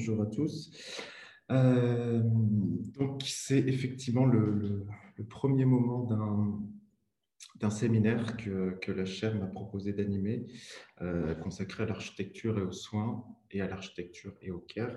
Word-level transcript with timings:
Bonjour 0.00 0.22
à 0.22 0.26
tous. 0.26 0.70
Euh, 1.50 2.22
donc, 2.24 3.20
c'est 3.26 3.58
effectivement 3.58 4.24
le, 4.24 4.86
premier 5.28 5.66
moment 5.66 6.08
d'un 7.56 7.68
séminaire 7.68 8.38
que, 8.38 8.78
que, 8.80 8.92
la 8.92 9.04
chaire 9.04 9.34
m'a 9.34 9.46
proposé 9.46 9.92
d'animer, 9.92 10.46
euh, 11.02 11.34
consacré 11.34 11.82
à 11.82 11.86
l'architecture 11.86 12.58
et 12.58 12.62
aux 12.62 12.72
soins, 12.72 13.26
et 13.50 13.60
à 13.60 13.68
l'architecture 13.68 14.32
et 14.40 14.50
au 14.50 14.60
care. 14.60 14.96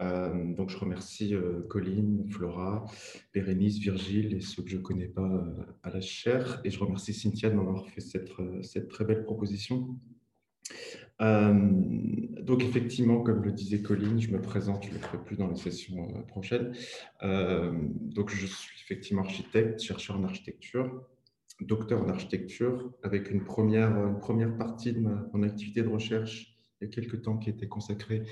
Euh, 0.00 0.54
donc, 0.54 0.70
je 0.70 0.78
remercie 0.78 1.34
Colline, 1.68 2.26
Flora, 2.30 2.86
Bérénice, 3.34 3.76
Virgile 3.76 4.32
et 4.32 4.40
ceux 4.40 4.62
que 4.62 4.70
je 4.70 4.78
ne 4.78 4.82
connais 4.82 5.08
pas 5.08 5.44
à 5.82 5.90
la 5.90 6.00
chaire. 6.00 6.62
Et 6.64 6.70
je 6.70 6.78
remercie 6.78 7.12
Cynthia 7.12 7.50
de 7.50 7.56
m'avoir 7.56 7.86
fait 7.90 8.00
cette, 8.00 8.32
cette 8.62 8.88
très 8.88 9.04
belle 9.04 9.22
proposition. 9.22 9.98
Euh, 11.20 11.70
donc 12.40 12.62
effectivement, 12.62 13.20
comme 13.20 13.42
le 13.42 13.52
disait 13.52 13.82
Colline, 13.82 14.20
je 14.20 14.30
me 14.30 14.40
présente, 14.40 14.84
je 14.84 14.88
ne 14.88 14.94
le 14.94 15.00
ferai 15.00 15.18
plus 15.18 15.36
dans 15.36 15.48
les 15.48 15.56
sessions 15.56 16.08
euh, 16.16 16.22
prochaines. 16.22 16.74
Euh, 17.22 17.72
donc 18.00 18.30
je 18.30 18.46
suis 18.46 18.80
effectivement 18.84 19.22
architecte, 19.22 19.80
chercheur 19.80 20.18
en 20.18 20.24
architecture, 20.24 21.06
docteur 21.60 22.02
en 22.02 22.08
architecture, 22.08 22.92
avec 23.02 23.30
une 23.30 23.44
première, 23.44 23.96
une 23.96 24.18
première 24.18 24.56
partie 24.56 24.92
de 24.92 25.00
mon 25.00 25.42
activité 25.42 25.82
de 25.82 25.88
recherche 25.88 26.50
il 26.80 26.88
y 26.88 26.90
a 26.90 26.92
quelques 26.92 27.22
temps 27.22 27.38
qui 27.38 27.50
était 27.50 27.68
consacrée 27.68 28.24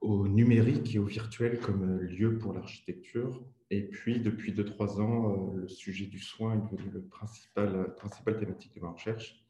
au 0.00 0.28
numérique 0.28 0.94
et 0.94 0.98
au 0.98 1.04
virtuel 1.04 1.58
comme 1.58 1.98
lieu 2.00 2.38
pour 2.38 2.52
l'architecture. 2.52 3.42
Et 3.70 3.82
puis, 3.82 4.20
depuis 4.20 4.52
2-3 4.52 5.00
ans, 5.00 5.52
le 5.54 5.66
sujet 5.66 6.06
du 6.06 6.20
soin 6.20 6.54
est 6.54 6.72
devenu 6.72 6.90
le 6.92 7.02
principal, 7.02 7.94
principal 7.96 8.38
thématique 8.38 8.74
de 8.74 8.80
ma 8.80 8.90
recherche. 8.90 9.43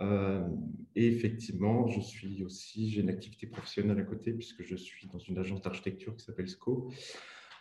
Euh, 0.00 0.46
et 0.94 1.08
effectivement, 1.08 1.88
je 1.88 2.00
suis 2.00 2.44
aussi, 2.44 2.90
j'ai 2.90 3.00
une 3.00 3.08
activité 3.08 3.46
professionnelle 3.46 3.98
à 3.98 4.04
côté 4.04 4.32
puisque 4.32 4.62
je 4.62 4.76
suis 4.76 5.08
dans 5.08 5.18
une 5.18 5.38
agence 5.38 5.60
d'architecture 5.62 6.16
qui 6.16 6.24
s'appelle 6.24 6.48
SCO. 6.48 6.90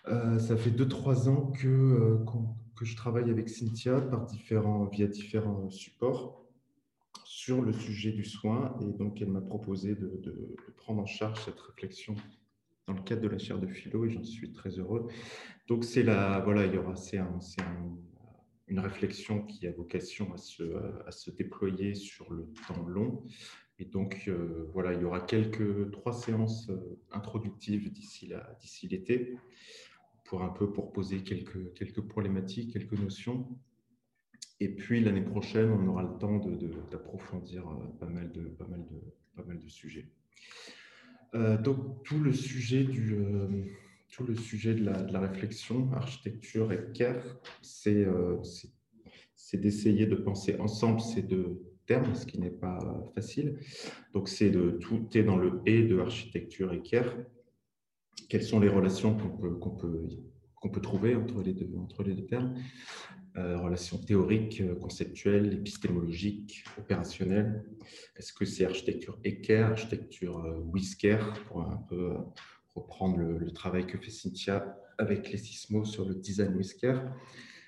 Euh, 0.08 0.40
ça 0.40 0.55
fait 0.55 0.70
2-3 0.70 1.30
ans 1.30 1.52
que, 1.52 1.68
euh, 1.68 2.26
que 2.76 2.85
je 2.85 2.96
travaille 2.96 3.30
avec 3.30 3.49
Cynthia 3.49 3.99
par 3.99 4.26
différents, 4.26 4.85
via 4.85 5.08
différents 5.08 5.70
supports 5.70 6.46
sur 7.26 7.62
le 7.62 7.74
sujet 7.74 8.12
du 8.12 8.24
soin. 8.24 8.77
Et 8.82 8.93
donc, 8.93 9.21
elle 9.21 9.30
m'a 9.30 9.41
proposé 9.41 9.96
de, 9.96 10.55
prendre 10.77 11.02
en 11.02 11.05
charge 11.05 11.43
cette 11.43 11.60
réflexion 11.60 12.15
dans 12.88 12.93
le 12.93 13.02
cadre 13.02 13.21
de 13.21 13.27
la 13.27 13.38
chaire 13.38 13.60
de 13.60 13.68
philo 13.68 14.05
et 14.05 14.10
j'en 14.10 14.24
suis 14.24 14.54
très 14.54 14.70
heureux. 14.70 15.08
Donc, 15.68 15.84
c'est 15.84 16.04
la, 16.04 16.40
voilà, 16.40 16.65
il 16.65 16.74
y 16.74 16.77
aura, 16.77 16.96
c'est 16.96 17.18
un 17.18 17.40
une 18.68 18.79
réflexion 18.79 19.43
qui 19.43 19.65
a 19.68 19.71
vocation 19.71 20.34
à 20.34 20.37
se, 20.37 21.32
déployer 21.32 21.96
sur 21.96 22.32
le 22.32 22.48
temps 22.68 22.85
long. 22.87 23.24
Et 23.79 23.85
donc, 23.85 24.26
euh, 24.27 24.70
voilà, 24.74 24.93
il 24.93 25.01
y 25.01 25.05
aura 25.05 25.21
quelques 25.21 25.91
trois 25.91 26.13
séances 26.13 26.70
euh, 26.70 26.99
introductives 27.12 27.91
d'ici 27.91 28.87
l'été 28.90 29.37
pour 30.26 30.43
un 30.43 30.49
peu 30.49 30.74
pour 30.74 30.91
poser 30.91 31.21
quelques, 31.21 32.01
problématiques, 32.01 32.74
quelques 32.74 32.99
notions. 32.99 33.48
Et 34.59 34.70
puis 34.70 34.99
l'année 35.02 35.21
prochaine, 35.21 35.71
on 35.71 35.87
aura 35.87 36.04
le 36.04 36.18
temps 36.18 36.41
d'approfondir 36.91 37.68
euh, 37.70 37.85
pas, 37.99 38.07
mal 38.07 38.31
de, 38.31 38.41
pas, 38.41 38.65
pas 39.35 39.43
mal 39.43 39.59
de 39.59 39.70
sujets. 39.70 40.09
donc, 41.63 42.04
tout 42.04 42.20
le 42.20 42.34
sujet 42.34 42.84
du, 42.84 43.15
tout 44.18 44.26
le 44.26 44.35
sujet 44.35 44.73
de 44.73 44.84
la, 44.84 45.20
réflexion, 45.20 45.91
architecture 45.93 46.71
et 46.73 46.91
care, 46.93 47.23
euh, 47.85 48.37
c'est 49.35 49.62
d'essayer 49.62 50.07
de 50.07 50.15
penser 50.15 50.55
ensemble 50.59 50.99
ces 50.99 51.21
deux 51.21 51.62
termes, 51.85 52.15
ce 52.15 52.26
qui 52.26 52.40
n'est 52.40 52.49
pas 52.49 52.79
facile. 53.13 53.59
Donc, 54.13 54.27
c'est 54.27 54.49
de 54.49 54.71
tout 54.71 55.07
est 55.15 55.24
dans 55.24 55.37
le 55.37 55.62
et 55.68 55.84
de 55.84 55.99
architecture 55.99 56.74
et 56.74 56.82
care. 56.82 57.15
Quelles 58.27 58.43
sont 58.43 58.59
les 58.59 58.70
relations 58.70 59.15
qu'on 59.15 59.70
peut, 59.70 60.81
trouver 60.81 61.15
entre 61.15 61.43
les 61.43 61.54
deux, 61.54 61.70
entre 61.77 62.02
les 62.02 62.15
deux 62.15 62.26
termes? 62.26 62.55
Euh, 63.37 63.59
Relations 63.59 63.99
théoriques, 63.99 64.63
conceptuelles, 64.81 65.53
épistémologiques, 65.53 66.63
opérationnelles. 66.80 67.63
Est-ce 68.16 68.34
que 68.34 68.46
c'est 68.46 68.66
architecture 68.66 69.19
et 69.24 69.42
care, 69.42 69.72
architecture 69.74 70.40
euh, 70.40 70.58
with 70.58 70.97
care, 70.97 71.40
pour 71.46 71.62
un 71.62 71.78
peu 71.88 72.16
reprendre 72.80 73.18
le, 73.18 73.52
travail 73.52 73.86
que 73.86 73.98
fait 73.98 74.12
Cynthia 74.12 74.78
avec 74.98 75.32
les 75.32 75.38
sismos 75.38 75.86
sur 75.86 76.08
le 76.08 76.16
design 76.16 76.56
with 76.56 76.76
care. 76.78 77.04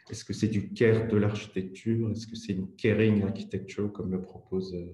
Est-ce 0.10 0.26
que 0.26 0.34
c'est 0.34 0.48
du 0.48 0.74
care 0.74 1.08
de 1.08 1.18
l'architecture? 1.18 2.10
Est-ce 2.12 2.28
que 2.28 2.36
c'est 2.36 2.54
une 2.54 2.76
caring 2.76 3.24
architecture 3.24 3.92
comme 3.92 4.12
le 4.12 4.22
propose 4.22 4.74
euh, 4.74 4.88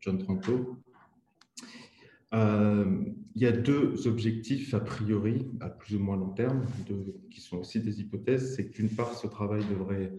John 0.00 0.18
Tranto 0.18 0.76
euh, 2.34 3.04
Il 3.36 3.42
y 3.42 3.46
a 3.46 3.52
deux 3.52 4.08
objectifs 4.08 4.74
a 4.74 4.80
priori 4.80 5.46
à 5.60 5.70
plus 5.70 5.96
ou 5.96 6.00
moins 6.00 6.16
long 6.16 6.30
terme 6.30 6.66
qui 7.30 7.40
sont 7.40 7.58
aussi 7.58 7.80
des 7.80 8.00
hypothèses. 8.00 8.56
C'est 8.56 8.68
que 8.68 8.74
d'une 8.74 8.90
part, 8.90 9.14
ce 9.14 9.28
travail 9.28 9.62
devrait, 9.70 10.12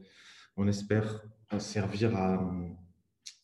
on 0.56 0.68
espère, 0.68 1.24
servir 1.60 2.16
à, 2.16 2.50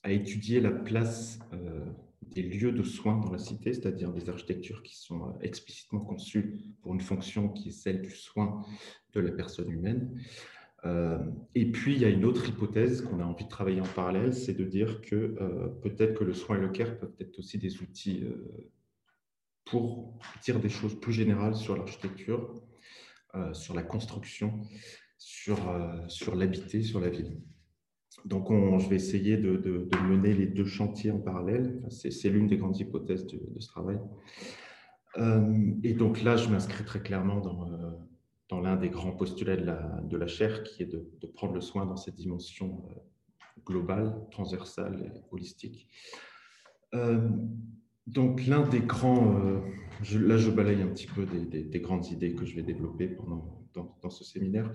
à 0.04 0.12
étudier 0.12 0.60
la 0.60 0.72
place 0.72 1.40
euh, 1.54 1.86
des 2.34 2.44
lieux 2.44 2.72
de 2.72 2.84
soins 2.84 3.18
dans 3.18 3.32
la 3.32 3.38
cité, 3.38 3.74
c'est-à-dire 3.74 4.12
des 4.12 4.30
architectures 4.30 4.84
qui 4.84 4.98
sont 4.98 5.24
euh, 5.24 5.32
explicitement 5.42 6.02
conçues 6.02 6.62
pour 6.82 6.94
une 6.94 7.02
fonction 7.02 7.50
qui 7.50 7.70
est 7.70 7.72
celle 7.72 8.02
du 8.02 8.12
soin 8.12 8.66
de 9.14 9.20
la 9.20 9.32
personne 9.32 9.70
humaine. 9.70 10.20
Euh, 10.86 11.20
et 11.56 11.72
puis, 11.72 11.94
il 11.94 12.02
y 12.02 12.06
a 12.06 12.10
une 12.10 12.26
autre 12.26 12.48
hypothèse 12.50 13.02
qu'on 13.02 13.20
a 13.20 13.24
envie 13.24 13.46
de 13.46 13.50
travailler 13.50 13.80
en 13.80 13.88
parallèle, 13.88 14.34
c'est 14.34 14.54
de 14.54 14.66
dire 14.66 15.02
que 15.02 15.16
euh, 15.16 15.68
peut-être 15.82 16.20
que 16.20 16.24
le 16.24 16.34
soin 16.34 16.58
et 16.58 16.62
le 16.62 16.70
care 16.70 16.98
peuvent 16.98 17.16
être 17.20 17.40
aussi 17.40 17.58
des 17.58 17.82
outils 17.82 18.26
pour 19.64 20.20
dire 20.44 20.60
des 20.60 20.70
choses 20.70 21.00
plus 21.00 21.14
générales 21.14 21.56
sur 21.56 21.78
l'architecture, 21.78 22.54
sur 23.54 23.74
la 23.74 23.82
construction, 23.82 24.62
sur, 25.18 25.58
sur 26.10 26.36
l'habité, 26.36 26.84
sur 26.84 27.00
la 27.00 27.10
ville. 27.10 27.40
Donc, 28.26 28.50
je 28.52 28.90
vais 28.90 28.96
essayer 28.96 29.38
de, 29.38 29.88
mener 30.08 30.34
les 30.34 30.48
deux 30.48 30.66
chantiers 30.66 31.12
en 31.12 31.20
parallèle. 31.20 31.82
C'est 31.90 32.30
l'une 32.30 32.48
des 32.48 32.58
grandes 32.58 32.78
hypothèses 32.78 33.26
de, 33.28 33.60
ce 33.60 33.68
travail. 33.68 34.00
Euh, 35.18 35.72
et 35.84 35.94
donc 35.94 36.24
là, 36.24 36.38
je 36.38 36.50
m'inscris 36.50 36.84
très 36.86 37.02
clairement 37.02 37.40
dans, 37.40 37.72
euh, 37.72 38.62
l'un 38.62 38.76
des 38.76 38.90
grands 38.90 39.12
postulats 39.12 39.58
de 39.58 39.66
la, 39.66 40.02
de 40.04 40.28
chaire, 40.28 40.64
qui 40.64 40.84
est 40.84 40.86
de, 40.86 41.28
prendre 41.34 41.54
le 41.54 41.62
soin 41.62 41.86
dans 41.86 41.98
cette 41.98 42.16
dimension 42.16 42.86
euh, 42.90 43.00
globale, 43.66 44.16
transversale 44.32 45.02
et 45.02 45.20
holistique. 45.32 45.88
donc 48.06 48.46
l'un 48.46 48.68
des 48.68 48.82
grands, 48.82 49.34
là 50.14 50.38
je 50.38 50.52
balaye 50.52 50.84
un 50.84 50.88
petit 50.90 51.08
peu 51.08 51.26
des, 51.26 51.80
grandes 51.80 52.06
idées 52.12 52.36
que 52.36 52.46
je 52.46 52.56
vais 52.56 52.62
développer 52.62 53.08
pendant, 53.08 53.66
dans 53.74 54.10
ce 54.12 54.24
séminaire. 54.24 54.70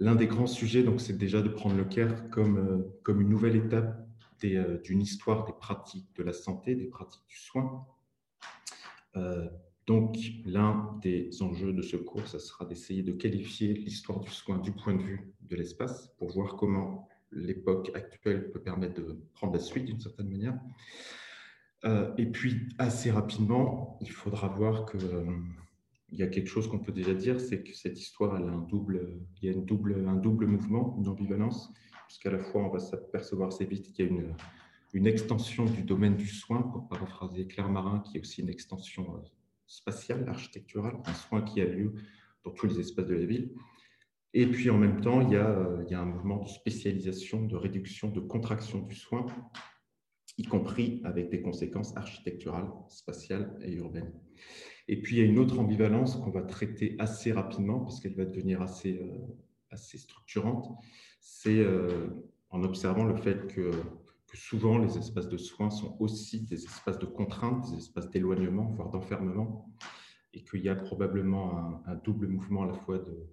L'un 0.00 0.14
des 0.14 0.26
grands 0.26 0.46
sujets, 0.46 0.82
donc, 0.82 0.98
c'est 0.98 1.18
déjà 1.18 1.42
de 1.42 1.50
prendre 1.50 1.76
le 1.76 1.84
CARE 1.84 2.30
comme, 2.30 2.56
euh, 2.56 2.98
comme 3.02 3.20
une 3.20 3.28
nouvelle 3.28 3.54
étape 3.54 4.08
euh, 4.44 4.80
d'une 4.80 5.02
histoire 5.02 5.44
des 5.44 5.52
pratiques 5.52 6.08
de 6.16 6.22
la 6.22 6.32
santé, 6.32 6.74
des 6.74 6.86
pratiques 6.86 7.26
du 7.28 7.36
soin. 7.36 7.86
Euh, 9.16 9.46
donc, 9.86 10.16
l'un 10.46 10.98
des 11.02 11.42
enjeux 11.42 11.74
de 11.74 11.82
ce 11.82 11.98
cours, 11.98 12.26
ça 12.26 12.38
sera 12.38 12.64
d'essayer 12.64 13.02
de 13.02 13.12
qualifier 13.12 13.74
l'histoire 13.74 14.20
du 14.20 14.30
soin 14.30 14.58
du 14.58 14.72
point 14.72 14.94
de 14.94 15.02
vue 15.02 15.34
de 15.42 15.54
l'espace 15.54 16.08
pour 16.16 16.30
voir 16.30 16.56
comment 16.56 17.06
l'époque 17.30 17.90
actuelle 17.94 18.50
peut 18.50 18.62
permettre 18.62 18.94
de 18.94 19.18
prendre 19.34 19.52
la 19.52 19.58
suite 19.58 19.84
d'une 19.84 20.00
certaine 20.00 20.30
manière. 20.30 20.58
et 22.16 22.26
puis, 22.26 22.68
assez 22.78 23.10
rapidement, 23.10 23.98
il 24.00 24.10
faudra 24.10 24.48
voir 24.48 24.86
que 24.86 24.98
il 26.12 26.18
y 26.18 26.22
a 26.22 26.26
quelque 26.26 26.48
chose 26.48 26.68
qu'on 26.68 26.78
peut 26.78 26.92
déjà 26.92 27.14
dire, 27.14 27.40
c'est 27.40 27.62
que 27.62 27.74
cette 27.74 27.98
histoire, 27.98 28.34
a 28.34 28.38
un 28.38 28.58
double, 28.58 29.20
il 29.40 29.46
y 29.46 29.48
a 29.48 29.52
une 29.52 29.64
double, 29.64 30.04
un 30.06 30.16
double 30.16 30.46
mouvement, 30.46 30.96
une 30.98 31.08
ambivalence, 31.08 31.72
puisqu'à 32.06 32.30
la 32.30 32.38
fois, 32.38 32.62
on 32.64 32.70
va 32.70 32.78
s'apercevoir 32.78 33.48
assez 33.48 33.64
vite 33.64 33.92
qu'il 33.92 34.04
y 34.04 34.08
a 34.08 34.10
une, 34.10 34.34
une 34.92 35.06
extension 35.06 35.64
du 35.64 35.82
domaine 35.82 36.16
du 36.16 36.26
soin, 36.26 36.62
pour 36.62 36.88
paraphraser 36.88 37.46
Claire 37.46 37.68
Marin, 37.68 38.00
qui 38.00 38.16
est 38.16 38.20
aussi 38.20 38.40
une 38.40 38.48
extension 38.48 39.14
euh, 39.14 39.20
spatiale, 39.66 40.28
architecturale, 40.28 40.96
un 41.06 41.14
soin 41.14 41.42
qui 41.42 41.60
a 41.60 41.66
lieu 41.66 41.94
dans 42.44 42.50
tous 42.50 42.66
les 42.66 42.80
espaces 42.80 43.06
de 43.06 43.14
la 43.14 43.26
ville. 43.26 43.52
Et 44.32 44.46
puis 44.46 44.70
en 44.70 44.78
même 44.78 45.00
temps, 45.00 45.20
il 45.20 45.30
y 45.30 45.36
a, 45.36 45.48
euh, 45.48 45.84
il 45.86 45.92
y 45.92 45.94
a 45.94 46.00
un 46.00 46.06
mouvement 46.06 46.42
de 46.42 46.48
spécialisation, 46.48 47.44
de 47.44 47.56
réduction, 47.56 48.10
de 48.10 48.20
contraction 48.20 48.80
du 48.80 48.94
soin, 48.94 49.26
y 50.38 50.44
compris 50.44 51.00
avec 51.04 51.30
des 51.30 51.42
conséquences 51.42 51.96
architecturales, 51.96 52.70
spatiales 52.88 53.58
et 53.62 53.72
urbaines. 53.72 54.12
Et 54.92 55.00
puis, 55.00 55.16
il 55.16 55.18
y 55.20 55.22
a 55.22 55.24
une 55.24 55.38
autre 55.38 55.60
ambivalence 55.60 56.16
qu'on 56.16 56.32
va 56.32 56.42
traiter 56.42 56.96
assez 56.98 57.30
rapidement, 57.30 57.78
parce 57.78 58.00
qu'elle 58.00 58.16
va 58.16 58.24
devenir 58.24 58.60
assez, 58.60 58.98
euh, 58.98 59.16
assez 59.70 59.98
structurante. 59.98 60.68
C'est 61.20 61.60
euh, 61.60 62.08
en 62.50 62.64
observant 62.64 63.04
le 63.04 63.14
fait 63.14 63.46
que, 63.46 63.70
souvent 64.34 64.78
les 64.78 64.98
espaces 64.98 65.28
de 65.28 65.36
soins 65.36 65.70
sont 65.70 65.96
aussi 66.00 66.40
des 66.44 66.64
espaces 66.64 66.98
de 66.98 67.06
contrainte, 67.06 67.70
des 67.70 67.78
espaces 67.78 68.10
d'éloignement, 68.10 68.64
voire 68.64 68.90
d'enfermement, 68.90 69.72
et 70.34 70.42
qu'il 70.42 70.62
y 70.62 70.68
a 70.68 70.74
probablement 70.74 71.82
un, 71.86 71.94
double 71.94 72.26
mouvement 72.26 72.64
à 72.64 72.66
la 72.66 72.74
fois 72.74 72.98
de 72.98 73.28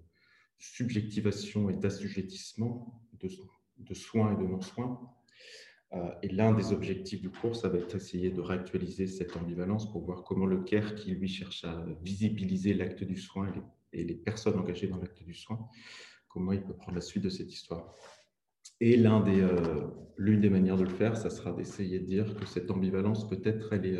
subjectivation 0.58 1.70
et 1.70 1.74
d'assujettissement, 1.74 3.02
de 3.20 3.94
soins 3.94 4.32
et 4.32 4.36
de 4.36 4.46
non-soins. 4.46 5.00
Et 6.22 6.28
l'un 6.28 6.52
des 6.52 6.72
objectifs 6.72 7.20
du 7.22 7.30
cours, 7.30 7.56
ça 7.56 7.68
va 7.68 7.78
être 7.78 7.94
essayer 7.94 8.30
de 8.30 8.40
réactualiser 8.40 9.06
cette 9.06 9.36
ambivalence 9.36 9.90
pour 9.90 10.04
voir 10.04 10.22
comment 10.22 10.44
le 10.44 10.62
CARE, 10.62 10.94
qui 10.94 11.12
lui 11.12 11.28
cherche 11.28 11.64
à 11.64 11.86
visibiliser 12.02 12.74
l'acte 12.74 13.04
du 13.04 13.16
soin 13.16 13.50
et 13.92 14.04
les, 14.04 14.14
personnes 14.14 14.58
engagées 14.58 14.86
dans 14.86 14.98
l'acte 14.98 15.22
du 15.22 15.32
soin, 15.32 15.58
comment 16.28 16.52
il 16.52 16.62
peut 16.62 16.74
prendre 16.74 16.94
la 16.96 17.00
suite 17.00 17.24
de 17.24 17.30
cette 17.30 17.52
histoire. 17.52 17.94
Et 18.80 18.96
l'une 18.98 19.24
des, 19.24 19.48
l'une 20.18 20.40
des 20.40 20.50
manières 20.50 20.76
de 20.76 20.84
le 20.84 20.90
faire, 20.90 21.16
ça 21.16 21.30
sera 21.30 21.52
d'essayer 21.52 22.00
de 22.00 22.06
dire 22.06 22.36
que 22.36 22.44
cette 22.44 22.70
ambivalence, 22.70 23.26
peut-être, 23.28 23.72
elle 23.72 23.86
est 23.86 23.98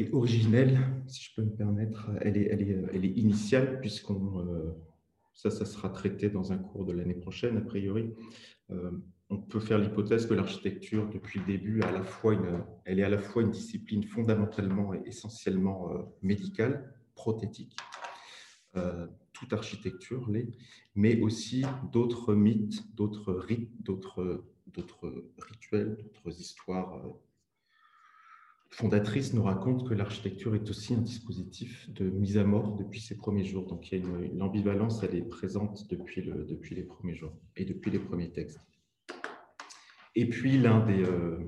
est 0.00 0.12
originelle, 0.12 0.78
si 1.06 1.24
je 1.24 1.34
peux 1.34 1.42
me 1.42 1.54
permettre. 1.54 2.10
Elle 2.20 2.36
est, 2.36 3.08
initiale, 3.16 3.80
puisqu'on 3.80 4.40
euh, 4.40 4.72
ça, 5.34 5.50
ça 5.50 5.64
sera 5.64 5.90
traité 5.90 6.30
dans 6.30 6.52
un 6.52 6.58
cours 6.58 6.84
de 6.84 6.92
l'année 6.92 7.14
prochaine, 7.14 7.56
a 7.56 7.60
priori. 7.60 8.14
Euh, 8.70 8.90
on 9.32 9.38
peut 9.38 9.60
faire 9.60 9.78
l'hypothèse 9.78 10.26
que 10.26 10.34
l'architecture, 10.34 11.08
depuis 11.08 11.40
le 11.40 11.46
début, 11.46 11.80
elle 11.84 12.98
est 12.98 13.04
à 13.04 13.08
la 13.08 13.18
fois 13.18 13.42
une 13.42 13.50
discipline 13.50 14.04
fondamentalement 14.04 14.94
et 14.94 15.02
essentiellement 15.06 15.90
euh, 15.90 16.02
médicale, 16.22 16.94
prothétique. 17.14 17.76
toute 19.32 19.52
architecture 19.52 20.28
l'est, 20.30 20.52
mais 20.94 21.20
aussi 21.20 21.64
d'autres 21.92 22.34
mythes, 22.34 22.94
d'autres 22.94 23.32
rites, 23.34 23.82
d'autres 23.82 24.42
rituels, 25.38 25.96
d'autres 25.96 26.40
histoires 26.40 27.02
fondatrice 28.72 29.34
nous 29.34 29.42
raconte 29.42 29.86
que 29.86 29.92
l'architecture 29.92 30.54
est 30.54 30.68
aussi 30.70 30.94
un 30.94 31.00
dispositif 31.00 31.92
de 31.92 32.08
mise 32.08 32.38
à 32.38 32.44
mort 32.44 32.74
depuis 32.76 33.00
ses 33.00 33.16
premiers 33.16 33.44
jours. 33.44 33.66
Donc 33.66 33.92
il 33.92 33.98
y 33.98 34.02
a 34.02 34.04
une, 34.24 34.42
ambivalence, 34.42 35.02
elle 35.02 35.14
est 35.14 35.28
présente 35.28 35.88
depuis 35.90 36.24
les 36.74 36.82
premiers 36.82 37.14
jours 37.14 37.32
et 37.56 37.66
depuis 37.66 37.90
les 37.90 37.98
premiers 37.98 38.32
textes. 38.32 38.71
Et 40.14 40.28
puis 40.28 40.58
l'un 40.58 40.84
des, 40.84 41.04
euh, 41.04 41.38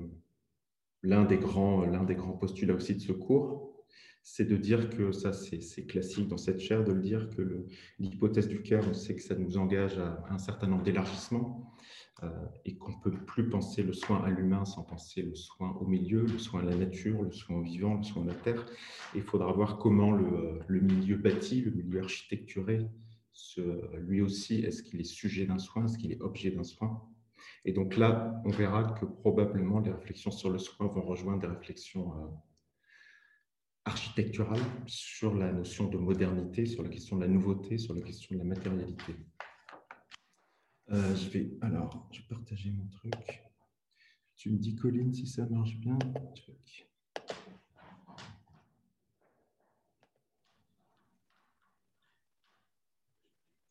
des, 1.03 1.37
grands, 1.37 1.85
des 2.03 2.15
grands 2.15 2.33
postulats 2.33 2.75
aussi 2.75 2.95
de 2.95 3.01
ce 3.01 3.11
cours, 3.11 3.75
c'est 4.23 4.45
de 4.45 4.57
dire 4.57 4.89
que 4.89 5.11
ça, 5.11 5.33
c'est 5.33 5.85
classique 5.85 6.27
dans 6.27 6.37
cette 6.37 6.59
chaire, 6.59 6.83
de 6.83 6.91
le 6.91 7.01
dire 7.01 7.29
que 7.29 7.67
l'hypothèse 7.99 8.47
du 8.47 8.63
cœur, 8.63 8.83
on 8.89 8.93
sait 8.93 9.15
que 9.15 9.21
ça 9.21 9.35
nous 9.35 9.57
engage 9.57 9.99
à 9.99 10.25
un 10.31 10.39
certain 10.39 10.67
nombre 10.67 10.83
d'élargissements. 10.83 11.71
Euh, 12.23 12.29
et 12.63 12.77
qu'on 12.77 12.91
ne 12.91 13.01
peut 13.03 13.11
plus 13.11 13.49
penser 13.49 13.83
le 13.83 13.91
soin 13.91 14.23
à 14.23 14.29
l'humain 14.29 14.63
sans 14.63 14.83
penser 14.83 15.21
le 15.21 15.35
soin 15.35 15.71
au 15.81 15.85
milieu, 15.85 16.21
le 16.21 16.39
soin 16.39 16.61
à 16.61 16.63
la 16.63 16.73
nature, 16.73 17.21
le 17.21 17.31
soin 17.31 17.57
au 17.57 17.61
vivant, 17.61 17.95
le 17.95 18.03
soin 18.03 18.23
à 18.23 18.27
la 18.27 18.33
terre. 18.33 18.65
il 19.15 19.21
faudra 19.21 19.51
voir 19.51 19.77
comment 19.77 20.13
le, 20.13 20.25
euh, 20.25 20.59
le 20.67 20.79
milieu 20.79 21.17
bâti, 21.17 21.59
le 21.59 21.71
milieu 21.71 22.01
architecturé, 22.01 22.87
lui 23.97 24.21
aussi, 24.21 24.61
est-ce 24.61 24.81
qu'il 24.81 24.99
est 25.01 25.03
sujet 25.03 25.45
d'un 25.45 25.59
soin, 25.59 25.85
est-ce 25.85 25.97
qu'il 25.97 26.11
est 26.11 26.21
objet 26.21 26.51
d'un 26.51 26.63
soin? 26.63 27.01
Et 27.67 27.73
donc 27.73 27.97
là, 27.97 28.41
on 28.45 28.51
verra 28.51 28.83
que 28.93 29.05
probablement 29.05 29.79
les 29.79 29.91
réflexions 29.91 30.29
sur 30.29 30.51
le 30.51 30.59
soin 30.59 30.87
vont 30.87 31.01
rejoindre 31.01 31.41
des 31.41 31.47
réflexions 31.47 32.13
euh, 32.13 32.27
architecturales 33.85 34.61
sur 34.85 35.33
la 35.33 35.51
notion 35.51 35.89
de 35.89 35.97
modernité, 35.97 36.67
sur 36.67 36.83
la 36.83 36.89
question 36.89 37.15
de 37.17 37.21
la 37.21 37.27
nouveauté, 37.27 37.79
sur 37.79 37.95
la 37.95 38.01
question 38.01 38.35
de 38.35 38.39
la 38.39 38.45
matérialité. 38.45 39.15
Euh, 40.91 41.15
je 41.15 41.29
vais 41.29 41.57
alors, 41.61 42.07
je 42.11 42.21
vais 42.21 42.27
partager 42.27 42.69
mon 42.69 42.85
truc. 42.87 43.41
Tu 44.35 44.51
me 44.51 44.57
dis, 44.57 44.75
Colline, 44.75 45.11
si 45.11 45.25
ça 45.25 45.47
marche 45.47 45.75
bien. 45.77 45.97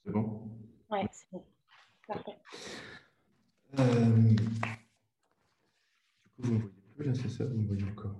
C'est 0.04 0.10
bon? 0.10 0.50
Oui, 0.90 0.98
c'est 1.12 1.30
bon. 1.30 1.44
Parfait. 2.08 2.36
Euh, 3.78 4.36
vous 6.38 6.52
ne 6.52 6.58
voyez 6.58 6.72
plus 6.94 7.04
là, 7.06 7.14
c'est 7.14 7.28
ça 7.28 7.44
Vous 7.44 7.58
me 7.58 7.66
voyez 7.66 7.84
encore 7.84 8.14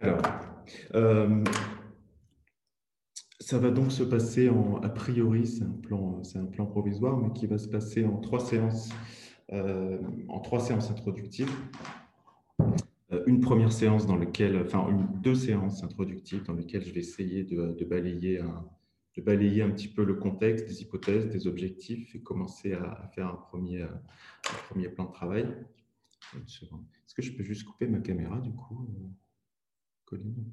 Alors, 0.00 0.20
euh, 0.94 1.44
ça 3.38 3.58
va 3.58 3.70
donc 3.70 3.92
se 3.92 4.02
passer 4.02 4.48
en, 4.48 4.80
a 4.82 4.88
priori, 4.88 5.46
c'est 5.46 5.62
un 5.62 5.78
plan, 5.82 6.24
c'est 6.24 6.38
un 6.38 6.46
plan 6.46 6.66
provisoire, 6.66 7.16
mais 7.16 7.32
qui 7.32 7.46
va 7.46 7.58
se 7.58 7.68
passer 7.68 8.04
en 8.04 8.16
trois 8.18 8.40
séances, 8.40 8.90
euh, 9.52 9.98
en 10.28 10.40
trois 10.40 10.58
séances 10.58 10.90
introductives. 10.90 11.52
Euh, 13.12 13.22
une 13.26 13.40
première 13.40 13.72
séance 13.72 14.06
dans 14.06 14.16
laquelle, 14.16 14.60
enfin 14.64 14.88
deux 15.22 15.36
séances 15.36 15.84
introductives 15.84 16.42
dans 16.44 16.54
lesquelles 16.54 16.84
je 16.84 16.92
vais 16.92 17.00
essayer 17.00 17.44
de, 17.44 17.84
balayer 17.84 18.40
un, 18.40 18.64
de 19.16 19.22
balayer 19.22 19.62
un 19.62 19.70
petit 19.70 19.88
peu 19.88 20.04
le 20.04 20.14
contexte, 20.14 20.66
des 20.66 20.82
hypothèses, 20.82 21.28
des 21.28 21.46
objectifs 21.46 22.14
et 22.14 22.22
commencer 22.22 22.72
à, 22.72 23.08
faire 23.14 23.28
un 23.28 23.36
premier, 23.36 23.82
un 23.82 24.00
premier 24.68 24.88
plan 24.88 25.04
de 25.04 25.12
travail. 25.12 25.46
Est-ce 26.34 27.14
que 27.14 27.22
je 27.22 27.32
peux 27.32 27.42
juste 27.42 27.64
couper 27.64 27.86
ma 27.86 28.00
caméra 28.00 28.38
du 28.38 28.52
coup, 28.52 28.88
euh, 28.88 29.08
Colline? 30.06 30.50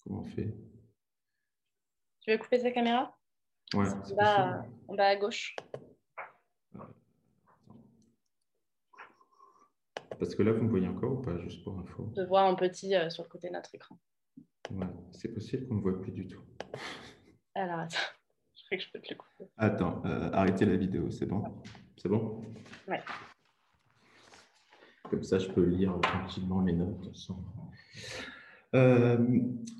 Comment 0.00 0.20
on 0.20 0.24
fait? 0.24 0.54
Tu 2.20 2.30
veux 2.30 2.38
couper 2.38 2.60
ta 2.60 2.70
caméra? 2.70 3.16
Ouais. 3.74 3.88
En 4.88 4.94
bas, 4.94 5.06
à 5.06 5.16
gauche. 5.16 5.56
Parce 10.18 10.34
que 10.34 10.42
là, 10.42 10.52
vous 10.52 10.64
me 10.64 10.70
voyez 10.70 10.88
encore 10.88 11.12
ou 11.12 11.22
pas, 11.22 11.38
juste 11.38 11.62
pour 11.62 11.78
info? 11.78 12.12
Je 12.16 12.22
vois 12.22 12.42
en 12.42 12.56
petit 12.56 12.94
euh, 12.94 13.10
sur 13.10 13.22
le 13.22 13.28
côté 13.28 13.48
de 13.48 13.52
notre 13.52 13.74
écran. 13.74 13.98
Ouais, 14.70 14.86
c'est 15.12 15.28
possible 15.28 15.66
qu'on 15.66 15.74
ne 15.74 15.78
me 15.78 15.82
voit 15.82 16.00
plus 16.00 16.12
du 16.12 16.26
tout. 16.26 16.40
Alors, 17.54 17.80
attends, 17.80 17.96
je 18.54 18.64
crois 18.64 18.78
que 18.78 18.84
je 18.84 18.90
peux 18.92 19.00
te 19.00 19.10
le 19.10 19.16
couper. 19.16 19.50
Attends, 19.56 20.02
euh, 20.04 20.30
arrêtez 20.32 20.64
la 20.64 20.76
vidéo, 20.76 21.10
c'est 21.10 21.26
bon? 21.26 21.42
C'est 21.96 22.08
bon? 22.08 22.42
Ouais. 22.88 23.02
Comme 25.10 25.22
ça, 25.22 25.38
je 25.38 25.48
peux 25.48 25.64
lire 25.64 25.98
tranquillement 26.00 26.60
mes 26.60 26.72
notes 26.72 27.14
sans, 27.14 27.38
euh, 28.74 29.16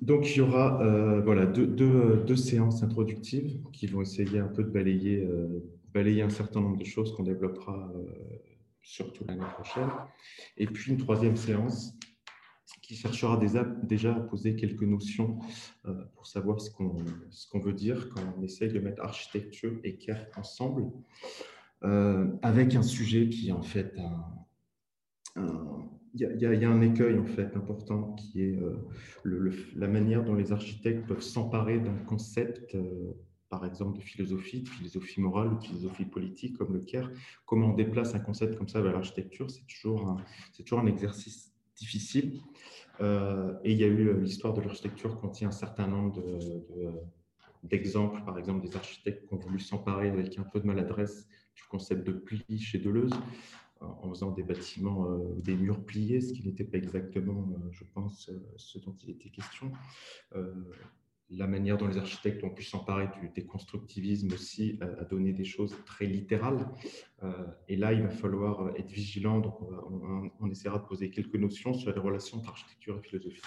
donc, 0.00 0.30
il 0.30 0.38
y 0.38 0.40
aura 0.40 0.80
euh, 0.80 1.20
voilà, 1.20 1.44
deux, 1.44 1.66
deux, 1.66 2.36
séances 2.36 2.82
introductives 2.82 3.60
qui 3.72 3.86
vont 3.88 4.00
essayer 4.00 4.38
un 4.38 4.46
peu 4.46 4.62
de 4.62 4.70
balayer, 4.70 5.26
balayer 5.92 6.22
un 6.22 6.30
certain 6.30 6.60
nombre 6.60 6.78
de 6.78 6.84
choses 6.84 7.14
qu'on 7.14 7.24
développera 7.24 7.92
surtout 8.80 9.24
l'année 9.26 9.44
prochaine. 9.54 9.90
Et 10.56 10.66
puis 10.66 10.92
une 10.92 10.98
troisième 10.98 11.36
séance 11.36 11.92
qui 12.82 12.96
cherchera 12.96 13.38
déjà, 13.82 14.14
à 14.14 14.20
poser 14.20 14.56
quelques 14.56 14.82
notions 14.82 15.38
pour 16.14 16.26
savoir 16.26 16.60
ce 16.60 16.70
qu'on 16.70 17.60
veut 17.60 17.72
dire 17.72 18.10
quand 18.10 18.22
on 18.36 18.42
essaye 18.42 18.72
de 18.72 18.80
mettre 18.80 19.02
architecture 19.02 19.78
et 19.84 19.96
care 19.96 20.26
ensemble, 20.36 20.90
avec 21.82 22.74
un 22.74 22.82
sujet 22.82 23.28
qui 23.28 23.48
est 23.48 23.52
en 23.52 23.62
fait 23.62 23.94
un, 25.36 25.86
il 26.18 26.40
y, 26.40 26.64
a 26.64 26.70
un 26.70 26.80
écueil 26.80 27.18
en 27.18 27.26
fait 27.26 27.54
important 27.56 28.14
qui 28.14 28.42
est 28.42 28.56
euh, 28.56 28.88
la 29.74 29.86
manière 29.86 30.24
dont 30.24 30.34
les 30.34 30.52
architectes 30.52 31.06
peuvent 31.06 31.20
s'emparer 31.20 31.78
d'un 31.78 31.96
concept, 32.06 32.74
euh, 32.74 33.12
par 33.50 33.66
exemple 33.66 33.98
de 33.98 34.02
philosophie, 34.02 34.62
de 34.62 34.68
philosophie 34.68 35.20
morale 35.20 35.52
ou 35.52 35.58
de 35.58 35.64
philosophie 35.64 36.06
politique 36.06 36.56
comme 36.56 36.72
le 36.72 36.80
CARE. 36.80 37.10
Comment 37.44 37.68
on 37.68 37.74
déplace 37.74 38.14
un 38.14 38.20
concept 38.20 38.56
comme 38.56 38.68
ça 38.68 38.80
vers 38.80 38.92
l'architecture, 38.92 39.50
c'est 39.50 39.66
toujours, 39.66 40.18
toujours 40.56 40.80
un 40.80 40.86
exercice 40.86 41.52
difficile. 41.76 42.40
Euh, 43.00 43.54
et 43.64 43.72
il 43.72 43.78
y 43.78 43.84
a 43.84 43.88
eu 43.88 44.20
l'histoire 44.20 44.54
de 44.54 44.62
l'architecture 44.62 45.20
contient 45.20 45.48
un 45.48 45.52
certain 45.52 45.86
nombre 45.86 46.22
d'exemples, 47.62 48.22
par 48.24 48.38
exemple 48.38 48.66
des 48.66 48.76
architectes 48.76 49.26
qui 49.26 49.34
ont 49.34 49.38
voulu 49.38 49.58
s'emparer 49.58 50.08
avec 50.08 50.38
un 50.38 50.44
peu 50.44 50.60
de 50.60 50.66
maladresse 50.66 51.28
du 51.54 51.62
concept 51.64 52.06
de 52.06 52.12
pli 52.12 52.58
chez 52.58 52.78
Deleuze 52.78 53.12
en 53.80 54.08
faisant 54.08 54.30
des 54.30 54.42
bâtiments, 54.42 55.10
euh, 55.10 55.34
des 55.42 55.54
murs 55.54 55.84
pliés, 55.84 56.20
ce 56.20 56.32
qui 56.32 56.46
n'était 56.46 56.64
pas 56.64 56.78
exactement, 56.78 57.48
euh, 57.52 57.68
je 57.72 57.84
pense, 57.94 58.28
euh, 58.28 58.40
ce 58.56 58.78
dont 58.78 58.96
il 59.02 59.10
était 59.10 59.28
question. 59.28 59.70
La 61.30 61.46
manière 61.46 61.76
dont 61.76 61.88
les 61.88 61.98
architectes 61.98 62.44
ont 62.44 62.50
pu 62.50 62.62
s'emparer 62.62 63.08
du 63.20 63.28
déconstructivisme 63.30 64.32
aussi 64.32 64.78
a, 64.80 65.04
donné 65.04 65.32
des 65.32 65.44
choses 65.44 65.76
très 65.84 66.06
littérales. 66.06 66.68
et 67.68 67.76
là, 67.76 67.92
il 67.92 68.02
va 68.02 68.10
falloir 68.10 68.70
être 68.76 68.90
vigilant. 68.90 69.40
Donc, 69.40 69.60
on, 70.40 70.50
essaiera 70.50 70.78
de 70.78 70.84
poser 70.84 71.10
quelques 71.10 71.34
notions 71.34 71.74
sur 71.74 71.92
les 71.92 72.00
relations 72.00 72.38
entre 72.38 72.50
architecture 72.50 72.98
et 72.98 73.02
philosophie. 73.02 73.42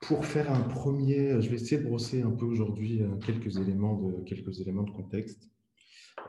pour 0.00 0.24
faire 0.24 0.52
un 0.52 0.60
premier, 0.60 1.40
je 1.40 1.48
vais 1.48 1.56
essayer 1.56 1.78
de 1.78 1.88
brosser 1.88 2.22
un 2.22 2.30
peu 2.30 2.44
aujourd'hui 2.44 3.02
quelques 3.24 3.56
éléments 3.56 3.96
de 3.96 4.22
quelques 4.24 4.60
éléments 4.60 4.84
de 4.84 4.92
contexte. 4.92 5.50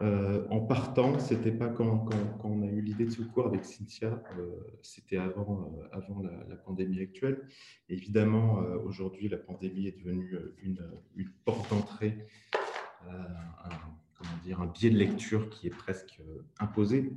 Euh, 0.01 0.45
en 0.49 0.59
partant, 0.59 1.17
c'était 1.19 1.51
pas 1.51 1.69
quand, 1.69 2.09
on 2.43 2.61
a 2.61 2.67
eu 2.67 2.81
l'idée 2.81 3.05
de 3.05 3.11
ce 3.11 3.21
cours 3.21 3.47
avec 3.47 3.65
Cynthia, 3.65 4.21
euh, 4.37 4.49
c'était 4.81 5.17
avant, 5.17 5.73
euh, 5.73 5.87
avant 5.91 6.21
la, 6.21 6.55
pandémie 6.55 6.99
actuelle. 6.99 7.47
évidemment, 7.89 8.59
aujourd'hui, 8.85 9.29
la 9.29 9.37
pandémie 9.37 9.87
est 9.87 9.97
devenue 9.97 10.37
une, 10.61 10.79
porte 11.45 11.69
d'entrée, 11.69 12.25
un, 13.07 14.59
un 14.59 14.65
biais 14.67 14.89
de 14.89 14.97
lecture 14.97 15.49
qui 15.49 15.67
est 15.67 15.75
presque 15.75 16.21
imposé. 16.59 17.13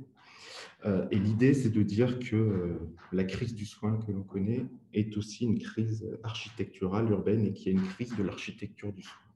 Et 0.85 1.19
l'idée, 1.19 1.53
c'est 1.53 1.69
de 1.69 1.83
dire 1.83 2.17
que 2.19 2.79
la 3.11 3.25
crise 3.25 3.53
du 3.53 3.65
soin 3.65 3.97
que 3.97 4.11
l'on 4.11 4.23
connaît 4.23 4.65
est 4.93 5.17
aussi 5.17 5.43
une 5.43 5.59
crise 5.59 6.07
architecturale 6.23 7.09
urbaine 7.09 7.45
et 7.45 7.53
qu'il 7.53 7.73
y 7.73 7.77
a 7.77 7.79
une 7.79 7.87
crise 7.87 8.15
de 8.15 8.23
l'architecture 8.23 8.93
du 8.93 9.03
soin. 9.03 9.30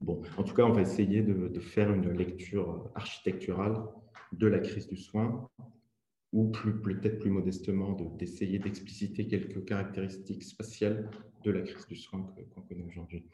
Bon, 0.00 0.22
en 0.36 0.42
tout 0.42 0.54
cas, 0.54 0.64
on 0.64 0.72
va 0.72 0.82
essayer 0.82 1.22
de, 1.22 1.60
faire 1.60 1.92
une 1.92 2.10
lecture 2.12 2.90
architecturale 2.94 3.82
de 4.32 4.46
la 4.46 4.58
crise 4.58 4.88
du 4.88 4.96
soin, 4.96 5.48
ou 6.32 6.50
peut-être 6.50 7.18
plus 7.18 7.30
modestement 7.30 7.92
d'essayer 8.18 8.58
d'expliciter 8.58 9.26
quelques 9.26 9.64
caractéristiques 9.64 10.42
spatiales 10.42 11.10
de 11.44 11.50
la 11.50 11.62
crise 11.62 11.86
du 11.86 11.96
soin 11.96 12.26
qu'on 12.54 12.62
connaît 12.62 12.84
aujourd'hui 12.84 13.24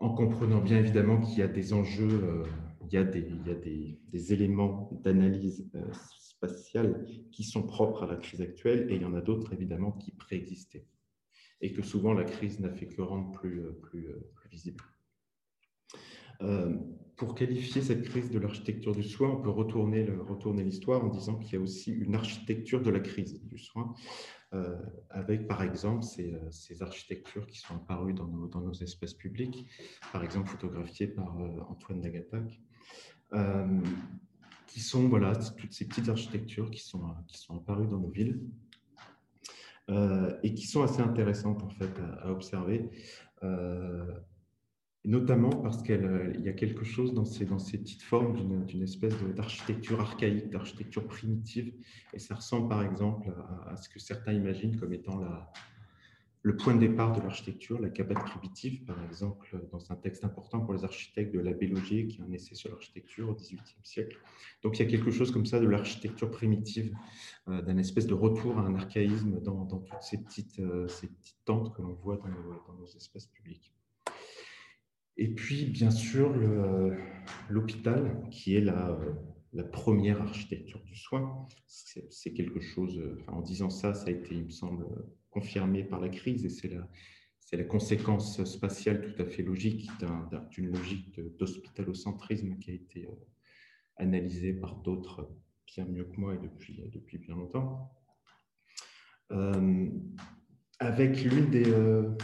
en 0.00 0.10
comprenant 0.10 0.60
bien 0.60 0.78
évidemment 0.78 1.20
qu'il 1.20 1.38
y 1.38 1.42
a 1.42 1.48
des 1.48 1.72
enjeux, 1.72 2.22
euh, 2.22 2.44
il 2.86 2.92
y 2.92 2.96
a 2.96 3.04
des 3.04 4.32
éléments 4.32 4.90
d'analyse 5.02 5.68
euh, 5.74 5.80
spatiale 6.18 7.06
qui 7.32 7.42
sont 7.42 7.64
propres 7.64 8.04
à 8.04 8.06
la 8.06 8.16
crise 8.16 8.40
actuelle 8.40 8.90
et 8.90 8.96
il 8.96 9.02
y 9.02 9.04
en 9.04 9.14
a 9.14 9.20
d'autres 9.20 9.52
évidemment 9.52 9.92
qui 9.92 10.12
préexistaient 10.12 10.86
et 11.60 11.72
que 11.72 11.82
souvent 11.82 12.12
la 12.12 12.24
crise 12.24 12.60
n'a 12.60 12.70
fait 12.70 12.86
que 12.86 13.02
rendre 13.02 13.32
plus, 13.32 13.60
euh, 13.60 13.72
plus, 13.82 14.08
plus 14.36 14.48
visible. 14.48 14.84
Pour 17.16 17.34
qualifier 17.34 17.82
cette 17.82 18.02
crise 18.02 18.30
de 18.30 18.38
l'architecture 18.38 18.94
du 18.94 19.02
soin, 19.02 19.30
on 19.30 19.42
peut 19.42 19.50
retourner 19.50 20.04
l'histoire 20.62 21.04
en 21.04 21.08
disant 21.08 21.36
qu'il 21.36 21.54
y 21.54 21.56
a 21.56 21.60
aussi 21.60 21.92
une 21.92 22.14
architecture 22.14 22.80
de 22.80 22.90
la 22.90 23.00
crise 23.00 23.42
du 23.42 23.58
soin 23.58 23.92
euh, 24.54 24.76
avec 25.10 25.46
par 25.46 25.62
exemple 25.62 26.06
euh, 26.20 26.50
ces, 26.50 26.82
architectures 26.82 27.46
qui 27.46 27.58
sont 27.58 27.74
apparues 27.74 28.14
dans 28.14 28.26
nos, 28.26 28.72
espaces 28.72 29.12
publics, 29.12 29.66
par 30.10 30.24
exemple 30.24 30.48
photographiées 30.48 31.08
par 31.08 31.38
euh, 31.38 31.60
Antoine 31.68 32.00
Nagatac, 32.00 32.58
qui 34.66 34.80
sont 34.80 35.10
toutes 35.58 35.72
ces 35.72 35.86
petites 35.86 36.08
architectures 36.08 36.70
qui 36.70 36.80
sont, 36.80 37.02
qui 37.26 37.36
sont 37.36 37.56
apparues 37.56 37.88
dans 37.88 37.98
nos 37.98 38.10
villes 38.10 38.40
et 40.42 40.54
qui 40.54 40.66
sont 40.66 40.82
assez 40.82 41.00
intéressantes 41.00 41.62
en 41.62 41.70
fait 41.70 41.90
à, 42.22 42.30
observer 42.30 42.90
notamment 45.04 45.50
parce 45.50 45.82
qu'il 45.82 46.04
euh, 46.04 46.32
y 46.38 46.48
a 46.48 46.52
quelque 46.52 46.84
chose 46.84 47.14
dans 47.14 47.24
ces, 47.24 47.46
petites 47.46 48.02
formes 48.02 48.64
d'une 48.66 48.82
espèce 48.82 49.14
d'architecture 49.36 50.00
archaïque, 50.00 50.50
d'architecture 50.50 51.06
primitive, 51.06 51.72
et 52.12 52.18
ça 52.18 52.34
ressemble 52.34 52.68
par 52.68 52.82
exemple 52.82 53.32
à, 53.66 53.76
ce 53.76 53.88
que 53.88 53.98
certains 53.98 54.32
imaginent 54.32 54.76
comme 54.76 54.92
étant 54.92 55.20
le 56.42 56.56
point 56.56 56.74
de 56.74 56.80
départ 56.80 57.12
de 57.12 57.20
l'architecture, 57.20 57.80
la 57.80 57.90
cabane 57.90 58.22
primitive, 58.24 58.84
par 58.84 58.96
exemple, 59.04 59.60
dans 59.72 59.90
un 59.90 59.96
texte 59.96 60.24
important 60.24 60.60
pour 60.60 60.72
les 60.72 60.84
architectes 60.84 61.34
de 61.34 61.40
l'abbé 61.40 61.66
Logier, 61.66 62.06
qui 62.06 62.20
est 62.20 62.24
un 62.24 62.32
essai 62.32 62.54
sur 62.54 62.70
l'architecture 62.70 63.28
au 63.28 63.34
XVIIIe 63.34 63.60
siècle. 63.82 64.16
Donc 64.62 64.78
il 64.78 64.84
y 64.84 64.88
a 64.88 64.90
quelque 64.90 65.10
chose 65.10 65.32
comme 65.32 65.46
ça 65.46 65.58
de 65.58 65.66
l'architecture 65.66 66.30
primitive, 66.30 66.94
euh, 67.48 67.60
d'un 67.62 67.76
espèce 67.76 68.06
de 68.06 68.14
retour 68.14 68.58
à 68.58 68.62
un 68.62 68.74
archaïsme 68.76 69.40
dans, 69.40 69.66
toutes 69.66 70.02
ces 70.02 70.18
petites, 70.18 70.60
euh, 70.60 70.86
ces 70.88 71.08
petites 71.08 71.44
tentes 71.44 71.74
que 71.74 71.82
l'on 71.82 71.94
voit 71.94 72.16
dans 72.16 72.28
dans 72.28 72.78
nos 72.78 72.86
espaces 72.86 73.26
publics. 73.26 73.74
Et 75.18 75.28
puis, 75.28 75.66
bien 75.66 75.90
sûr, 75.90 76.32
l'hôpital, 77.48 78.22
qui 78.30 78.56
est 78.56 78.60
la, 78.60 78.96
première 79.72 80.22
architecture 80.22 80.80
du 80.84 80.94
soin. 80.94 81.46
C'est 81.66 82.32
quelque 82.32 82.60
chose, 82.60 83.00
en 83.26 83.42
disant 83.42 83.70
ça, 83.70 83.94
ça 83.94 84.06
a 84.06 84.10
été, 84.10 84.34
il 84.34 84.44
me 84.44 84.50
semble, 84.50 84.86
confirmé 85.30 85.84
par 85.84 86.00
la 86.00 86.08
crise, 86.08 86.44
et 86.44 86.48
c'est 86.48 86.68
la, 86.68 86.88
la 87.52 87.64
conséquence 87.64 88.42
spatiale 88.44 89.00
tout 89.00 89.22
à 89.22 89.26
fait 89.26 89.42
logique 89.42 89.90
d'une 90.50 90.70
logique 90.70 91.20
d'hospitalocentrisme 91.38 92.58
qui 92.58 92.70
a 92.70 92.74
été 92.74 93.06
euh, 93.06 93.14
analysée 93.96 94.52
par 94.52 94.76
d'autres 94.76 95.30
bien 95.66 95.84
mieux 95.84 96.04
que 96.04 96.20
moi 96.20 96.34
et 96.34 96.38
depuis, 96.38 96.82
depuis 96.92 97.18
bien 97.18 97.34
longtemps. 97.34 97.90
Euh, 99.32 99.88
avec 100.78 101.22
l'une 101.24 101.50
des, 101.50 101.70
euh, 101.70 102.16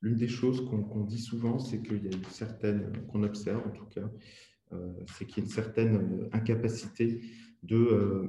L'une 0.00 0.16
des 0.16 0.28
choses 0.28 0.64
qu'on 0.64 1.04
dit 1.04 1.18
souvent, 1.18 1.58
c'est 1.58 1.82
qu'il 1.82 2.04
y 2.04 2.08
a 2.08 2.16
une 2.16 2.24
certaine, 2.24 2.92
qu'on 3.08 3.24
observe 3.24 3.66
en 3.66 3.70
tout 3.70 3.86
cas, 3.86 4.08
euh, 4.72 4.92
c'est 5.16 5.24
qu'il 5.26 5.38
y 5.38 5.40
a 5.40 5.44
une 5.44 5.50
certaine 5.50 5.96
euh, 5.96 6.28
incapacité 6.32 7.20
de, 7.62 7.76
euh, 7.76 8.26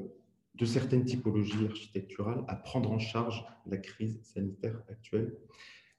de 0.56 0.66
certaines 0.66 1.06
typologies 1.06 1.66
architecturales 1.66 2.44
à 2.48 2.56
prendre 2.56 2.92
en 2.92 3.00
charge 3.00 3.46
la 3.68 3.78
crise 3.78 4.20
sanitaire 4.24 4.82
actuelle. 4.90 5.36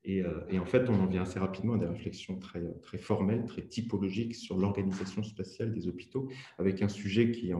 Et, 0.03 0.25
en 0.25 0.65
fait, 0.65 0.89
on 0.89 0.95
en 0.95 1.05
vient 1.05 1.23
assez 1.23 1.39
rapidement 1.39 1.75
à 1.75 1.79
des 1.79 1.87
réflexions 1.87 2.39
très, 2.39 2.63
très 2.81 2.97
formelles, 2.97 3.45
très 3.45 3.61
typologiques 3.61 4.35
sur 4.35 4.57
l'organisation 4.57 5.23
spatiale 5.23 5.73
des 5.73 5.89
hôpitaux, 5.89 6.31
avec 6.57 6.81
un 6.81 6.89
sujet 6.89 7.31
qui 7.31 7.53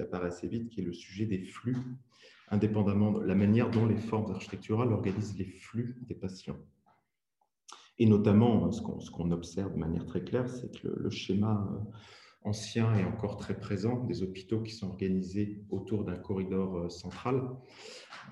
apparaît 0.00 0.26
assez 0.26 0.48
vite, 0.48 0.68
qui 0.68 0.80
est 0.80 0.84
le 0.84 0.92
sujet 0.92 1.26
des 1.26 1.38
flux, 1.38 1.76
indépendamment 2.48 3.12
de 3.12 3.24
la 3.24 3.36
manière 3.36 3.70
dont 3.70 3.86
les 3.86 3.96
formes 3.96 4.32
architecturales 4.32 4.92
organisent 4.92 5.38
les 5.38 5.44
flux 5.44 5.94
des 6.08 6.16
patients. 6.16 6.58
Et 7.98 8.06
notamment, 8.06 8.70
ce 8.72 9.10
qu'on 9.10 9.30
observe 9.30 9.72
de 9.72 9.78
manière 9.78 10.04
très 10.04 10.24
claire, 10.24 10.48
c'est 10.48 10.70
que 10.80 10.88
le, 10.88 11.10
schéma 11.10 11.68
euh, 11.70 11.78
ancien 12.42 12.92
est 12.94 13.04
encore 13.04 13.36
très 13.36 13.56
présent, 13.56 14.02
des 14.04 14.22
hôpitaux 14.22 14.62
qui 14.62 14.72
sont 14.72 14.88
organisés 14.88 15.62
autour 15.70 16.04
d'un 16.04 16.16
corridor 16.16 16.76
euh, 16.76 16.88
central. 16.88 17.42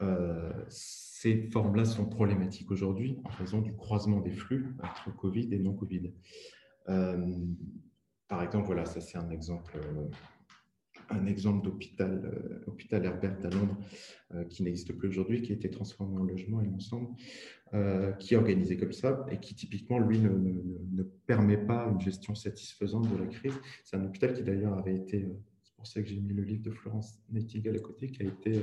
Euh, 0.02 0.52
ces 0.68 1.48
formes-là 1.52 1.84
sont 1.84 2.06
problématiques 2.06 2.72
aujourd'hui 2.72 3.20
en 3.24 3.30
raison 3.30 3.60
du 3.60 3.76
croisement 3.76 4.20
des 4.20 4.32
flux 4.32 4.74
entre 4.82 5.14
Covid 5.16 5.48
et 5.52 5.58
non-Covid. 5.60 6.12
par 8.26 8.42
exemple, 8.42 8.66
voilà, 8.66 8.84
ça 8.84 9.00
c'est 9.00 9.18
un 9.18 9.30
exemple 9.30 9.78
un 11.10 11.26
exemple 11.26 11.64
d'hôpital 11.64 12.22
euh, 12.24 12.64
hôpital 12.66 13.04
Herbert 13.04 13.38
à 13.44 13.50
Londres 13.50 13.76
euh, 14.34 14.44
qui 14.44 14.62
n'existe 14.62 14.92
plus 14.92 15.08
aujourd'hui, 15.08 15.42
qui 15.42 15.52
a 15.52 15.54
été 15.54 15.70
transformé 15.70 16.18
en 16.18 16.24
logement, 16.24 16.60
il 16.60 16.70
me 16.70 16.78
euh, 17.74 18.12
qui 18.12 18.34
est 18.34 18.36
organisé 18.36 18.76
comme 18.76 18.92
ça 18.92 19.24
et 19.30 19.38
qui 19.38 19.54
typiquement, 19.54 19.98
lui, 19.98 20.18
ne, 20.18 20.28
ne, 20.28 21.02
permet 21.26 21.56
pas 21.56 21.88
une 21.90 22.00
gestion 22.00 22.34
satisfaisante 22.34 23.10
de 23.10 23.16
la 23.16 23.26
crise. 23.26 23.54
C'est 23.84 23.96
un 23.96 24.04
hôpital 24.04 24.34
qui 24.34 24.42
d'ailleurs 24.42 24.76
avait 24.78 24.96
été, 24.96 25.26
c'est 25.62 25.74
pour 25.76 25.86
ça 25.86 26.02
que 26.02 26.08
j'ai 26.08 26.20
mis 26.20 26.34
le 26.34 26.42
livre 26.42 26.62
de 26.62 26.70
Florence 26.70 27.18
Nightingale 27.30 27.76
à 27.76 27.80
côté, 27.80 28.08
qui 28.10 28.22
a 28.22 28.26
été 28.26 28.60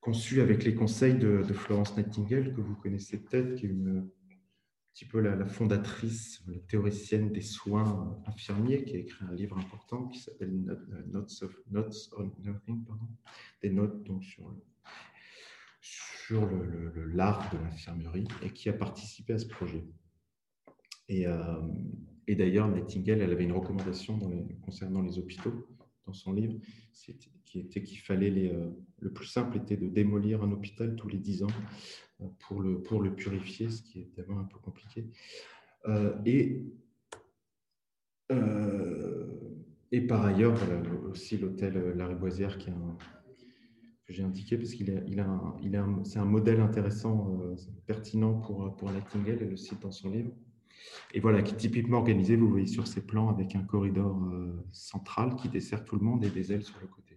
conçu 0.00 0.42
avec 0.42 0.64
les 0.64 0.74
conseils 0.74 1.14
de, 1.14 1.42
de 1.48 1.52
Florence 1.54 1.96
Nightingale, 1.96 2.54
que 2.54 2.60
vous 2.60 2.76
connaissez 2.76 3.18
peut-être, 3.18 3.54
qui 3.54 3.66
est 3.66 3.70
une 3.70 4.10
petit 4.94 5.04
peu 5.06 5.18
la, 5.18 5.44
fondatrice, 5.44 6.40
la 6.46 6.58
théoricienne 6.60 7.32
des 7.32 7.40
soins 7.40 8.16
infirmiers, 8.26 8.84
qui 8.84 8.94
a 8.94 8.98
écrit 9.00 9.24
un 9.24 9.34
livre 9.34 9.58
important 9.58 10.06
qui 10.06 10.20
s'appelle 10.20 10.52
Notes, 11.08 11.42
of, 11.42 11.58
Notes 11.72 12.10
on 12.16 12.30
Nursing, 12.40 12.84
pardon, 12.84 13.08
des 13.60 13.70
notes 13.70 14.04
donc, 14.04 14.22
sur, 14.22 14.54
sur 15.80 16.46
le, 16.46 17.06
l'art 17.06 17.52
de 17.52 17.58
l'infirmerie 17.58 18.28
et 18.44 18.50
qui 18.50 18.68
a 18.68 18.72
participé 18.72 19.32
à 19.32 19.38
ce 19.38 19.46
projet. 19.46 19.84
Et, 21.08 21.26
euh, 21.26 21.60
d'ailleurs, 22.28 22.68
Nightingale, 22.68 23.20
elle 23.20 23.32
avait 23.32 23.44
une 23.44 23.52
recommandation 23.52 24.16
concernant 24.62 25.02
les 25.02 25.18
hôpitaux 25.18 25.66
dans 26.06 26.12
son 26.12 26.32
livre, 26.32 26.54
était 27.60 27.82
qu'il 27.82 27.98
fallait 27.98 28.30
les, 28.30 28.48
euh, 28.48 28.70
le 29.00 29.12
plus 29.12 29.26
simple 29.26 29.56
était 29.56 29.76
de 29.76 29.88
démolir 29.88 30.42
un 30.42 30.52
hôpital 30.52 30.96
tous 30.96 31.08
les 31.08 31.18
dix 31.18 31.42
ans 31.42 31.48
pour 32.40 32.60
le, 32.60 32.82
pour 32.82 33.02
le 33.02 33.14
purifier, 33.14 33.68
ce 33.68 33.82
qui 33.82 34.00
est 34.00 34.02
évidemment 34.02 34.40
un 34.40 34.44
peu 34.44 34.58
compliqué. 34.58 35.06
Euh, 35.86 36.16
et, 36.24 36.62
euh, 38.32 39.26
et 39.92 40.00
par 40.00 40.24
ailleurs, 40.24 40.58
aussi 41.10 41.36
l'hôtel 41.38 41.94
La 41.96 42.06
Riboisière 42.06 42.58
qui 42.58 42.70
que 44.06 44.12
j'ai 44.12 44.22
indiqué 44.22 44.58
parce 44.58 44.74
qu'il 44.74 45.02
il 45.08 45.18
a, 45.20 45.56
il 45.62 45.76
a 45.76 45.88
c'est 46.04 46.18
un 46.18 46.26
modèle 46.26 46.60
intéressant, 46.60 47.40
euh, 47.40 47.56
pertinent 47.86 48.34
pour, 48.34 48.76
pour 48.76 48.90
Nightingale, 48.90 49.42
et 49.42 49.46
le 49.46 49.56
cite 49.56 49.80
dans 49.80 49.92
son 49.92 50.10
livre. 50.10 50.30
Et 51.14 51.20
voilà, 51.20 51.42
qui 51.42 51.54
est 51.54 51.56
typiquement 51.56 51.98
organisé, 51.98 52.36
vous 52.36 52.50
voyez 52.50 52.66
sur 52.66 52.86
ces 52.86 53.06
plans, 53.06 53.30
avec 53.30 53.56
un 53.56 53.62
corridor 53.62 54.30
central 54.72 55.36
qui 55.36 55.48
dessert 55.48 55.84
tout 55.84 55.96
le 55.96 56.02
monde 56.02 56.22
et 56.24 56.28
des 56.28 56.52
ailes 56.52 56.64
sur 56.64 56.78
le 56.80 56.86
côté. 56.86 57.13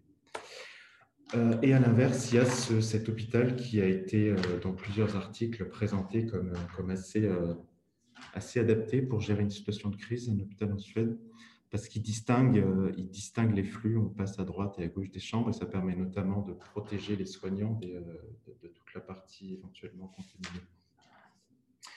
Euh, 1.35 1.59
et 1.61 1.73
à 1.73 1.79
l'inverse, 1.79 2.31
il 2.31 2.35
y 2.35 2.39
a 2.39 2.45
cet 2.45 3.09
hôpital 3.09 3.55
qui 3.57 3.81
a 3.81 3.85
été, 3.85 4.29
euh, 4.29 4.37
dans 4.63 4.71
plusieurs 4.71 5.15
articles, 5.17 5.67
présenté 5.67 6.25
comme, 6.25 6.53
euh, 6.53 7.53
assez, 8.33 8.59
adapté 8.59 9.01
pour 9.01 9.19
gérer 9.19 9.43
une 9.43 9.49
situation 9.49 9.89
de 9.89 9.97
crise, 9.97 10.29
un 10.29 10.39
hôpital 10.39 10.71
en 10.71 10.77
Suède, 10.77 11.17
parce 11.69 11.89
qu'il 11.89 12.01
distingue, 12.01 12.63
les 13.53 13.63
flux, 13.63 13.97
on 13.97 14.07
passe 14.07 14.39
à 14.39 14.45
droite 14.45 14.75
et 14.79 14.83
à 14.83 14.87
gauche 14.87 15.11
des 15.11 15.19
chambres, 15.19 15.49
et 15.49 15.53
ça 15.53 15.65
permet 15.65 15.95
notamment 15.97 16.41
de 16.41 16.53
protéger 16.53 17.17
les 17.17 17.25
soignants 17.25 17.73
de, 17.73 18.01
de, 18.61 18.67
toute 18.69 18.93
la 18.95 19.01
partie 19.01 19.55
éventuellement 19.55 20.07
contaminée. 20.07 20.63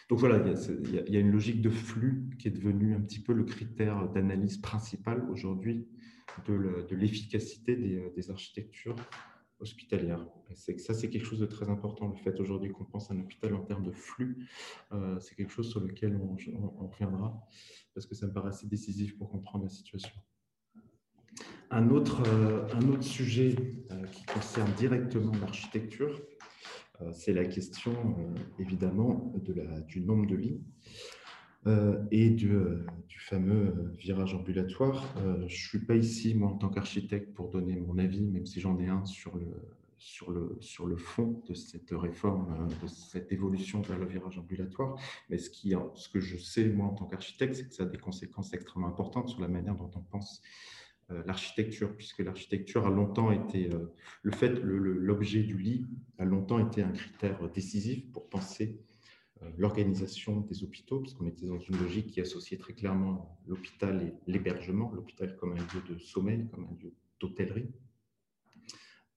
Donc 0.09 0.19
voilà, 0.19 0.39
il 0.39 0.93
y, 0.93 0.99
a, 0.99 1.03
il 1.07 1.15
y, 1.15 1.17
a, 1.17 1.21
une 1.21 1.31
logique 1.31 1.63
de 1.63 1.71
flux 1.71 2.29
qui 2.37 2.49
est 2.49 2.51
devenue 2.51 2.97
un 2.97 3.01
petit 3.01 3.21
peu 3.21 3.33
le 3.33 3.45
critère 3.45 4.09
d'analyse 4.09 4.59
principal 4.59 5.25
aujourd'hui 5.31 5.87
de 6.47 6.95
l'efficacité 6.95 7.77
des, 7.77 8.11
des, 8.11 8.31
architectures 8.31 8.97
hospitalières. 9.61 10.27
C'est 10.55 10.79
ça, 10.81 10.95
c'est 10.95 11.11
quelque 11.11 11.27
chose 11.27 11.41
de 11.41 11.47
très 11.47 11.69
important. 11.69 12.09
Le 12.09 12.17
fait 12.17 12.39
aujourd'hui 12.41 12.73
qu'on 12.73 12.85
pense 12.85 13.11
à 13.11 13.15
un 13.15 13.21
hôpital 13.21 13.55
en 13.55 13.63
termes 13.63 13.85
de 13.85 13.93
flux, 13.93 14.49
euh, 14.93 15.19
c'est 15.21 15.35
quelque 15.35 15.53
chose 15.53 15.71
sur 15.71 15.81
lequel 15.81 16.17
on, 16.17 16.87
reviendra 16.87 17.47
parce 17.95 18.07
que 18.07 18.15
ça 18.15 18.27
me 18.27 18.33
paraît 18.33 18.49
assez 18.49 18.67
décisif 18.67 19.17
pour 19.19 19.31
comprendre 19.31 19.65
la 19.65 19.71
situation. 19.71 20.15
Un 21.71 21.91
autre, 21.91 22.23
un 22.75 22.89
autre 22.89 23.05
sujet 23.05 23.55
qui 24.13 24.25
concerne 24.25 24.73
directement 24.73 25.33
l'architecture, 25.41 26.21
c'est 27.13 27.33
la 27.33 27.45
question 27.45 28.17
évidemment 28.59 29.33
de 29.37 29.53
la, 29.53 29.81
du 29.83 30.01
nombre 30.01 30.27
de 30.27 30.35
lits. 30.35 30.61
Euh, 31.67 32.03
et 32.11 32.31
du, 32.31 32.53
euh, 32.55 32.87
fameux 33.19 33.67
euh, 33.67 33.95
virage 33.99 34.35
ambulatoire. 34.35 35.15
je 35.19 35.43
ne 35.43 35.49
suis 35.49 35.81
pas 35.81 35.95
ici, 35.95 36.35
moi, 36.35 36.49
en 36.49 36.57
tant 36.57 36.71
qu'architecte, 36.71 37.35
pour 37.35 37.51
donner 37.51 37.77
mon 37.77 37.99
avis, 37.99 38.27
même 38.27 38.47
si 38.47 38.61
j'en 38.61 38.79
ai 38.79 38.89
un 38.89 39.05
sur 39.05 39.37
le, 39.37 39.47
sur, 39.99 40.31
le, 40.31 40.57
sur 40.61 40.87
le 40.87 40.97
fond 40.97 41.43
de 41.47 41.53
cette 41.53 41.91
réforme, 41.91 42.67
de 42.83 42.87
cette 42.89 43.31
évolution 43.31 43.83
vers 43.83 43.99
le 43.99 44.07
virage 44.07 44.39
ambulatoire. 44.39 44.97
Mais 45.29 45.37
ce, 45.37 45.51
qui, 45.51 45.75
ce 45.95 46.09
que 46.09 46.19
je 46.19 46.39
sais, 46.39 46.67
moi, 46.71 46.87
en 46.87 46.95
tant 46.95 47.05
qu'architecte, 47.05 47.55
c'est 47.55 47.69
que 47.69 47.75
ça 47.75 47.83
a 47.83 47.87
des 47.87 47.99
conséquences 47.99 48.55
extrêmement 48.55 48.89
importantes 48.89 49.29
sur 49.29 49.43
la 49.43 49.49
manière 49.49 49.77
dont 49.77 49.91
on 49.95 50.01
pense 50.01 50.41
l'architecture, 51.27 51.95
puisque 51.97 52.21
l'architecture 52.21 52.87
a 52.87 52.91
longtemps 52.91 53.33
été, 53.33 53.69
le 54.23 54.31
fait, 54.31 54.55
l'objet 54.63 55.43
du 55.43 55.59
lit 55.59 55.87
a 56.19 56.25
longtemps 56.25 56.65
été 56.65 56.83
un 56.83 56.93
critère 56.93 57.51
décisif 57.51 58.11
pour 58.13 58.29
penser 58.31 58.81
l'organisation 59.57 60.41
des 60.41 60.63
hôpitaux, 60.63 61.01
puisqu'on 61.01 61.27
était 61.27 61.47
dans 61.47 61.59
une 61.59 61.77
logique 61.79 62.09
qui 62.09 62.21
associait 62.21 62.59
très 62.59 62.75
clairement 62.75 63.39
l'hôpital 63.47 64.03
et 64.03 64.15
l'hébergement, 64.31 64.93
l'hôpital 64.93 65.37
comme 65.37 65.53
un 65.53 65.57
lieu 65.57 65.83
de 65.89 65.99
sommeil, 65.99 66.47
comme 66.51 66.65
un 66.65 66.83
lieu 66.83 66.93
d'hôtellerie. 67.21 67.71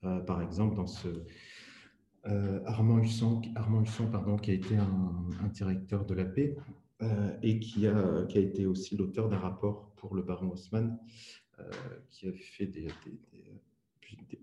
Euh, 0.03 0.20
par 0.20 0.42
exemple, 0.42 0.75
dans 0.75 0.88
ce 0.88 1.08
euh, 2.25 2.62
Armand 2.65 3.00
Husson, 3.00 3.42
Armand 3.56 3.82
Husson 3.82 4.10
pardon, 4.10 4.38
qui 4.38 4.51
a 4.51 4.53
été 4.53 4.77
un, 4.77 5.48
directeur 5.50 6.06
de 6.06 6.13
la 6.13 6.25
paix 6.25 6.56
et 7.42 7.60
qui 7.60 7.86
a, 7.86 8.25
qui 8.30 8.38
a 8.38 8.42
été 8.42 8.65
aussi 8.65 8.96
l'auteur 8.96 9.27
d'un 9.27 9.38
rapport 9.38 9.94
pour 9.98 10.15
le 10.15 10.22
baron 10.22 10.51
Haussmann, 10.51 10.98
qui 12.10 12.30
a 12.30 12.32
fait 12.32 12.65
des, 12.65 12.88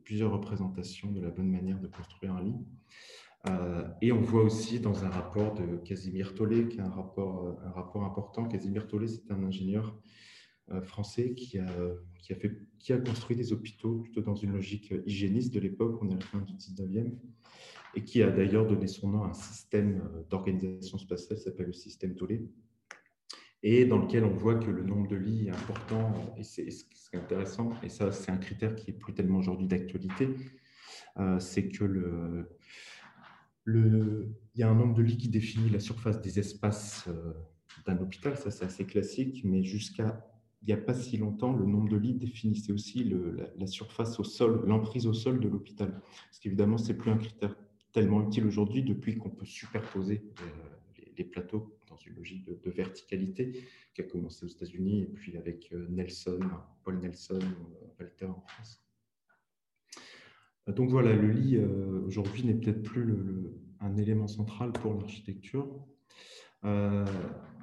plusieurs 0.05 0.33
représentations 0.33 1.11
de 1.11 1.21
la 1.21 1.31
bonne 1.31 1.51
manière 1.51 1.79
de 1.79 1.87
construire 1.87 2.35
un 2.35 2.43
lit. 2.43 2.57
Euh, 3.49 3.85
et 4.03 4.13
on 4.13 4.21
voit 4.21 4.43
aussi 4.43 4.81
dans 4.81 5.05
un 5.05 5.09
rapport 5.09 5.55
de 5.55 5.77
Casimir 5.79 6.35
Tollet, 6.35 6.69
qui 6.69 6.79
est 6.79 6.83
un 6.83 6.91
rapport, 6.91 7.47
euh, 7.47 7.67
un 7.67 7.71
rapport 7.71 8.05
important. 8.05 8.47
Casimir 8.47 8.87
Tollet, 8.87 9.09
c'est 9.09 9.31
un 9.31 9.43
ingénieur 9.43 9.99
euh, 10.71 10.83
français 10.83 11.35
qui 11.35 11.59
a, 11.59 11.67
qui, 12.21 12.33
a 12.33 12.37
fait, 12.37 12.59
qui 12.79 12.93
a 12.93 12.99
construit 12.99 13.37
des 13.37 13.53
hôpitaux 13.53 14.01
plutôt 14.01 14.21
dans 14.21 14.35
une 14.35 14.53
logique 14.53 14.93
hygiéniste 15.07 15.55
de 15.55 15.61
l'époque, 15.61 15.99
on 16.03 16.11
est 16.11 16.15
à 16.15 16.17
la 16.17 16.25
fin 16.25 16.41
du 16.41 16.53
19e, 16.53 17.13
et 17.95 18.05
qui 18.05 18.23
a 18.23 18.31
d'ailleurs 18.31 18.67
donné 18.67 18.87
son 18.87 19.09
nom 19.09 19.25
à 19.25 19.29
un 19.29 19.33
système 19.33 20.03
d'organisation 20.29 20.99
spatiale 20.99 21.39
qui 21.39 21.45
s'appelle 21.45 21.67
le 21.67 21.73
système 21.73 22.15
Tollet, 22.15 22.43
et 23.63 23.85
dans 23.87 23.99
lequel 23.99 24.25
on 24.25 24.35
voit 24.35 24.57
que 24.57 24.71
le 24.71 24.83
nombre 24.83 25.09
de 25.09 25.17
lits 25.17 25.49
est 25.49 25.51
important, 25.51 26.13
et 26.37 26.43
c'est 26.43 26.69
intéressant, 27.15 27.73
et 27.83 27.89
ça 27.89 28.13
c'est 28.13 28.31
un 28.31 28.39
critère 28.39 28.75
qui 28.75 28.91
est 28.91 28.95
plus 28.95 29.13
tellement 29.13 29.39
aujourd'hui 29.39 29.67
d'actualité, 29.67 30.29
c'est 31.41 31.69
que 31.69 31.85
le, 31.85 32.49
il 33.79 34.61
y 34.61 34.63
a 34.63 34.71
un 34.71 34.75
nombre 34.75 34.95
de 34.95 35.03
lits 35.03 35.17
qui 35.17 35.29
définit 35.29 35.71
la 35.71 35.81
surface 35.81 36.21
des 36.21 36.39
espaces 36.39 37.07
euh, 37.09 37.33
d'un 37.87 37.99
hôpital, 37.99 38.37
ça 38.37 38.51
c'est 38.51 38.65
assez 38.65 38.85
classique, 38.85 39.43
mais 39.45 39.63
jusqu'à 39.63 40.27
il 40.63 40.67
n'y 40.67 40.75
a 40.75 40.77
pas 40.77 40.93
si 40.93 41.17
longtemps, 41.17 41.55
le 41.55 41.65
nombre 41.65 41.89
de 41.89 41.97
lits 41.97 42.15
définissait 42.15 42.73
aussi 42.73 43.11
la, 43.57 43.67
surface 43.67 44.21
au 44.21 44.25
sol, 44.25 44.63
l'emprise 44.67 45.07
au 45.07 45.15
sol 45.15 45.41
de 45.41 45.49
l'hôpital. 45.49 45.91
Parce 45.91 46.39
qu'évidemment, 46.39 46.77
ce 46.77 46.89
n'est 46.89 46.99
plus 46.99 47.11
un 47.11 47.17
critère 47.17 47.57
tellement 47.93 48.23
utile 48.23 48.47
aujourd'hui 48.47 48.83
depuis 48.83 49.17
qu'on 49.17 49.31
peut 49.31 49.47
superposer 49.47 50.23
euh, 50.41 51.03
les, 51.17 51.25
plateaux 51.25 51.79
dans 51.89 51.97
une 51.97 52.15
logique 52.15 52.45
de, 52.45 52.71
verticalité 52.71 53.65
qui 53.95 54.03
a 54.03 54.05
commencé 54.05 54.45
aux 54.45 54.49
États-Unis 54.49 55.01
et 55.01 55.07
puis 55.07 55.37
avec 55.39 55.73
euh, 55.73 55.87
Nelson, 55.89 56.41
Paul 56.85 56.99
Nelson, 56.99 57.41
Walter 57.99 58.27
en 58.27 58.41
France. 58.47 58.83
Donc 60.73 60.91
voilà, 60.91 61.15
le 61.15 61.31
lit 61.31 61.57
euh, 61.57 62.03
aujourd'hui 62.07 62.45
n'est 62.45 62.55
peut-être 62.55 62.83
plus 62.83 63.15
un 63.81 63.97
élément 63.97 64.29
central 64.29 64.73
pour 64.73 64.95
l'architecture. 64.95 65.69
Euh, 66.65 67.05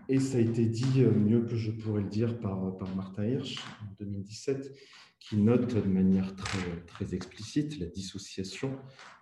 et 0.09 0.19
ça 0.19 0.37
a 0.37 0.41
été 0.41 0.65
dit 0.65 1.03
euh, 1.03 1.11
mieux 1.11 1.41
que 1.41 1.55
je 1.55 1.71
pourrais 1.71 2.01
le 2.01 2.09
dire 2.09 2.39
par, 2.39 2.77
par 2.77 2.95
Martin 2.95 3.25
Hirsch 3.25 3.57
en 3.81 3.93
2017, 3.99 4.73
qui 5.19 5.37
note 5.37 5.75
de 5.75 5.89
manière 5.89 6.35
très, 6.35 7.13
explicite 7.13 7.79
la 7.79 7.87
dissociation 7.87 8.77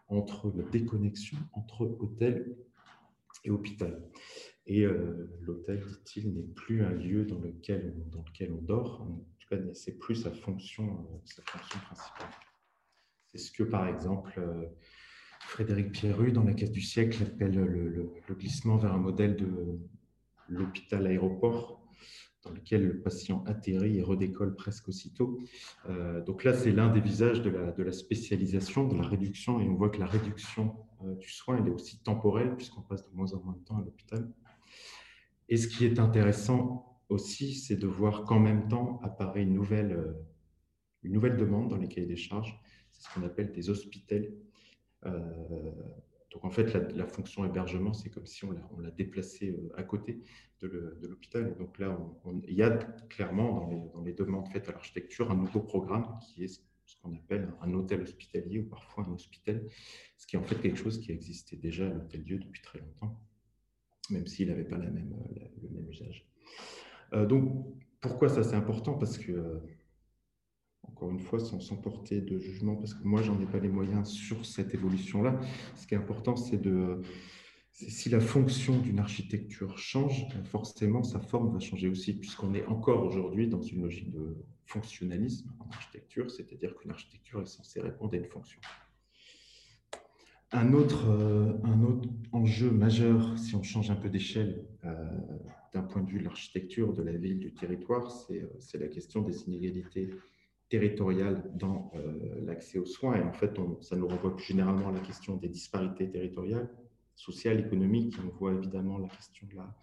entre 0.07 0.53
la 0.55 0.63
déconnexion 0.63 1.37
entre 1.53 1.81
hôtel 2.00 2.55
et 3.43 3.50
hôpital. 3.50 4.03
Et 4.67 4.85
l'hôtel, 5.41 5.83
dit-il, 5.85 6.33
n'est 6.33 6.41
plus 6.41 6.83
un 6.83 6.91
lieu 6.91 7.25
dans 7.25 7.39
lequel, 7.39 7.93
dans 8.11 8.24
lequel 8.24 8.51
on 8.51 8.61
dort, 8.61 9.01
en 9.01 9.25
tout 9.39 9.48
cas, 9.50 9.57
c'est 9.74 10.00
plus 10.00 10.15
sa 10.15 10.31
fonction, 10.31 11.07
sa 11.24 11.43
fonction 11.43 11.79
principale. 11.79 12.29
C'est 13.35 13.48
ce 13.48 13.51
que, 13.51 13.63
par 13.63 13.85
exemple, 13.87 14.33
euh, 14.37 14.65
Frédéric 15.41 15.91
Pierru, 15.91 16.31
dans 16.31 16.43
La 16.43 16.53
Caisse 16.53 16.71
du 16.71 16.79
siècle, 16.79 17.21
appelle 17.24 17.55
le, 17.55 18.13
glissement 18.31 18.77
vers 18.77 18.93
un 18.93 18.98
modèle 18.98 19.35
de 19.35 19.77
l'hôpital-aéroport, 20.48 21.85
dans 22.43 22.51
lequel 22.51 22.87
le 22.87 23.01
patient 23.01 23.43
atterrit 23.45 23.98
et 23.98 24.01
redécolle 24.01 24.55
presque 24.55 24.87
aussitôt? 24.87 25.37
Euh, 25.89 26.24
donc 26.24 26.45
là, 26.45 26.53
c'est 26.53 26.71
l'un 26.71 26.89
des 26.89 27.01
visages 27.01 27.41
de 27.41 27.50
la, 27.50 27.91
spécialisation, 27.91 28.87
de 28.87 28.95
la 28.95 29.05
réduction, 29.05 29.59
et 29.59 29.67
on 29.67 29.75
voit 29.75 29.89
que 29.89 30.00
la 30.00 30.05
réduction 30.05 30.74
euh, 31.03 31.13
du 31.15 31.29
soin, 31.29 31.57
elle 31.57 31.67
est 31.67 31.74
aussi 31.74 32.01
temporelle, 32.03 32.55
puisqu'on 32.55 32.83
passe 32.83 33.03
de 33.03 33.13
moins 33.13 33.33
en 33.33 33.43
moins 33.43 33.53
de 33.53 33.65
temps 33.65 33.77
à 33.77 33.81
l'hôpital. 33.81 34.31
Et 35.50 35.57
ce 35.57 35.67
qui 35.67 35.83
est 35.85 36.00
intéressant 36.00 37.01
aussi, 37.09 37.53
c'est 37.53 37.75
de 37.75 37.87
voir 37.87 38.24
qu'en 38.24 38.39
même 38.39 38.69
temps 38.69 39.01
apparaît 39.03 39.43
une 39.43 39.55
nouvelle 39.55 40.15
demande 41.03 41.69
dans 41.69 41.77
les 41.77 41.89
cahiers 41.89 42.07
des 42.07 42.15
charges, 42.15 42.57
c'est 42.96 43.10
ce 43.10 43.14
qu'on 43.14 43.25
appelle 43.25 43.51
des 43.51 43.70
hospitels. 43.70 44.34
Euh, 45.05 45.72
donc 46.31 46.44
en 46.44 46.50
fait, 46.50 46.74
la, 46.74 47.05
fonction 47.05 47.46
hébergement, 47.46 47.94
c'est 47.94 48.10
comme 48.10 48.25
si 48.25 48.44
on 48.44 48.51
l'a 48.79 48.92
déplacé 48.92 49.51
euh, 49.51 49.70
à 49.75 49.84
côté 49.84 50.22
de 50.62 51.08
l'hôpital. 51.08 51.55
Donc 51.58 51.77
là, 51.77 51.98
il 52.48 52.55
y 52.55 52.64
a 52.64 52.72
clairement 53.10 53.70
dans 53.94 54.01
les, 54.01 54.14
demandes 54.14 54.48
faites 54.51 54.68
à 54.68 54.72
l'architecture 54.72 55.31
un 55.31 55.36
nouveau 55.36 55.62
programme 55.62 56.18
qui 56.20 56.44
est 56.44 56.48
ce 56.86 56.96
qu'on 57.01 57.14
appelle 57.16 57.51
un 57.62 57.74
hôtel 57.74 58.01
hospitalier 58.01 58.60
ou 58.60 58.70
parfois 58.70 59.05
un 59.05 59.12
hôpital, 59.12 59.66
ce 60.18 60.27
qui 60.27 60.36
est 60.36 60.40
en 60.40 60.44
fait 60.44 60.55
quelque 60.55 60.77
chose 60.77 61.00
qui 61.00 61.12
existait 61.12 61.55
déjà 61.55 61.88
à 61.88 61.94
l'hôtel-dieu 61.94 62.40
depuis 62.40 62.62
très 62.62 62.79
longtemps, 62.79 63.20
même 64.10 64.27
s'il 64.27 64.50
n'avait 64.50 64.66
pas 64.66 64.77
même, 64.77 65.16
le 65.62 65.70
même 65.70 65.90
usage. 65.90 66.27
Euh, 67.14 67.25
donc 67.25 67.75
pourquoi 68.01 68.29
ça 68.29 68.44
c'est 68.44 68.55
important? 68.55 68.94
Parce 68.96 69.18
que 69.18 69.62
encore 70.96 71.10
une 71.10 71.20
fois, 71.20 71.40
sans, 71.40 71.60
s'emporter 71.60 72.22
de 72.22 72.40
jugement, 72.40 72.77
parce 72.77 72.94
que 72.94 73.03
moi, 73.03 73.22
j'en 73.22 73.38
ai 73.42 73.46
pas 73.46 73.60
les 73.60 73.68
moyens 73.68 74.08
sur 74.08 74.46
cette 74.46 74.74
évolution-là. 74.74 75.38
Ce 75.75 75.86
qui 75.86 75.94
est 75.94 75.98
important, 75.98 76.38
c'est 76.38 76.62
de, 76.62 77.01
si 77.74 78.08
la 78.08 78.22
fonction 78.22 78.79
d'une 78.79 79.00
architecture 79.00 79.77
change, 79.77 80.25
forcément, 80.46 81.03
sa 81.03 81.20
forme 81.20 81.51
va 81.51 81.60
changer 81.60 81.90
aussi, 81.90 82.18
puisqu'on 82.18 82.53
est 82.53 82.66
encore 82.68 83.03
aujourd'hui 83.03 83.50
dans 83.50 83.62
une 83.62 83.81
logique 83.81 84.10
de 84.10 84.38
fonctionnalisme 84.68 85.51
en 85.60 85.70
architecture, 85.70 86.31
c'est-à-dire 86.31 86.74
qu'une 86.77 86.92
architecture 86.92 87.42
est 87.42 87.46
censée 87.46 87.81
répondre 87.81 88.14
à 88.14 88.18
une 88.18 88.25
fonction. 88.25 88.62
Un 90.53 90.72
autre, 90.72 91.10
euh, 91.10 91.58
un 91.66 91.84
autre 91.84 92.08
enjeu 92.31 92.72
majeur, 92.72 93.38
si 93.38 93.55
on 93.55 93.64
change 93.64 93.92
un 93.92 93.96
peu 93.96 94.10
d'échelle 94.10 94.66
euh, 94.86 94.94
d'un 95.74 95.84
point 95.84 96.01
de 96.01 96.10
vue 96.10 96.20
de 96.20 96.24
l'architecture, 96.24 96.94
de 96.94 97.03
la 97.03 97.12
ville, 97.12 97.40
du 97.40 97.53
territoire, 97.53 98.10
c'est 98.10 98.42
euh, 98.42 98.79
la 98.79 98.88
question 98.88 99.22
des 99.22 99.44
inégalités 99.50 100.10
territoriale 100.69 101.51
dans 101.53 101.91
euh, 101.95 102.41
l'accès 102.45 102.77
aux 102.77 102.85
soins. 102.85 103.15
Et 103.15 103.23
en 103.23 103.33
fait, 103.33 103.55
ça 103.81 103.95
nous 103.95 104.07
renvoie 104.07 104.35
plus 104.35 104.45
généralement 104.45 104.89
à 104.89 104.91
la 104.91 104.99
question 104.99 105.37
des 105.37 105.49
disparités 105.49 106.09
territoriales, 106.09 106.69
sociales, 107.15 107.59
économiques. 107.59 108.15
on 108.23 108.29
voit 108.37 108.53
évidemment 108.53 108.97
la 108.97 109.07
question 109.07 109.47
de 109.47 109.55
la, 109.55 109.75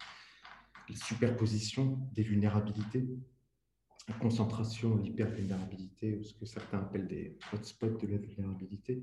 superposition 0.95 1.97
des 2.13 2.23
vulnérabilités, 2.23 3.07
la 4.07 4.13
concentration, 4.15 4.97
l'hypervulnérabilité, 4.97 6.17
ou 6.17 6.23
ce 6.23 6.33
que 6.33 6.45
certains 6.45 6.79
appellent 6.79 7.07
des 7.07 7.37
hotspots 7.53 7.97
de 7.97 8.07
la 8.07 8.17
vulnérabilité. 8.17 9.01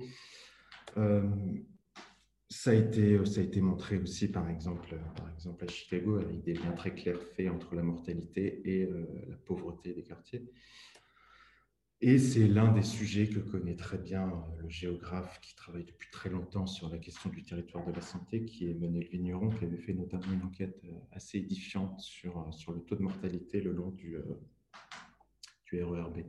Euh, 0.98 1.26
ça 2.50 2.70
a, 2.70 2.74
été, 2.74 3.24
ça 3.24 3.40
a 3.40 3.44
été 3.44 3.60
montré 3.60 3.96
aussi, 3.96 4.28
par 4.28 4.48
exemple, 4.50 4.96
par 5.16 5.30
exemple 5.32 5.64
à 5.64 5.68
Chicago, 5.68 6.16
avec 6.16 6.42
des 6.42 6.54
liens 6.54 6.72
très 6.72 6.94
clairs 6.94 7.22
faits 7.22 7.48
entre 7.48 7.74
la 7.76 7.82
mortalité 7.82 8.60
et 8.64 8.82
euh, 8.82 9.06
la 9.28 9.36
pauvreté 9.36 9.94
des 9.94 10.02
quartiers. 10.02 10.44
Et 12.02 12.18
c'est 12.18 12.48
l'un 12.48 12.72
des 12.72 12.82
sujets 12.82 13.28
que 13.28 13.40
connaît 13.40 13.76
très 13.76 13.98
bien 13.98 14.26
euh, 14.26 14.62
le 14.62 14.68
géographe 14.70 15.38
qui 15.42 15.54
travaille 15.54 15.84
depuis 15.84 16.08
très 16.10 16.30
longtemps 16.30 16.66
sur 16.66 16.88
la 16.88 16.96
question 16.96 17.28
du 17.28 17.42
territoire 17.42 17.86
de 17.86 17.92
la 17.92 18.00
santé, 18.00 18.46
qui 18.46 18.66
est 18.66 18.70
Emmanuel 18.70 19.06
Vigneron, 19.08 19.50
qui 19.50 19.64
avait 19.64 19.76
fait 19.76 19.92
notamment 19.92 20.32
une 20.32 20.42
enquête 20.42 20.80
euh, 20.84 20.92
assez 21.12 21.36
édifiante 21.36 22.00
sur, 22.00 22.38
euh, 22.38 22.52
sur 22.52 22.72
le 22.72 22.80
taux 22.80 22.96
de 22.96 23.02
mortalité 23.02 23.60
le 23.60 23.72
long 23.72 23.90
du, 23.90 24.16
du 25.66 25.82
RERB. 25.82 26.20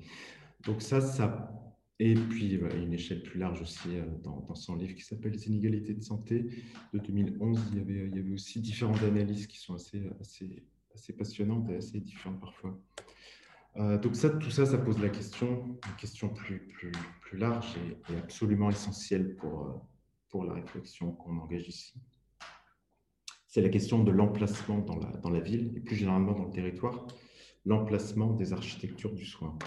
Donc 0.66 0.82
ça, 0.82 1.00
ça... 1.00 1.58
Et 2.04 2.16
puis, 2.16 2.56
une 2.56 2.94
échelle 2.94 3.22
plus 3.22 3.40
large 3.40 3.62
aussi 3.62 3.90
dans, 4.24 4.42
dans 4.42 4.56
son 4.56 4.76
livre 4.76 4.96
qui 4.96 5.04
s'appelle 5.04 5.34
Les 5.34 5.48
inégalités 5.48 5.94
de 5.94 6.02
santé 6.02 6.48
de 6.94 6.98
2011. 7.00 7.60
Il 7.72 7.78
y 7.78 7.82
avait, 7.82 8.08
il 8.08 8.16
y 8.16 8.20
avait 8.20 8.34
aussi 8.34 8.60
différentes 8.60 9.04
analyses 9.04 9.46
qui 9.46 9.60
sont 9.60 9.76
assez, 9.76 10.02
assez, 10.20 10.64
assez 10.96 11.14
passionnantes 11.14 11.70
et 11.70 11.76
assez 11.76 12.00
différentes 12.00 12.40
parfois. 12.42 12.76
Euh, 13.78 13.98
donc 13.98 14.16
ça, 14.16 14.30
tout 14.30 14.52
ça, 14.52 14.66
ça 14.66 14.78
pose 14.78 15.00
la 15.00 15.10
question, 15.10 15.80
une 15.88 15.96
question 15.98 16.30
plus, 16.30 16.68
plus, 16.68 16.92
plus 17.22 17.38
large 17.38 17.76
et, 18.10 18.18
absolument 18.18 18.70
essentielle 18.70 19.36
pour, 19.36 19.66
euh, 19.66 19.74
pour 20.30 20.44
la 20.44 20.54
réflexion 20.54 21.14
qu'on 21.14 21.38
engage 21.38 21.68
ici. 21.68 21.94
C'est 23.48 23.62
la 23.62 23.70
question 23.70 24.04
de 24.04 24.12
l'emplacement 24.12 24.80
dans 24.80 24.98
la, 24.98 25.12
dans 25.18 25.30
la 25.30 25.40
ville 25.40 25.74
et 25.76 25.80
plus 25.80 25.96
généralement 25.96 26.34
dans 26.34 26.46
le 26.46 26.52
territoire, 26.52 27.08
l'emplacement 27.66 28.34
des 28.34 28.54
architectures 28.54 29.14
du 29.14 29.26
soin. 29.26 29.58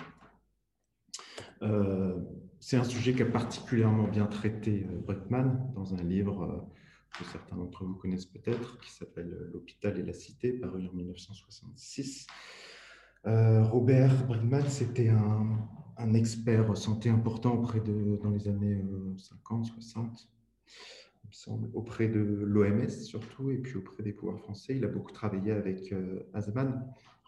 Euh, 1.62 2.18
c'est 2.60 2.76
un 2.76 2.84
sujet 2.84 3.14
qu'a 3.14 3.26
particulièrement 3.26 4.08
bien 4.08 4.26
traité 4.26 4.86
Breckman 5.06 5.72
dans 5.74 5.94
un 5.94 6.02
livre 6.02 6.66
que 7.18 7.24
certains 7.24 7.56
d'entre 7.56 7.84
vous 7.84 7.94
connaissent 7.94 8.26
peut-être, 8.26 8.78
qui 8.80 8.90
s'appelle 8.90 9.50
L'hôpital 9.52 9.98
et 9.98 10.02
la 10.02 10.12
cité, 10.12 10.52
paru 10.52 10.88
en 10.88 10.92
1966 10.92 12.26
euh, 12.26 12.32
Robert 13.24 14.26
Bregman, 14.26 14.68
c'était 14.68 15.08
un, 15.08 16.14
expert 16.14 16.76
santé 16.76 17.08
important 17.08 17.54
auprès 17.54 17.80
de, 17.80 18.18
dans 18.22 18.30
les 18.30 18.46
années 18.48 18.84
50, 19.16 19.64
euh, 19.64 19.70
60, 19.74 20.28
il 21.24 21.28
me 21.28 21.32
semble, 21.32 21.70
auprès 21.72 22.08
de 22.08 22.20
l'OMS 22.20 22.90
surtout, 22.90 23.50
et 23.50 23.56
puis 23.56 23.78
auprès 23.78 24.02
des 24.02 24.12
pouvoirs 24.12 24.38
français. 24.38 24.76
Il 24.76 24.84
a 24.84 24.88
beaucoup 24.88 25.12
travaillé 25.12 25.52
avec 25.52 25.92
euh, 25.92 26.20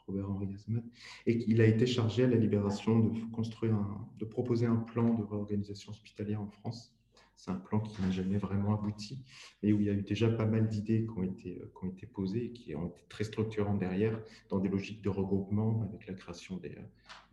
Robert-Henri 0.07 0.55
Azman, 0.55 0.83
et 1.27 1.45
il 1.49 1.61
a 1.61 1.67
été 1.67 1.87
chargé 1.87 2.25
à 2.25 2.29
la 2.29 2.37
libération 2.37 2.99
de 2.99 3.21
construire, 3.33 3.77
de 4.19 4.25
proposer 4.25 4.67
un 4.67 4.77
plan 4.77 5.15
de 5.15 5.25
réorganisation 5.25 5.91
hospitalière 5.91 6.43
en 6.43 6.49
France 6.49 6.96
c'est 7.37 7.51
un 7.51 7.57
plan 7.57 7.81
qui 7.81 8.01
n'a 8.03 8.11
jamais 8.11 8.39
vraiment 8.39 8.75
abouti, 8.75 9.23
mais 9.63 9.73
où 9.73 9.81
il 9.81 9.87
y 9.87 9.91
a 9.91 9.93
eu 9.93 10.03
déjà 10.03 10.29
pas 10.31 10.47
mal 10.47 10.69
d'idées 10.69 11.05
qui, 11.05 11.19
ont 11.19 11.23
été, 11.23 11.61
euh, 11.61 12.07
posées 12.13 12.47
et 12.47 12.53
qui 12.53 12.75
ont 12.75 12.87
été 12.87 13.03
très 13.09 13.25
structurantes 13.25 13.79
derrière, 13.79 14.21
dans 14.49 14.59
des 14.59 14.69
logiques 14.69 15.03
de 15.03 15.11
regroupement, 15.11 15.83
avec 15.83 16.07
la 16.07 16.15
création 16.15 16.57
des, 16.57 16.77
euh, 16.77 16.83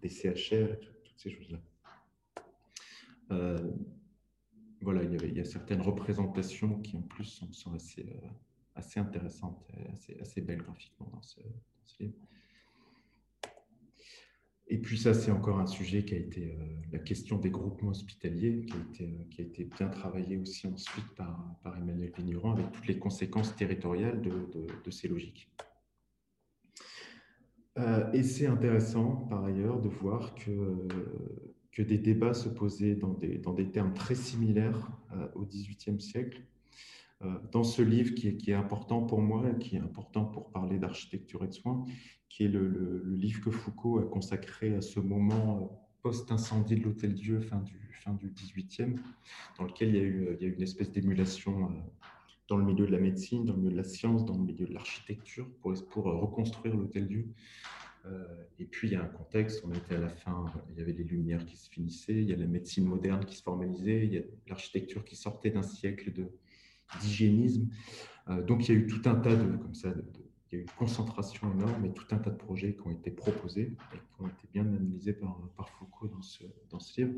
des 0.02 0.10
CHR 0.10 0.78
toutes 1.04 1.20
ces 1.20 1.32
choses-là. 1.32 1.60
Euh, 3.32 3.72
voilà, 4.82 5.04
il 5.04 5.38
y, 5.38 5.40
a 5.40 5.46
certaines 5.46 5.82
représentations 5.82 6.82
qui 6.82 6.98
en 6.98 7.02
plus 7.02 7.46
sont, 7.54 7.74
assez, 7.74 9.00
intéressantes 9.00 9.66
assez, 9.94 10.20
assez 10.20 10.42
belles 10.42 10.62
graphiquement 10.62 11.10
dans 11.14 11.22
ce 11.22 11.40
livre. 12.02 12.14
Et 14.68 14.78
puis 14.78 14.98
ça, 14.98 15.14
c'est 15.14 15.32
encore 15.32 15.60
un 15.60 15.68
sujet 15.68 16.06
qui 16.06 16.16
a 16.16 16.18
été 16.18 16.52
euh, 16.52 16.66
la 16.92 17.00
question 17.00 17.38
des 17.38 17.50
groupements 17.50 17.90
hospitaliers, 17.90 18.66
qui 18.66 18.74
a 18.74 19.44
été, 19.44 19.64
euh, 19.64 19.70
bien 19.76 19.90
travaillé 19.90 20.38
aussi 20.38 20.68
ensuite 20.68 21.08
par, 21.16 21.58
Emmanuel 21.78 22.12
Vigneron, 22.18 22.54
avec 22.54 22.72
toutes 22.72 22.88
les 22.88 22.98
conséquences 22.98 23.56
territoriales 23.56 24.22
de, 24.22 24.92
ces 24.92 25.08
logiques. 25.08 25.52
Euh, 27.78 28.10
et 28.14 28.24
c'est 28.24 28.48
intéressant, 28.48 29.28
par 29.30 29.44
ailleurs, 29.44 29.82
de 29.82 29.90
voir 29.90 30.34
que, 30.36 30.88
que 31.72 31.82
des 31.82 31.98
débats 31.98 32.34
se 32.34 32.48
posaient 32.48 32.96
dans 32.96 33.14
des, 33.14 33.40
dans 33.40 33.54
des 33.54 33.70
termes 33.70 33.94
très 33.94 34.16
similaires 34.16 34.92
au 35.36 35.46
XVIIIe 35.46 36.00
siècle. 36.00 36.42
Dans 37.52 37.64
ce 37.64 37.82
livre 37.82 38.14
qui 38.16 38.28
est, 38.28 38.54
important 38.54 39.02
pour 39.02 39.22
moi, 39.22 39.50
qui 39.60 39.76
est 39.76 39.80
important 39.80 40.26
pour 40.26 40.50
parler 40.52 40.78
d'architecture 40.78 41.44
et 41.44 41.48
de 41.48 41.54
soins, 41.54 41.86
qui 42.34 42.46
est 42.46 42.50
le, 42.50 43.04
livre 43.06 43.42
que 43.42 43.52
Foucault 43.52 44.00
a 44.00 44.04
consacré 44.04 44.76
à 44.76 44.82
ce 44.82 45.00
moment 45.00 45.58
euh, 45.58 45.76
post-incendie 46.02 46.76
de 46.76 46.84
l'Hôtel 46.84 47.14
Dieu, 47.14 47.40
fin 47.40 47.60
du, 47.60 47.90
fin 47.92 48.14
du 48.14 48.30
18e, 48.30 48.98
dans 49.58 49.66
lequel 49.66 49.90
il 49.90 49.96
y 49.96 50.00
a 50.00 50.02
eu, 50.02 50.54
une 50.56 50.62
espèce 50.64 50.92
d'émulation 50.92 51.66
euh, 51.66 51.70
dans 52.48 52.58
le 52.58 52.66
milieu 52.66 52.88
de 52.88 52.92
la 52.92 53.00
médecine, 53.00 53.46
dans 53.46 53.54
le 53.54 53.60
milieu 53.60 53.72
de 53.72 53.78
la 53.78 53.84
science, 53.84 54.26
dans 54.26 54.36
le 54.36 54.44
milieu 54.44 54.66
de 54.66 54.74
l'architecture, 54.74 55.48
pour, 55.62 56.04
reconstruire 56.04 56.76
l'Hôtel 56.76 57.08
Dieu. 57.08 57.28
Euh, 58.06 58.44
et 58.60 58.66
puis, 58.66 58.90
il 58.90 58.94
y 58.94 58.96
a 58.96 59.04
un 59.04 59.08
contexte, 59.08 59.64
on 59.66 59.72
était 59.72 59.96
à 59.96 60.00
la 60.00 60.10
fin, 60.10 60.46
il 60.72 60.80
y 60.80 60.82
avait 60.82 60.92
les 60.92 61.04
lumières 61.04 61.46
qui 61.46 61.56
se 61.56 61.70
finissaient, 61.70 62.16
il 62.16 62.30
y 62.30 62.34
a 62.34 62.36
la 62.36 62.48
médecine 62.48 62.86
moderne 62.86 63.24
qui 63.24 63.38
se 63.38 63.44
formalisait, 63.44 64.06
il 64.06 64.14
y 64.14 64.18
a 64.18 64.24
l'architecture 64.48 65.06
qui 65.06 65.16
sortait 65.16 65.52
d'un 65.52 65.62
siècle 65.62 66.12
d'hygiénisme. 67.02 67.68
donc, 68.48 68.68
il 68.68 68.74
y 68.74 68.78
a 68.78 68.80
eu 68.80 68.88
tout 68.88 69.02
un 69.10 69.16
tas 69.16 69.36
de, 69.36 69.58
comme 69.58 69.76
ça, 69.76 69.94
il 70.54 70.56
y 70.56 70.56
a 70.58 70.60
eu 70.60 70.62
une 70.62 70.72
concentration 70.72 71.52
énorme 71.52 71.86
et 71.86 71.92
tout 71.94 72.06
un 72.12 72.18
tas 72.18 72.30
de 72.30 72.38
projets 72.38 72.76
qui 72.76 72.88
ont 72.88 72.92
été 72.92 73.12
proposés 73.12 73.76
et 73.94 73.98
qui 73.98 74.22
ont 74.22 74.28
été 74.28 74.48
bien 74.54 74.62
analysés 74.62 75.14
par, 75.14 75.70
Foucault 75.80 76.08
dans 76.08 76.22
ce, 76.22 76.44
dans 76.70 76.80
ce, 76.80 77.02
livre. 77.02 77.14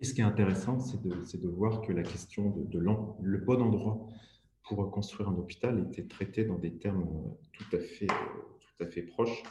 Et 0.00 0.04
ce 0.04 0.12
qui 0.12 0.20
est 0.20 0.24
intéressant, 0.24 0.78
c'est 0.78 1.02
de, 1.02 1.14
de, 1.14 1.48
voir 1.48 1.80
que 1.80 1.92
la 1.92 2.02
question 2.02 2.50
de, 2.50 2.64
de 2.64 2.78
le 2.78 3.38
bon 3.38 3.62
endroit 3.62 4.06
pour 4.62 4.90
construire 4.90 5.28
un 5.28 5.34
hôpital 5.34 5.86
était 5.88 6.06
traitée 6.06 6.44
dans 6.44 6.58
des 6.58 6.72
termes 6.72 7.06
tout 7.52 7.76
à 7.76 7.78
fait, 7.78 8.06
tout 8.06 8.84
à 8.84 8.86
fait 8.86 9.02
proches, 9.02 9.42
euh, 9.42 9.48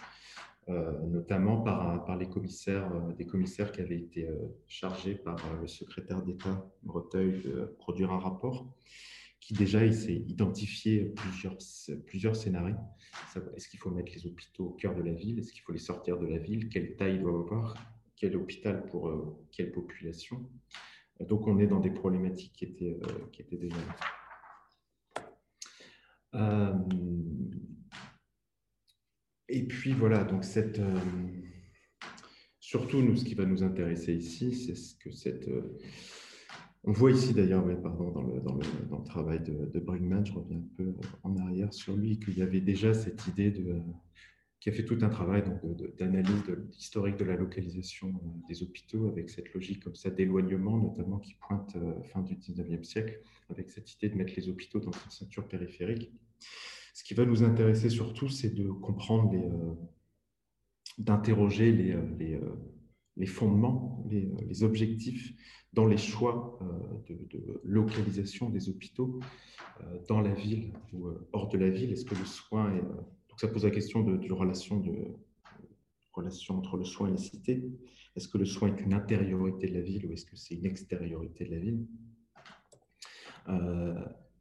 notamment 0.67 1.62
par, 1.62 2.17
les 2.17 2.28
commissaires, 2.28 2.91
euh, 2.93 3.13
des 3.13 3.25
commissaires 3.25 3.71
qui 3.71 3.82
avaient 3.82 3.99
été 3.99 4.28
euh, 4.28 4.36
chargés 4.67 5.15
par 5.15 5.38
le 5.62 5.67
secrétaire 5.67 6.23
d'État 6.23 6.65
Breteuil 6.84 7.41
de 7.43 7.75
produire 7.78 8.12
un 8.12 8.19
rapport 8.19 8.67
qui 9.39 9.54
déjà 9.54 9.86
il 9.86 9.93
s'est 9.93 10.23
identifié 10.28 11.13
plusieurs, 12.08 12.36
scénarios. 12.36 12.78
Est-ce 13.56 13.69
qu'il 13.69 13.80
faut 13.80 13.91
mettre 13.91 14.12
les 14.15 14.25
hôpitaux 14.25 14.69
au 14.69 14.71
cœur 14.71 14.95
de 14.95 15.04
la 15.04 15.13
ville? 15.13 15.38
Est-ce 15.38 15.54
qu'il 15.54 15.62
faut 15.62 15.71
les 15.71 15.78
sortir 15.78 16.17
de 16.17 16.25
la 16.25 16.39
ville? 16.39 16.67
Quelle 16.67 16.95
taille 16.95 17.19
doit 17.19 17.39
avoir? 17.39 17.75
Quel 18.15 18.36
hôpital 18.36 18.88
pour 18.88 19.08
euh, 19.08 19.38
quelle 19.51 19.71
population? 19.71 20.49
Donc 21.19 21.45
on 21.45 21.60
est 21.60 21.67
dans 21.67 21.80
des 21.80 21.91
problématiques 21.91 22.54
qui 22.54 22.65
étaient, 22.65 22.99
euh, 23.04 23.56
déjà. 23.56 23.75
Euh, 26.34 26.73
et 29.50 29.64
puis 29.64 29.94
voilà, 29.94 30.24
donc 30.24 30.44
cette, 30.44 30.82
surtout 32.60 33.02
nous, 33.02 33.16
ce 33.16 33.26
qui 33.26 33.36
va 33.36 33.46
nous 33.46 33.64
intéresser 33.64 34.14
ici, 34.14 34.56
c'est 34.56 34.76
ce 34.76 34.96
que 34.96 35.12
cette 35.12 35.50
on 36.88 36.92
voit 36.92 37.10
ici 37.12 37.34
d'ailleurs, 37.34 37.66
pardon, 37.82 38.12
dans 38.12 38.22
le, 38.22 38.40
dans, 38.42 38.54
le, 38.54 38.62
dans 38.92 39.00
le, 39.00 39.04
travail 39.04 39.40
de, 39.40 39.66
de 39.66 39.80
Brinkman, 39.80 40.24
je 40.24 40.34
reviens 40.34 40.60
un 40.60 40.76
peu 40.78 40.94
en 41.24 41.36
arrière 41.38 41.74
sur 41.74 41.96
lui, 41.98 42.20
qu'il 42.20 42.38
y 42.38 42.44
avait 42.44 42.62
déjà 42.62 42.94
cette 42.94 43.26
idée 43.26 43.50
de, 43.50 43.82
qui 44.60 44.70
a 44.70 44.72
fait 44.72 44.86
tout 44.86 44.98
un 45.02 45.10
travail 45.10 45.44
d'analyse 45.98 46.44
historique 46.78 47.18
de 47.18 47.24
la 47.24 47.36
localisation 47.36 48.10
euh, 48.10 48.48
des 48.48 48.62
hôpitaux 48.62 49.08
avec 49.08 49.30
cette 49.30 49.54
logique 49.54 49.84
comme 49.84 49.96
ça 49.96 50.10
d'éloignement, 50.10 50.78
notamment 50.78 51.18
qui 51.18 51.36
pointe 51.36 51.76
euh, 51.76 52.02
fin 52.04 52.22
du 52.22 52.36
19e 52.36 52.84
siècle, 52.84 53.20
avec 53.50 53.70
cette 53.70 53.92
idée 53.94 54.10
de 54.10 54.16
mettre 54.16 54.34
les 54.36 54.48
hôpitaux 54.48 54.80
dans 54.80 54.92
une 54.92 55.12
ceinture 55.12 55.48
périphérique. 55.48 56.12
Ce 56.96 57.04
qui 57.04 57.14
va 57.14 57.26
nous 57.26 57.44
intéresser 57.44 57.90
surtout, 57.90 58.30
c'est 58.30 58.56
de 58.56 58.70
comprendre 58.70 59.36
euh, 59.36 59.76
d'interroger 60.98 61.74
les, 61.74 61.94
les, 62.18 62.40
les, 63.18 63.26
fondements, 63.26 64.02
les, 64.10 64.64
objectifs 64.64 65.34
dans 65.74 65.86
les 65.86 65.98
choix 65.98 66.58
euh, 66.62 67.14
de, 67.14 67.62
localisation 67.64 68.50
des 68.50 68.70
hôpitaux 68.70 69.20
euh, 69.82 70.00
dans 70.08 70.22
la 70.22 70.34
ville 70.34 70.72
ou 70.94 71.08
euh, 71.08 71.28
hors 71.34 71.50
de 71.50 71.58
la 71.58 71.70
ville 71.70 71.92
Est-ce 71.92 72.06
que 72.06 72.16
le 72.16 72.26
soin 72.26 72.74
est... 72.74 72.82
Donc 72.82 73.40
ça 73.40 73.50
pose 73.50 73.66
la 73.66 73.72
question 73.72 74.02
de, 74.02 74.16
de, 74.16 74.32
relation 74.32 74.82
entre 76.50 76.78
le 76.78 76.86
soin 76.86 77.10
et 77.10 77.12
la 77.12 77.18
cité. 77.18 77.62
Est-ce 78.16 78.30
que 78.30 78.38
le 78.38 78.46
soin 78.46 78.74
est 78.74 78.80
une 78.82 78.94
intériorité 78.94 79.68
de 79.68 79.74
la 79.74 79.82
ville 79.82 80.06
ou 80.06 80.14
est-ce 80.14 80.26
que 80.26 80.38
c'est 80.38 80.56
une 80.56 80.66
extériorité 80.66 81.44
de 81.44 81.52
la 81.52 81.60
ville? 81.60 81.86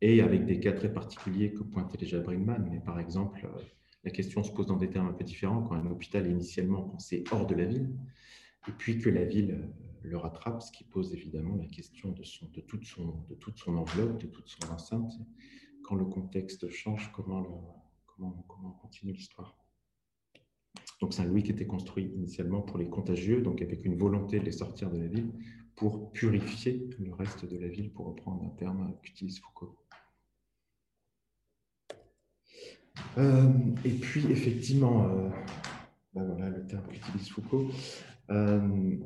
Et 0.07 0.21
avec 0.21 0.45
des 0.45 0.61
cas 0.61 0.73
très 0.73 0.93
particuliers 0.93 1.55
que 1.55 1.63
pointait 1.63 1.97
déjà 1.97 2.21
Brinkman, 2.21 2.69
mais 2.71 2.79
par 2.79 3.01
exemple, 3.01 3.49
la 4.05 4.11
question 4.11 4.43
se 4.43 4.53
pose 4.53 4.67
dans 4.67 4.77
des 4.77 4.91
termes 4.91 5.09
un 5.09 5.15
peu 5.15 5.25
différents 5.25 5.63
quand 5.63 5.77
un 5.77 5.87
hôpital 5.87 6.27
est 6.27 6.31
initialement 6.31 6.83
pensé 6.83 7.25
hors 7.31 7.47
de 7.47 7.55
la 7.55 7.65
ville, 7.65 7.89
et 8.69 8.73
puis 8.73 8.99
que 8.99 9.09
la 9.09 9.25
ville 9.25 9.67
le 10.03 10.19
rattrape, 10.19 10.61
ce 10.61 10.71
qui 10.73 10.85
pose 10.85 11.15
évidemment 11.15 11.57
la 11.57 11.65
question 11.65 12.11
de, 12.11 12.23
toute, 12.61 12.85
son, 12.85 13.77
enveloppe, 13.79 14.21
de 14.21 14.27
toute 14.27 14.47
son 14.47 14.71
enceinte. 14.71 15.11
Quand 15.83 15.95
le 15.95 16.05
contexte 16.05 16.69
change, 16.69 17.11
comment 17.11 17.73
continue 18.83 19.15
l'histoire? 19.15 19.57
Donc 21.01 21.15
Saint-Louis 21.15 21.45
qui 21.45 21.53
était 21.53 21.67
construit 21.67 22.13
initialement 22.15 22.61
pour 22.61 22.77
les 22.77 22.91
contagieux, 22.91 23.41
donc 23.41 23.63
avec 23.63 23.87
une 23.87 23.97
volonté 23.97 24.39
de 24.39 24.45
les 24.45 24.53
sortir 24.53 24.91
de 24.91 24.99
la 24.99 25.07
ville, 25.07 25.33
pour 25.77 26.13
purifier 26.13 26.91
le 26.99 27.15
reste 27.15 27.51
de 27.51 27.57
la 27.57 27.69
ville, 27.69 27.91
pour 27.91 28.05
reprendre 28.05 28.45
un 28.45 28.51
terme 28.51 28.95
qu'utilise 29.03 29.41
Foucault. 29.41 29.79
Euh, 33.19 33.49
et 33.85 33.91
puis, 33.91 34.27
effectivement, 34.31 35.05
euh, 35.05 35.29
ben 36.15 36.25
voilà 36.25 36.49
le 36.51 36.67
terme 36.67 36.87
qu'utilise 36.89 37.29
Foucault. 37.29 37.69
Euh, 38.31 38.97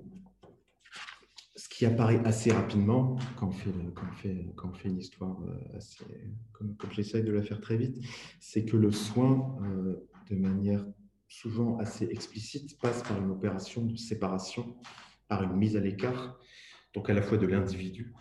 qui 1.70 1.87
apparaît 1.87 2.20
assez 2.24 2.51
rapidement 2.51 3.16
quand 3.37 3.48
on 3.48 3.53
fait, 3.53 3.70
quand 3.94 4.07
on 4.11 4.16
fait, 4.16 4.53
quand 4.57 4.68
on 4.70 4.74
fait 4.74 4.88
une 4.88 4.98
histoire 4.98 5.38
assez, 5.77 6.05
comme, 6.51 6.74
comme 6.74 6.90
j'essaye 6.90 7.22
de 7.22 7.31
la 7.31 7.40
faire 7.40 7.61
très 7.61 7.77
vite, 7.77 8.05
c'est 8.40 8.64
que 8.64 8.77
le 8.77 8.90
soin, 8.90 9.57
de 10.29 10.35
manière 10.35 10.85
souvent 11.29 11.79
assez 11.79 12.07
explicite, 12.07 12.81
passe 12.81 13.05
par 13.05 13.22
une 13.22 13.31
opération 13.31 13.85
de 13.85 13.94
séparation, 13.94 14.77
par 15.29 15.44
une 15.44 15.53
mise 15.53 15.77
à 15.77 15.81
l'écart, 15.81 16.40
donc 16.94 17.11
à 17.11 17.14
la 17.14 17.22
fois 17.22 17.38
de 17.38 17.46
l'individu 17.46 18.12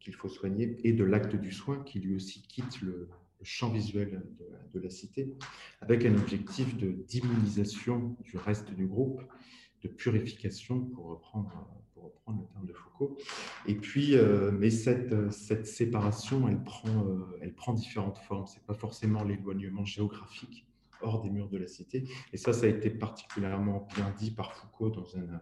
qu'il 0.00 0.16
faut 0.16 0.28
soigner 0.28 0.80
et 0.82 0.92
de 0.92 1.04
l'acte 1.04 1.36
du 1.36 1.52
soin 1.52 1.84
qui 1.84 2.00
lui 2.00 2.16
aussi 2.16 2.42
quitte 2.42 2.80
le, 2.80 3.08
champ 3.42 3.70
visuel 3.70 4.22
de, 4.72 4.80
la 4.80 4.90
cité, 4.90 5.34
avec 5.80 6.04
un 6.04 6.14
objectif 6.14 6.76
d'immunisation 6.76 8.16
du 8.22 8.36
reste 8.36 8.70
du 8.72 8.86
groupe, 8.86 9.22
de 9.82 9.88
purification, 9.88 10.80
pour 10.80 11.06
reprendre, 11.06 11.50
le 12.28 12.46
terme 12.52 12.66
de 12.66 12.72
Foucault. 12.72 13.16
Et 13.66 13.74
puis, 13.74 14.14
euh, 14.14 14.50
mais 14.52 14.70
cette, 14.70 15.32
cette 15.32 15.66
séparation, 15.66 16.46
elle 16.48 16.62
prend, 16.62 16.88
euh, 16.88 17.38
elle 17.40 17.54
prend 17.54 17.72
différentes 17.72 18.18
formes. 18.18 18.46
Ce 18.46 18.56
n'est 18.56 18.64
pas 18.66 18.74
forcément 18.74 19.24
l'éloignement 19.24 19.84
géographique 19.84 20.66
hors 21.00 21.22
des 21.22 21.30
murs 21.30 21.48
de 21.48 21.58
la 21.58 21.66
cité. 21.66 22.04
Et 22.32 22.36
ça, 22.36 22.52
ça 22.52 22.66
a 22.66 22.68
été 22.68 22.90
particulièrement 22.90 23.88
bien 23.94 24.12
dit 24.18 24.30
par 24.30 24.52
Foucault 24.52 24.90
dans 24.90 25.16
un, 25.16 25.40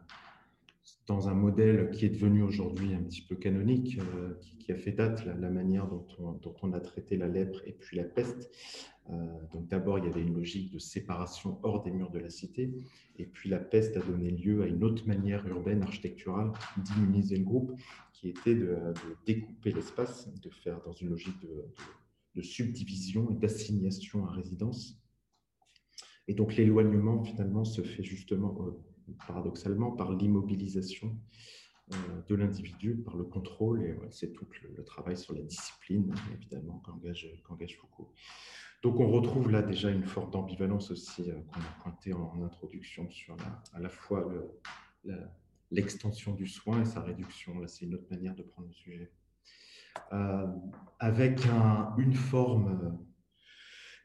dans 1.06 1.28
un 1.28 1.34
modèle 1.34 1.90
qui 1.90 2.04
est 2.04 2.10
devenu 2.10 2.42
aujourd'hui 2.42 2.94
un 2.94 3.02
petit 3.02 3.22
peu 3.22 3.36
canonique, 3.36 3.98
euh, 3.98 4.34
qui, 4.58 4.72
a 4.72 4.76
fait 4.76 4.92
date, 4.92 5.24
la, 5.24 5.50
manière 5.50 5.86
dont 5.86 6.06
on, 6.62 6.72
a 6.72 6.80
traité 6.80 7.16
la 7.16 7.28
lèpre 7.28 7.62
et 7.64 7.72
puis 7.72 7.96
la 7.96 8.04
peste. 8.04 8.50
Euh, 9.10 9.14
donc 9.52 9.68
d'abord, 9.68 9.98
il 9.98 10.04
y 10.04 10.08
avait 10.08 10.22
une 10.22 10.34
logique 10.34 10.72
de 10.72 10.80
séparation 10.80 11.60
hors 11.62 11.84
des 11.84 11.92
murs 11.92 12.10
de 12.10 12.18
la 12.18 12.28
cité, 12.28 12.72
et 13.18 13.26
puis 13.26 13.48
la 13.48 13.60
peste 13.60 13.96
a 13.96 14.00
donné 14.00 14.32
lieu 14.32 14.62
à 14.62 14.66
une 14.66 14.82
autre 14.82 15.06
manière 15.06 15.46
urbaine, 15.46 15.82
architecturale, 15.82 16.52
d'immuniser 16.78 17.36
le 17.36 17.44
groupe, 17.44 17.72
qui 18.12 18.28
était 18.28 18.56
de, 18.56 18.76
découper 19.26 19.70
l'espace, 19.70 20.28
de 20.40 20.50
faire 20.50 20.80
dans 20.82 20.92
une 20.92 21.10
logique 21.10 21.40
de, 21.40 21.66
de 22.34 22.42
subdivision 22.42 23.30
et 23.30 23.34
d'assignation 23.34 24.26
à 24.26 24.32
résidence. 24.32 25.00
Et 26.26 26.34
donc 26.34 26.56
l'éloignement, 26.56 27.22
finalement, 27.22 27.64
se 27.64 27.82
fait 27.82 28.02
justement 28.02 28.58
euh, 28.62 28.70
paradoxalement, 29.26 29.92
par 29.92 30.12
l'immobilisation 30.12 31.16
euh, 31.92 31.96
de 32.28 32.34
l'individu, 32.34 32.96
par 32.96 33.16
le 33.16 33.24
contrôle, 33.24 33.82
et 33.82 33.96
c'est 34.10 34.32
tout 34.32 34.46
le, 34.76 34.84
travail 34.84 35.16
sur 35.16 35.34
la 35.34 35.42
discipline, 35.42 36.12
évidemment, 36.32 36.82
qu'engage 36.84 37.76
Foucault. 37.78 38.12
Donc 38.82 39.00
on 39.00 39.08
retrouve 39.08 39.50
là 39.50 39.62
déjà 39.62 39.90
une 39.90 40.04
forme 40.04 40.30
d'ambivalence 40.30 40.90
aussi 40.90 41.30
euh, 41.30 41.34
qu'on 41.52 41.60
a 41.60 41.82
pointé 41.82 42.12
en, 42.12 42.42
introduction 42.42 43.08
sur 43.10 43.36
à 43.72 43.80
la 43.80 43.88
fois 43.88 44.26
l'extension 45.70 46.34
du 46.34 46.46
soin 46.46 46.82
et 46.82 46.84
sa 46.84 47.00
réduction. 47.00 47.58
Là, 47.58 47.68
c'est 47.68 47.84
une 47.84 47.94
autre 47.94 48.06
manière 48.10 48.34
de 48.34 48.42
prendre 48.42 48.68
le 48.68 48.74
sujet. 48.74 49.12
Euh, 50.12 50.46
avec 50.98 51.40
une 51.98 52.14
forme 52.14 52.98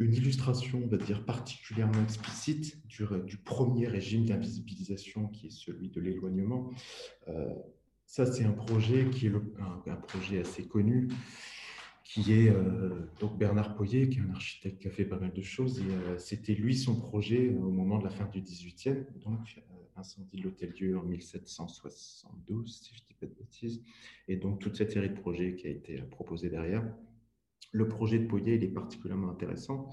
une 0.02 0.14
illustration, 0.14 0.82
on 0.84 0.88
va 0.88 0.98
dire, 0.98 1.24
particulièrement 1.26 2.02
explicite 2.04 2.86
du, 2.88 3.06
du 3.26 3.38
premier 3.38 3.88
régime 3.88 4.26
d'invisibilisation 4.26 5.28
qui 5.28 5.48
est 5.48 5.52
celui 5.52 5.90
de 5.90 6.02
l'éloignement. 6.02 6.72
Euh, 7.28 7.54
ça, 8.06 8.26
c'est 8.26 8.44
un 8.44 8.52
projet 8.52 9.06
qui 9.10 9.28
est 9.28 9.32
un, 9.88 9.96
projet 9.96 10.40
assez 10.40 10.68
connu, 10.68 11.10
qui 12.04 12.34
est 12.34 12.50
euh, 12.50 12.90
donc 13.20 13.38
Bernard 13.38 13.76
Poyer, 13.76 14.10
qui 14.10 14.20
est 14.20 14.22
un 14.22 14.32
architecte 14.32 14.82
qui 14.82 14.88
a 14.88 14.92
fait 14.92 15.06
pas 15.06 15.18
mal 15.18 15.32
de 15.32 15.42
choses. 15.42 15.82
Euh, 15.82 16.18
c'était 16.18 16.56
lui 16.56 16.76
son 16.76 17.00
projet 17.00 17.50
au 17.50 17.70
moment 17.70 18.00
de 18.00 18.04
la 18.04 18.10
fin 18.10 18.26
du 18.26 18.42
18e, 18.42 19.06
donc 19.24 19.62
incendie 19.96 20.38
de 20.38 20.44
l'Hôtel-Dieu 20.44 20.98
en 20.98 21.04
1772, 21.04 22.82
si 22.82 22.96
je 22.96 23.02
ne 23.02 23.08
dis 23.08 23.14
pas 23.20 23.28
de 23.28 23.34
bêtises. 23.34 23.84
Et 24.28 24.36
donc 24.36 24.60
toute 24.60 24.76
cette 24.76 24.92
série 24.92 25.10
de 25.10 25.20
projets 25.20 25.56
qui 25.56 25.68
a 25.68 25.70
été 25.70 26.02
proposée 26.02 26.50
derrière. 26.50 26.84
Le 27.72 27.88
projet 27.88 28.20
de 28.20 28.28
Poyer, 28.28 28.56
il 28.56 28.64
est 28.64 28.74
particulièrement 28.74 29.30
intéressant 29.30 29.90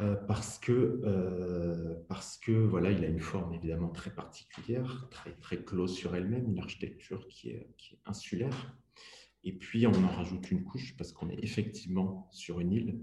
euh, 0.00 0.14
parce 0.14 0.58
que, 0.58 1.00
euh, 1.04 1.94
parce 2.08 2.38
que 2.38 2.52
voilà, 2.52 2.90
il 2.90 3.04
a 3.04 3.08
une 3.08 3.20
forme 3.20 3.52
évidemment 3.54 3.88
très 3.88 4.14
particulière, 4.14 5.08
très, 5.10 5.32
très 5.32 5.64
close 5.64 5.92
sur 5.94 6.14
elle-même, 6.14 6.48
une 6.48 6.58
architecture 6.58 7.26
qui 7.28 7.50
est, 7.50 7.74
qui 7.78 7.94
est 7.94 8.00
insulaire. 8.04 8.76
Et 9.44 9.52
puis, 9.52 9.86
on 9.86 10.04
en 10.04 10.08
rajoute 10.08 10.50
une 10.50 10.62
couche 10.62 10.96
parce 10.96 11.12
qu'on 11.12 11.30
est 11.30 11.42
effectivement 11.42 12.28
sur 12.32 12.60
une 12.60 12.72
île, 12.72 13.00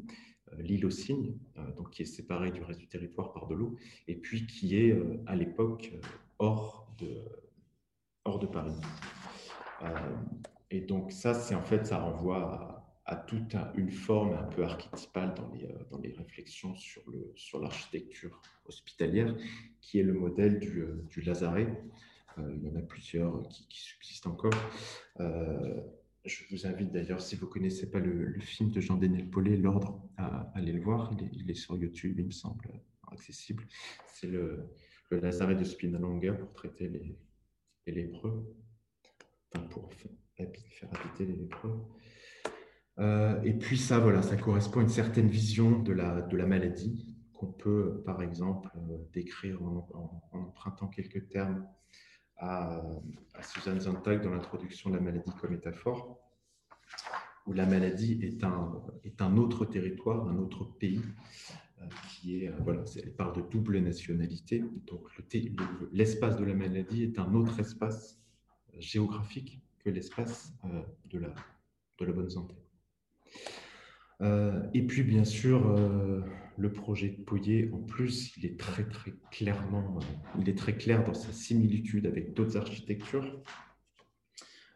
euh, 0.53 0.61
l'île 0.61 0.85
aux 0.85 0.91
Cygnes, 0.91 1.37
donc 1.75 1.89
qui 1.89 2.03
est 2.03 2.05
séparée 2.05 2.51
du 2.51 2.61
reste 2.61 2.79
du 2.79 2.87
territoire 2.87 3.33
par 3.33 3.47
de 3.47 3.55
l'eau, 3.55 3.75
et 4.07 4.15
puis 4.15 4.45
qui 4.45 4.77
est 4.77 4.97
à 5.25 5.35
l'époque 5.35 5.91
hors 6.39 6.93
de, 6.99 7.25
hors 8.23 8.39
de 8.39 8.47
Paris. 8.47 8.79
et 10.69 10.81
donc 10.81 11.11
ça, 11.11 11.33
c'est 11.33 11.55
en 11.55 11.61
fait, 11.61 11.85
ça 11.87 11.99
renvoie 11.99 12.53
à, 12.53 12.74
à 13.05 13.15
toute 13.15 13.55
une 13.75 13.91
forme 13.91 14.33
un 14.33 14.43
peu 14.43 14.63
archétypale 14.63 15.35
dans 15.35 15.47
les, 15.53 15.65
euh, 15.65 15.77
dans 15.91 15.99
les 15.99 16.11
réflexions 16.11 16.75
sur, 16.75 17.03
le, 17.09 17.31
sur 17.35 17.59
l'architecture 17.59 18.41
hospitalière, 18.65 19.35
qui 19.79 19.99
est 19.99 20.03
le 20.03 20.13
modèle 20.13 20.59
du, 20.59 20.81
euh, 20.81 21.03
du 21.09 21.21
Lazaret. 21.21 21.67
Euh, 22.39 22.55
il 22.55 22.63
y 22.63 22.69
en 22.69 22.75
a 22.75 22.81
plusieurs 22.81 23.47
qui, 23.47 23.79
subsistent 23.79 24.27
encore. 24.27 24.53
je 26.25 26.43
vous 26.49 26.65
invite 26.65 26.91
d'ailleurs, 26.91 27.21
si 27.21 27.35
vous 27.35 27.45
ne 27.45 27.51
connaissez 27.51 27.91
pas 27.91 27.99
le, 27.99 28.39
film 28.39 28.71
de 28.71 28.81
Jean 28.81 28.97
Denel 28.97 29.29
Paulet, 29.29 29.55
L'Ordre, 29.55 30.01
à, 30.17 30.51
aller 30.55 30.71
le 30.71 30.81
voir. 30.81 31.11
Il 31.31 31.49
est, 31.49 31.53
sur 31.53 31.77
YouTube, 31.77 32.15
il 32.17 32.25
me 32.25 32.31
semble 32.31 32.81
accessible. 33.11 33.67
C'est 34.07 34.27
le, 34.27 34.67
le 35.11 35.19
Lazaret 35.19 35.55
de 35.55 35.63
Spinalonga 35.63 36.33
pour 36.33 36.51
traiter 36.53 36.89
les, 36.89 37.15
les 37.85 37.93
lépreux, 37.93 38.43
enfin 39.53 39.65
pour 39.67 39.93
faire 39.93 40.89
habiter 40.91 41.25
les 41.25 41.35
lépreux. 41.35 41.79
Euh, 42.99 43.41
et 43.43 43.53
puis 43.53 43.77
ça, 43.77 43.99
voilà, 43.99 44.21
ça 44.21 44.37
correspond 44.37 44.79
à 44.79 44.83
une 44.83 44.89
certaine 44.89 45.27
vision 45.27 45.79
de 45.79 45.91
la, 45.91 46.45
maladie 46.45 47.15
qu'on 47.33 47.51
peut, 47.51 48.01
par 48.05 48.21
exemple, 48.21 48.69
euh, 48.77 48.97
décrire 49.13 49.61
en, 49.63 50.23
empruntant 50.31 50.87
quelques 50.87 51.27
termes 51.29 51.67
à, 52.37 52.81
Suzanne 53.41 53.81
Zontag 53.81 54.23
dans 54.23 54.31
l'introduction 54.31 54.89
de 54.89 54.95
la 54.95 55.01
maladie 55.01 55.31
comme 55.41 55.51
métaphore, 55.51 56.19
où 57.45 57.53
la 57.53 57.65
maladie 57.65 58.19
est 58.21 58.43
un, 58.43 58.81
est 59.03 59.21
un 59.21 59.37
autre 59.37 59.65
territoire, 59.65 60.27
un 60.27 60.37
autre 60.37 60.63
pays, 60.63 61.01
euh, 61.81 61.85
qui 62.09 62.43
est, 62.43 62.49
voilà, 62.61 62.83
elle 62.95 63.13
parle 63.13 63.35
de 63.35 63.41
double 63.41 63.79
nationalité. 63.79 64.63
Donc 64.87 65.05
l'espace 65.91 66.37
de 66.37 66.45
la 66.45 66.53
maladie 66.53 67.03
est 67.03 67.19
un 67.19 67.33
autre 67.33 67.59
espace 67.59 68.21
géographique 68.77 69.61
que 69.79 69.89
l'espace 69.89 70.53
de, 71.05 71.19
la, 71.19 71.33
de 71.99 72.05
la 72.05 72.11
bonne 72.11 72.29
santé. 72.29 72.55
Euh, 74.21 74.61
et 74.73 74.85
puis, 74.85 75.03
bien 75.03 75.25
sûr, 75.25 75.67
euh, 75.67 76.21
le 76.57 76.71
projet 76.71 77.09
de 77.09 77.21
Poyer, 77.21 77.69
en 77.73 77.79
plus, 77.79 78.35
il 78.37 78.45
est 78.45 78.59
très, 78.59 78.87
très 78.87 79.13
clairement, 79.31 79.97
euh, 79.97 80.39
il 80.39 80.49
est 80.49 80.57
très 80.57 80.77
clair 80.77 81.03
dans 81.03 81.13
sa 81.13 81.31
similitude 81.31 82.05
avec 82.05 82.33
d'autres 82.33 82.57
architectures. 82.57 83.41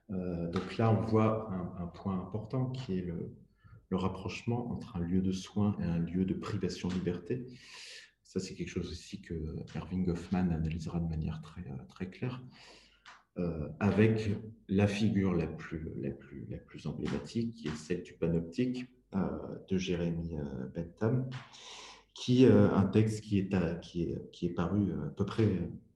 donc 0.09 0.77
là, 0.77 0.91
on 0.91 1.01
voit 1.01 1.49
un, 1.79 1.87
point 1.87 2.19
important 2.19 2.71
qui 2.71 2.97
est 2.97 3.01
le, 3.01 3.35
rapprochement 3.91 4.71
entre 4.71 4.97
un 4.97 4.99
lieu 4.99 5.21
de 5.21 5.31
soins 5.31 5.75
et 5.79 5.83
un 5.83 5.97
lieu 5.97 6.23
de 6.23 6.33
privation 6.33 6.89
de 6.89 6.93
liberté. 6.93 7.47
Ça, 8.23 8.39
c'est 8.39 8.53
quelque 8.53 8.69
chose 8.69 8.91
aussi 8.91 9.19
que 9.19 9.55
Erving 9.73 10.05
Goffman 10.05 10.51
analysera 10.51 10.99
de 10.99 11.07
manière 11.07 11.41
très, 11.41 11.63
très 11.87 12.07
claire. 12.09 12.39
Euh, 13.39 13.69
avec 13.79 14.31
la 14.67 14.85
figure 14.85 15.33
la 15.33 15.47
plus, 15.47 15.89
la, 15.95 16.11
plus, 16.11 16.45
la 16.49 16.57
plus 16.57 16.87
emblématique, 16.87 17.53
qui 17.53 17.69
est 17.69 17.75
celle 17.75 18.03
du 18.03 18.13
panoptique 18.13 18.85
euh, 19.15 19.19
de 19.69 19.77
Jérémy 19.77 20.37
euh, 20.37 20.67
Bentham, 20.75 21.29
qui 22.13 22.45
un 22.45 22.83
texte 22.83 23.21
qui 23.21 23.39
est, 23.39 23.49
qui 23.81 24.03
est, 24.03 24.31
qui 24.31 24.47
est 24.47 24.53
paru 24.53 24.91
à 24.91 25.09
peu 25.11 25.25
près 25.25 25.47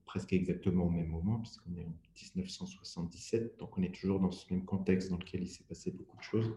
presque 0.06 0.32
exactement 0.32 0.86
au 0.86 0.90
même 0.90 1.08
moment, 1.08 1.38
puisqu'on 1.40 1.76
est 1.76 1.84
en 1.84 1.94
1977, 2.36 3.58
donc 3.58 3.76
on 3.76 3.82
est 3.82 3.94
toujours 3.94 4.20
dans 4.20 4.30
ce 4.30 4.52
même 4.52 4.64
contexte 4.64 5.10
dans 5.10 5.18
lequel 5.18 5.42
il 5.42 5.48
s'est 5.48 5.64
passé 5.64 5.90
beaucoup 5.90 6.16
de 6.16 6.22
choses. 6.22 6.56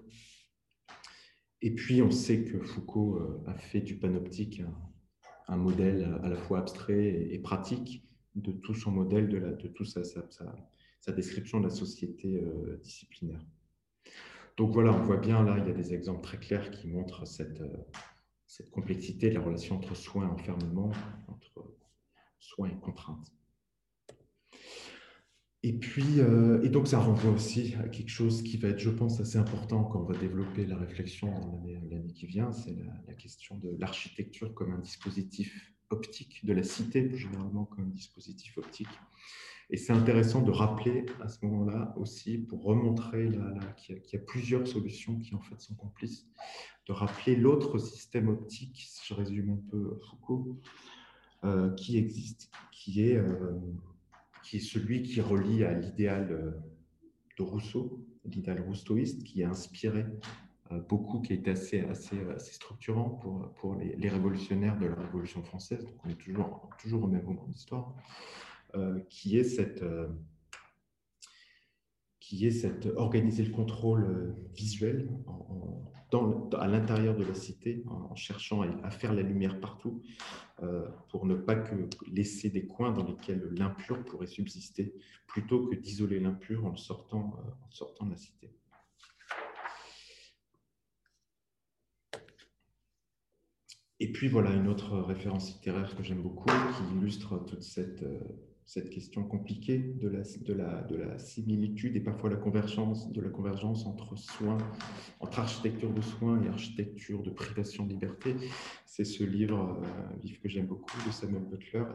Et 1.61 1.75
puis, 1.75 2.01
on 2.01 2.11
sait 2.11 2.45
que 2.45 2.59
Foucault 2.59 3.19
a 3.45 3.55
fait 3.55 3.81
du 3.81 3.97
panoptique 3.97 4.61
un, 5.49 5.57
modèle 5.57 6.17
à 6.23 6.29
la 6.29 6.37
fois 6.37 6.59
abstrait 6.59 7.27
et 7.29 7.39
pratique 7.39 8.07
de 8.35 8.53
tout 8.53 8.73
son 8.73 8.91
modèle, 8.91 9.27
de, 9.27 9.37
la, 9.37 9.51
de 9.51 9.67
tout 9.67 9.85
sa, 9.85 10.03
sa, 10.05 10.23
description 11.11 11.59
de 11.59 11.65
la 11.65 11.69
société 11.69 12.37
euh, 12.37 12.79
disciplinaire. 12.83 13.45
Donc 14.57 14.71
voilà, 14.71 14.91
on 14.91 15.03
voit 15.03 15.17
bien 15.17 15.43
là, 15.43 15.57
il 15.59 15.67
y 15.67 15.71
a 15.71 15.73
des 15.73 15.93
exemples 15.93 16.21
très 16.21 16.39
clairs 16.39 16.71
qui 16.71 16.87
montrent 16.87 17.25
cette, 17.27 17.61
euh, 17.61 18.63
complexité 18.71 19.29
de 19.29 19.35
la 19.35 19.41
relation 19.41 19.75
entre 19.75 19.95
soins 19.95 20.27
et 20.27 20.31
enfermement, 20.31 20.91
entre 21.27 21.75
soins 22.39 22.69
et 22.69 22.79
contraintes. 22.79 23.31
Et 25.63 25.73
puis, 25.73 26.19
euh, 26.19 26.63
et 26.63 26.69
donc 26.69 26.87
ça 26.87 26.99
renvoie 26.99 27.31
aussi 27.31 27.75
à 27.79 27.89
quelque 27.89 28.09
chose 28.09 28.41
qui 28.41 28.57
va 28.57 28.69
être, 28.69 28.79
je 28.79 28.89
pense, 28.89 29.19
assez 29.19 29.37
important 29.37 29.83
quand 29.83 30.01
on 30.01 30.05
va 30.05 30.17
développer 30.17 30.65
la 30.65 30.77
réflexion 30.77 31.27
dans 31.27 31.63
l'année 31.89 32.13
qui 32.13 32.25
vient, 32.25 32.51
c'est 32.51 32.75
la, 33.07 33.13
question 33.15 33.57
de 33.57 33.75
l'architecture 33.79 34.53
comme 34.53 34.71
un 34.71 34.77
dispositif 34.77 35.73
optique 35.89 36.45
de 36.45 36.53
la 36.53 36.63
cité, 36.63 37.15
généralement 37.17 37.65
comme 37.65 37.91
dispositif 37.91 38.57
optique. 38.57 38.87
Et 39.69 39.75
c'est 39.75 39.91
intéressant 39.91 40.41
de 40.41 40.51
rappeler 40.51 41.05
à 41.21 41.27
ce 41.27 41.45
moment-là 41.45 41.93
aussi, 41.97 42.37
pour 42.37 42.63
remontrer 42.63 43.29
qu'il 43.75 44.01
y, 44.13 44.15
a 44.15 44.19
plusieurs 44.19 44.65
solutions 44.65 45.17
qui 45.19 45.35
en 45.35 45.41
fait 45.41 45.59
sont 45.59 45.75
complices, 45.75 46.25
de 46.87 46.93
rappeler 46.93 47.35
l'autre 47.35 47.77
système 47.77 48.29
optique, 48.29 48.85
si 48.87 49.05
je 49.05 49.13
résume 49.13 49.49
un 49.49 49.69
peu 49.69 49.99
Foucault, 50.09 50.57
euh, 51.43 51.73
qui 51.75 51.97
existe, 51.97 52.49
qui 52.71 53.03
est, 53.03 53.17
euh, 53.17 53.59
qui 54.41 54.57
est 54.57 54.61
celui 54.61 55.03
qui 55.03 55.19
relie 55.19 55.65
à 55.65 55.73
l'idéal 55.73 56.31
euh, 56.31 56.51
de 57.37 57.43
Rousseau, 57.43 58.05
l'idéal 58.23 58.61
rousseauiste, 58.61 59.23
qui 59.23 59.41
est 59.41 59.45
inspiré 59.45 60.05
beaucoup 60.89 61.21
qui 61.21 61.33
a 61.33 61.51
assez, 61.51 61.79
assez, 61.79 62.19
assez 62.35 62.51
structurant 62.51 63.09
pour, 63.09 63.53
pour 63.53 63.75
les, 63.75 63.95
les, 63.95 64.09
révolutionnaires 64.09 64.77
de 64.77 64.87
la 64.87 64.95
Révolution 64.95 65.41
française. 65.41 65.85
Donc 65.85 65.95
on 66.03 66.09
est 66.09 66.15
toujours, 66.15 66.69
toujours 66.77 67.03
au 67.03 67.07
même 67.07 67.23
moment 67.23 67.45
d'histoire, 67.47 67.95
qui 69.09 69.37
est 69.37 69.43
cette 69.43 69.83
qui 72.27 72.45
est 72.45 72.51
cette, 72.51 72.87
organiser 72.97 73.41
le 73.41 73.53
contrôle 73.53 74.03
euh, 74.03 74.33
visuel 74.53 75.09
à 76.57 76.67
l'intérieur 76.67 77.15
de 77.15 77.23
la 77.23 77.33
cité, 77.33 77.85
en, 77.87 78.15
cherchant 78.15 78.63
à, 78.83 78.91
faire 78.91 79.13
la 79.13 79.21
lumière 79.21 79.61
partout, 79.61 80.01
euh, 80.61 80.89
pour 81.09 81.25
ne 81.25 81.35
pas 81.35 81.55
que 81.55 81.87
laisser 82.11 82.49
des 82.49 82.67
coins 82.67 82.91
dans 82.91 83.05
lesquels 83.05 83.47
l'impur 83.57 84.03
pourrait 84.03 84.27
subsister, 84.27 84.93
plutôt 85.25 85.67
que 85.67 85.75
d'isoler 85.75 86.19
l'impur 86.19 86.65
en, 86.65 86.75
sortant, 86.75 87.33
euh, 87.37 87.49
en 87.65 87.71
sortant 87.71 88.05
de 88.05 88.11
la 88.11 88.17
cité. 88.17 88.51
Et 94.01 94.11
puis 94.11 94.27
voilà 94.27 94.51
une 94.51 94.67
autre 94.67 94.97
référence 94.97 95.53
littéraire 95.53 95.95
que 95.95 96.03
j'aime 96.03 96.21
beaucoup, 96.21 96.49
qui 96.49 96.97
illustre 96.97 97.37
toute 97.45 97.63
cette 97.63 98.03
cette 98.67 98.89
question 98.89 99.23
compliquée 99.23 99.79
de 99.79 100.09
la, 100.09 100.23
de 100.41 100.53
la, 100.53 100.81
de 100.83 100.95
la 100.97 101.17
similitude 101.17 101.95
et 101.95 102.01
parfois 102.01 102.29
la 102.29 102.35
convergence, 102.35 103.09
de 103.13 103.21
la 103.21 103.29
convergence 103.29 103.85
entre 103.85 104.17
soins, 104.17 104.57
entre 105.21 105.39
architecture 105.39 105.93
de 105.93 106.01
soins 106.01 106.43
et 106.43 106.49
architecture 106.49 107.23
de 107.23 107.29
privation 107.29 107.85
de 107.85 107.93
liberté. 107.93 108.35
C'est 108.85 109.05
ce 109.05 109.23
livre, 109.23 109.81
euh, 109.81 110.17
livre 110.21 110.41
que 110.41 110.49
j'aime 110.49 110.67
beaucoup 110.67 110.97
de 111.07 111.11
Samuel 111.13 111.45
Butler, 111.45 111.85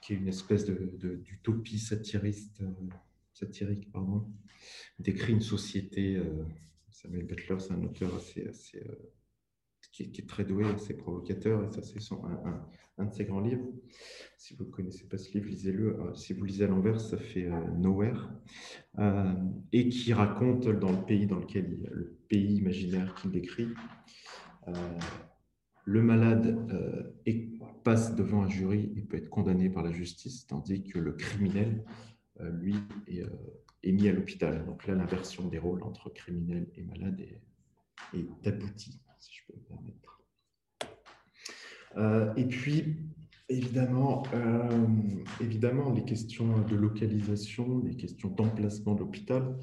qui 0.00 0.12
est 0.12 0.16
une 0.16 0.28
espèce 0.28 0.64
d'utopie 0.64 1.74
de, 1.74 1.80
satiriste, 1.80 2.60
euh, 2.62 2.70
satirique, 3.34 3.90
pardon, 3.90 4.28
décrit 5.00 5.32
une 5.32 5.40
société. 5.40 6.14
Euh, 6.14 6.44
Samuel 6.88 7.26
Butler, 7.26 7.56
c'est 7.58 7.72
un 7.72 7.82
auteur 7.82 8.14
assez, 8.14 8.46
assez 8.46 8.80
qui, 10.06 10.20
est 10.20 10.28
très 10.28 10.44
doué, 10.44 10.64
assez 10.66 10.96
provocateur, 10.96 11.64
et 11.64 11.72
ça, 11.72 11.82
c'est 11.82 11.98
un, 12.98 13.04
de 13.04 13.12
ses 13.12 13.24
grands 13.24 13.40
livres. 13.40 13.66
Si 14.36 14.54
vous 14.54 14.64
ne 14.64 14.70
connaissez 14.70 15.06
pas 15.08 15.18
ce 15.18 15.32
livre, 15.32 15.48
lisez-le. 15.48 16.00
Euh, 16.00 16.14
si 16.14 16.32
vous 16.32 16.44
lisez 16.44 16.64
à 16.64 16.68
l'envers, 16.68 17.00
ça 17.00 17.16
fait 17.16 17.46
euh, 17.46 17.70
Nowhere, 17.76 18.30
euh, 18.98 19.32
et 19.72 19.88
qui 19.88 20.12
raconte 20.12 20.68
dans 20.68 20.92
le 20.92 21.04
pays 21.04 21.26
dans 21.26 21.38
lequel 21.38 21.68
il, 21.72 21.88
le 21.90 22.16
pays 22.28 22.56
imaginaire 22.56 23.14
qu'il 23.14 23.30
décrit, 23.30 23.68
le 25.86 26.02
malade 26.02 26.58
passe 27.82 28.14
devant 28.14 28.42
un 28.42 28.48
jury 28.50 28.92
et 28.96 29.00
peut 29.00 29.16
être 29.16 29.30
condamné 29.30 29.70
par 29.70 29.82
la 29.82 29.92
justice, 29.92 30.46
tandis 30.46 30.84
que 30.84 30.98
le 30.98 31.12
criminel, 31.12 31.82
lui, 32.38 32.74
est, 33.06 33.92
mis 33.92 34.08
à 34.10 34.12
l'hôpital. 34.12 34.66
Donc 34.66 34.86
là, 34.86 34.94
l'inversion 34.94 35.48
des 35.48 35.58
rôles 35.58 35.82
entre 35.84 36.10
criminel 36.10 36.68
et 36.76 36.82
malade 36.82 37.18
est 38.12 38.46
aboutie 38.46 39.00
si 39.18 39.32
je 39.34 39.52
peux 39.52 39.58
me 39.58 39.64
permettre. 39.64 39.98
Euh, 41.96 42.34
et 42.36 42.44
puis, 42.44 42.96
évidemment, 43.48 44.22
euh, 44.34 44.86
évidemment, 45.40 45.92
les 45.92 46.04
questions 46.04 46.60
de 46.62 46.76
localisation, 46.76 47.82
les 47.84 47.96
questions 47.96 48.28
d'emplacement 48.28 48.94
de 48.94 49.00
l'hôpital, 49.00 49.58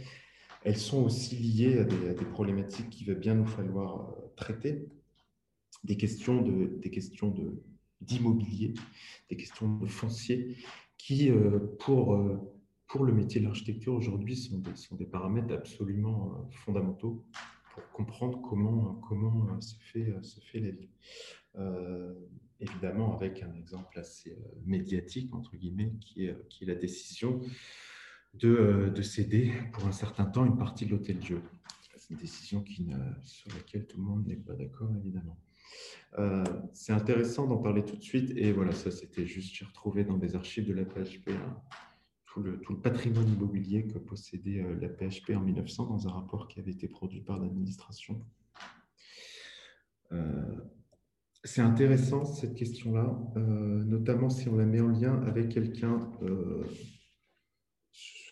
elles 0.64 0.78
sont 0.78 1.04
aussi 1.04 1.36
liées 1.36 1.80
à 1.80 1.84
des, 1.84 2.26
problématiques 2.26 2.90
qu'il 2.90 3.08
va 3.08 3.14
bien 3.14 3.36
nous 3.36 3.46
falloir 3.46 4.10
euh, 4.10 4.34
traiter, 4.36 4.88
des 5.84 5.98
questions 5.98 6.42
de, 6.42 6.80
des 6.82 6.90
questions 6.90 7.30
de 7.30 7.62
d'immobilier, 8.02 8.74
des 9.30 9.38
questions 9.38 9.78
de 9.78 9.88
foncier, 9.88 10.58
qui, 10.98 11.32
pour, 11.80 12.20
pour 12.88 13.06
le 13.06 13.14
métier 13.14 13.40
de 13.40 13.46
l'architecture 13.46 13.94
aujourd'hui, 13.94 14.36
sont 14.36 14.62
sont 14.76 14.96
des 14.96 15.06
paramètres 15.06 15.54
absolument 15.54 16.48
fondamentaux 16.52 17.26
comprendre 17.94 18.42
comment, 18.42 18.96
comment 19.08 19.48
euh, 19.50 19.62
se, 19.62 19.76
fait, 19.92 20.10
euh, 20.12 20.22
se 20.22 20.40
fait 20.40 20.60
la 20.60 20.72
vie. 20.72 20.90
Euh, 21.58 22.14
évidemment, 22.60 23.16
avec 23.16 23.44
un 23.44 23.54
exemple 23.56 24.00
assez 24.00 24.38
médiatique, 24.66 25.34
entre 25.34 25.56
guillemets, 25.56 25.94
qui 26.00 26.26
est, 26.26 26.36
qui 26.50 26.64
est 26.64 26.68
la 26.68 26.76
décision 26.76 27.42
de, 28.34 28.92
de, 28.94 29.02
céder 29.02 29.52
pour 29.74 29.86
un 29.86 29.92
certain 29.92 30.26
temps 30.26 30.46
une 30.46 30.58
partie 30.58 30.86
de 30.86 30.92
l'hôtel-dieu. 30.92 31.42
C'est 31.98 32.14
une 32.14 32.20
décision 32.20 32.62
qui 32.62 32.90
sur 33.24 33.54
laquelle 33.54 33.86
tout 33.88 33.98
le 33.98 34.04
monde 34.04 34.28
n'est 34.28 34.36
pas 34.36 34.54
d'accord, 34.54 34.90
évidemment. 34.96 35.38
c'est 36.74 36.94
intéressant 36.94 37.48
d'en 37.48 37.58
parler 37.58 37.84
tout 37.84 37.96
de 37.96 38.02
suite. 38.02 38.32
Et 38.36 38.52
voilà, 38.52 38.74
ça, 38.74 38.92
c'était 38.92 39.26
juste, 39.26 39.54
j'ai 39.56 39.66
retrouvé 39.66 40.04
dans 40.04 40.18
des 40.18 40.36
archives 40.36 40.66
de 40.66 40.74
la 40.74 40.86
PHP 40.86 41.32
tout 42.36 42.44
le, 42.44 42.82
patrimoine 42.82 43.30
immobilier 43.30 43.88
que 43.88 43.98
possédait 43.98 44.62
euh, 44.62 44.78
la 44.82 44.90
PHP 44.90 45.32
en 45.36 45.42
1900 45.42 45.86
dans 45.86 46.08
un 46.08 46.12
rapport 46.12 46.48
qui 46.50 46.60
avait 46.60 46.72
été 46.72 46.88
produit 46.88 47.22
par 47.22 47.40
l'administration. 47.40 48.22
Euh, 50.12 50.58
c'est 51.46 51.62
intéressant 51.62 52.26
cette 52.26 52.56
question-là, 52.56 53.18
euh, 53.38 53.84
notamment 53.86 54.30
si 54.30 54.50
on 54.50 54.58
la 54.58 54.66
met 54.66 54.82
en 54.82 54.90
lien 54.90 55.22
avec 55.24 55.50
quelqu'un 55.50 56.12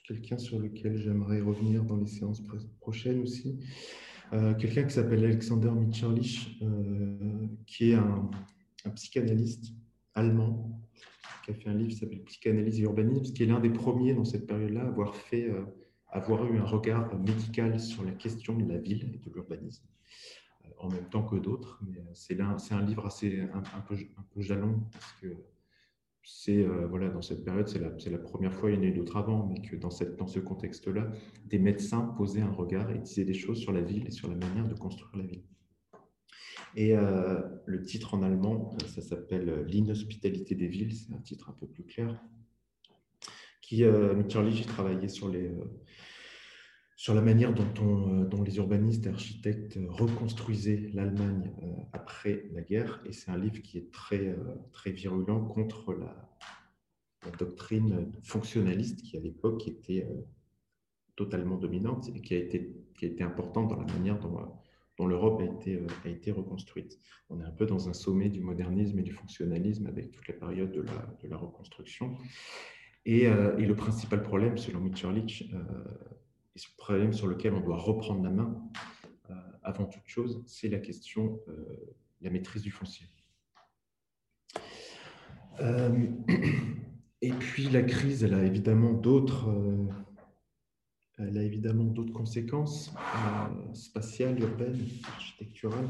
quelqu'un 0.05 0.37
sur 0.37 0.59
lequel 0.59 0.97
j'aimerais 0.97 1.39
revenir 1.39 1.85
dans 1.85 1.95
les 1.95 2.07
séances 2.07 2.43
prochaines 2.81 3.21
aussi. 3.21 3.57
quelqu'un 4.31 4.83
qui 4.83 4.93
s'appelle 4.93 5.23
Alexander 5.23 5.71
Mitscherlich, 5.71 6.59
qui 7.65 7.91
est 7.91 7.95
un, 7.95 8.29
un, 8.83 8.89
psychanalyste 8.89 9.73
allemand 10.13 10.83
qui 11.43 11.51
a 11.51 11.53
fait 11.53 11.69
un 11.69 11.73
livre 11.73 11.89
qui 11.89 11.97
s'appelle 11.97 12.23
Psychanalyse 12.23 12.79
et 12.79 12.83
urbanisme, 12.83 13.33
qui 13.33 13.43
est 13.43 13.45
l'un 13.45 13.59
des 13.59 13.69
premiers 13.69 14.13
dans 14.13 14.25
cette 14.25 14.47
période-là 14.47 14.81
à 14.81 14.87
avoir, 14.87 15.15
fait, 15.15 15.49
euh, 15.49 15.63
avoir 16.07 16.45
eu 16.51 16.57
un 16.57 16.65
regard 16.65 17.13
médical 17.19 17.79
sur 17.79 18.03
la 18.03 18.11
question 18.11 18.57
de 18.57 18.65
la 18.65 18.77
ville 18.77 19.11
et 19.13 19.17
de 19.17 19.33
l'urbanisme, 19.33 19.85
euh, 20.65 20.69
en 20.79 20.89
même 20.89 21.09
temps 21.09 21.23
que 21.23 21.35
d'autres. 21.35 21.79
Mais 21.85 21.97
euh, 21.97 22.03
c'est 22.13 22.39
un, 22.39 22.57
un 22.71 22.81
livre 22.85 23.05
assez 23.05 23.41
un, 23.41 23.81
peu, 23.81 23.95
un 23.95 24.25
peu 24.33 24.41
jalon, 24.41 24.81
parce 24.91 25.13
que 25.21 25.27
c'est 26.25 26.63
voilà, 26.63 27.09
dans 27.09 27.21
cette 27.21 27.43
période, 27.43 27.67
c'est 27.67 27.79
la, 27.79 27.89
la, 27.89 28.17
première 28.17 28.53
fois, 28.53 28.71
il 28.71 28.75
y 28.75 28.79
en 28.79 28.81
a 28.83 28.85
eu 28.85 28.93
d'autres 28.93 29.17
avant, 29.17 29.45
mais 29.45 29.59
que 29.59 29.75
dans, 29.75 29.89
cette, 29.89 30.15
dans 30.15 30.25
ce 30.25 30.39
contexte-là, 30.39 31.11
des 31.47 31.59
médecins 31.59 32.13
posaient 32.15 32.39
un 32.39 32.51
regard 32.51 32.89
et 32.91 32.99
disaient 32.99 33.25
des 33.25 33.33
choses 33.33 33.59
sur 33.59 33.73
la 33.73 33.81
ville 33.81 34.07
et 34.07 34.11
sur 34.11 34.29
la 34.29 34.35
manière 34.35 34.65
de 34.65 34.73
construire 34.73 35.17
la 35.17 35.23
ville. 35.23 35.43
Et 36.75 36.95
euh, 36.95 37.39
le 37.65 37.83
titre 37.83 38.15
en 38.15 38.23
allemand, 38.23 38.75
ça 38.87 39.01
s'appelle 39.01 39.49
euh, 39.49 39.63
L'inhospitalité 39.65 40.55
des 40.55 40.67
villes, 40.67 40.93
c'est 40.93 41.13
un 41.13 41.19
titre 41.19 41.49
un 41.49 41.53
peu 41.53 41.67
plus 41.67 41.83
clair. 41.83 42.19
Qui, 43.61 43.83
euh, 43.83 44.21
j'ai 44.49 44.65
travaillé 44.65 45.07
sur, 45.07 45.29
les, 45.29 45.47
euh, 45.47 45.63
sur 46.95 47.13
la 47.13 47.21
manière 47.21 47.53
dont, 47.53 47.73
on, 47.81 48.23
dont 48.23 48.41
les 48.43 48.57
urbanistes 48.57 49.05
et 49.05 49.09
architectes 49.09 49.79
reconstruisaient 49.87 50.89
l'Allemagne 50.93 51.51
après 51.93 52.49
la 52.53 52.61
guerre. 52.61 53.01
Et 53.05 53.13
c'est 53.13 53.31
un 53.31 53.37
livre 53.37 53.61
qui 53.61 53.77
est 53.77 53.91
très, 53.91 54.35
très 54.73 54.91
virulent 54.91 55.45
contre 55.45 55.93
la, 55.93 56.29
la 57.23 57.31
doctrine 57.31 58.11
fonctionnaliste 58.23 59.01
qui, 59.01 59.15
à 59.15 59.21
l'époque, 59.21 59.67
était 59.67 60.07
totalement 61.15 61.57
dominante 61.57 62.09
et 62.13 62.21
qui 62.21 62.33
a 62.33 62.37
été, 62.37 62.75
qui 62.97 63.05
a 63.05 63.07
été 63.07 63.23
importante 63.23 63.69
dans 63.69 63.79
la 63.79 63.93
manière 63.93 64.19
dont 64.19 64.37
dont 64.97 65.07
l'Europe 65.07 65.41
a 65.41 65.45
été, 65.45 65.75
euh, 65.75 65.87
a 66.05 66.09
été 66.09 66.31
reconstruite. 66.31 66.97
On 67.29 67.39
est 67.39 67.43
un 67.43 67.51
peu 67.51 67.65
dans 67.65 67.89
un 67.89 67.93
sommet 67.93 68.29
du 68.29 68.41
modernisme 68.41 68.99
et 68.99 69.03
du 69.03 69.11
fonctionnalisme 69.11 69.87
avec 69.87 70.11
toute 70.11 70.27
la 70.27 70.35
période 70.35 70.71
de 70.71 70.81
la, 70.81 71.15
de 71.21 71.27
la 71.27 71.37
reconstruction. 71.37 72.15
Et, 73.05 73.27
euh, 73.27 73.55
le 73.57 73.75
principal 73.75 74.21
problème, 74.21 74.57
selon 74.57 74.79
Mitscherlich, 74.79 75.49
euh, 75.53 75.59
et 76.55 76.59
ce 76.59 76.67
problème 76.77 77.13
sur 77.13 77.27
lequel 77.27 77.53
on 77.53 77.61
doit 77.61 77.77
reprendre 77.77 78.23
la 78.23 78.29
main 78.29 78.61
avant 79.65 79.85
toute 79.85 80.05
chose, 80.05 80.43
c'est 80.45 80.67
la 80.67 80.77
question 80.77 81.39
de 81.47 81.95
la 82.21 82.29
maîtrise 82.29 82.61
du 82.61 82.69
foncier. 82.69 83.07
et 87.21 87.29
puis 87.31 87.69
la 87.69 87.81
crise, 87.81 88.25
elle 88.25 88.33
a 88.33 88.43
évidemment 88.43 88.91
d'autres 88.91 89.49
elle 91.19 91.37
a 91.37 91.43
évidemment 91.43 91.83
d'autres 91.83 92.13
conséquences 92.13 92.93
euh, 92.97 93.73
spatiales, 93.73 94.39
urbaines, 94.39 94.79
architecturales, 95.07 95.87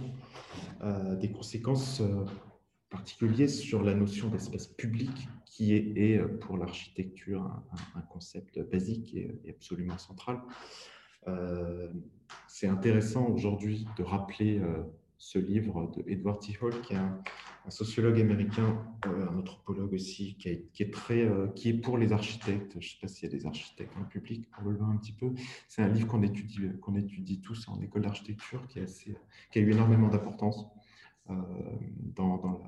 euh, 0.81 1.15
des 1.15 1.31
conséquences 1.31 2.01
euh, 2.01 2.25
particulières 2.89 3.49
sur 3.49 3.83
la 3.83 3.93
notion 3.93 4.29
d'espace 4.29 4.67
public 4.67 5.27
qui 5.45 5.73
est, 5.73 6.19
pour 6.39 6.57
l'architecture 6.57 7.43
un, 7.95 8.01
concept 8.01 8.59
basique 8.71 9.13
et, 9.13 9.39
et 9.45 9.51
absolument 9.51 9.97
central. 9.99 10.39
C'est 12.47 12.67
intéressant 12.67 13.27
aujourd'hui 13.29 13.85
de 13.97 14.03
rappeler 14.03 14.59
ce 15.19 15.37
livre 15.37 15.91
de 15.95 16.03
Edward 16.07 16.39
T. 16.39 16.57
Hall, 16.59 16.81
qui 16.81 16.93
est 16.93 16.97
un, 16.97 17.21
sociologue 17.71 18.19
américain, 18.19 18.85
euh, 19.05 19.29
un 19.29 19.39
anthropologue 19.39 19.93
aussi, 19.93 20.35
qui, 20.35 20.49
est, 20.49 20.69
euh, 21.11 21.47
qui 21.49 21.69
est 21.69 21.73
pour 21.73 21.97
les 21.97 22.11
architectes. 22.11 22.73
Je 22.73 22.77
ne 22.77 22.81
sais 22.81 22.97
pas 23.01 23.07
s'il 23.07 23.29
y 23.29 23.33
a 23.33 23.37
des 23.37 23.45
architectes 23.45 23.93
en 23.97 24.03
public, 24.03 24.49
pour 24.51 24.69
le 24.69 24.81
un 24.81 24.97
petit 24.97 25.13
peu. 25.13 25.33
C'est 25.67 25.81
un 25.81 25.87
livre 25.87 26.07
qu'on 26.07 26.23
étudie, 26.23 26.61
qu'on 26.81 26.95
étudie 26.95 27.41
tous 27.41 27.67
en 27.67 27.81
école 27.81 28.01
d'architecture, 28.03 28.67
qui, 28.67 28.79
a 28.79 29.59
eu 29.59 29.71
énormément 29.71 30.09
d'importance. 30.09 30.65
Euh, 31.29 31.35
dans. 32.15 32.61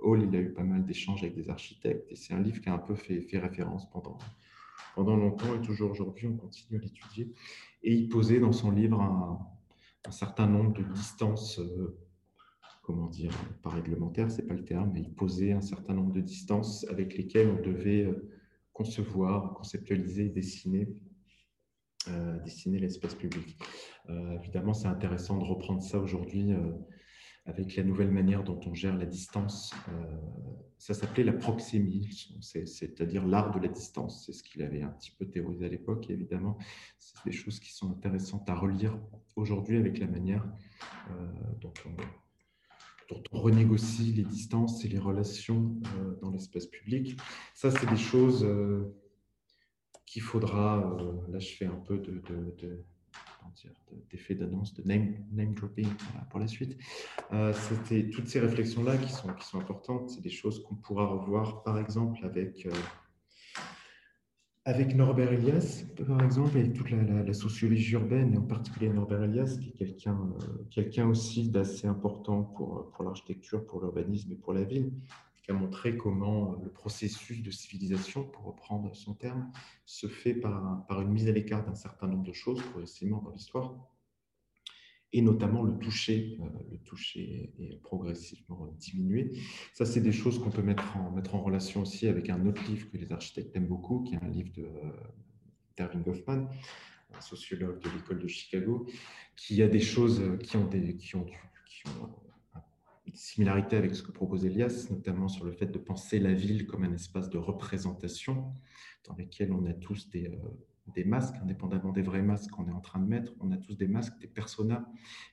Hall, 0.00 0.22
il 0.22 0.36
a 0.36 0.40
eu 0.40 0.52
pas 0.52 0.62
mal 0.62 0.84
d'échanges 0.84 1.22
avec 1.22 1.34
des 1.34 1.50
architectes, 1.50 2.08
c'est 2.14 2.32
un 2.32 2.40
livre 2.40 2.60
qui 2.60 2.68
a 2.68 2.74
un 2.74 2.78
peu 2.78 2.94
fait, 2.94 3.20
fait 3.22 3.38
référence 3.38 3.90
pendant, 3.90 4.16
pendant 4.94 5.16
longtemps, 5.16 5.54
et 5.56 5.60
toujours 5.60 5.90
aujourd'hui, 5.90 6.28
on 6.28 6.36
continue 6.36 6.78
à 6.78 6.82
l'étudier. 6.82 7.32
Et 7.82 7.92
il 7.94 8.08
posait 8.08 8.38
dans 8.38 8.52
son 8.52 8.70
livre 8.70 9.00
un 9.00 9.40
un 10.06 10.10
certain 10.10 10.46
nombre 10.46 10.72
de 10.72 10.82
distances, 10.82 11.60
comment 12.90 13.08
dire, 13.08 13.32
pas 13.62 13.70
réglementaires, 13.70 14.30
c'est 14.30 14.46
pas 14.46 14.54
le 14.54 14.64
terme, 14.64 14.90
mais 14.92 15.02
il 15.02 15.14
posait 15.14 15.52
un 15.52 15.60
certain 15.60 15.94
nombre 15.94 16.12
de 16.12 16.20
distances 16.20 16.84
avec 16.88 17.16
lesquelles 17.16 17.48
on 17.48 17.62
devait 17.62 18.12
concevoir, 18.72 19.54
conceptualiser, 19.54 20.28
dessiner 20.28 20.88
dessiner 22.44 22.78
l'espace 22.78 23.14
public. 23.14 23.58
évidemment, 24.08 24.72
c'est 24.72 24.88
intéressant 24.88 25.38
de 25.38 25.44
reprendre 25.44 25.82
ça 25.82 25.98
aujourd'hui 25.98 26.54
avec 27.46 27.76
la 27.76 27.82
nouvelle 27.82 28.10
manière 28.10 28.44
dont 28.44 28.60
on 28.66 28.74
gère 28.74 28.96
la 28.96 29.06
distance. 29.06 29.72
Euh, 29.88 30.16
ça 30.78 30.94
s'appelait 30.94 31.24
la 31.24 31.32
proxémie, 31.32 32.08
c'est-à-dire 32.40 33.26
l'art 33.26 33.54
de 33.54 33.60
la 33.60 33.68
distance. 33.68 34.24
C'est 34.24 34.32
ce 34.32 34.42
qu'il 34.42 34.62
avait 34.62 34.82
un 34.82 34.88
petit 34.88 35.10
peu 35.10 35.26
théorisé 35.26 35.66
à 35.66 35.68
l'époque. 35.68 36.08
évidemment, 36.08 36.56
c'est 36.98 37.24
des 37.24 37.32
choses 37.32 37.60
qui 37.60 37.72
sont 37.72 37.90
intéressantes 37.90 38.48
à 38.48 38.54
relire 38.54 38.98
aujourd'hui 39.36 39.76
avec 39.76 39.98
la 39.98 40.06
manière 40.06 40.46
euh, 41.10 41.26
dont, 43.10 43.22
on, 43.32 43.40
renégocie 43.40 44.12
les 44.12 44.24
distances 44.24 44.84
et 44.84 44.88
les 44.88 44.98
relations 44.98 45.76
euh, 45.84 46.14
dans 46.22 46.30
l'espace 46.30 46.66
public. 46.66 47.18
Ça, 47.54 47.70
c'est 47.70 47.88
des 47.88 47.96
choses 47.96 48.46
qu'il 50.06 50.22
faudra, 50.22 50.96
là 51.28 51.38
je 51.38 51.48
fais 51.56 51.66
un 51.66 51.80
peu 51.86 51.98
de 51.98 52.22
d'effet 54.10 54.34
d'annonce, 54.34 54.74
de 54.74 54.82
name, 54.82 55.14
name 55.32 55.54
dropping 55.54 55.88
pour 56.30 56.40
la 56.40 56.46
suite. 56.46 56.76
Euh, 57.32 57.52
C'était 57.52 58.08
toutes 58.10 58.28
ces 58.28 58.40
réflexions-là 58.40 58.96
qui 58.98 59.10
sont, 59.10 59.32
qui 59.34 59.46
sont 59.46 59.58
importantes. 59.58 60.10
C'est 60.10 60.20
des 60.20 60.30
choses 60.30 60.62
qu'on 60.62 60.76
pourra 60.76 61.06
revoir, 61.06 61.62
par 61.62 61.78
exemple, 61.78 62.24
avec, 62.24 62.66
euh, 62.66 62.70
avec 64.64 64.94
Norbert 64.94 65.32
Elias, 65.32 65.84
par 66.06 66.22
exemple, 66.22 66.58
et 66.58 66.70
toute 66.72 66.90
la, 66.90 67.32
sociologie 67.32 67.94
urbaine, 67.94 68.34
et 68.34 68.36
en 68.36 68.42
particulier 68.42 68.90
Norbert 68.90 69.22
Elias, 69.22 69.56
qui 69.60 69.70
est 69.70 69.72
quelqu'un 69.72 70.18
euh, 70.42 70.66
quelqu'un 70.70 71.08
aussi 71.08 71.48
d'assez 71.48 71.86
important 71.86 72.42
pour, 72.42 72.90
pour 72.90 73.04
l'architecture, 73.04 73.64
pour 73.64 73.80
l'urbanisme 73.80 74.32
et 74.32 74.36
pour 74.36 74.52
la 74.52 74.64
ville, 74.64 74.92
qui 75.42 75.50
a 75.50 75.54
montré 75.54 75.96
comment 75.96 76.56
le 76.62 76.70
processus 76.70 77.42
de 77.42 77.50
civilisation, 77.50 78.24
pour 78.24 78.44
reprendre 78.44 78.94
son 78.94 79.14
terme, 79.14 79.50
se 79.86 80.06
fait 80.06 80.34
par, 80.34 80.84
par 80.86 81.00
une 81.00 81.10
mise 81.10 81.28
à 81.28 81.32
l'écart 81.32 81.64
d'un 81.64 81.74
certain 81.74 82.06
nombre 82.06 82.24
de 82.24 82.32
choses 82.32 82.60
progressivement 82.62 83.22
dans 83.22 83.30
l'histoire, 83.30 83.74
et 85.12 85.22
notamment 85.22 85.62
le 85.62 85.78
toucher. 85.78 86.38
Euh, 86.40 86.46
le 86.70 86.78
toucher 86.78 87.52
est 87.58 87.80
progressivement 87.82 88.66
diminué. 88.78 89.32
Ça, 89.74 89.84
c'est 89.84 90.00
des 90.00 90.12
choses 90.12 90.38
qu'on 90.38 90.50
peut 90.50 90.62
mettre 90.62 90.96
en, 90.96 91.10
mettre 91.10 91.34
en 91.34 91.42
relation 91.42 91.82
aussi 91.82 92.06
avec 92.06 92.30
un 92.30 92.46
autre 92.46 92.62
livre 92.68 92.90
que 92.90 92.96
les 92.96 93.12
architectes 93.12 93.54
aiment 93.56 93.68
beaucoup, 93.68 94.02
qui 94.02 94.14
est 94.14 94.22
un 94.22 94.28
livre 94.28 94.52
de 94.52 94.68
Darwin 95.76 96.02
Goffman, 96.02 96.48
un 97.12 97.20
sociologue 97.20 97.80
de 97.82 97.90
l'école 97.90 98.20
de 98.20 98.28
Chicago, 98.28 98.86
qui 99.36 99.62
a 99.62 99.68
des 99.68 99.80
choses 99.80 100.22
qui 100.42 100.56
ont, 100.56 100.66
des, 100.66 100.96
qui 100.96 101.16
ont, 101.16 101.26
ont 102.00 102.10
similarité 103.14 103.76
avec 103.76 103.94
ce 103.94 104.02
que 104.02 104.12
propose 104.12 104.44
Elias, 104.44 104.88
notamment 104.90 105.28
sur 105.28 105.44
le 105.44 105.52
fait 105.52 105.66
de 105.66 105.78
penser 105.78 106.18
la 106.18 106.32
ville 106.32 106.66
comme 106.66 106.84
un 106.84 106.92
espace 106.92 107.30
de 107.30 107.38
représentation 107.38 108.54
dans 109.06 109.14
lequel 109.16 109.52
on 109.52 109.66
a 109.66 109.72
tous 109.72 110.08
des, 110.10 110.26
euh, 110.26 110.36
des 110.94 111.04
masques, 111.04 111.36
indépendamment 111.42 111.92
des 111.92 112.02
vrais 112.02 112.22
masques 112.22 112.50
qu'on 112.50 112.68
est 112.68 112.72
en 112.72 112.80
train 112.80 113.00
de 113.00 113.06
mettre, 113.06 113.32
on 113.40 113.50
a 113.52 113.56
tous 113.56 113.76
des 113.76 113.88
masques, 113.88 114.18
des 114.20 114.26
personas, 114.26 114.86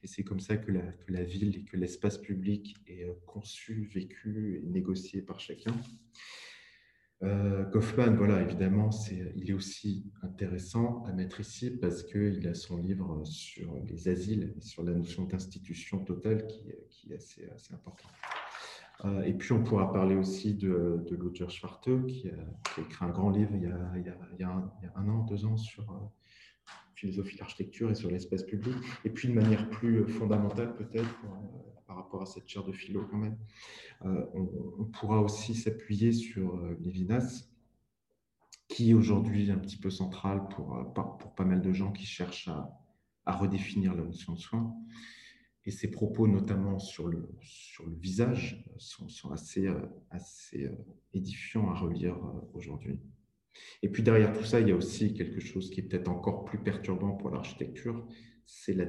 et 0.04 0.08
c'est 0.08 0.24
comme 0.24 0.40
ça 0.40 0.58
que 0.58 0.72
la, 0.72 0.82
que 0.82 1.12
la 1.12 1.24
ville 1.24 1.56
et 1.58 1.64
que 1.64 1.78
l'espace 1.78 2.18
public 2.18 2.76
est 2.88 3.06
euh, 3.06 3.14
conçu, 3.26 3.90
vécu 3.94 4.56
et 4.56 4.68
négocié 4.68 5.22
par 5.22 5.40
chacun. 5.40 5.74
Euh, 7.24 7.66
Kaufman, 7.66 8.16
voilà, 8.16 8.42
évidemment, 8.42 8.92
c'est, 8.92 9.34
il 9.36 9.50
est 9.50 9.54
aussi 9.54 10.12
intéressant 10.22 11.04
à 11.06 11.14
mettre 11.14 11.40
ici 11.40 11.72
parce 11.72 12.04
qu'il 12.04 12.48
a 12.48 12.54
son 12.54 12.78
livre 12.78 13.26
sur 13.26 13.76
les 13.88 14.08
asiles 14.08 14.54
sur 14.62 14.84
la 14.84 14.94
notion 14.94 15.24
d'institution 15.24 16.04
totale 16.06 16.46
qui, 16.46 16.72
qui 16.90 17.12
est 17.12 17.16
assez, 17.16 17.50
assez 17.50 17.74
important. 17.74 18.08
Euh, 19.06 19.22
et 19.24 19.34
puis, 19.34 19.52
on 19.52 19.64
pourra 19.64 19.92
parler 19.92 20.16
aussi 20.16 20.56
de, 20.56 21.04
de 21.08 21.16
Ludger 21.16 21.50
Schwarte, 21.50 22.06
qui, 22.08 22.30
a, 22.30 22.82
écrit 22.82 23.06
un 23.06 23.10
grand 23.10 23.30
livre 23.30 23.52
il 23.54 23.62
y 23.62 23.68
a, 23.68 23.92
il 23.96 24.40
y 24.40 24.44
a, 24.44 24.50
un, 24.96 25.10
an, 25.10 25.24
deux 25.26 25.46
ans 25.46 25.58
sur 25.58 25.84
euh, 25.92 25.96
philosophie 26.96 27.36
de 27.36 27.42
l'architecture 27.42 27.92
et 27.92 27.96
sur 27.96 28.10
l'espace 28.10 28.44
public. 28.44 28.76
Et 29.06 29.10
puis, 29.10 29.28
de 29.28 29.34
manière 29.34 29.70
plus 29.70 30.08
fondamentale, 30.08 30.76
peut-être, 30.76 31.16
par 31.88 31.96
rapport 31.96 32.22
à 32.22 32.26
cette 32.26 32.48
chaire 32.48 32.64
de 32.64 32.74
philo 32.74 33.08
quand 33.10 33.18
même, 33.18 33.38
euh, 34.06 34.26
on, 34.34 34.86
pourra 34.86 35.22
aussi 35.22 35.56
s'appuyer 35.56 36.12
sur 36.12 36.56
euh, 36.56 36.78
Lévinas, 36.82 37.50
qui 38.68 38.92
est 38.92 38.94
aujourd'hui 38.94 39.50
un 39.50 39.58
petit 39.58 39.78
peu 39.78 39.90
central 39.90 40.48
pour, 40.50 40.76
euh, 40.76 40.84
pour 40.84 41.34
pas 41.34 41.46
mal 41.46 41.62
de 41.62 41.74
gens 41.74 41.92
qui 41.92 42.06
cherchent 42.06 42.50
à, 42.50 42.70
redéfinir 43.26 43.94
la 43.94 44.04
notion 44.04 44.34
de 44.34 44.40
soin. 44.40 44.74
Et 45.68 45.72
ses 45.72 45.92
propos, 45.92 46.28
notamment 46.28 46.80
sur 46.80 47.08
le, 47.08 47.30
visage, 48.02 48.66
sont, 48.78 49.32
assez, 49.32 49.70
assez 50.10 50.72
édifiants 51.14 51.70
à 51.70 51.76
relire 51.76 52.18
aujourd'hui. 52.54 53.00
Et 53.84 53.90
puis 53.90 54.02
derrière 54.02 54.32
tout 54.34 54.46
ça, 54.46 54.60
il 54.60 54.70
y 54.70 54.72
a 54.72 54.76
aussi 54.76 55.14
quelque 55.14 55.40
chose 55.40 55.70
qui 55.70 55.82
est 55.82 55.84
peut-être 55.84 56.08
encore 56.08 56.46
plus 56.46 56.58
perturbant 56.60 57.12
pour 57.12 57.30
l'architecture, 57.30 58.08
c'est 58.46 58.74
la, 58.74 58.86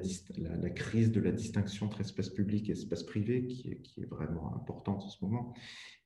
crise 0.70 1.10
de 1.10 1.20
la 1.20 1.32
distinction 1.32 1.86
entre 1.86 2.00
espace 2.00 2.30
public 2.30 2.68
et 2.68 2.72
espace 2.72 3.02
privé 3.02 3.46
qui 3.46 3.70
est, 3.70 4.04
vraiment 4.08 4.54
importante 4.54 5.02
en 5.02 5.08
ce 5.08 5.24
moment, 5.24 5.52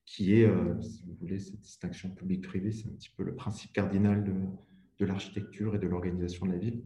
qui 0.06 0.34
est, 0.34 0.46
euh, 0.46 0.80
si 0.80 1.04
vous 1.06 1.14
voulez, 1.20 1.38
cette 1.38 1.60
distinction 1.60 2.10
public-privé, 2.10 2.72
c'est 2.72 2.88
un 2.88 2.92
petit 2.92 3.10
peu 3.14 3.22
le 3.22 3.34
principe 3.34 3.72
cardinal 3.72 4.24
de 4.24 5.04
l'architecture 5.04 5.74
et 5.74 5.78
de 5.78 5.86
l'organisation 5.86 6.46
de 6.46 6.52
la 6.52 6.58
ville. 6.58 6.82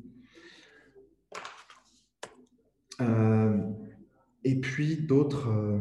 Euh, 3.01 3.59
et 4.45 4.61
puis 4.61 4.97
d'autres 4.97 5.49
euh, 5.49 5.79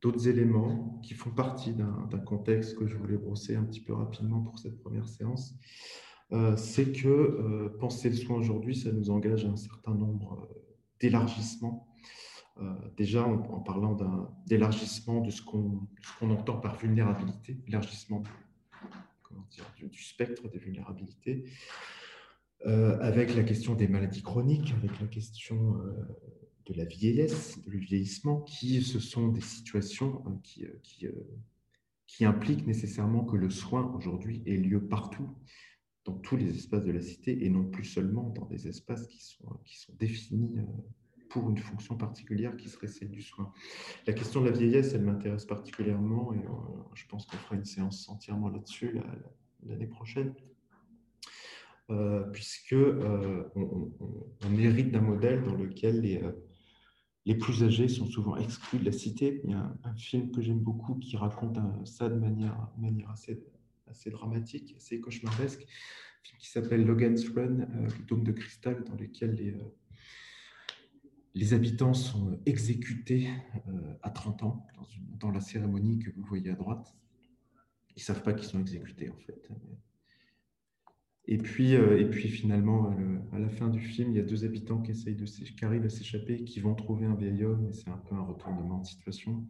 d'autres 0.00 0.28
éléments 0.28 1.00
qui 1.02 1.14
font 1.14 1.30
partie 1.30 1.72
d'un 1.72 2.20
contexte 2.24 2.76
que 2.76 2.86
je 2.86 2.96
voulais 2.96 3.16
brosser 3.16 3.56
un 3.56 3.64
petit 3.64 3.80
peu 3.80 3.94
rapidement 3.94 4.40
pour 4.40 4.58
cette 4.58 4.78
première 4.80 5.08
séance. 5.08 5.54
Euh, 6.30 6.56
c'est 6.56 6.92
que 6.92 7.76
penser 7.80 8.10
le 8.10 8.14
soin 8.14 8.36
aujourd'hui, 8.36 8.76
ça 8.76 8.92
nous 8.92 9.10
engage 9.10 9.44
à 9.44 9.48
un 9.48 9.56
certain 9.56 9.94
nombre 9.94 10.48
d'élargissements. 11.00 11.88
déjà 12.96 13.26
en, 13.26 13.60
parlant 13.60 13.94
d'un 13.94 14.30
élargissement 14.50 15.20
de 15.20 15.30
ce 15.30 15.42
qu'on 15.42 15.88
entend 16.20 16.58
par 16.58 16.76
vulnérabilité, 16.76 17.58
élargissement 17.66 18.22
du, 19.90 20.02
spectre 20.02 20.48
des 20.48 20.58
vulnérabilités, 20.58 21.44
avec 22.64 23.34
la 23.34 23.44
question 23.44 23.74
des 23.74 23.88
maladies 23.88 24.22
chroniques, 24.22 24.74
avec 24.76 25.00
la 25.00 25.06
question 25.06 25.76
de 26.66 26.74
la 26.74 26.84
vieillesse, 26.84 27.58
du 27.66 27.78
vieillissement, 27.78 28.40
qui 28.40 28.82
ce 28.82 28.98
sont 28.98 29.28
des 29.28 29.40
situations 29.40 30.22
qui, 30.42 30.66
qui, 30.82 31.06
qui 32.08 32.24
impliquent 32.24 32.66
nécessairement 32.66 33.24
que 33.24 33.36
le 33.36 33.50
soin 33.50 33.92
aujourd'hui 33.94 34.42
ait 34.46 34.56
lieu 34.56 34.80
partout 34.80 35.28
dans 36.04 36.14
tous 36.14 36.36
les 36.36 36.48
espaces 36.56 36.84
de 36.84 36.90
la 36.90 37.02
cité 37.02 37.44
et 37.44 37.50
non 37.50 37.64
plus 37.64 37.84
seulement 37.84 38.30
dans 38.30 38.46
des 38.46 38.66
espaces 38.66 39.06
qui 39.06 39.22
sont, 39.22 39.60
qui 39.64 39.78
sont 39.78 39.92
définis 39.98 40.58
euh, 40.58 40.62
pour 41.28 41.50
une 41.50 41.58
fonction 41.58 41.96
particulière 41.96 42.56
qui 42.56 42.70
serait 42.70 42.88
celle 42.88 43.10
du 43.10 43.20
soin. 43.20 43.52
La 44.06 44.14
question 44.14 44.40
de 44.40 44.46
la 44.46 44.52
vieillesse, 44.52 44.94
elle 44.94 45.02
m'intéresse 45.02 45.44
particulièrement 45.44 46.32
et 46.32 46.38
euh, 46.38 46.50
je 46.94 47.06
pense 47.06 47.26
qu'on 47.26 47.36
fera 47.36 47.56
une 47.56 47.66
séance 47.66 48.08
entièrement 48.08 48.48
là-dessus 48.48 48.98
l'année 49.64 49.86
prochaine. 49.86 50.32
Euh, 51.90 52.22
puisque 52.32 52.74
on, 53.54 54.58
hérite 54.58 54.90
d'un 54.90 55.00
modèle 55.00 55.42
dans 55.42 55.54
lequel 55.54 56.02
les, 56.02 56.20
les 57.24 57.34
plus 57.34 57.62
âgés 57.62 57.88
sont 57.88 58.06
souvent 58.06 58.36
exclus 58.36 58.78
de 58.78 58.84
la 58.84 58.92
cité. 58.92 59.40
Il 59.44 59.50
y 59.50 59.54
a 59.54 59.74
un, 59.84 59.96
film 59.96 60.30
que 60.30 60.42
j'aime 60.42 60.60
beaucoup 60.60 60.96
qui 60.96 61.16
raconte 61.16 61.58
ça 61.86 62.08
de 62.08 62.14
manière, 62.14 62.68
manière 62.78 63.10
assez, 63.10 63.42
assez 63.86 64.10
dramatique, 64.10 64.74
assez 64.76 65.00
cauchemardesque, 65.00 65.66
qui 66.38 66.48
s'appelle 66.48 66.84
Logan's 66.84 67.28
Run, 67.28 67.60
euh, 67.60 67.88
le 67.98 68.04
dôme 68.06 68.24
de 68.24 68.32
cristal, 68.32 68.84
dans 68.84 68.94
lequel 68.94 69.34
les, 69.34 69.50
euh, 69.50 69.74
les 71.34 71.54
habitants 71.54 71.94
sont 71.94 72.40
exécutés 72.46 73.28
euh, 73.68 73.94
à 74.02 74.10
30 74.10 74.42
ans, 74.42 74.66
dans, 75.18 75.30
la 75.30 75.40
cérémonie 75.40 75.98
que 75.98 76.10
vous 76.10 76.24
voyez 76.24 76.50
à 76.50 76.54
droite. 76.54 76.94
Ils 77.90 78.00
ne 78.00 78.04
savent 78.04 78.22
pas 78.22 78.32
qu'ils 78.32 78.48
sont 78.48 78.60
exécutés, 78.60 79.10
en 79.10 79.16
fait. 79.16 79.48
Et 81.30 81.36
puis, 81.36 81.74
et 81.74 82.06
puis 82.06 82.28
finalement, 82.28 82.90
à 83.32 83.38
la 83.38 83.50
fin 83.50 83.68
du 83.68 83.80
film, 83.80 84.10
il 84.12 84.16
y 84.16 84.20
a 84.20 84.24
deux 84.24 84.46
habitants 84.46 84.80
qui, 84.80 84.92
essayent 84.92 85.14
de 85.14 85.26
qui 85.26 85.64
arrivent 85.64 85.84
à 85.84 85.90
s'échapper, 85.90 86.42
qui 86.44 86.58
vont 86.60 86.74
trouver 86.74 87.04
un 87.04 87.14
vieil 87.14 87.44
homme, 87.44 87.68
et 87.68 87.74
c'est 87.74 87.90
un 87.90 87.98
peu 88.08 88.14
un 88.14 88.22
retournement 88.22 88.78
de 88.78 88.86
situation. 88.86 89.46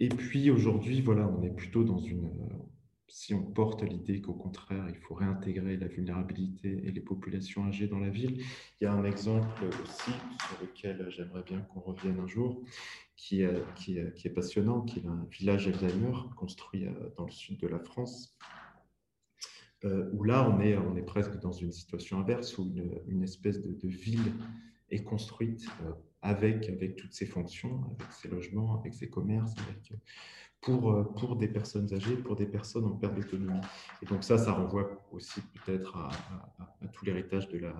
Et 0.00 0.08
puis 0.08 0.50
aujourd'hui, 0.50 1.02
voilà, 1.02 1.28
on 1.28 1.42
est 1.42 1.54
plutôt 1.54 1.84
dans 1.84 1.98
une. 1.98 2.30
Si 3.06 3.34
on 3.34 3.42
porte 3.42 3.82
l'idée 3.82 4.20
qu'au 4.20 4.34
contraire, 4.34 4.86
il 4.88 4.96
faut 4.96 5.14
réintégrer 5.14 5.76
la 5.76 5.88
vulnérabilité 5.88 6.80
et 6.84 6.92
les 6.92 7.00
populations 7.00 7.64
âgées 7.66 7.88
dans 7.88 7.98
la 7.98 8.08
ville, 8.08 8.40
il 8.80 8.84
y 8.84 8.86
a 8.86 8.92
un 8.92 9.04
exemple 9.04 9.64
aussi 9.82 10.12
sur 10.46 10.60
lequel 10.62 11.06
j'aimerais 11.10 11.42
bien 11.42 11.60
qu'on 11.60 11.80
revienne 11.80 12.20
un 12.20 12.28
jour, 12.28 12.62
qui 13.16 13.42
est, 13.42 13.74
qui, 13.74 13.98
est, 13.98 14.34
passionnant, 14.34 14.82
qui 14.82 15.00
est 15.00 15.06
un 15.06 15.26
village 15.28 15.66
Alzheimer 15.66 16.12
construit 16.36 16.86
euh, 16.86 16.92
dans 17.18 17.24
le 17.24 17.32
sud 17.32 17.58
de 17.58 17.66
la 17.66 17.80
France, 17.80 18.38
où 19.84 20.24
là, 20.24 20.48
on 20.48 20.60
est, 20.60 21.02
presque 21.02 21.38
dans 21.40 21.52
une 21.52 21.72
situation 21.72 22.20
inverse, 22.20 22.58
où 22.58 22.72
une, 23.06 23.22
espèce 23.22 23.62
de, 23.62 23.88
ville 23.88 24.32
est 24.90 25.02
construite 25.02 25.66
avec, 26.22 26.68
avec 26.68 26.96
toutes 26.96 27.12
ses 27.12 27.26
fonctions, 27.26 27.84
avec 27.98 28.12
ses 28.12 28.28
logements, 28.28 28.78
avec 28.78 28.94
ses 28.94 29.08
commerces, 29.08 29.54
pour, 30.60 30.92
euh, 30.92 31.04
pour 31.04 31.36
des 31.36 31.48
personnes 31.48 31.92
âgées, 31.94 32.16
pour 32.16 32.36
des 32.36 32.46
personnes 32.46 32.84
en 32.84 32.92
perte 32.92 33.14
d'autonomie. 33.14 33.60
Et 34.02 34.06
donc 34.06 34.24
ça, 34.24 34.36
ça 34.36 34.52
renvoie 34.52 35.06
aussi 35.10 35.40
peut-être 35.64 35.96
à, 35.96 36.10
tout 36.92 37.04
l'héritage 37.04 37.48
de 37.48 37.58
la 37.58 37.74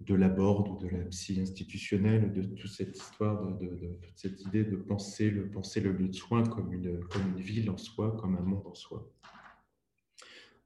de 0.00 0.14
ou 0.14 0.78
de 0.78 0.88
la 0.88 1.04
psy 1.06 1.40
institutionnelle, 1.40 2.32
de 2.32 2.42
toute 2.42 2.70
cette 2.70 2.96
histoire, 2.96 3.58
de, 3.58 3.66
toute 3.66 4.16
cette 4.16 4.40
idée 4.42 4.64
de 4.64 4.76
penser 4.76 5.28
le, 5.28 5.50
penser 5.50 5.80
lieu 5.80 5.92
de 5.92 6.12
soins 6.14 6.44
comme 6.44 6.72
une 6.72 7.00
ville 7.36 7.68
en 7.68 7.76
soi, 7.76 8.16
comme 8.16 8.36
un 8.36 8.40
monde 8.40 8.66
en 8.66 8.74
soi. 8.74 9.10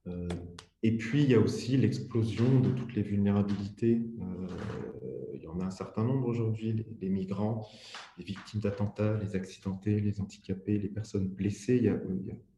Euh, 0.06 0.28
et 0.82 0.96
puis, 0.96 1.22
il 1.22 1.30
y 1.30 1.34
a 1.34 1.38
aussi 1.38 1.76
l'explosion 1.76 2.60
de 2.60 2.70
toutes 2.70 2.94
les 2.94 3.02
vulnérabilités. 3.02 4.02
Euh, 4.20 4.48
il 5.34 5.42
y 5.42 5.46
en 5.46 5.60
a 5.60 5.64
un 5.64 5.70
certain 5.70 6.02
nombre 6.02 6.26
aujourd'hui, 6.26 6.84
les, 7.00 7.08
migrants, 7.08 7.68
les 8.18 8.24
victimes 8.24 8.60
d'attentats, 8.60 9.16
les 9.18 9.36
accidentés, 9.36 10.00
les 10.00 10.20
handicapés, 10.20 10.78
les 10.78 10.88
personnes 10.88 11.28
blessées. 11.28 11.92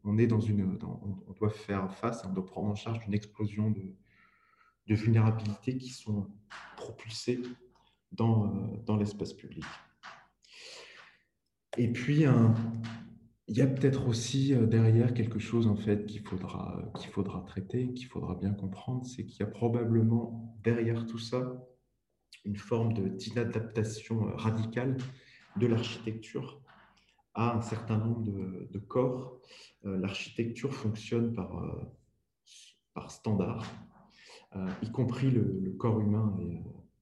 on, 0.05 0.17
est 0.17 0.27
dans 0.27 0.41
une, 0.41 0.79
on 0.83 1.33
doit 1.33 1.51
faire 1.51 1.93
face, 1.93 2.25
on 2.25 2.33
doit 2.33 2.47
prendre 2.47 2.69
en 2.69 2.75
charge 2.75 3.05
une 3.07 3.15
explosion 3.15 3.71
de, 3.71 3.83
vulnérabilités 4.87 5.77
qui 5.77 5.91
sont 5.91 6.27
propulsées 6.77 7.41
dans, 8.13 8.47
euh, 8.47 8.77
dans 8.87 8.97
l'espace 8.97 9.33
public. 9.33 9.65
Et 11.77 11.89
puis, 11.89 12.25
un, 12.25 12.55
il 13.49 13.59
y 13.59 13.63
a 13.63 13.67
peut-être 13.67 14.09
aussi 14.09 14.55
euh, 14.55 14.67
derrière 14.67 15.13
quelque 15.13 15.39
chose 15.39 15.67
en 15.67 15.77
fait 15.77 16.07
qu'il 16.07 16.23
faudra, 16.23 16.83
qu'il 16.99 17.11
faudra 17.11 17.41
traiter, 17.43 17.93
qu'il 17.93 18.07
faudra 18.07 18.35
bien 18.35 18.53
comprendre, 18.53 19.05
c'est 19.05 19.27
qu'il 19.27 19.41
y 19.41 19.43
a 19.43 19.51
probablement 19.51 20.57
derrière 20.63 21.07
tout 21.07 21.19
ça 21.19 21.55
une 22.45 22.57
forme 22.57 22.95
d'inadaptation 23.17 24.29
euh, 24.29 24.35
radicale 24.37 24.97
de 25.57 25.67
l'architecture 25.67 26.61
à 27.35 27.57
un 27.57 27.61
certain 27.61 27.99
nombre 27.99 28.23
de, 28.23 28.79
corps. 28.79 29.41
Euh, 29.85 29.99
l'architecture 29.99 30.73
fonctionne 30.73 31.35
par, 31.35 31.91
par 32.95 33.11
standard, 33.11 33.67
y 34.83 34.91
compris 34.93 35.33
le, 35.33 35.75
corps 35.77 36.01
humain 36.01 36.37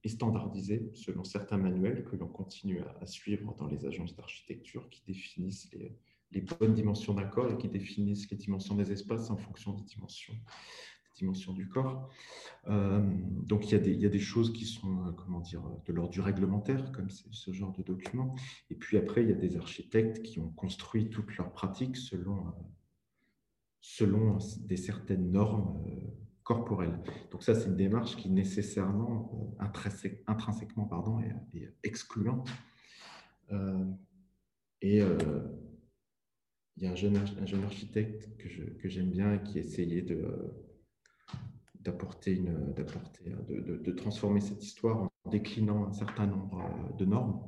est, 0.04 0.08
standardisé 0.08 0.90
selon 0.94 1.22
certains 1.22 1.58
manuels 1.58 2.04
que 2.04 2.16
l'on 2.16 2.28
continue 2.28 2.80
à 3.00 3.06
suivre 3.06 3.54
dans 3.58 3.66
les 3.66 3.84
agences 3.84 4.16
d'architecture 4.16 4.88
qui 4.88 5.02
définissent 5.06 5.70
les, 5.72 5.94
les 6.32 6.40
bonnes 6.40 6.74
dimensions 6.74 7.14
d'un 7.14 7.26
corps 7.26 7.50
et 7.50 7.58
qui 7.58 7.68
définissent 7.68 8.30
les 8.30 8.36
dimensions 8.36 8.74
des 8.74 8.92
espaces 8.92 9.30
en 9.30 9.36
fonction 9.36 9.72
des 9.74 9.84
dimensions, 9.84 10.34
des 10.34 11.18
dimensions 11.18 11.52
du 11.52 11.68
corps. 11.68 12.10
Euh, 12.68 13.02
donc 13.42 13.66
il 13.68 13.72
y, 13.72 13.74
a 13.74 13.78
des, 13.78 13.92
il 13.92 14.00
y, 14.00 14.06
a 14.06 14.08
des, 14.08 14.20
choses 14.20 14.52
qui 14.52 14.64
sont 14.64 15.06
euh, 15.06 15.12
comment 15.12 15.40
dire, 15.40 15.62
de 15.84 15.92
l'ordre 15.92 16.10
du 16.10 16.20
réglementaire, 16.20 16.92
comme 16.92 17.10
ce 17.10 17.52
genre 17.52 17.72
de 17.72 17.82
document. 17.82 18.34
Et 18.70 18.74
puis 18.74 18.96
après, 18.96 19.22
il 19.22 19.28
y 19.28 19.32
a 19.32 19.36
des 19.36 19.56
architectes 19.56 20.22
qui 20.22 20.38
ont 20.38 20.50
construit 20.50 21.10
toutes 21.10 21.36
leurs 21.36 21.52
pratiques 21.52 21.96
selon, 21.96 22.46
euh, 22.46 22.50
selon 23.80 24.38
des 24.60 24.76
certaines 24.76 25.30
normes 25.32 25.84
corporelles. 26.44 26.98
Donc 27.30 27.42
ça, 27.42 27.54
c'est 27.54 27.66
une 27.66 27.76
démarche 27.76 28.16
qui 28.16 28.30
nécessairement, 28.30 29.56
intrinsèquement, 30.26 30.84
pardon, 30.86 31.20
est 31.20 31.72
excluante. 31.84 32.48
et 34.80 35.02
il 36.76 36.84
y 36.84 36.86
a 36.86 36.92
un 36.92 36.96
jeune, 36.96 37.16
un 37.16 37.46
jeune 37.46 37.64
architecte 37.64 38.36
que, 38.38 38.88
j'aime 38.88 39.10
bien 39.10 39.34
et 39.34 39.42
qui 39.42 39.58
essayait 39.58 40.02
de, 40.02 40.52
d'apporter 41.80 42.32
une, 42.32 42.72
d'apporter, 42.74 43.24
de, 43.48 43.76
de, 43.76 43.92
transformer 43.92 44.40
cette 44.40 44.62
histoire 44.62 45.02
en 45.02 45.30
déclinant 45.30 45.86
un 45.86 45.92
certain 45.92 46.26
nombre 46.26 46.60
euh, 46.60 46.96
de 46.96 47.04
normes 47.04 47.46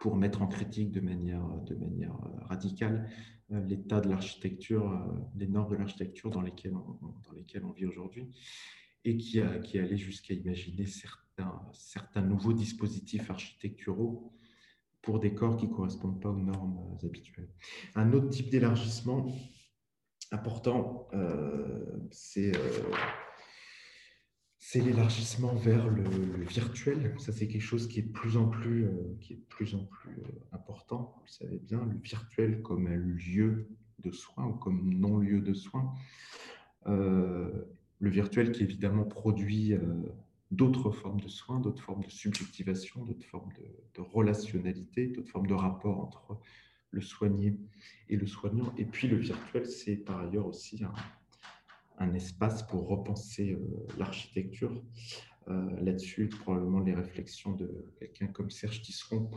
pour 0.00 0.16
mettre 0.16 0.42
en 0.42 0.46
critique 0.46 0.92
de 0.92 1.00
manière, 1.00 1.44
de 1.62 1.74
manière 1.74 2.14
euh, 2.14 2.44
radicale 2.46 3.10
euh, 3.52 3.60
l'état 3.64 4.00
de 4.00 4.08
l'architecture, 4.08 4.90
les 5.36 5.48
normes 5.48 5.72
de 5.72 5.76
l'architecture 5.76 6.30
dans 6.30 6.42
lesquelles 6.42 6.74
on, 6.74 7.20
dans 7.22 7.32
lesquelles 7.32 7.64
on 7.64 7.72
vit 7.72 7.86
aujourd'hui, 7.86 8.30
et 9.04 9.16
qui, 9.16 9.40
a, 9.40 9.58
qui 9.58 9.78
allait 9.78 9.96
jusqu'à 9.96 10.34
imaginer 10.34 10.86
certains, 10.86 11.60
certains 11.72 12.22
nouveaux 12.22 12.52
dispositifs 12.52 13.30
architecturaux 13.30 14.32
pour 15.04 15.20
des 15.20 15.34
corps 15.34 15.56
qui 15.56 15.68
ne 15.68 15.72
correspondent 15.72 16.20
pas 16.20 16.30
aux 16.30 16.38
normes 16.38 16.78
euh, 16.78 17.06
habituelles. 17.06 17.48
Un 17.94 18.12
autre 18.12 18.30
type 18.30 18.50
d'élargissement 18.50 19.26
important, 20.32 21.08
euh, 21.12 22.00
euh, 22.38 22.52
c'est 24.58 24.80
l'élargissement 24.80 25.54
vers 25.54 25.88
le, 25.88 26.02
virtuel. 26.44 27.14
Ça, 27.18 27.32
c'est 27.32 27.46
quelque 27.46 27.62
chose 27.62 27.86
qui 27.86 28.00
est 28.00 28.04
de 28.04 28.12
plus 28.12 28.36
en 28.36 28.48
plus, 28.48 28.88
qui 29.20 29.34
est 29.34 29.42
plus, 29.48 29.74
en 29.74 29.84
plus 29.84 30.22
important. 30.52 31.14
Vous 31.16 31.24
le 31.26 31.30
savez 31.30 31.58
bien, 31.58 31.84
le 31.84 31.98
virtuel 31.98 32.62
comme 32.62 32.88
lieu 32.88 33.68
de 34.00 34.10
soins 34.10 34.46
ou 34.46 34.54
comme 34.54 34.92
non-lieu 34.94 35.40
de 35.40 35.54
soins. 35.54 35.94
le 36.86 37.66
virtuel 38.00 38.52
qui 38.52 38.64
évidemment 38.64 39.04
produit 39.04 39.74
d'autres 40.54 40.90
formes 40.90 41.20
de 41.20 41.28
soins, 41.28 41.60
d'autres 41.60 41.82
formes 41.82 42.04
de 42.04 42.10
subjectivation, 42.10 43.04
d'autres 43.04 43.26
formes 43.26 43.52
de, 43.94 44.00
relationnalité, 44.00 45.08
d'autres 45.08 45.30
formes 45.30 45.46
de 45.46 45.54
rapport 45.54 46.00
entre 46.00 46.38
le 46.90 47.00
soigné 47.00 47.56
et 48.08 48.16
le 48.16 48.26
soignant. 48.26 48.72
Et 48.78 48.84
puis 48.84 49.08
le 49.08 49.16
virtuel, 49.16 49.66
c'est 49.66 49.96
par 49.96 50.20
ailleurs 50.20 50.46
aussi 50.46 50.82
un, 51.98 52.14
espace 52.14 52.62
pour 52.66 52.86
repenser 52.88 53.52
euh, 53.52 53.86
l'architecture. 53.98 54.82
Euh, 55.48 55.80
là-dessus, 55.80 56.28
probablement 56.28 56.80
les 56.80 56.94
réflexions 56.94 57.52
de 57.52 57.92
quelqu'un 57.98 58.28
comme 58.28 58.50
Serge 58.50 58.80
Tisseron 58.82 59.28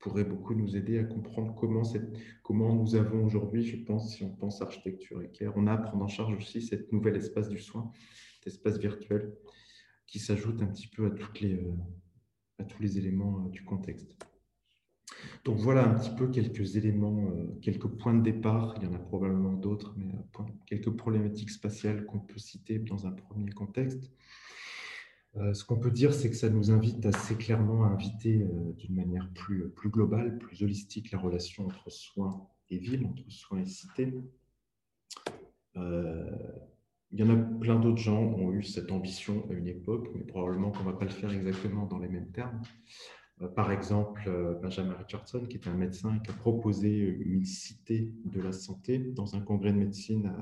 pourraient 0.00 0.24
beaucoup 0.24 0.54
nous 0.54 0.76
aider 0.76 0.98
à 0.98 1.04
comprendre 1.04 1.54
comment, 1.54 1.84
cette, 1.84 2.10
nous 2.48 2.94
avons 2.94 3.24
aujourd'hui, 3.24 3.62
je 3.62 3.76
pense, 3.76 4.14
si 4.14 4.24
on 4.24 4.30
pense 4.30 4.60
architecture 4.60 5.22
care, 5.32 5.52
on 5.56 5.66
a 5.66 5.72
à 5.72 5.78
prendre 5.78 6.04
en 6.04 6.08
charge 6.08 6.34
aussi 6.34 6.60
cet 6.60 6.92
nouvel 6.92 7.16
espace 7.16 7.48
du 7.48 7.58
soin, 7.58 7.90
cet 8.40 8.54
espace 8.54 8.78
virtuel 8.78 9.32
qui 10.06 10.18
s'ajoute 10.18 10.62
un 10.62 10.66
petit 10.66 10.88
peu 10.88 11.06
à, 11.06 11.10
toutes 11.10 11.40
les, 11.40 11.54
euh, 11.54 11.72
à 12.58 12.64
tous 12.64 12.82
les 12.82 12.98
éléments 12.98 13.44
euh, 13.44 13.50
du 13.50 13.64
contexte. 13.64 14.16
Donc 15.44 15.58
voilà 15.58 15.86
un 15.86 15.94
petit 15.98 16.10
peu 16.10 16.28
quelques 16.28 16.76
éléments, 16.76 17.30
euh, 17.30 17.58
quelques 17.60 17.88
points 17.88 18.14
de 18.14 18.22
départ. 18.22 18.74
Il 18.78 18.84
y 18.84 18.86
en 18.86 18.94
a 18.94 18.98
probablement 18.98 19.52
d'autres, 19.52 19.94
mais 19.96 20.14
quelques 20.66 20.90
problématiques 20.90 21.50
spatiales 21.50 22.06
qu'on 22.06 22.20
peut 22.20 22.38
citer 22.38 22.78
dans 22.78 23.06
un 23.06 23.12
premier 23.12 23.50
contexte. 23.50 24.10
ce 25.52 25.64
qu'on 25.64 25.78
peut 25.78 25.90
dire, 25.90 26.14
c'est 26.14 26.30
que 26.30 26.36
ça 26.36 26.48
nous 26.48 26.70
invite 26.70 27.04
assez 27.06 27.36
clairement 27.36 27.84
à 27.84 27.88
inviter 27.88 28.44
d'une 28.78 28.94
manière 28.94 29.30
plus, 29.34 29.68
plus 29.70 29.90
globale, 29.90 30.38
plus 30.38 30.62
holistique, 30.62 31.10
la 31.12 31.18
relation 31.18 31.66
entre 31.66 31.90
soins 31.90 32.48
et 32.70 32.78
ville, 32.78 33.06
entre 33.06 33.30
soins 33.30 33.60
et 33.60 33.66
cité. 33.66 34.14
Il 37.12 37.18
y 37.18 37.22
en 37.24 37.30
a 37.30 37.36
plein 37.36 37.78
d'autres 37.80 38.00
gens 38.00 38.32
qui 38.32 38.40
ont 38.40 38.52
eu 38.52 38.62
cette 38.62 38.92
ambition 38.92 39.44
à 39.50 39.54
une 39.54 39.66
époque, 39.66 40.08
mais 40.14 40.22
probablement 40.22 40.70
qu'on 40.70 40.84
ne 40.84 40.92
va 40.92 40.96
pas 40.96 41.04
le 41.04 41.10
faire 41.10 41.32
exactement 41.32 41.86
dans 41.86 41.98
les 41.98 42.08
mêmes 42.08 42.30
termes. 42.30 42.62
Euh, 43.42 43.48
par 43.48 43.72
exemple, 43.72 44.22
euh, 44.26 44.54
Benjamin 44.54 44.94
Richardson, 44.94 45.44
qui 45.46 45.56
est 45.56 45.66
un 45.66 45.74
médecin 45.74 46.18
qui 46.20 46.30
a 46.30 46.34
proposé 46.34 46.98
une 46.98 47.44
cité 47.44 48.12
de 48.24 48.40
la 48.40 48.52
santé 48.52 48.98
dans 48.98 49.34
un 49.34 49.40
congrès 49.40 49.72
de 49.72 49.78
médecine 49.78 50.32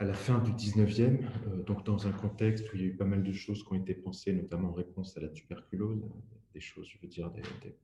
à, 0.00 0.04
la 0.04 0.12
fin 0.12 0.38
du 0.38 0.52
19e, 0.52 1.18
euh, 1.48 1.62
donc 1.64 1.84
dans 1.84 2.06
un 2.06 2.12
contexte 2.12 2.72
où 2.72 2.76
il 2.76 2.82
y 2.82 2.84
a 2.84 2.88
eu 2.88 2.96
pas 2.96 3.04
mal 3.04 3.22
de 3.22 3.32
choses 3.32 3.64
qui 3.64 3.72
ont 3.72 3.76
été 3.76 3.94
pensées, 3.94 4.32
notamment 4.32 4.68
en 4.68 4.72
réponse 4.72 5.16
à 5.16 5.20
la 5.20 5.28
tuberculose, 5.28 6.08
des 6.52 6.60
choses, 6.60 6.88
je 6.88 6.98
veux 7.00 7.08
dire, 7.08 7.32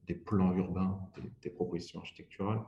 des, 0.07 0.15
plans 0.15 0.53
urbains, 0.55 1.01
des 1.43 1.51
propositions 1.51 2.01
architecturales. 2.01 2.61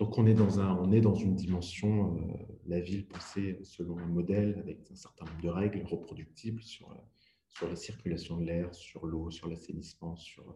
Donc 0.00 0.16
on 0.16 0.26
est 0.26 0.32
dans, 0.32 0.60
un, 0.60 0.78
on 0.78 0.92
est 0.92 1.02
dans 1.02 1.14
une 1.14 1.36
dimension, 1.36 2.16
euh, 2.16 2.56
la 2.66 2.80
ville 2.80 3.06
pensée 3.06 3.58
selon 3.64 3.98
un 3.98 4.06
modèle 4.06 4.58
avec 4.58 4.90
un 4.90 4.94
certain 4.94 5.26
nombre 5.26 5.42
de 5.42 5.48
règles 5.50 5.82
reproductibles 5.84 6.62
sur, 6.62 6.90
euh, 6.90 6.94
sur 7.50 7.68
la 7.68 7.76
circulation 7.76 8.38
de 8.38 8.46
l'air, 8.46 8.74
sur 8.74 9.04
l'eau, 9.04 9.30
sur 9.30 9.46
l'assainissement. 9.46 10.16
Sur, 10.16 10.48
euh, 10.48 10.54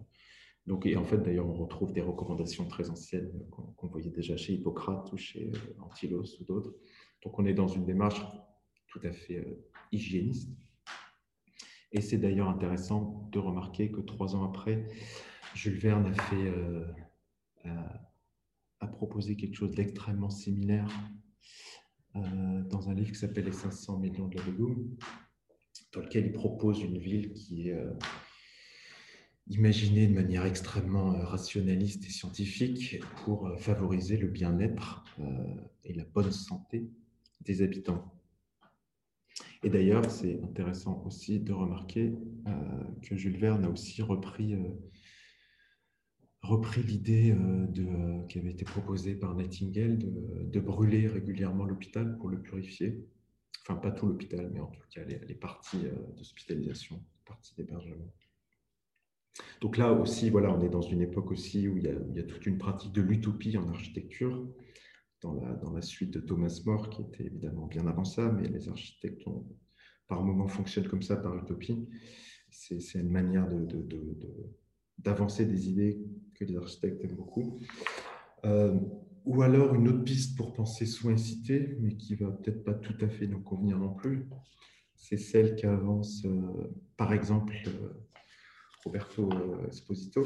donc, 0.66 0.86
et 0.86 0.96
en 0.96 1.04
fait, 1.04 1.18
d'ailleurs, 1.18 1.46
on 1.46 1.52
retrouve 1.52 1.92
des 1.92 2.00
recommandations 2.00 2.66
très 2.66 2.88
anciennes 2.88 3.30
qu'on 3.50 3.86
voyait 3.86 4.08
déjà 4.08 4.34
chez 4.38 4.54
Hippocrate 4.54 5.12
ou 5.12 5.18
chez 5.18 5.52
Antilos 5.78 6.40
ou 6.40 6.44
d'autres. 6.44 6.72
Donc 7.22 7.38
on 7.38 7.44
est 7.44 7.52
dans 7.52 7.68
une 7.68 7.84
démarche 7.84 8.22
tout 8.86 9.00
à 9.04 9.12
fait 9.12 9.46
hygiéniste. 9.92 10.56
Et 11.92 12.00
c'est 12.00 12.16
d'ailleurs 12.16 12.48
intéressant 12.48 13.28
de 13.30 13.38
remarquer 13.38 13.90
que 13.90 14.00
trois 14.00 14.34
ans 14.36 14.44
après, 14.44 14.88
Jules 15.54 15.78
Verne 15.78 16.06
a 16.06 16.14
fait 16.14 16.50
a 18.80 18.86
proposé 18.86 19.36
quelque 19.36 19.54
chose 19.54 19.70
d'extrêmement 19.70 20.30
similaire 20.30 20.88
euh, 22.16 22.62
dans 22.64 22.88
un 22.88 22.94
livre 22.94 23.10
qui 23.10 23.18
s'appelle 23.18 23.44
Les 23.44 23.52
500 23.52 23.98
millions 23.98 24.28
de 24.28 24.36
la 24.36 24.42
dans 25.92 26.00
lequel 26.00 26.26
il 26.26 26.32
propose 26.32 26.82
une 26.82 26.98
ville 26.98 27.32
qui 27.32 27.68
est, 27.68 27.74
euh, 27.74 27.92
imaginé 29.48 30.06
de 30.06 30.14
manière 30.14 30.46
extrêmement 30.46 31.12
rationaliste 31.12 32.04
et 32.06 32.10
scientifique 32.10 33.00
pour 33.24 33.50
favoriser 33.58 34.16
le 34.16 34.28
bien-être 34.28 35.04
et 35.84 35.92
la 35.92 36.04
bonne 36.04 36.32
santé 36.32 36.88
des 37.42 37.60
habitants. 37.60 38.14
Et 39.62 39.68
d'ailleurs, 39.68 40.10
c'est 40.10 40.42
intéressant 40.42 41.02
aussi 41.04 41.40
de 41.40 41.52
remarquer 41.52 42.14
que 43.02 43.16
Jules 43.16 43.36
Verne 43.36 43.66
a 43.66 43.68
aussi 43.68 44.00
repris 44.00 44.56
repris 46.44 46.82
l'idée 46.82 47.32
euh, 47.32 47.66
euh, 47.78 48.26
qui 48.26 48.38
avait 48.38 48.50
été 48.50 48.64
proposée 48.64 49.14
par 49.14 49.34
Nightingale 49.34 49.98
de, 49.98 50.60
brûler 50.60 51.08
régulièrement 51.08 51.64
l'hôpital 51.64 52.16
pour 52.18 52.28
le 52.28 52.40
purifier. 52.40 53.04
Enfin, 53.62 53.76
pas 53.76 53.90
tout 53.90 54.06
l'hôpital, 54.06 54.50
mais 54.52 54.60
en 54.60 54.66
tout 54.66 54.80
cas 54.90 55.02
les, 55.04 55.34
parties 55.34 55.86
euh, 55.86 56.16
d'hospitalisation, 56.16 57.02
parties 57.24 57.54
d'hébergement. 57.56 58.12
Donc 59.60 59.78
là 59.78 59.92
aussi, 59.92 60.30
voilà, 60.30 60.54
on 60.54 60.60
est 60.60 60.68
dans 60.68 60.82
une 60.82 61.00
époque 61.00 61.30
aussi 61.30 61.66
où 61.66 61.78
il 61.78 61.84
y 61.84 62.18
a, 62.20 62.22
toute 62.22 62.46
une 62.46 62.58
pratique 62.58 62.92
de 62.92 63.00
l'utopie 63.00 63.56
en 63.56 63.68
architecture, 63.68 64.46
dans 65.22 65.34
la, 65.34 65.54
dans 65.54 65.72
la, 65.72 65.80
suite 65.80 66.12
de 66.12 66.20
Thomas 66.20 66.60
More, 66.66 66.90
qui 66.90 67.02
était 67.02 67.24
évidemment 67.24 67.66
bien 67.66 67.86
avant 67.86 68.04
ça, 68.04 68.30
mais 68.30 68.46
les 68.48 68.68
architectes 68.68 69.26
ont, 69.26 69.46
par 70.06 70.22
moments 70.22 70.48
fonctionnent 70.48 70.88
comme 70.88 71.02
ça 71.02 71.16
par 71.16 71.36
utopie. 71.36 71.88
C'est 72.50 72.78
une 72.94 73.10
manière 73.10 73.48
de, 73.48 73.66
d'avancer 74.98 75.46
des 75.46 75.70
idées 75.70 75.98
les 76.44 76.56
architectes 76.56 77.02
aiment 77.04 77.16
beaucoup. 77.16 77.58
Euh, 78.44 78.78
ou 79.24 79.42
alors 79.42 79.74
une 79.74 79.88
autre 79.88 80.04
piste 80.04 80.36
pour 80.36 80.52
penser 80.52 80.84
soin 80.84 81.16
cité, 81.16 81.76
mais 81.80 81.96
qui 81.96 82.14
va 82.14 82.30
peut-être 82.30 82.62
pas 82.62 82.74
tout 82.74 82.96
à 83.00 83.08
fait 83.08 83.26
nous 83.26 83.40
convenir 83.40 83.78
non 83.78 83.94
plus, 83.94 84.28
c'est 84.94 85.16
celle 85.16 85.56
qu'avance 85.56 86.24
euh, 86.26 86.74
par 86.96 87.12
exemple 87.14 87.54
euh, 87.66 87.88
Roberto 88.84 89.30
Esposito, 89.68 90.24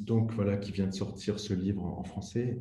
donc 0.00 0.32
voilà, 0.32 0.56
qui 0.56 0.72
vient 0.72 0.86
de 0.88 0.94
sortir 0.94 1.38
ce 1.38 1.54
livre 1.54 1.84
en, 1.84 2.02
français, 2.02 2.58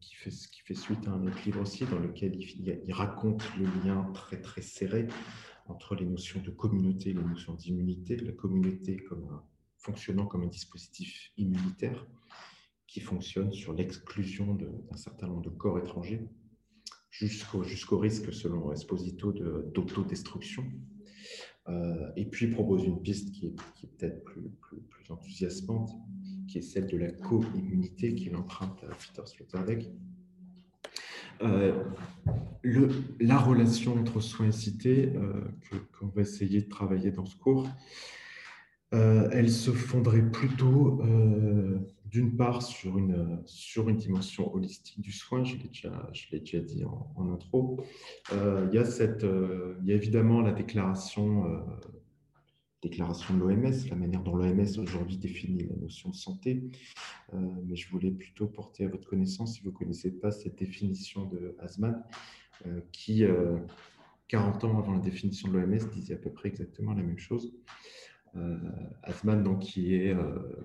qui, 0.00 0.16
fait, 0.16 0.30
qui 0.30 0.60
fait 0.62 0.74
suite 0.74 1.06
à 1.06 1.12
un 1.12 1.24
autre 1.28 1.38
livre 1.44 1.60
aussi, 1.60 1.84
dans 1.84 2.00
lequel 2.00 2.34
il, 2.34 2.80
il 2.84 2.92
raconte 2.92 3.44
le 3.56 3.66
lien 3.84 4.02
très 4.12 4.40
très 4.40 4.62
serré 4.62 5.06
entre 5.68 5.94
les 5.94 6.06
notions 6.06 6.40
de 6.40 6.50
communauté 6.50 7.10
et 7.10 7.12
les 7.12 7.22
notions 7.22 7.54
d'immunité, 7.54 8.16
la 8.16 8.32
communauté 8.32 8.96
comme 8.96 9.40
fonctionnant 9.86 10.26
comme 10.26 10.42
un 10.42 10.48
dispositif 10.48 11.30
immunitaire 11.36 12.06
qui 12.88 13.00
fonctionne 13.00 13.52
sur 13.52 13.72
l'exclusion 13.72 14.54
d'un 14.54 14.96
certain 14.96 15.28
nombre 15.28 15.42
de 15.42 15.50
corps 15.50 15.78
étrangers, 15.78 16.22
jusqu'au 17.10 17.62
jusqu'au 17.62 17.98
risque, 17.98 18.32
selon 18.32 18.72
Esposito, 18.72 19.32
d'autodestruction. 19.74 20.64
Euh, 21.68 22.12
et 22.16 22.24
puis 22.24 22.46
propose 22.48 22.84
une 22.84 23.00
piste 23.02 23.32
qui 23.32 23.46
est, 23.46 23.86
peut-être 23.96 24.22
plus, 24.24 24.50
plus, 24.60 25.10
enthousiasmante, 25.10 25.90
qui 26.48 26.58
est 26.58 26.62
celle 26.62 26.86
de 26.86 26.96
la 26.96 27.10
co-immunité 27.10 28.14
qu'il 28.14 28.36
emprunte 28.36 28.84
à 28.84 28.94
Peter 28.94 29.26
Sloterdijk, 29.26 29.90
euh, 31.42 31.84
la 33.20 33.38
relation 33.38 33.94
entre 34.00 34.20
soins 34.20 34.48
et 34.48 34.52
cité 34.52 35.12
euh, 35.16 35.40
qu'on 35.98 36.06
va 36.06 36.22
essayer 36.22 36.62
de 36.62 36.68
travailler 36.68 37.10
dans 37.10 37.26
ce 37.26 37.36
cours, 37.36 37.68
euh, 38.94 39.28
elle 39.32 39.50
se 39.50 39.70
fonderait 39.70 40.30
plutôt 40.30 41.02
d'une 42.04 42.36
part 42.36 42.62
sur 42.62 42.98
une, 42.98 43.42
sur 43.44 43.88
une 43.88 43.96
dimension 43.96 44.54
holistique 44.54 45.00
du 45.00 45.12
soin, 45.12 45.44
je 45.44 45.56
l'ai 45.56 45.68
déjà, 45.68 46.08
je 46.12 46.36
déjà 46.36 46.60
dit 46.60 46.84
en, 46.84 47.32
intro. 47.32 47.80
il, 48.30 48.70
y 48.72 48.78
a 48.78 48.84
y 48.84 49.92
a 49.92 49.94
évidemment 49.94 50.40
la 50.40 50.52
déclaration 50.52 51.62
déclaration 52.82 53.34
de 53.34 53.40
l'OMS, 53.40 53.88
la 53.90 53.96
manière 53.96 54.22
dont 54.22 54.36
l'OMS 54.36 54.78
aujourd'hui 54.78 55.16
définit 55.16 55.64
la 55.64 55.76
notion 55.76 56.10
de 56.10 56.14
santé. 56.14 56.62
Euh, 57.34 57.38
mais 57.64 57.76
je 57.76 57.88
voulais 57.90 58.10
plutôt 58.10 58.46
porter 58.46 58.84
à 58.84 58.88
votre 58.88 59.08
connaissance, 59.08 59.54
si 59.54 59.60
vous 59.62 59.70
ne 59.70 59.74
connaissez 59.74 60.10
pas 60.10 60.30
cette 60.30 60.56
définition 60.56 61.24
de 61.26 61.56
Hasman, 61.58 62.02
euh, 62.66 62.80
qui, 62.92 63.24
40 64.28 64.64
euh, 64.64 64.66
ans 64.66 64.78
avant 64.78 64.92
la 64.92 65.00
définition 65.00 65.48
de 65.48 65.58
l'OMS, 65.58 65.90
disait 65.92 66.14
à 66.14 66.18
peu 66.18 66.30
près 66.30 66.48
exactement 66.48 66.94
la 66.94 67.02
même 67.02 67.18
chose. 67.18 67.52
Hasman, 69.02 69.42
donc, 69.42 69.60
qui, 69.60 69.94
est, 69.94 70.16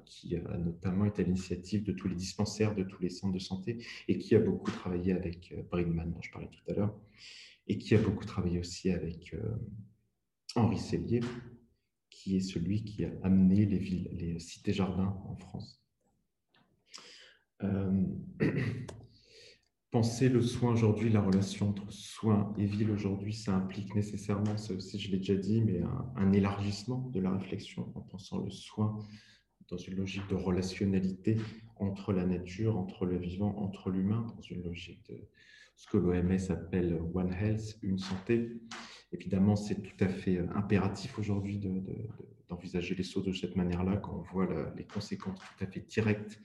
qui 0.05 0.36
a 0.36 0.57
notamment 0.57 1.05
été 1.05 1.22
à 1.22 1.26
l'initiative 1.26 1.84
de 1.84 1.91
tous 1.91 2.07
les 2.07 2.15
dispensaires, 2.15 2.76
de 2.76 2.84
tous 2.84 3.01
les 3.01 3.09
centres 3.09 3.34
de 3.34 3.39
santé, 3.39 3.86
et 4.07 4.17
qui 4.17 4.36
a 4.36 4.39
beaucoup 4.39 4.72
travaillé 4.72 5.13
avec 5.13 5.53
Brinman, 5.69 6.11
dont 6.11 6.22
je 6.22 6.32
parlais 6.32 6.49
tout 6.49 6.72
à 6.72 6.74
l'heure, 6.74 6.93
et 7.67 7.78
qui 7.78 7.95
a 7.95 7.97
beaucoup 7.97 8.26
travaillé 8.26 8.59
aussi 8.59 8.91
avec 8.91 9.36
Henri 10.55 10.78
Sellier, 10.78 11.22
qui 12.09 12.38
est 12.38 12.41
celui 12.41 12.84
qui 12.84 13.03
a 13.05 13.09
amené 13.24 13.65
les, 13.65 13.78
villes, 13.78 14.09
les 14.11 14.39
cités-jardins 14.39 15.17
en 15.26 15.36
France. 15.36 15.82
Euh, 17.63 18.05
penser 19.91 20.29
le 20.29 20.41
soin 20.41 20.71
aujourd'hui, 20.71 21.09
la 21.09 21.21
relation 21.21 21.69
entre 21.69 21.91
soin 21.91 22.53
et 22.57 22.65
ville 22.65 22.91
aujourd'hui, 22.91 23.33
ça 23.33 23.53
implique 23.53 23.93
nécessairement, 23.93 24.57
ça 24.57 24.73
aussi 24.73 24.97
je 24.97 25.11
l'ai 25.11 25.17
déjà 25.17 25.35
dit, 25.35 25.61
mais 25.61 25.81
un, 26.15 26.31
élargissement 26.31 27.09
de 27.13 27.19
la 27.19 27.31
réflexion 27.31 27.91
en 27.95 28.01
pensant 28.01 28.39
le 28.39 28.49
soin 28.49 28.97
dans 29.67 29.77
une 29.77 29.95
logique 29.95 30.27
de 30.29 30.35
relationnalité 30.35 31.37
entre 31.75 32.13
la 32.13 32.25
nature, 32.25 32.77
entre 32.77 33.05
le 33.05 33.17
vivant, 33.17 33.57
entre 33.57 33.89
l'humain, 33.89 34.25
dans 34.35 34.41
une 34.41 34.63
logique 34.63 35.05
de 35.09 35.27
ce 35.75 35.87
que 35.87 35.97
l'OMS 35.97 36.51
appelle 36.51 36.99
One 37.13 37.33
Health, 37.33 37.77
une 37.81 37.97
santé, 37.97 38.49
Évidemment, 39.13 39.57
c'est 39.57 39.75
tout 39.75 40.03
à 40.03 40.07
fait 40.07 40.37
euh, 40.37 40.47
impératif 40.55 41.19
aujourd'hui 41.19 41.59
d'envisager 42.47 42.95
les 42.95 43.03
choses 43.03 43.25
de 43.25 43.33
cette 43.33 43.55
manière-là 43.55 43.97
quand 43.97 44.13
on 44.17 44.21
voit 44.33 44.73
les 44.75 44.85
conséquences 44.85 45.39
tout 45.39 45.63
à 45.63 45.67
fait 45.67 45.81
directes 45.81 46.39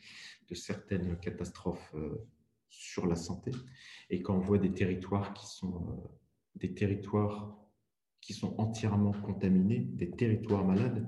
de 0.49 0.55
certaines 0.55 1.17
catastrophes 1.19 1.95
euh, 1.95 2.27
sur 2.69 3.07
la 3.07 3.17
santé 3.17 3.51
et 4.11 4.23
quand 4.23 4.37
on 4.37 4.41
voit 4.41 4.59
des 4.59 4.73
territoires 4.73 5.35
qui 5.35 5.47
sont 5.47 5.89
euh, 5.89 6.09
des 6.57 6.75
territoires 6.75 7.57
qui 8.21 8.33
sont 8.33 8.59
entièrement 8.59 9.13
contaminés, 9.13 9.81
des 9.81 10.11
territoires 10.11 10.65
malades. 10.65 11.07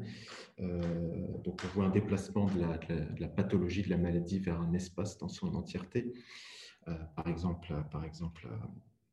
donc 0.58 1.60
on 1.64 1.68
voit 1.74 1.86
un 1.86 1.90
déplacement 1.90 2.46
de 2.46 2.60
la, 3.18 3.28
pathologie, 3.28 3.82
de 3.82 3.90
la 3.90 3.96
maladie 3.96 4.38
vers 4.38 4.60
un 4.60 4.72
espace 4.72 5.18
dans 5.18 5.26
son 5.28 5.52
entièreté. 5.56 6.12
par 7.16 7.26
exemple, 7.26 7.74
par 7.90 8.04
exemple 8.04 8.46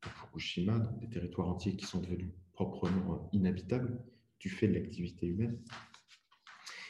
Fukushima, 0.09 0.79
des 0.99 1.09
territoires 1.09 1.47
entiers 1.47 1.75
qui 1.75 1.85
sont 1.85 1.99
devenus 1.99 2.31
proprement 2.53 3.29
inhabitables 3.33 3.99
du 4.39 4.49
fait 4.49 4.67
de 4.67 4.73
l'activité 4.73 5.27
humaine. 5.27 5.59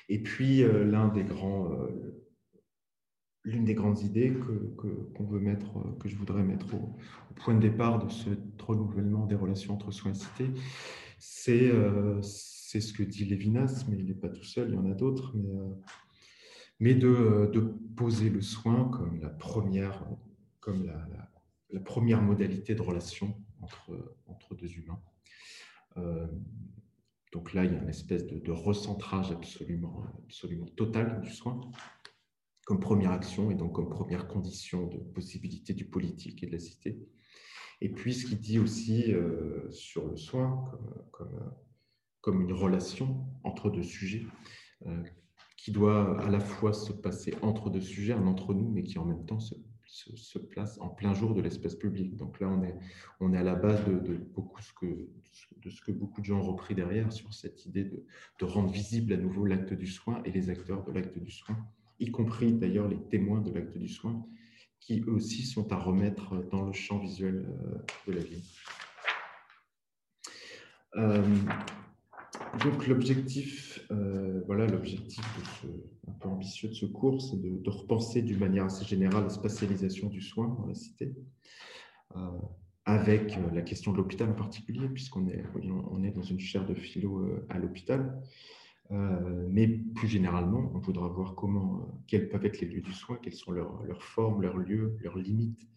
Et 0.10 0.22
puis, 0.22 0.64
euh, 0.64 0.86
l'un 0.86 1.08
des 1.08 1.24
grands, 1.24 1.72
euh, 1.72 2.26
l'une 3.46 3.64
des 3.64 3.74
grandes 3.74 4.02
idées 4.02 4.34
que, 4.34 4.82
qu'on 5.16 5.24
veut 5.24 5.40
mettre, 5.40 5.78
euh, 5.78 5.92
que 6.00 6.10
je 6.10 6.16
voudrais 6.16 6.44
mettre 6.44 6.74
au, 6.74 6.96
point 7.36 7.54
de 7.54 7.60
départ 7.60 8.04
de 8.04 8.10
ce 8.12 8.30
renouvellement 8.60 9.26
des 9.26 9.36
relations 9.36 9.74
entre 9.74 9.92
soins 9.92 10.12
et 10.12 10.16
cité, 10.16 10.50
c'est, 11.20 11.72
c'est 12.22 12.80
ce 12.80 12.94
que 12.94 13.04
dit 13.04 13.26
Lévinas, 13.26 13.86
mais 13.90 13.98
il 13.98 14.06
n'est 14.06 14.14
pas 14.14 14.30
tout 14.30 14.44
seul, 14.44 14.70
il 14.70 14.76
y 14.76 14.78
en 14.78 14.90
a 14.90 14.94
d'autres, 14.94 15.34
mais, 15.36 15.54
mais 16.80 16.96
de, 16.96 17.50
de, 17.52 17.60
poser 17.96 18.30
le 18.30 18.42
soin 18.42 18.90
comme 18.90 19.20
la 19.20 19.30
première, 19.30 20.06
comme 20.62 20.86
la, 20.86 21.06
la 21.72 21.80
première 21.82 22.22
modalité 22.22 22.74
de 22.74 22.82
relation 22.82 23.36
entre, 23.62 24.16
entre 24.28 24.56
deux 24.56 24.72
humains. 24.74 25.02
Euh, 25.98 26.28
donc 27.32 27.54
là, 27.54 27.66
il 27.66 27.74
y 27.74 27.76
a 27.76 27.82
une 27.82 27.90
espèce 27.90 28.26
de, 28.26 28.52
recentrage 28.52 29.32
absolument, 29.32 30.06
absolument 30.26 30.68
total 30.68 31.22
du 31.22 31.30
soin 31.30 31.60
comme 32.66 32.80
première 32.80 33.12
action 33.12 33.52
et 33.52 33.56
donc 33.56 33.74
comme 33.74 33.90
première 33.90 34.28
condition 34.28 34.88
de 34.88 34.98
possibilité 34.98 35.74
du 35.74 35.86
politique 35.86 36.44
et 36.44 36.48
de 36.48 36.52
la 36.52 36.60
cité. 36.60 37.00
Et 37.80 37.90
puis 37.90 38.14
ce 38.14 38.26
qu'il 38.26 38.40
dit 38.40 38.60
aussi 38.60 39.14
euh, 39.14 39.70
sur 39.72 40.08
le 40.08 40.18
soin 40.18 40.72
comme, 42.22 42.42
une 42.42 42.54
relation 42.54 43.24
entre 43.44 43.70
deux 43.70 43.84
sujets 43.84 44.26
euh, 44.88 45.04
qui 45.58 45.72
doit 45.72 46.20
à 46.22 46.30
la 46.30 46.40
fois 46.40 46.74
se 46.74 46.92
passer 46.92 47.36
entre 47.44 47.70
deux 47.70 47.82
sujets, 47.82 48.14
un 48.14 48.26
entre 48.26 48.56
nous, 48.56 48.68
mais 48.68 48.82
qui 48.82 48.98
en 48.98 49.06
même 49.06 49.26
temps 49.26 49.40
se 49.40 50.40
place 50.40 50.80
en 50.82 50.90
plein 50.90 51.14
jour 51.14 51.36
de 51.36 51.42
l'espace 51.42 51.76
public. 51.76 52.16
Donc 52.16 52.40
là, 52.40 52.50
on 53.20 53.34
est, 53.34 53.38
à 53.38 53.44
la 53.44 53.56
base 53.56 53.86
de, 53.86 54.18
beaucoup 54.34 54.60
ce 54.62 54.74
que, 54.74 55.08
de 55.58 55.70
ce 55.70 55.82
que 55.82 55.92
beaucoup 55.92 56.22
de 56.22 56.26
gens 56.26 56.40
ont 56.40 56.52
repris 56.52 56.74
derrière 56.74 57.12
sur 57.14 57.32
cette 57.34 57.66
idée 57.66 57.84
de 57.84 58.46
rendre 58.46 58.72
visible 58.72 59.14
à 59.14 59.18
nouveau 59.18 59.46
l'acte 59.46 59.74
du 59.74 59.88
soin 59.88 60.22
et 60.26 60.32
les 60.32 60.50
acteurs 60.50 60.84
de 60.84 60.92
l'acte 60.92 61.18
du 61.20 61.32
soin, 61.32 61.56
y 62.00 62.12
compris 62.12 62.54
d'ailleurs 62.54 62.88
les 62.88 63.00
témoins 63.10 63.42
de 63.42 63.52
l'acte 63.52 63.78
du 63.78 63.88
soin, 63.88 64.26
qui 64.80 65.02
eux 65.08 65.14
aussi 65.14 65.44
sont 65.44 65.72
à 65.72 65.78
remettre 65.78 66.36
dans 66.52 66.64
le 66.64 66.74
champ 66.74 67.00
visuel 67.00 67.48
euh, 67.48 67.78
de 68.08 68.14
la 68.14 68.24
vie. 68.24 68.44
Euh, 70.98 71.24
donc 72.64 72.88
l'objectif, 72.88 73.86
euh, 73.92 74.42
voilà 74.46 74.68
l'objectif 74.68 75.26
un 76.08 76.12
peu 76.12 76.30
ambitieux 76.30 76.70
de 76.70 76.74
ce 76.74 76.86
cours, 76.86 77.22
c'est 77.22 77.42
de, 77.42 77.70
repenser 77.70 78.22
d'une 78.22 78.40
manière 78.40 78.66
assez 78.66 78.86
générale 78.86 79.24
la 79.24 79.30
spatialisation 79.30 80.08
du 80.08 80.22
soin 80.22 80.48
dans 80.48 80.66
la 80.66 80.76
cité, 80.76 81.14
avec 82.86 83.38
la 83.54 83.62
question 83.62 83.92
de 83.92 83.98
l'hôpital 83.98 84.30
en 84.30 84.36
particulier, 84.36 84.88
puisqu'on 84.88 85.28
est, 85.28 85.44
on 85.92 86.04
est 86.04 86.12
dans 86.12 86.22
une 86.22 86.40
chaire 86.40 86.66
de 86.66 86.76
philo 86.76 87.28
à 87.50 87.58
l'hôpital. 87.58 88.22
Euh, 88.92 89.48
mais 89.50 89.68
plus 89.68 90.08
généralement, 90.08 90.72
on 90.76 90.80
voudra 90.80 91.08
voir 91.08 91.36
comment, 91.36 91.80
euh, 91.80 91.92
quels 92.08 92.30
peuvent 92.30 92.46
être 92.46 92.62
les 92.62 92.68
lieux 92.68 92.82
du 92.82 92.94
soin, 92.94 93.18
quelles 93.22 93.34
sont 93.34 93.52
leurs, 93.52 94.04
formes, 94.04 94.42
leurs 94.42 94.58
lieux, 94.58 94.96
leurs 95.02 95.18
limites, 95.18 95.68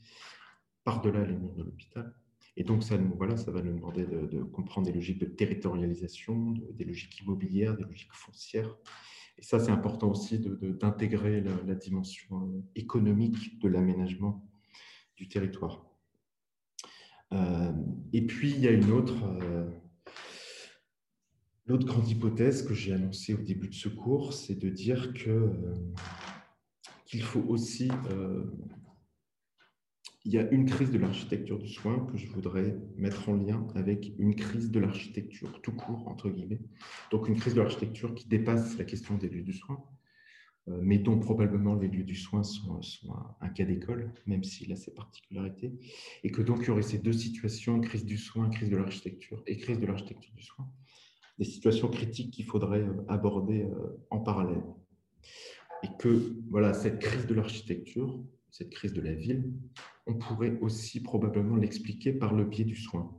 par-delà 0.85 1.25
les 1.25 1.35
murs 1.35 1.55
de 1.55 1.63
l'hôpital. 1.63 2.15
Et 2.57 2.65
donc, 2.65 2.83
ça, 2.83 2.97
voilà, 3.17 3.37
ça 3.37 3.51
va 3.51 3.63
nous 3.63 3.73
demander 3.73 4.05
de, 4.05 4.43
comprendre 4.43 4.87
des 4.87 4.93
logiques 4.93 5.21
de 5.21 5.27
territorialisation, 5.27 6.55
des 6.75 6.85
logiques 6.85 7.21
immobilières, 7.21 7.77
des 7.77 7.85
logiques 7.85 8.13
foncières. 8.13 8.77
Et 9.39 9.43
ça, 9.43 9.61
c'est 9.61 9.71
important 9.71 10.11
aussi 10.11 10.41
d'intégrer 10.41 11.41
la, 11.41 11.53
la, 11.67 11.75
dimension 11.77 12.43
euh, 12.43 12.61
économique 12.75 13.61
de 13.61 13.69
l'aménagement 13.69 14.45
du 15.17 15.29
territoire. 15.29 15.85
et 18.13 18.27
puis, 18.27 18.51
il 18.51 18.61
y 18.61 18.69
a 18.69 18.71
une 18.71 18.91
autre, 18.91 19.17
L'autre 21.69 21.87
grande 21.87 22.09
hypothèse 22.09 22.67
que 22.67 22.73
j'ai 22.73 22.95
annoncée 22.95 23.35
au 23.35 23.43
début 23.43 23.69
de 23.69 23.75
ce 23.75 23.91
cours, 23.91 24.33
c'est 24.33 24.59
de 24.59 24.71
dire 24.71 25.13
euh, 25.27 25.53
qu'il 27.05 27.23
faut 27.23 27.45
aussi 27.47 27.91
euh, 28.11 28.45
il 30.25 30.33
y 30.33 30.39
a 30.39 30.51
une 30.51 30.65
crise 30.65 30.91
de 30.91 30.99
l'architecture 30.99 31.59
du 31.59 31.69
soin 31.69 32.07
que 32.07 32.17
je 32.17 32.27
voudrais 32.27 32.75
mettre 32.97 33.29
en 33.29 33.35
lien 33.35 33.67
avec 33.75 34.13
une 34.19 34.35
crise 34.35 34.71
de 34.71 34.81
l'architecture 34.81 35.61
tout 35.61 35.73
court, 35.73 36.09
entre 36.09 36.31
guillemets. 36.31 36.61
Donc 37.11 37.29
une 37.29 37.37
crise 37.37 37.55
de 37.55 37.61
l'architecture 37.61 38.15
qui 38.15 38.27
dépasse 38.29 38.79
la 38.79 38.85
question 38.85 39.19
des 39.19 39.29
lieux 39.29 39.43
du 39.43 39.53
soin, 39.53 39.85
euh, 40.69 40.79
mais 40.83 40.99
dont 40.99 41.19
probablement 41.19 41.75
les 41.75 41.89
lieux 41.89 42.05
du 42.05 42.17
soin 42.17 42.45
sont, 42.45 42.81
un, 43.43 43.49
cas 43.51 43.65
d'école, 43.65 44.13
même 44.27 44.43
s'il 44.43 44.73
a 44.73 44.77
ses 44.77 44.95
particularités, 44.95 45.73
et 46.25 46.31
que 46.31 46.41
donc 46.41 46.61
il 46.63 46.69
y 46.69 46.71
aurait 46.71 46.83
ces 46.83 46.99
deux 46.99 47.13
situations, 47.13 47.79
crise 47.83 48.07
du 48.07 48.17
soin, 48.17 48.49
crise 48.49 48.71
de 48.71 48.77
l'architecture 48.77 49.43
et 49.47 49.59
crise 49.59 49.79
de 49.79 49.87
l'architecture 49.87 50.33
du 50.35 50.43
soin, 50.43 50.67
des 51.39 51.45
situations 51.45 51.89
critiques 51.89 52.33
qu'il 52.33 52.45
faudrait 52.45 52.83
euh, 52.83 53.05
aborder 53.09 53.63
euh, 53.63 53.97
en 54.11 54.21
parallèle. 54.21 54.63
Et 55.83 55.89
que 55.99 56.35
voilà, 56.51 56.75
cette 56.75 56.99
crise 56.99 57.27
de 57.27 57.35
l'architecture, 57.35 58.21
cette 58.51 58.71
crise 58.71 58.93
de 58.93 59.01
la 59.01 59.15
ville, 59.15 59.53
on 60.07 60.15
pourrait 60.15 60.59
aussi 60.61 61.03
probablement 61.03 61.57
l'expliquer 61.57 62.13
par 62.13 62.35
le 62.35 62.45
biais 62.45 62.65
du 62.65 62.75
soin. 62.75 63.17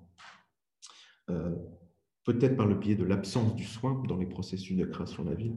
Euh, 1.30 1.56
peut-être 2.26 2.58
par 2.58 2.68
le 2.68 2.76
biais 2.76 2.96
de 2.96 3.06
l'absence 3.06 3.56
du 3.56 3.64
soin 3.64 4.04
dans 4.08 4.18
les 4.18 4.26
processus 4.26 4.76
de 4.76 4.86
création 4.86 5.24
de 5.24 5.30
la 5.30 5.36
ville, 5.36 5.56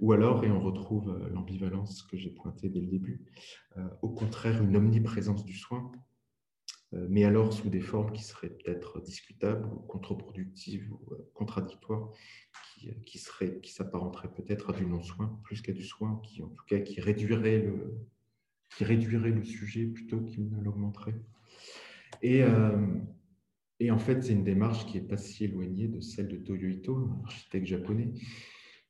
ou 0.00 0.12
alors, 0.12 0.44
et 0.44 0.50
on 0.50 0.60
retrouve 0.60 1.16
l'ambivalence 1.32 2.02
que 2.02 2.16
j'ai 2.16 2.30
pointée 2.30 2.68
dès 2.68 2.80
le 2.80 2.88
début, 2.88 3.24
au 4.02 4.08
contraire, 4.08 4.62
une 4.62 4.76
omniprésence 4.76 5.44
du 5.44 5.54
soin 5.54 5.92
mais 6.92 7.24
alors 7.24 7.52
sous 7.52 7.70
des 7.70 7.80
formes 7.80 8.12
qui 8.12 8.22
seraient 8.22 8.50
peut-être 8.50 9.00
discutables 9.00 9.66
ou 9.66 9.76
contre-productives 9.80 10.92
ou 10.92 11.14
euh, 11.14 11.30
contradictoires, 11.34 12.10
qui, 12.74 12.90
euh, 12.90 12.92
qui, 13.06 13.20
qui 13.62 13.72
s'apparenteraient 13.72 14.32
peut-être 14.32 14.70
à 14.70 14.72
du 14.74 14.84
non-soin 14.84 15.40
plus 15.44 15.62
qu'à 15.62 15.72
du 15.72 15.84
soin, 15.84 16.20
qui 16.22 16.42
en 16.42 16.48
tout 16.48 16.64
cas 16.66 16.80
qui 16.80 17.00
réduirait 17.00 17.60
le, 17.60 17.94
qui 18.76 18.84
réduirait 18.84 19.30
le 19.30 19.42
sujet 19.42 19.86
plutôt 19.86 20.20
qu'il 20.20 20.50
ne 20.50 20.62
l'augmenterait. 20.62 21.20
Et, 22.20 22.42
et, 23.80 23.90
en 23.90 23.98
fait, 23.98 24.22
c'est 24.22 24.32
une 24.32 24.44
démarche 24.44 24.86
qui 24.86 25.00
n'est 25.00 25.06
pas 25.06 25.16
si 25.16 25.44
éloignée 25.44 25.88
de 25.88 26.00
celle 26.00 26.28
de 26.28 26.36
Toyo 26.36 26.68
Ito, 26.68 26.96
un 26.96 27.22
architecte 27.24 27.66
japonais, 27.66 28.12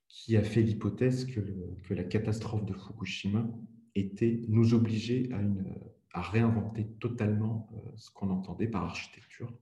qui 0.09 0.36
a 0.36 0.42
fait 0.42 0.61
l'hypothèse 0.61 1.24
que, 1.24 1.40
que 1.84 1.94
la 1.94 2.05
catastrophe 2.05 2.66
de 2.66 2.74
Fukushima 2.74 3.48
était 3.94 4.42
nous 4.48 4.74
obliger 4.74 5.28
à 5.32 5.40
une 5.40 5.64
à 6.12 6.20
réinventer 6.20 6.86
totalement 7.00 7.68
euh, 7.74 7.90
ce 7.96 8.10
qu'on 8.10 8.30
entendait 8.30 8.68
par 8.68 8.84
architecture. 8.84 9.52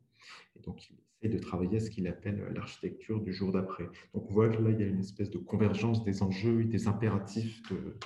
Et 0.56 0.60
donc, 0.60 0.90
il 0.90 0.96
essaie 1.22 1.34
de 1.34 1.38
travailler 1.38 1.76
à 1.76 1.80
ce 1.80 1.90
qu'il 1.90 2.06
appelle 2.06 2.52
l'architecture 2.54 3.20
du 3.20 3.32
jour 3.32 3.52
d'après. 3.52 3.88
Donc, 4.14 4.28
on 4.28 4.32
voit 4.32 4.48
que 4.48 4.60
là, 4.62 4.70
il 4.70 4.80
y 4.80 4.82
a 4.82 4.86
une 4.86 5.00
espèce 5.00 5.30
de 5.30 5.38
convergence 5.38 6.02
des 6.04 6.22
enjeux 6.22 6.62
et 6.62 6.64
des 6.64 6.88
impératifs 6.88 7.62
de, 7.70 7.96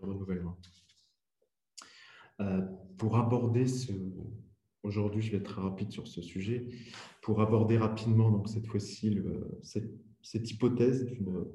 renouvellement. 0.00 0.58
Euh, 2.40 2.62
pour 2.98 3.16
aborder 3.16 3.66
ce... 3.66 3.92
Aujourd'hui, 4.82 5.20
je 5.20 5.32
vais 5.32 5.38
être 5.38 5.50
très 5.50 5.62
rapide 5.62 5.90
sur 5.90 6.06
ce 6.06 6.22
sujet. 6.22 6.68
Pour 7.20 7.40
aborder 7.40 7.76
rapidement, 7.76 8.30
donc 8.30 8.48
cette 8.48 8.66
fois-ci, 8.66 9.18
cette, 9.62 9.90
cette, 10.22 10.48
hypothèse 10.48 11.08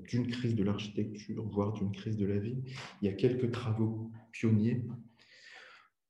d'une 0.03 0.27
crise 0.27 0.53
de 0.53 0.63
l'architecture, 0.63 1.41
voire 1.47 1.71
d'une 1.71 1.93
crise 1.93 2.17
de 2.17 2.25
la 2.25 2.39
vie, 2.39 2.61
il 3.01 3.05
y 3.05 3.07
a 3.09 3.13
quelques 3.13 3.49
travaux 3.51 4.11
pionniers 4.33 4.83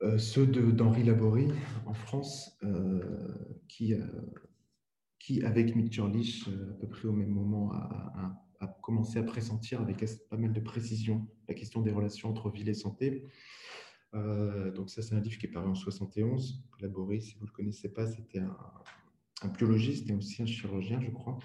euh, 0.03 0.17
ceux 0.17 0.47
d'Henri 0.47 1.03
Laborie 1.03 1.49
en 1.85 1.93
France, 1.93 2.57
euh, 2.63 3.35
qui, 3.67 3.93
euh, 3.93 3.99
qui, 5.19 5.43
avec 5.43 5.75
Mitscherlich, 5.75 6.47
à 6.47 6.73
peu 6.79 6.87
près 6.87 7.07
au 7.07 7.13
même 7.13 7.29
moment, 7.29 7.71
a, 7.71 8.37
commencé 8.81 9.19
à 9.19 9.23
pressentir 9.23 9.81
avec 9.81 10.03
pas 10.29 10.37
mal 10.37 10.53
de 10.53 10.59
précision 10.59 11.27
la 11.47 11.53
question 11.53 11.81
des 11.81 11.91
relations 11.91 12.29
entre 12.29 12.49
ville 12.49 12.69
et 12.69 12.73
santé. 12.73 13.25
donc 14.13 14.89
ça, 14.89 15.01
c'est 15.01 15.15
un 15.15 15.19
livre 15.19 15.37
qui 15.37 15.45
est 15.45 15.51
paru 15.51 15.69
en 15.69 15.75
71. 15.75 16.63
Laborie, 16.79 17.21
si 17.21 17.35
vous 17.35 17.41
ne 17.41 17.47
le 17.47 17.53
connaissez 17.53 17.89
pas, 17.93 18.07
c'était 18.07 18.39
un, 18.39 19.47
biologiste 19.57 20.09
et 20.09 20.13
aussi 20.13 20.41
un 20.41 20.45
chirurgien, 20.45 20.99
je 20.99 21.09
crois, 21.09 21.39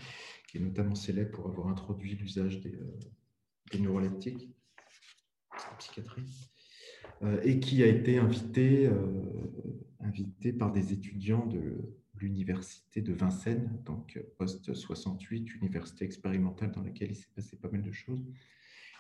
qui 0.49 0.59
est 0.59 0.61
notamment 0.61 0.95
célèbre 0.95 1.33
pour 1.33 1.47
avoir 1.47 1.69
introduit 1.69 2.17
l'usage 2.17 2.61
des, 2.61 2.79
des 3.73 3.79
neuroleptiques 3.79 4.51
en 5.53 5.77
psychiatrie. 5.79 6.51
Euh, 7.23 7.41
et 7.45 7.61
qui 7.61 7.83
a 7.83 7.87
été 7.87 8.19
invité, 8.19 8.87
euh, 8.87 8.95
invité 10.01 10.53
par 10.53 10.73
des 10.73 10.93
étudiants 10.93 11.47
de 11.47 11.95
l'université 12.19 13.01
de 13.01 13.12
Vincennes, 13.12 13.81
donc 13.85 14.19
post-68, 14.39 15.57
université 15.57 16.05
expérimentale 16.05 16.73
dans 16.73 16.83
laquelle 16.83 17.11
il 17.11 17.17
s'est 17.17 17.29
passé 17.35 17.57
pas 17.57 17.71
mal 17.71 17.83
de 17.83 17.93
choses. 17.93 18.25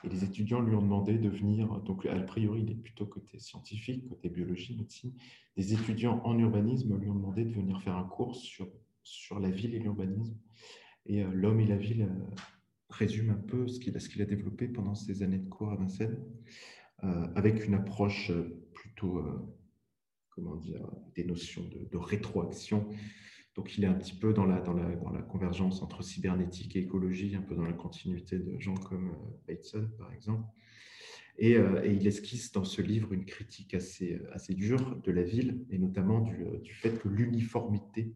Et 0.04 0.08
les 0.08 0.24
étudiants 0.24 0.60
lui 0.60 0.74
ont 0.74 0.82
demandé 0.82 1.18
de 1.18 1.28
venir, 1.28 1.80
donc 1.80 2.04
a 2.06 2.18
priori 2.20 2.62
il 2.62 2.70
est 2.70 2.74
plutôt 2.74 3.06
côté 3.06 3.38
scientifique, 3.38 4.06
côté 4.08 4.28
biologie, 4.28 4.76
médecine, 4.76 5.12
des 5.56 5.72
étudiants 5.72 6.20
en 6.24 6.38
urbanisme 6.38 6.96
lui 6.98 7.08
ont 7.08 7.14
demandé 7.14 7.44
de 7.44 7.52
venir 7.52 7.80
faire 7.80 7.96
un 7.96 8.04
cours 8.04 8.36
sur, 8.36 8.68
sur 9.02 9.40
la 9.40 9.50
ville 9.50 9.74
et 9.74 9.78
l'urbanisme. 9.78 10.36
Et 11.06 11.24
euh, 11.24 11.30
l'homme 11.32 11.60
et 11.60 11.66
la 11.66 11.76
ville 11.76 12.08
résume 12.90 13.30
un 13.30 13.34
peu 13.48 13.66
ce 13.66 13.80
qu'il 13.80 13.96
a, 13.96 14.00
qu'il 14.00 14.22
a 14.22 14.26
développé 14.26 14.68
pendant 14.68 14.94
ces 14.94 15.22
années 15.22 15.38
de 15.38 15.48
cours 15.48 15.70
à 15.70 15.76
Vincennes. 15.76 16.18
Euh, 17.04 17.26
avec 17.34 17.66
une 17.66 17.74
approche 17.74 18.30
euh, 18.30 18.58
plutôt, 18.72 19.18
euh, 19.18 19.54
comment 20.30 20.56
dire, 20.56 20.80
des 21.14 21.24
notions 21.24 21.62
de, 21.68 21.96
rétroaction. 21.98 22.88
Donc, 23.54 23.76
il 23.76 23.84
est 23.84 23.86
un 23.86 23.94
petit 23.94 24.14
peu 24.14 24.32
dans 24.32 24.46
la, 24.46 24.60
convergence 25.28 25.82
entre 25.82 26.02
cybernétique 26.02 26.74
et 26.74 26.80
écologie, 26.80 27.36
un 27.36 27.42
peu 27.42 27.54
dans 27.54 27.66
la 27.66 27.74
continuité 27.74 28.38
de 28.38 28.58
gens 28.58 28.74
comme 28.74 29.14
Bateson, 29.46 29.90
par 29.98 30.12
exemple. 30.12 30.44
Et, 31.38 31.56
il 31.86 32.06
esquisse 32.06 32.52
dans 32.52 32.64
ce 32.64 32.82
livre 32.82 33.12
une 33.14 33.24
critique 33.24 33.72
assez, 33.72 34.20
assez 34.32 34.52
dure 34.52 34.96
de 34.96 35.10
la 35.10 35.22
ville, 35.22 35.64
et 35.70 35.78
notamment 35.78 36.20
du, 36.20 36.44
du 36.62 36.74
fait 36.74 36.98
que 36.98 37.08
l'uniformité 37.08 38.14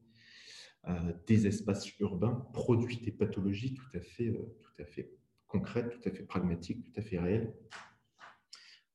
des 1.27 1.47
espaces 1.47 1.99
urbains 2.01 2.47
produit 2.53 2.99
des 2.99 3.13
pathologies 3.13 3.73
tout 3.73 3.97
à 3.97 4.01
fait, 4.01 4.31
tout 4.31 4.83
à 4.83 4.85
fait 4.85 5.11
concrètes, 5.47 5.91
tout 5.91 6.09
à 6.09 6.13
fait 6.13 6.25
pragmatiques, 6.25 6.85
tout 6.85 7.01
à 7.01 7.03
fait 7.03 7.19
réelles, 7.19 7.55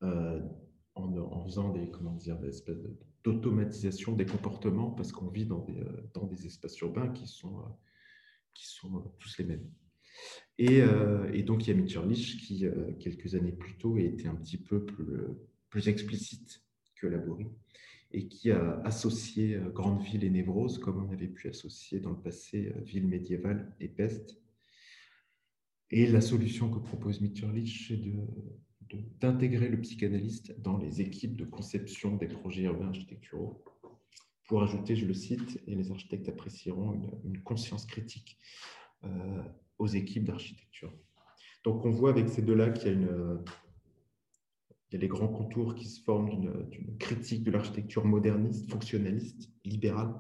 euh, 0.06 0.40
en, 0.96 1.44
faisant 1.44 1.74
des, 1.74 1.90
comment 1.90 2.14
dire, 2.14 2.40
des 2.40 2.50
espèces 2.50 2.78
d'automatisation 3.24 4.14
des 4.14 4.26
comportements 4.26 4.92
parce 4.92 5.12
qu'on 5.12 5.28
vit 5.28 5.46
dans 5.46 5.60
des, 5.60 5.78
euh, 5.80 6.10
dans 6.14 6.26
des 6.26 6.46
espaces 6.46 6.80
urbains 6.80 7.10
qui 7.10 7.28
sont, 7.28 7.60
euh, 7.60 7.64
qui 8.54 8.68
sont 8.68 9.14
tous 9.20 9.38
les 9.40 9.46
mêmes. 9.46 9.70
Et, 10.58 10.82
et, 11.34 11.44
donc, 11.44 11.68
il 11.68 11.72
y 11.72 11.74
a 11.74 11.76
Mitscherlich 11.76 12.38
qui, 12.38 12.66
quelques 13.02 13.36
années 13.36 13.52
plus 13.52 13.78
tôt, 13.78 13.98
a 13.98 14.00
été 14.00 14.30
un 14.30 14.36
petit 14.36 14.58
peu 14.58 14.86
plus, 14.86 15.90
explicite 15.90 16.64
que 16.96 17.08
Laborie 17.08 17.50
et 18.12 18.30
qui 18.30 18.50
a 18.52 18.80
associé 18.86 19.60
grande 19.74 20.02
ville 20.02 20.24
et 20.24 20.30
névrose, 20.30 20.78
comme 20.78 21.06
on 21.06 21.12
avait 21.12 21.28
pu 21.28 21.50
associer 21.50 22.00
dans 22.00 22.12
le 22.12 22.22
passé 22.22 22.72
ville 22.86 23.06
médiévale 23.06 23.76
et 23.82 23.90
peste. 23.90 24.42
Et 25.92 26.08
la 26.08 26.22
solution 26.22 26.72
que 26.72 26.80
propose 26.80 27.20
Mitscherlich, 27.20 27.90
c'est 27.90 27.98
de, 27.98 28.14
d'intégrer 29.20 29.70
le 29.70 29.80
psychanalyste 29.82 30.60
dans 30.62 30.78
les 30.78 31.02
équipes 31.02 31.36
de 31.36 31.46
conception 31.46 32.16
des 32.16 32.28
projets 32.28 32.64
urbains 32.64 32.88
architecturaux 32.88 33.64
pour 34.48 34.62
ajouter, 34.62 34.96
je 34.96 35.06
le 35.06 35.14
cite, 35.14 35.62
et 35.66 35.76
les 35.76 35.92
architectes 35.92 36.30
apprécieront 36.30 36.94
une, 37.24 37.42
conscience 37.42 37.86
critique 37.86 38.38
euh, 39.04 39.42
aux 39.80 39.88
équipes 39.88 40.24
d'architecture. 40.24 40.94
Donc 41.64 41.84
on 41.84 41.90
voit 41.90 42.12
avec 42.12 42.30
ces 42.30 42.44
deux-là 42.44 42.70
qu'il 42.70 42.88
y 42.88 42.90
a 42.92 42.94
une, 42.94 43.44
il 44.90 44.94
y 44.94 44.98
a 44.98 45.00
les 45.00 45.08
grands 45.08 45.28
contours 45.28 45.74
qui 45.74 45.86
se 45.86 46.02
forment 46.02 46.30
d'une 46.70 46.98
critique 46.98 47.44
de 47.44 47.52
l'architecture 47.52 48.06
moderniste, 48.06 48.70
fonctionnaliste, 48.70 49.50
libérale, 49.64 50.14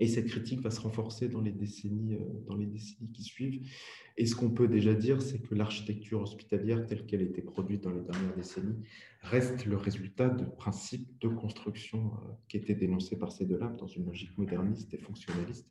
et 0.00 0.08
cette 0.08 0.26
critique 0.26 0.62
va 0.62 0.70
se 0.70 0.80
renforcer 0.80 1.28
dans 1.28 1.42
les 1.42 1.52
décennies, 1.52 2.14
euh, 2.14 2.44
dans 2.46 2.56
les 2.56 2.66
décennies 2.66 3.12
qui 3.12 3.22
suivent. 3.22 3.68
Et 4.16 4.24
ce 4.24 4.34
qu'on 4.34 4.50
peut 4.50 4.66
déjà 4.66 4.94
dire, 4.94 5.20
c'est 5.20 5.38
que 5.38 5.54
l'architecture 5.54 6.22
hospitalière 6.22 6.86
telle 6.86 7.04
qu'elle 7.04 7.20
a 7.20 7.24
été 7.24 7.42
produite 7.42 7.82
dans 7.82 7.90
les 7.90 8.00
dernières 8.00 8.34
décennies 8.34 8.82
reste 9.20 9.66
le 9.66 9.76
résultat 9.76 10.30
de 10.30 10.44
principes 10.44 11.20
de 11.20 11.28
construction 11.28 12.12
euh, 12.14 12.32
qui 12.48 12.56
étaient 12.56 12.74
dénoncés 12.74 13.18
par 13.18 13.30
ces 13.30 13.44
deux-là 13.44 13.68
dans 13.78 13.86
une 13.86 14.06
logique 14.06 14.36
moderniste 14.38 14.92
et 14.94 14.98
fonctionnaliste. 14.98 15.68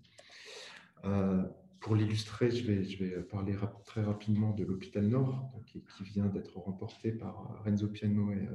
Euh, 1.05 1.43
pour 1.79 1.95
l'illustrer, 1.95 2.51
je 2.51 2.67
vais, 2.67 2.83
je 2.83 3.03
vais 3.03 3.21
parler 3.23 3.55
très 3.85 4.03
rapidement 4.03 4.53
de 4.53 4.63
l'hôpital 4.63 5.07
Nord, 5.07 5.49
qui, 5.65 5.81
vient 6.03 6.25
d'être 6.25 6.57
remporté 6.57 7.13
par 7.13 7.63
Renzo 7.63 7.87
Piano 7.87 8.31
et, 8.33 8.47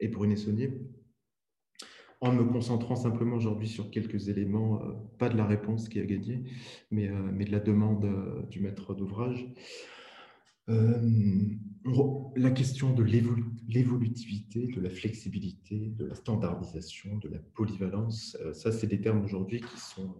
et 0.00 0.08
Brunet 0.08 0.34
Saunier 0.34 0.72
en 2.22 2.32
me 2.32 2.44
concentrant 2.44 2.94
simplement 2.94 3.34
aujourd'hui 3.34 3.68
sur 3.68 3.90
quelques 3.90 4.28
éléments, 4.28 4.80
euh, 4.80 4.92
pas 5.18 5.28
de 5.28 5.36
la 5.36 5.44
réponse 5.44 5.88
qui 5.88 5.98
a 5.98 6.04
gagné, 6.04 6.44
mais, 6.92 7.08
euh, 7.08 7.30
mais 7.32 7.44
de 7.44 7.50
la 7.50 7.58
demande 7.58 8.04
euh, 8.04 8.42
du 8.48 8.60
maître 8.60 8.94
d'ouvrage. 8.94 9.44
la 12.36 12.50
question 12.52 12.94
de 12.94 13.02
l'évolutivité, 13.02 14.68
de 14.68 14.80
la 14.80 14.88
flexibilité, 14.88 15.92
de 15.98 16.06
la 16.06 16.14
standardisation, 16.14 17.16
de 17.18 17.28
la 17.28 17.38
polyvalence, 17.38 18.38
ça, 18.52 18.70
c'est 18.70 18.86
des 18.86 19.00
termes 19.00 19.24
aujourd'hui 19.24 19.60
qui 19.60 19.80
sont 19.80 20.14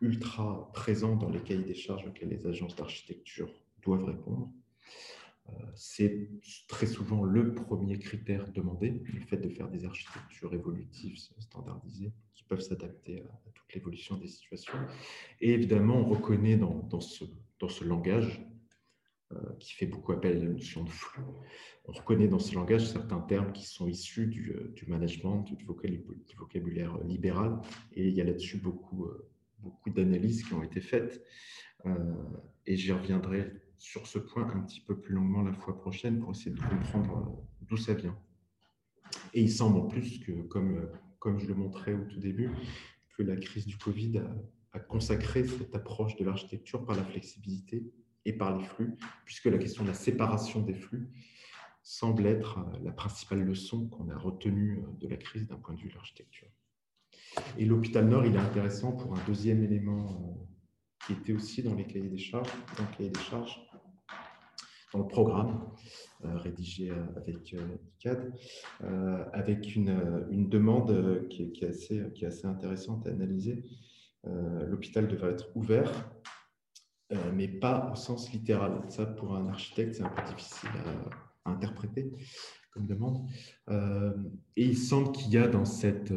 ultra 0.00 0.70
présents 0.74 1.16
dans 1.16 1.30
les 1.30 1.40
cahiers 1.40 1.62
des 1.64 1.74
charges 1.74 2.04
auxquels 2.06 2.30
les 2.30 2.46
agences 2.46 2.74
d'architecture 2.74 3.48
doivent 3.82 4.04
répondre. 4.04 4.50
Euh, 5.50 5.52
c'est 5.74 6.30
très 6.68 6.86
souvent 6.86 7.22
le 7.22 7.54
premier 7.54 7.98
critère 7.98 8.50
demandé, 8.50 9.02
le 9.12 9.20
fait 9.20 9.36
de 9.36 9.48
faire 9.48 9.68
des 9.68 9.84
architectures 9.84 10.54
évolutives 10.54 11.18
standardisées 11.38 12.12
qui 12.32 12.44
peuvent 12.44 12.60
s'adapter 12.60 13.20
à, 13.20 13.50
toute 13.52 13.74
l'évolution 13.74 14.16
des 14.16 14.28
situations. 14.28 14.78
Et 15.40 15.52
évidemment, 15.52 15.96
on 15.96 16.08
reconnaît 16.08 16.56
dans, 16.56 17.00
ce, 17.00 17.24
dans 17.58 17.68
ce, 17.68 17.84
langage, 17.84 18.46
euh, 19.32 19.36
qui 19.58 19.74
fait 19.74 19.86
beaucoup 19.86 20.12
appel 20.12 20.36
à 20.36 20.40
la 20.40 20.50
notion 20.50 20.84
de 20.84 20.90
flux, 20.90 21.22
on 21.86 21.92
reconnaît 21.92 22.28
dans 22.28 22.38
ce 22.38 22.54
langage 22.54 22.86
certains 22.86 23.20
termes 23.20 23.52
qui 23.52 23.64
sont 23.64 23.86
issus 23.86 24.26
du, 24.26 24.52
euh, 24.52 24.72
du 24.74 24.86
management, 24.86 25.42
du 25.42 25.64
vocabulaire, 26.36 26.98
libéral, 27.04 27.60
et 27.92 28.08
il 28.08 28.14
y 28.14 28.20
a 28.20 28.24
là-dessus 28.24 28.58
beaucoup, 28.58 29.08
beaucoup 29.58 29.90
d'analyses 29.90 30.44
qui 30.44 30.54
ont 30.54 30.62
été 30.62 30.80
faites, 30.80 31.22
et 32.64 32.76
j'y 32.76 32.92
reviendrai 32.92 33.52
sur 33.78 34.06
ce 34.06 34.18
point 34.18 34.48
un 34.54 34.60
petit 34.60 34.80
peu 34.80 34.98
plus 34.98 35.14
longuement 35.14 35.42
la 35.42 35.52
fois 35.52 35.76
prochaine 35.76 36.20
pour 36.20 36.30
essayer 36.30 36.52
de 36.52 36.60
comprendre 36.60 37.16
euh, 37.18 37.56
d'où 37.62 37.76
ça 37.76 37.94
vient. 37.94 38.18
Et 39.32 39.42
il 39.42 39.50
semble 39.50 39.78
en 39.78 39.86
plus 39.86 40.18
que, 40.18 40.32
comme, 40.42 40.76
euh, 40.76 40.92
comme 41.18 41.38
je 41.38 41.46
le 41.46 41.54
montrais 41.54 41.94
au 41.94 42.04
tout 42.04 42.18
début, 42.18 42.50
que 43.16 43.22
la 43.22 43.36
crise 43.36 43.66
du 43.66 43.76
Covid 43.76 44.18
a, 44.72 44.80
consacré 44.80 45.44
cette 45.44 45.74
approche 45.76 46.16
de 46.16 46.24
l'architecture 46.24 46.84
par 46.84 46.96
la 46.96 47.04
flexibilité 47.04 47.92
et 48.24 48.32
par 48.32 48.58
les 48.58 48.64
flux, 48.64 48.96
puisque 49.24 49.44
la 49.44 49.58
question 49.58 49.84
de 49.84 49.88
la 49.88 49.94
séparation 49.94 50.62
des 50.62 50.74
flux 50.74 51.10
semble 51.82 52.26
être 52.26 52.58
euh, 52.58 52.78
la 52.82 52.92
principale 52.92 53.44
leçon 53.44 53.86
qu'on 53.88 54.08
a 54.08 54.16
retenue 54.16 54.82
de 55.00 55.06
la 55.06 55.16
crise 55.16 55.46
d'un 55.46 55.56
point 55.56 55.74
de 55.74 55.80
vue 55.80 55.90
de 55.90 55.94
l'architecture. 55.94 56.48
Et 57.58 57.64
l'hôpital 57.64 58.08
Nord, 58.08 58.26
il 58.26 58.34
est 58.34 58.38
intéressant 58.38 58.92
pour 58.92 59.16
un 59.16 59.24
deuxième 59.26 59.62
élément 59.62 60.48
qui 61.06 61.12
était 61.12 61.32
aussi 61.32 61.62
dans 61.62 61.74
les 61.74 61.84
cahiers 61.84 62.08
des 62.08 62.18
charges, 62.18 62.50
dans 62.76 62.84
le 62.84 62.96
cahier 62.96 63.10
des 63.10 63.20
charges, 63.20 63.60
dans 64.94 65.00
le 65.00 65.08
programme 65.08 65.60
euh, 66.24 66.36
rédigé 66.36 66.90
euh, 66.90 67.04
avec 67.16 67.52
euh, 67.52 67.76
ICAD, 67.98 68.32
avec 69.32 69.74
une, 69.74 70.26
une 70.30 70.48
demande 70.48 71.26
qui, 71.28 71.42
est 71.42 71.64
assez, 71.64 72.02
qui 72.14 72.24
est 72.24 72.28
assez 72.28 72.46
intéressante 72.46 73.06
à 73.06 73.10
analyser. 73.10 73.64
L'hôpital 74.24 75.06
devrait 75.06 75.32
être 75.32 75.54
ouvert, 75.54 75.90
mais 77.34 77.48
pas 77.48 77.90
au 77.92 77.96
sens 77.96 78.32
littéral. 78.32 78.80
Ça, 78.88 79.04
pour 79.04 79.34
un 79.34 79.48
architecte, 79.48 79.96
c'est 79.96 80.02
un 80.02 80.08
peu 80.08 80.22
difficile 80.22 80.70
à, 81.44 81.50
interpréter 81.50 82.10
comme 82.72 82.86
demande. 82.86 83.18
et 83.68 84.64
il 84.64 84.78
semble 84.78 85.12
qu'il 85.12 85.30
y 85.30 85.36
a 85.36 85.46
dans 85.46 85.66
cette 85.66 86.12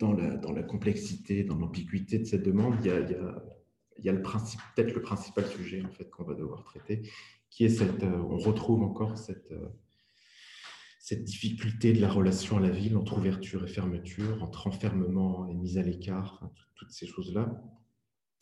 dans 0.00 0.12
la, 0.14 0.62
complexité, 0.62 1.44
dans 1.44 1.56
l'ambiguïté 1.56 2.18
de 2.18 2.24
cette 2.24 2.42
demande, 2.42 2.74
il 2.82 2.86
y 2.86 4.08
a, 4.08 4.14
peut-être 4.14 4.94
le 4.94 5.02
principal 5.02 5.46
sujet 5.46 5.82
qu'on 6.10 6.24
va 6.24 6.34
devoir 6.34 6.64
traiter, 6.64 7.02
qui 7.50 7.64
est 7.64 7.68
cette, 7.68 8.02
euh, 8.02 8.22
on 8.30 8.38
retrouve 8.38 8.82
encore 8.82 9.18
cette, 9.18 9.52
euh, 9.52 9.68
cette 11.00 11.24
difficulté 11.24 11.92
de 11.92 12.00
la 12.00 12.10
relation 12.10 12.56
à 12.56 12.60
la 12.60 12.70
ville 12.70 12.96
entre 12.96 13.18
ouverture 13.18 13.64
et 13.64 13.68
fermeture, 13.68 14.42
entre 14.42 14.66
enfermement 14.66 15.46
et 15.48 15.54
mise 15.54 15.76
à 15.76 15.82
l'écart, 15.82 16.50
toutes 16.76 16.92
ces 16.92 17.06
choses-là. 17.06 17.62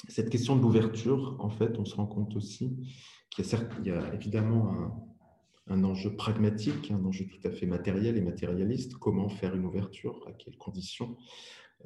Cette 0.06 0.30
question 0.30 0.54
de 0.54 0.62
l'ouverture, 0.62 1.36
en 1.40 1.50
fait, 1.50 1.76
on 1.78 1.84
se 1.84 1.96
rend 1.96 2.06
compte 2.06 2.36
aussi 2.36 2.76
qu'il 3.30 3.44
y 3.84 3.90
a, 3.90 4.14
évidemment 4.14 5.17
un, 5.68 5.84
enjeu 5.84 6.14
pragmatique, 6.16 6.90
un 6.90 7.04
enjeu 7.04 7.26
tout 7.26 7.46
à 7.46 7.50
fait 7.50 7.66
matériel 7.66 8.16
et 8.16 8.20
matérialiste, 8.20 8.94
comment 8.94 9.28
faire 9.28 9.54
une 9.54 9.64
ouverture, 9.64 10.24
à 10.26 10.32
quelles 10.32 10.56
conditions. 10.56 11.16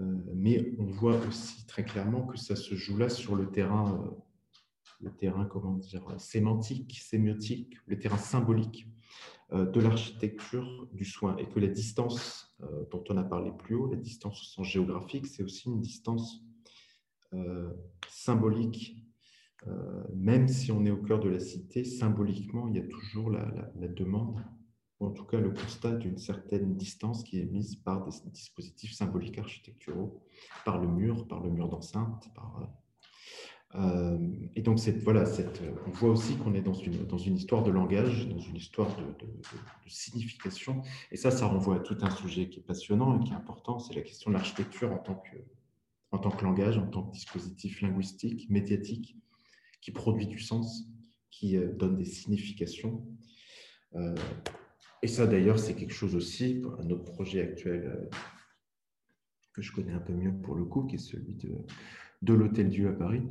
Euh, 0.00 0.04
mais 0.34 0.72
on 0.78 0.86
voit 0.86 1.16
aussi 1.26 1.66
très 1.66 1.84
clairement 1.84 2.26
que 2.26 2.38
ça 2.38 2.56
se 2.56 2.74
joue 2.74 2.96
là 2.96 3.08
sur 3.08 3.36
le 3.36 3.50
terrain, 3.50 4.00
euh, 4.00 4.10
le 5.00 5.14
terrain 5.14 5.44
comment 5.44 5.74
dire, 5.74 6.04
sémantique, 6.18 6.98
sémiotique, 6.98 7.74
le 7.86 7.98
terrain 7.98 8.16
symbolique 8.16 8.86
euh, 9.52 9.66
de 9.66 9.80
l'architecture 9.80 10.88
du 10.92 11.04
soin 11.04 11.36
et 11.36 11.46
que 11.46 11.60
la 11.60 11.68
distance 11.68 12.48
dont 12.92 13.02
on 13.08 13.16
a 13.16 13.24
parlé 13.24 13.50
plus 13.50 13.74
haut, 13.74 13.90
la 13.90 13.96
distance 13.96 14.40
au 14.40 14.44
sens 14.44 14.66
géographique, 14.68 15.26
c'est 15.26 15.42
aussi 15.42 15.68
une 15.68 15.80
distance 15.80 16.44
symbolique 18.08 19.01
même 20.14 20.48
si 20.48 20.72
on 20.72 20.84
est 20.84 20.90
au 20.90 20.96
cœur 20.96 21.20
de 21.20 21.28
la 21.28 21.40
cité, 21.40 21.84
symboliquement, 21.84 22.68
il 22.68 22.76
y 22.76 22.80
a 22.80 22.86
toujours 22.86 23.30
la, 23.30 23.44
demande, 23.88 24.44
ou 25.00 25.06
en 25.06 25.10
tout 25.10 25.24
cas 25.24 25.38
le 25.38 25.50
constat 25.50 25.92
d'une 25.92 26.18
certaine 26.18 26.74
distance 26.76 27.22
qui 27.22 27.40
est 27.40 27.44
mise 27.44 27.76
par 27.76 28.04
des 28.04 28.30
dispositifs 28.30 28.92
symboliques 28.92 29.38
architecturaux, 29.38 30.20
par 30.64 30.80
le 30.80 30.88
mur, 30.88 31.26
par 31.28 31.42
le 31.42 31.50
mur 31.50 31.68
d'enceinte, 31.68 32.30
par... 32.34 32.68
Euh, 33.74 34.18
et 34.54 34.60
donc, 34.60 34.78
cette, 34.78 35.02
voilà, 35.02 35.24
on 35.86 35.90
voit 35.92 36.10
aussi 36.10 36.36
qu'on 36.36 36.52
est 36.54 36.60
dans 36.60 36.74
une, 36.74 37.06
dans 37.06 37.16
une 37.16 37.36
histoire 37.36 37.62
de 37.62 37.70
langage, 37.70 38.28
dans 38.28 38.38
une 38.38 38.56
histoire 38.56 38.94
de, 38.96 39.04
de, 39.24 39.32
signification. 39.86 40.82
Et 41.10 41.16
ça, 41.16 41.30
ça 41.30 41.46
renvoie 41.46 41.76
à 41.76 41.80
tout 41.80 41.96
un 42.02 42.10
sujet 42.10 42.50
qui 42.50 42.60
est 42.60 42.62
passionnant 42.62 43.18
et 43.18 43.24
qui 43.24 43.32
est 43.32 43.36
important, 43.36 43.78
c'est 43.78 43.94
la 43.94 44.02
question 44.02 44.30
de 44.30 44.36
l'architecture 44.36 44.92
en, 44.92 44.98
tant 44.98 45.14
que, 45.14 45.36
en 46.10 46.18
tant 46.18 46.30
que 46.30 46.44
langage, 46.44 46.76
en 46.76 46.86
tant 46.86 47.04
que 47.04 47.12
dispositif 47.12 47.80
linguistique, 47.80 48.50
médiatique, 48.50 49.16
qui 49.82 49.90
produit 49.90 50.26
du 50.26 50.38
sens, 50.38 50.88
qui 51.30 51.58
euh, 51.58 51.70
donne 51.74 51.96
des 51.96 52.06
significations. 52.06 53.04
Euh, 53.96 54.14
et 55.02 55.08
ça, 55.08 55.26
d'ailleurs, 55.26 55.58
c'est 55.58 55.74
quelque 55.74 55.92
chose 55.92 56.14
aussi, 56.14 56.62
un 56.78 56.88
autre 56.88 57.04
projet 57.04 57.42
actuel 57.42 57.84
euh, 57.84 58.16
que 59.52 59.60
je 59.60 59.72
connais 59.72 59.92
un 59.92 60.00
peu 60.00 60.14
mieux 60.14 60.32
pour 60.32 60.54
le 60.54 60.64
coup, 60.64 60.84
qui 60.84 60.94
est 60.94 60.98
celui 60.98 61.34
de, 61.34 62.32
l'Hôtel 62.32 62.70
Dieu 62.70 62.88
à 62.88 62.92
Paris, 62.92 63.22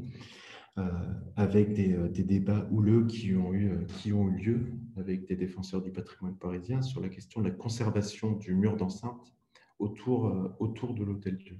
avec 1.36 1.74
des, 1.74 2.24
débats 2.24 2.68
houleux 2.72 3.06
qui 3.06 3.34
ont, 3.36 3.54
eu, 3.54 3.88
lieu 4.06 4.74
avec 4.96 5.28
des 5.28 5.36
défenseurs 5.36 5.82
du 5.82 5.92
patrimoine 5.92 6.38
parisien 6.38 6.82
sur 6.82 7.02
la 7.02 7.10
question 7.10 7.42
de 7.42 7.50
la 7.50 7.54
conservation 7.54 8.34
du 8.34 8.54
mur 8.54 8.78
d'enceinte 8.78 9.34
autour, 9.80 10.30
de 10.30 11.04
l'Hôtel 11.04 11.38
Dieu, 11.38 11.60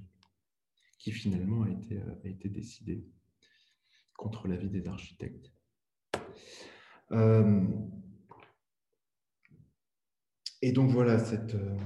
qui 0.98 1.10
finalement 1.10 1.64
a 1.64 2.28
été 2.28 2.48
décidé 2.48 3.04
contre 4.16 4.48
l'avis 4.48 4.70
des 4.70 4.86
architectes. 4.86 5.52
Euh, 7.12 7.60
et 10.62 10.72
donc 10.72 10.90
voilà, 10.90 11.18
cette, 11.18 11.54
euh, 11.54 11.76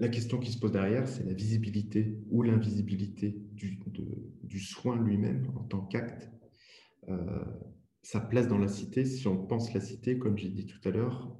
la 0.00 0.08
question 0.08 0.38
qui 0.38 0.52
se 0.52 0.58
pose 0.58 0.72
derrière, 0.72 1.08
c'est 1.08 1.24
la 1.24 1.34
visibilité 1.34 2.18
ou 2.30 2.42
l'invisibilité 2.42 3.36
du, 3.52 3.78
du, 4.42 4.60
soin 4.60 5.00
lui-même 5.02 5.52
en 5.56 5.64
tant 5.64 5.84
qu'acte. 5.84 6.30
Euh, 7.08 7.44
sa 8.02 8.20
place 8.20 8.48
dans 8.48 8.58
la 8.58 8.68
cité, 8.68 9.04
si 9.04 9.26
on 9.28 9.46
pense 9.46 9.72
la 9.72 9.80
cité, 9.80 10.18
comme 10.18 10.36
j'ai 10.36 10.50
dit 10.50 10.66
tout 10.66 10.80
à 10.86 10.90
l'heure, 10.90 11.38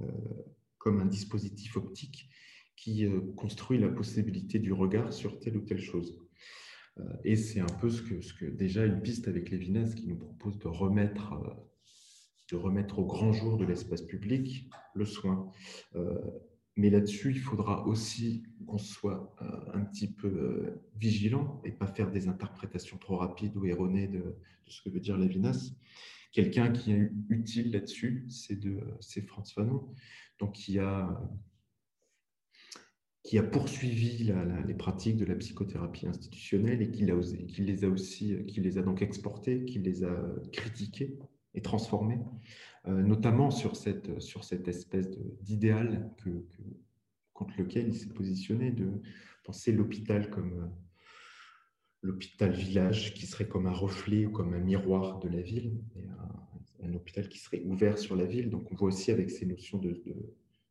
comme 0.79 0.99
un 0.99 1.05
dispositif 1.05 1.77
optique 1.77 2.31
qui 2.75 3.07
construit 3.37 3.79
la 3.79 3.91
possibilité 3.91 4.59
du 4.59 4.73
regard 4.73 5.13
sur 5.13 5.39
telle 5.41 5.59
ou 5.59 5.61
telle 5.61 5.81
chose. 5.81 6.24
Euh, 7.01 7.03
et 7.25 7.37
c'est 7.37 7.61
un 7.61 7.67
peu 7.81 7.91
ce 7.91 8.03
que, 8.03 8.21
ce 8.21 8.33
que, 8.35 8.47
déjà 8.47 8.85
une 8.85 9.01
piste 9.01 9.29
avec 9.29 9.51
Lévinas 9.51 9.95
qui 9.95 10.07
nous 10.07 10.17
propose 10.17 10.59
de 10.59 10.69
remettre, 10.69 11.33
euh, 11.33 11.51
de 12.51 12.57
remettre 12.57 12.99
au 12.99 13.07
grand 13.07 13.33
jour 13.33 13.57
de 13.57 13.65
l'espace 13.65 14.03
public 14.03 14.69
le 14.95 15.05
soin. 15.05 15.51
Euh, 15.97 16.19
mais 16.77 16.91
là-dessus, 16.91 17.31
il 17.31 17.39
faudra 17.39 17.87
aussi 17.87 18.43
qu'on 18.67 18.79
soit 18.79 19.37
un 19.73 19.83
petit 19.83 20.13
peu 20.13 20.81
vigilant 20.97 21.63
et 21.65 21.71
pas 21.71 21.87
faire 21.87 22.11
des 22.11 22.27
interprétations 22.27 22.99
trop 22.99 23.17
rapides 23.17 23.57
ou 23.57 23.65
erronées 23.65 24.09
de, 24.09 24.37
ce 24.67 24.83
que 24.83 24.89
veut 24.89 24.99
dire 24.99 25.17
Lévinas. 25.17 25.71
Quelqu'un 26.33 26.73
qui 26.73 26.91
est 26.91 27.13
utile 27.29 27.71
là-dessus, 27.71 28.27
c'est 28.29 29.21
Franz 29.21 29.53
Fanon, 29.55 29.95
donc 30.41 30.55
qui 30.55 30.81
a 30.81 31.23
qui 33.25 33.39
a 33.39 33.43
poursuivi 33.43 34.31
les 34.67 34.75
pratiques 34.75 35.17
de 35.17 35.25
la 35.25 35.35
psychothérapie 35.35 36.07
institutionnelle 36.07 36.83
et 36.83 36.91
qui, 36.91 37.07
les 37.07 37.85
a 37.85 37.89
aussi, 37.89 38.37
qui 38.47 38.61
les 38.61 38.77
a 38.77 38.83
donc 38.83 39.01
exportées, 39.01 39.65
qui 39.65 39.79
les 39.79 40.05
a 40.05 40.15
critiquées 40.53 41.19
et 41.55 41.63
transformées, 41.63 42.21
euh, 42.87 43.03
notamment 43.03 43.51
sur 43.51 43.77
cette, 43.77 44.21
sur 44.21 44.45
cette 44.45 44.69
espèce 44.69 45.09
d'idéal 45.41 46.11
contre 47.33 47.55
lequel 47.59 47.89
il 47.89 47.95
s'est 47.95 48.13
positionné, 48.13 48.71
de 48.71 48.91
penser 49.43 49.73
l'hôpital 49.73 50.29
comme 50.29 50.71
l'hôpital 52.03 52.53
village 52.53 53.15
qui 53.15 53.25
serait 53.25 53.49
comme 53.49 53.67
un 53.67 53.73
reflet 53.73 54.27
ou 54.27 54.31
comme 54.31 54.53
un 54.53 54.61
miroir 54.61 55.19
de 55.21 55.29
la 55.31 55.41
ville, 55.41 55.81
un, 56.83 56.93
hôpital 56.93 57.31
qui 57.31 57.39
serait 57.39 57.63
ouvert 57.65 57.97
sur 57.97 58.17
la 58.17 58.27
ville. 58.27 58.51
Donc 58.51 58.71
on 58.71 58.75
voit 58.75 58.89
aussi 58.89 59.11
avec 59.11 59.31
ces 59.31 59.47
notions 59.47 59.79
de, 59.79 60.03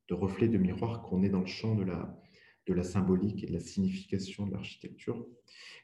de, 0.08 0.14
reflet, 0.14 0.48
de 0.48 0.60
miroir, 0.60 1.02
qu'on 1.02 1.24
est 1.24 1.30
dans 1.30 1.40
le 1.40 1.48
champ 1.48 1.74
de 1.74 1.84
la, 1.84 2.22
de 2.68 2.74
la 2.74 2.84
symbolique 2.84 3.44
et 3.44 3.48
de 3.48 3.54
la 3.54 3.60
signification 3.60 4.48
de 4.48 4.54
l'architecture. 4.54 5.26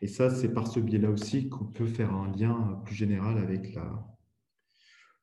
Et 0.02 0.08
ça, 0.08 0.30
c'est 0.30 0.54
par 0.54 0.68
ce 0.68 0.80
biais-là 0.80 1.10
aussi 1.10 1.50
qu'on 1.50 1.66
peut 1.66 1.88
faire 1.88 2.14
un 2.14 2.32
lien 2.36 2.82
plus 2.86 2.96
général 2.96 3.38
avec 3.38 3.74
la, 3.74 4.08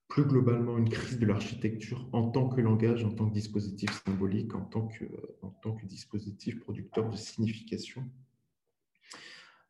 plus 0.08 0.24
globalement 0.24 0.78
une 0.78 0.88
crise 0.88 1.18
de 1.18 1.26
l'architecture 1.26 2.08
en 2.12 2.30
tant 2.30 2.48
que 2.48 2.60
langage, 2.60 3.04
en 3.04 3.10
tant 3.10 3.28
que 3.28 3.34
dispositif 3.34 4.02
symbolique, 4.04 4.54
en 4.54 4.64
tant 4.64 4.86
que, 4.86 5.04
en 5.42 5.50
tant 5.50 5.74
que 5.74 5.84
dispositif 5.86 6.60
producteur 6.60 7.10
de 7.10 7.16
signification. 7.16 8.08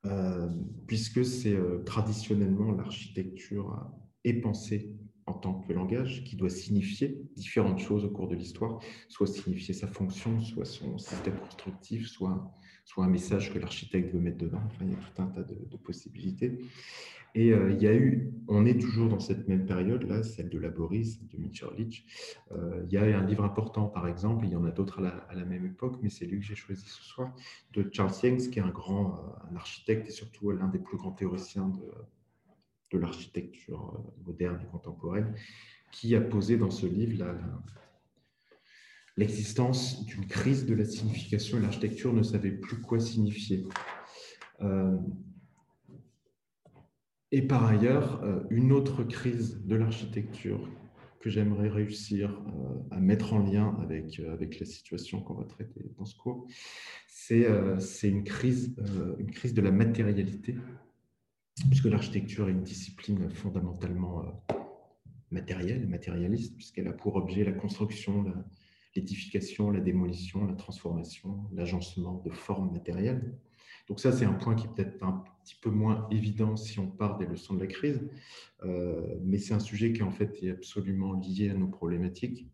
Euh, 0.04 0.48
puisque 0.86 1.24
c'est 1.24 1.54
euh, 1.54 1.82
traditionnellement 1.84 2.70
l'architecture 2.72 3.90
est 4.24 4.34
pensée 4.34 4.94
en 5.26 5.34
tant 5.34 5.54
que 5.54 5.72
langage 5.72 6.22
qui 6.24 6.36
doit 6.36 6.50
signifier 6.50 7.20
différentes 7.34 7.80
choses 7.80 8.04
au 8.04 8.10
cours 8.10 8.28
de 8.28 8.36
l'histoire, 8.36 8.78
soit 9.08 9.26
signifier 9.26 9.74
sa 9.74 9.88
fonction, 9.88 10.40
soit 10.40 10.64
son 10.64 10.98
système 10.98 11.36
constructif, 11.36 12.06
soit, 12.06 12.52
soit 12.84 13.04
un 13.04 13.08
message 13.08 13.52
que 13.52 13.58
l'architecte 13.58 14.12
veut 14.12 14.20
mettre 14.20 14.38
dedans. 14.38 14.62
Enfin, 14.66 14.84
il 14.84 14.92
y 14.92 14.94
a 14.94 14.96
tout 14.96 15.22
un 15.22 15.26
tas 15.26 15.42
de, 15.42 15.76
possibilités. 15.76 16.58
Et 17.34 17.52
euh, 17.52 17.70
il 17.70 17.82
y 17.82 17.86
a 17.86 17.94
eu, 17.94 18.32
on 18.48 18.64
est 18.64 18.80
toujours 18.80 19.08
dans 19.08 19.18
cette 19.18 19.46
même 19.46 19.66
période-là, 19.66 20.22
celle 20.22 20.48
de 20.48 20.58
Laboris, 20.58 21.22
de 21.26 21.36
Mitscherlich. 21.36 22.06
Euh, 22.52 22.82
il 22.86 22.92
y 22.92 22.96
a 22.96 23.02
un 23.02 23.26
livre 23.26 23.44
important, 23.44 23.88
par 23.88 24.08
exemple, 24.08 24.46
il 24.46 24.52
y 24.52 24.56
en 24.56 24.64
a 24.64 24.70
d'autres 24.70 25.04
à, 25.04 25.34
la, 25.34 25.44
même 25.44 25.66
époque, 25.66 25.98
mais 26.02 26.08
c'est 26.08 26.24
lui 26.24 26.38
que 26.38 26.46
j'ai 26.46 26.54
choisi 26.54 26.86
ce 26.86 27.02
soir, 27.02 27.34
de 27.74 27.86
Charles 27.92 28.14
Yanks, 28.22 28.50
qui 28.50 28.58
est 28.58 28.62
un 28.62 28.70
grand 28.70 29.18
euh, 29.52 29.56
architecte 29.56 30.08
et 30.08 30.12
surtout 30.12 30.50
l'un 30.50 30.68
des 30.68 30.78
plus 30.78 30.96
grands 30.96 31.12
théoriciens 31.12 31.68
de, 31.68 31.82
de 32.92 32.98
l'architecture 32.98 34.02
moderne 34.24 34.60
et 34.62 34.70
contemporaine, 34.70 35.34
qui 35.92 36.14
a 36.14 36.20
posé 36.20 36.56
dans 36.56 36.70
ce 36.70 36.86
livre 36.86 37.24
l'existence 39.16 40.04
d'une 40.04 40.26
crise 40.26 40.66
de 40.66 40.74
la 40.74 40.84
signification 40.84 41.58
l'architecture 41.58 42.12
ne 42.12 42.22
savait 42.22 42.50
plus 42.50 42.80
quoi 42.80 43.00
signifier. 43.00 43.66
Et 47.32 47.42
par 47.42 47.66
ailleurs, 47.66 48.22
euh, 48.22 48.40
une 48.50 48.72
autre 48.72 49.02
crise 49.02 49.60
de 49.64 49.74
l'architecture 49.74 50.68
que 51.20 51.28
j'aimerais 51.28 51.68
réussir 51.68 52.30
euh, 52.30 52.94
à 52.94 53.00
mettre 53.00 53.32
en 53.32 53.40
lien 53.40 53.76
avec, 53.82 54.20
euh, 54.20 54.32
avec 54.32 54.60
la 54.60 54.66
situation 54.66 55.20
qu'on 55.20 55.34
va 55.34 55.44
traiter 55.44 55.82
dans 55.98 56.04
ce 56.04 56.16
cours, 56.16 56.46
c'est 57.08 58.08
une, 58.08 58.22
crise, 58.22 58.76
une 59.18 59.32
crise 59.32 59.52
de 59.52 59.60
la 59.60 59.72
matérialité, 59.72 60.54
puisque 61.68 61.86
l'architecture 61.86 62.48
est 62.48 62.52
une 62.52 62.62
discipline 62.62 63.30
fondamentalement 63.30 64.24
matérielle, 65.30 65.86
matérialiste, 65.88 66.54
puisqu'elle 66.56 66.88
a 66.88 66.92
pour 66.92 67.16
objet 67.16 67.44
la 67.44 67.52
construction, 67.52 68.24
l'édification, 68.94 69.70
la 69.70 69.80
démolition, 69.80 70.46
la 70.46 70.54
transformation, 70.54 71.44
l'agencement 71.52 72.22
de 72.24 72.30
formes 72.30 72.72
matérielles. 72.72 73.38
Donc 73.88 74.00
ça, 74.00 74.10
c'est 74.10 74.24
un 74.24 74.32
point 74.32 74.54
qui 74.54 74.66
est 74.66 74.70
peut-être 74.70 75.02
un 75.04 75.24
petit 75.44 75.54
peu 75.60 75.70
moins 75.70 76.08
évident 76.10 76.56
si 76.56 76.78
on 76.78 76.88
part 76.88 77.18
des 77.18 77.26
leçons 77.26 77.54
de 77.54 77.60
la 77.60 77.66
crise, 77.66 78.00
euh, 78.64 79.16
mais 79.22 79.38
c'est 79.38 79.54
un 79.54 79.60
sujet 79.60 79.92
qui 79.92 80.02
en 80.02 80.10
fait 80.10 80.42
est 80.42 80.50
absolument 80.50 81.12
lié 81.12 81.50
à 81.50 81.54
nos 81.54 81.68
problématiques 81.68 82.48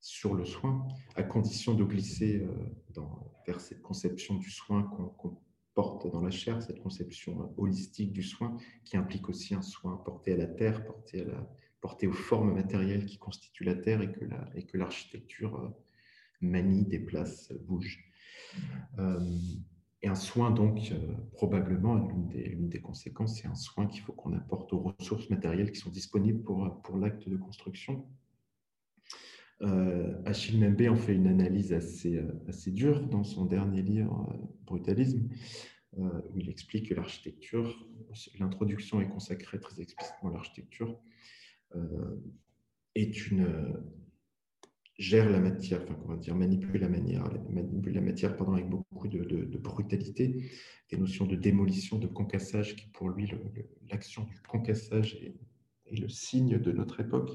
sur 0.00 0.34
le 0.34 0.44
soin, 0.44 0.88
à 1.14 1.22
condition 1.22 1.74
de 1.74 1.84
glisser 1.84 2.40
euh, 2.40 2.48
dans, 2.94 3.32
vers 3.46 3.60
cette 3.60 3.82
conception 3.82 4.34
du 4.36 4.50
soin 4.50 4.82
qu'on 4.82 5.38
porte 5.74 6.10
dans 6.10 6.22
la 6.22 6.30
chair, 6.30 6.62
cette 6.62 6.80
conception 6.80 7.52
holistique 7.56 8.12
du 8.12 8.22
soin, 8.22 8.56
qui 8.84 8.96
implique 8.96 9.28
aussi 9.28 9.54
un 9.54 9.62
soin 9.62 9.96
porté 9.96 10.32
à 10.32 10.36
la 10.36 10.46
terre, 10.46 10.84
porté, 10.84 11.22
à 11.22 11.24
la, 11.24 11.50
porté 11.80 12.06
aux 12.06 12.12
formes 12.12 12.54
matérielles 12.54 13.06
qui 13.06 13.18
constituent 13.18 13.64
la 13.64 13.76
terre 13.76 14.02
et 14.54 14.64
que 14.64 14.76
l'architecture 14.76 15.56
euh, 15.56 15.68
manie, 16.40 16.84
déplace, 16.84 17.52
bouge. 17.66 18.04
Et 20.02 20.08
un 20.08 20.14
soin, 20.14 20.50
donc, 20.50 20.92
euh, 20.92 21.12
probablement, 21.32 21.94
l'une 21.94 22.28
des, 22.28 22.54
des, 22.56 22.80
conséquences, 22.80 23.38
c'est 23.38 23.46
un 23.46 23.54
soin 23.54 23.86
qu'il 23.86 24.00
faut 24.00 24.14
qu'on 24.14 24.32
apporte 24.32 24.72
aux 24.72 24.78
ressources 24.78 25.28
matérielles 25.28 25.72
qui 25.72 25.78
sont 25.78 25.90
disponibles 25.90 26.42
pour, 26.42 26.80
pour 26.82 26.96
l'acte 26.96 27.28
de 27.28 27.36
construction. 27.36 28.06
Euh, 29.62 30.14
Achille 30.24 30.58
Membe 30.58 30.88
en 30.88 30.96
fait 30.96 31.14
une 31.14 31.26
analyse 31.26 31.72
assez, 31.72 32.16
euh, 32.16 32.32
assez 32.48 32.70
dure 32.70 33.06
dans 33.08 33.24
son 33.24 33.44
dernier 33.44 33.82
livre, 33.82 34.26
euh, 34.32 34.46
Brutalisme, 34.64 35.28
où 35.96 36.38
il 36.38 36.48
explique 36.48 36.90
que 36.90 36.94
l'architecture, 36.94 37.84
l'introduction 38.38 39.00
est 39.00 39.08
consacrée 39.08 39.58
très 39.58 39.80
explicitement 39.80 40.30
à 40.30 40.34
l'architecture, 40.34 40.96
est 42.94 43.26
une, 43.26 43.74
gère 44.96 45.28
la 45.28 45.40
matière, 45.40 45.82
enfin, 45.82 45.96
comment 46.00 46.16
dire, 46.16 46.36
manipule 46.36 46.80
la, 46.80 46.88
manière, 46.88 47.24
manipule 47.50 47.94
la 47.94 48.02
matière 48.02 48.36
pardon, 48.36 48.52
avec 48.52 48.68
beaucoup 48.68 49.08
de, 49.08 49.56
brutalité, 49.58 50.48
des 50.90 50.96
notions 50.96 51.26
de 51.26 51.34
démolition, 51.34 51.98
de 51.98 52.06
concassage, 52.06 52.76
qui 52.76 52.86
pour 52.86 53.08
lui, 53.08 53.28
l'action 53.90 54.22
du 54.22 54.40
concassage 54.48 55.16
est, 55.16 55.34
le 55.90 56.08
signe 56.08 56.56
de 56.56 56.70
notre 56.70 57.00
époque, 57.00 57.32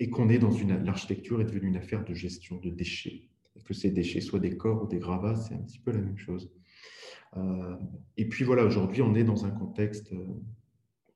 et 0.00 0.10
qu'on 0.10 0.28
est 0.28 0.38
dans 0.38 0.50
une, 0.50 0.82
l'architecture 0.84 1.40
est 1.40 1.44
devenue 1.44 1.68
une 1.68 1.76
affaire 1.76 2.04
de 2.04 2.14
gestion 2.14 2.58
de 2.58 2.70
déchets. 2.70 3.28
Que 3.64 3.74
ces 3.74 3.90
déchets 3.90 4.20
soient 4.20 4.40
des 4.40 4.56
corps 4.56 4.82
ou 4.82 4.86
des 4.86 4.98
gravats, 4.98 5.36
c'est 5.36 5.54
un 5.54 5.58
petit 5.58 5.78
peu 5.78 5.92
la 5.92 6.00
même 6.00 6.18
chose. 6.18 6.52
Euh, 7.36 7.76
et 8.16 8.28
puis 8.28 8.44
voilà, 8.44 8.64
aujourd'hui, 8.64 9.02
on 9.02 9.14
est 9.14 9.24
dans 9.24 9.46
un 9.46 9.50
contexte 9.50 10.12
euh, 10.12 10.24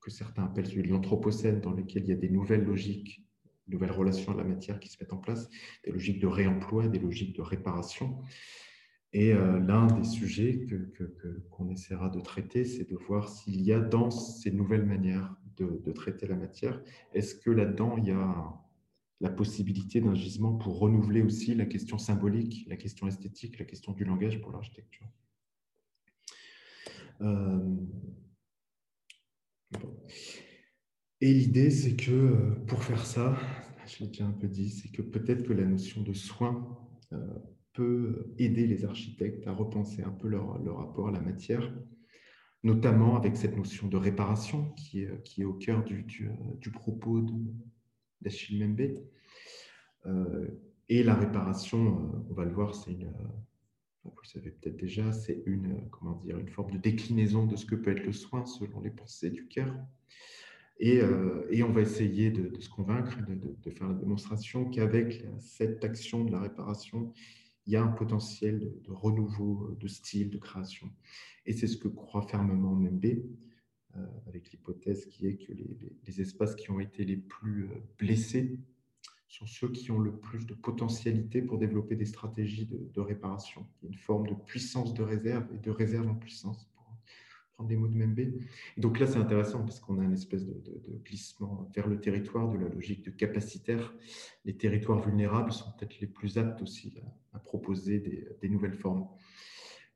que 0.00 0.10
certains 0.10 0.44
appellent 0.44 0.66
celui 0.66 0.82
de 0.82 0.88
l'anthropocène, 0.88 1.60
dans 1.60 1.72
lequel 1.72 2.04
il 2.04 2.08
y 2.08 2.12
a 2.12 2.16
des 2.16 2.30
nouvelles 2.30 2.64
logiques 2.64 3.24
nouvelles 3.68 3.92
relations 3.92 4.32
à 4.32 4.36
la 4.36 4.44
matière 4.44 4.80
qui 4.80 4.88
se 4.88 4.96
mettent 5.00 5.12
en 5.12 5.18
place, 5.18 5.48
des 5.84 5.92
logiques 5.92 6.20
de 6.20 6.26
réemploi, 6.26 6.88
des 6.88 6.98
logiques 6.98 7.36
de 7.36 7.42
réparation. 7.42 8.18
Et 9.12 9.32
euh, 9.32 9.58
l'un 9.60 9.86
des 9.86 10.04
sujets 10.04 10.66
qu'on 11.50 11.66
que, 11.66 11.72
essaiera 11.72 12.08
de 12.08 12.20
traiter, 12.20 12.64
c'est 12.64 12.88
de 12.88 12.96
voir 12.96 13.28
s'il 13.28 13.60
y 13.62 13.72
a 13.72 13.80
dans 13.80 14.10
ces 14.10 14.50
nouvelles 14.50 14.84
manières 14.84 15.34
de, 15.56 15.90
traiter 15.90 16.28
la 16.28 16.36
matière, 16.36 16.80
est-ce 17.14 17.34
que 17.34 17.50
là-dedans, 17.50 17.96
il 17.98 18.06
y 18.06 18.10
a 18.12 18.54
la 19.20 19.30
possibilité 19.30 20.00
d'un 20.00 20.14
gisement 20.14 20.54
pour 20.54 20.78
renouveler 20.78 21.22
aussi 21.22 21.54
la 21.54 21.66
question 21.66 21.98
symbolique, 21.98 22.64
la 22.68 22.76
question 22.76 23.08
esthétique, 23.08 23.58
la 23.58 23.64
question 23.64 23.92
du 23.92 24.04
langage 24.04 24.40
pour 24.40 24.52
l'architecture. 24.52 25.06
Euh, 27.20 27.76
et 31.20 31.32
l'idée, 31.32 31.70
c'est 31.70 31.96
que 31.96 32.12
euh, 32.12 32.50
pour 32.66 32.84
faire 32.84 33.04
ça, 33.04 33.36
je 33.86 34.04
l'ai 34.04 34.08
déjà 34.08 34.24
un 34.24 34.32
peu 34.32 34.46
dit, 34.46 34.70
c'est 34.70 34.88
que 34.88 35.02
peut-être 35.02 35.42
que 35.42 35.52
la 35.52 35.64
notion 35.64 36.02
de 36.02 36.12
soin 36.12 36.78
euh, 37.12 37.38
peut 37.72 38.32
aider 38.38 38.66
les 38.68 38.84
architectes 38.84 39.48
à 39.48 39.52
repenser 39.52 40.02
un 40.02 40.10
peu 40.10 40.28
leur, 40.28 40.46
rapport 40.76 41.08
à 41.08 41.10
la 41.10 41.20
matière, 41.20 41.74
notamment 42.62 43.16
avec 43.16 43.36
cette 43.36 43.56
notion 43.56 43.88
de 43.88 43.96
réparation 43.96 44.70
qui 44.74 45.00
est, 45.02 45.22
qui 45.24 45.42
est 45.42 45.44
au 45.44 45.54
cœur 45.54 45.82
du, 45.82 46.04
du, 46.04 46.30
du 46.60 46.70
propos 46.70 47.20
d'Achille 48.20 48.58
Membe. 48.58 48.98
Euh, 50.06 50.48
et 50.88 51.02
la 51.02 51.14
réparation, 51.14 52.24
on 52.30 52.34
va 52.34 52.44
le 52.44 52.52
voir, 52.52 52.74
c'est 52.74 52.92
une, 52.92 53.12
vous 54.04 54.12
le 54.22 54.26
savez 54.26 54.50
peut-être 54.50 54.76
déjà, 54.76 55.12
c'est 55.12 55.42
une, 55.46 55.88
comment 55.90 56.16
dire, 56.24 56.38
une 56.38 56.48
forme 56.48 56.70
de 56.70 56.78
déclinaison 56.78 57.46
de 57.46 57.56
ce 57.56 57.66
que 57.66 57.74
peut 57.74 57.90
être 57.90 58.04
le 58.04 58.12
soin 58.12 58.46
selon 58.46 58.80
les 58.80 58.90
pensées 58.90 59.30
du 59.30 59.46
cœur. 59.48 59.74
Euh, 60.82 61.46
et, 61.50 61.62
on 61.62 61.72
va 61.72 61.80
essayer 61.80 62.30
de, 62.30 62.60
se 62.60 62.68
convaincre, 62.68 63.18
de, 63.26 63.34
de, 63.34 63.70
faire 63.70 63.88
la 63.88 63.94
démonstration 63.94 64.70
qu'avec 64.70 65.24
cette 65.40 65.84
action 65.84 66.24
de 66.24 66.30
la 66.30 66.40
réparation, 66.40 67.12
il 67.66 67.72
y 67.72 67.76
a 67.76 67.82
un 67.82 67.88
potentiel 67.88 68.60
de, 68.60 68.92
renouveau 68.92 69.76
de 69.78 69.88
style, 69.88 70.30
de 70.30 70.38
création. 70.38 70.88
Et 71.46 71.52
c'est 71.52 71.66
ce 71.66 71.76
que 71.76 71.88
croit 71.88 72.22
fermement 72.22 72.74
Membe, 72.74 73.04
euh, 73.04 73.16
avec 74.26 74.50
l'hypothèse 74.50 75.06
qui 75.06 75.26
est 75.26 75.36
que 75.36 75.52
les, 76.06 76.20
espaces 76.20 76.54
qui 76.54 76.70
ont 76.70 76.80
été 76.80 77.04
les 77.04 77.16
plus 77.16 77.64
euh, 77.64 77.82
blessés 77.98 78.58
sont 79.28 79.46
ceux 79.46 79.70
qui 79.70 79.90
ont 79.90 79.98
le 79.98 80.16
plus 80.16 80.46
de 80.46 80.54
potentialité 80.54 81.42
pour 81.42 81.58
développer 81.58 81.96
des 81.96 82.06
stratégies 82.06 82.66
de, 82.66 83.00
réparation. 83.00 83.66
Il 83.82 83.84
y 83.84 83.88
a 83.88 83.92
une 83.92 83.98
forme 83.98 84.26
de 84.26 84.34
puissance 84.34 84.94
de 84.94 85.02
réserve 85.02 85.46
et 85.54 85.58
de 85.58 85.70
réserve 85.70 86.08
en 86.08 86.14
puissance 86.14 86.68
des 87.64 87.76
mots 87.76 87.88
de 87.88 87.94
Membe. 87.94 88.20
Et 88.20 88.80
donc 88.80 88.98
là, 88.98 89.06
c'est 89.06 89.18
intéressant 89.18 89.64
parce 89.64 89.80
qu'on 89.80 89.98
a 89.98 90.04
une 90.04 90.12
espèce 90.12 90.46
de, 90.46 90.62
glissement 91.04 91.70
vers 91.74 91.88
le 91.88 92.00
territoire 92.00 92.48
de 92.48 92.58
la 92.58 92.68
logique 92.68 93.04
de 93.04 93.10
capacitaire. 93.10 93.94
Les 94.44 94.56
territoires 94.56 95.00
vulnérables 95.00 95.52
sont 95.52 95.70
peut-être 95.72 95.98
les 96.00 96.06
plus 96.06 96.38
aptes 96.38 96.62
aussi 96.62 96.94
à, 97.32 97.38
proposer 97.38 98.00
des, 98.40 98.48
nouvelles 98.48 98.74
formes. 98.74 99.08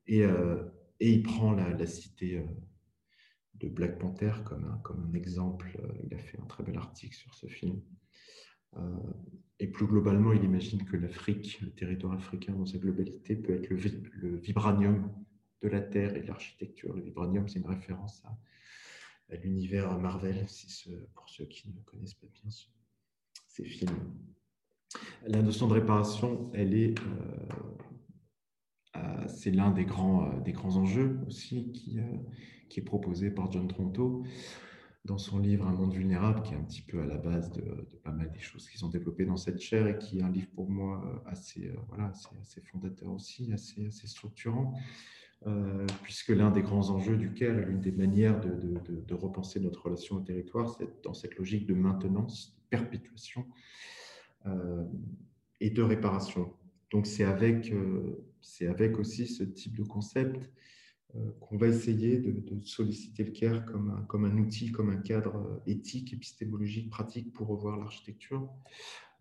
Et, 0.07 0.23
euh, 0.23 0.63
il 0.99 1.23
prend 1.23 1.51
la, 1.51 1.85
cité 1.85 2.37
euh, 2.37 2.43
de 3.55 3.67
Black 3.67 3.99
Panther 3.99 4.33
comme 4.45 4.65
un, 4.65 4.77
comme 4.79 5.07
un 5.09 5.13
exemple. 5.13 5.77
Il 6.03 6.13
a 6.13 6.17
fait 6.17 6.39
un 6.39 6.45
très 6.45 6.63
bel 6.63 6.77
article 6.77 7.15
sur 7.15 7.33
ce 7.33 7.47
film. 7.47 7.81
Euh, 8.77 8.79
et 9.59 9.67
plus 9.67 9.85
globalement, 9.85 10.33
il 10.33 10.43
imagine 10.43 10.83
que 10.83 10.97
l'Afrique, 10.97 11.59
le 11.61 11.71
territoire 11.71 12.13
africain 12.13 12.53
dans 12.53 12.65
sa 12.65 12.77
globalité, 12.77 13.35
peut 13.35 13.53
être 13.53 13.69
le, 13.69 13.77
le 14.13 14.37
vibranium 14.37 15.13
de 15.61 15.69
la 15.69 15.81
Terre 15.81 16.15
et 16.15 16.21
de 16.21 16.27
l'architecture. 16.27 16.93
Le 16.93 17.01
vibranium, 17.01 17.47
c'est 17.47 17.59
une 17.59 17.67
référence 17.67 18.23
à, 18.25 18.37
l'univers 19.37 19.97
Marvel, 19.97 20.47
si 20.47 20.91
pour 21.15 21.27
ceux 21.27 21.45
qui 21.45 21.67
ne 21.69 21.81
connaissent 21.85 22.13
pas 22.13 22.27
bien 22.27 22.51
ces 23.47 23.63
films. 23.63 24.13
La 25.25 25.41
notion 25.41 25.67
de 25.67 25.73
réparation, 25.73 26.51
elle 26.53 26.75
est, 26.75 26.99
euh, 26.99 27.47
c'est 29.27 29.51
l'un 29.51 29.71
des 29.71 29.85
grands, 29.85 30.39
des 30.39 30.51
grands 30.51 30.75
enjeux 30.75 31.19
aussi 31.27 31.71
qui, 31.71 31.99
qui 32.69 32.79
est 32.79 32.83
proposé 32.83 33.31
par 33.31 33.51
John 33.51 33.67
Tronto 33.67 34.23
dans 35.05 35.17
son 35.17 35.39
livre 35.39 35.67
Un 35.67 35.73
monde 35.73 35.93
vulnérable, 35.93 36.41
qui 36.43 36.53
est 36.53 36.57
un 36.57 36.63
petit 36.63 36.81
peu 36.81 37.01
à 37.01 37.05
la 37.05 37.17
base 37.17 37.51
de, 37.51 37.63
pas 38.03 38.11
mal 38.11 38.31
des 38.31 38.39
choses 38.39 38.69
qu'ils 38.69 38.85
ont 38.85 38.89
développées 38.89 39.25
dans 39.25 39.37
cette 39.37 39.59
chaire 39.59 39.87
et 39.87 39.97
qui 39.97 40.19
est 40.19 40.23
un 40.23 40.31
livre 40.31 40.47
pour 40.55 40.69
moi 40.69 41.03
euh, 41.05 41.29
assez, 41.29 41.67
euh, 41.67 41.75
voilà, 41.89 42.11
assez, 42.41 42.61
fondateur 42.61 43.11
aussi, 43.11 43.51
assez, 43.51 43.87
assez 43.87 44.07
structurant, 44.07 44.73
euh, 45.45 45.85
puisque 46.03 46.29
l'un 46.29 46.51
des 46.51 46.61
grands 46.61 46.89
enjeux 46.89 47.17
du 47.17 47.33
CARE 47.33 47.59
et 47.59 47.65
l'une 47.65 47.81
des 47.81 47.91
manières 47.91 48.39
de, 48.39 48.79
de, 49.05 49.13
repenser 49.13 49.59
notre 49.59 49.83
relation 49.83 50.15
au 50.17 50.21
territoire, 50.21 50.73
c'est 50.77 51.03
dans 51.03 51.13
cette 51.13 51.35
logique 51.35 51.67
de 51.67 51.73
maintenance, 51.73 52.55
de 52.55 52.77
perpétuation 52.77 53.45
et 55.61 55.69
de 55.69 55.81
réparation. 55.81 56.51
Donc 56.91 57.07
c'est 57.07 57.23
avec, 57.23 57.71
c'est 58.43 58.67
avec 58.67 58.99
aussi 58.99 59.27
ce 59.27 59.43
type 59.43 59.75
de 59.77 59.83
concept 59.83 60.51
euh, 61.15 61.19
qu'on 61.39 61.57
va 61.57 61.67
essayer 61.67 62.17
de, 62.17 62.59
solliciter 62.63 63.23
le 63.23 63.31
CARE 63.31 63.65
comme 63.65 63.91
un, 63.91 64.01
comme 64.03 64.25
un, 64.25 64.35
outil, 64.37 64.71
comme 64.71 64.89
un 64.89 64.97
cadre 64.97 65.35
euh, 65.35 65.59
éthique, 65.67 66.11
épistémologique, 66.11 66.89
pratique 66.89 67.31
pour 67.33 67.47
revoir 67.47 67.77
l'architecture. 67.77 68.49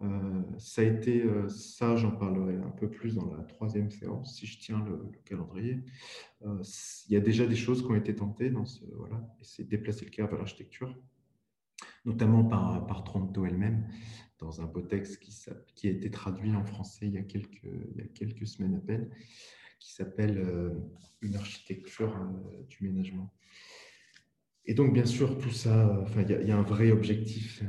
Euh, 0.01 0.43
ça 0.59 0.81
a 0.81 0.85
été, 0.85 1.25
ça 1.49 1.95
j'en 1.97 2.13
parlerai 2.13 2.57
un 2.57 2.71
peu 2.71 2.91
plus 2.91 3.15
dans 3.15 3.31
la 3.37 3.45
troisième 3.45 3.91
séance, 3.91 4.37
si 4.37 4.47
je 4.47 4.59
tiens 4.59 4.83
le, 4.85 5.01
calendrier. 5.25 5.85
il 6.43 7.13
y 7.13 7.17
a 7.17 7.21
déjà 7.21 7.47
des 7.47 7.55
choses 7.55 7.83
qui 7.83 7.93
ont 7.93 7.95
été 7.95 8.15
tentées 8.17 8.51
dans 8.51 8.65
ce, 8.65 8.85
voilà, 8.97 9.23
essayer 9.41 9.69
déplacer 9.69 10.07
le 10.07 10.11
CARE 10.11 10.29
vers 10.29 10.39
l'architecture, 10.39 10.99
notamment 12.05 12.43
par, 12.43 12.85
par 12.87 13.05
Tronto 13.05 13.45
elle-même, 13.45 13.87
dans 14.43 14.61
un 14.61 14.67
beau 14.67 14.83
texte 14.83 15.21
qui, 15.75 15.89
a 15.89 15.91
été 15.91 16.11
traduit 16.11 16.55
en 16.55 16.65
français 16.65 17.07
il 17.07 17.15
y 17.15 17.19
a 17.19 17.23
quelques, 17.23 18.47
semaines 18.47 18.75
à 18.75 18.81
peine 18.81 19.09
qui 19.79 19.93
s'appelle 19.93 20.39
euh, 20.39 20.71
Une 21.23 21.37
architecture 21.37 22.17
euh, 22.17 22.63
du 22.69 22.85
ménagement. 22.85 23.33
Et 24.65 24.75
donc, 24.75 24.93
bien 24.93 25.07
sûr, 25.07 25.39
tout 25.39 25.51
ça, 25.51 26.05
il 26.17 26.47
y, 26.47 26.53
a 26.53 26.57
un 26.57 26.63
vrai 26.63 26.93
objectif 26.93 27.65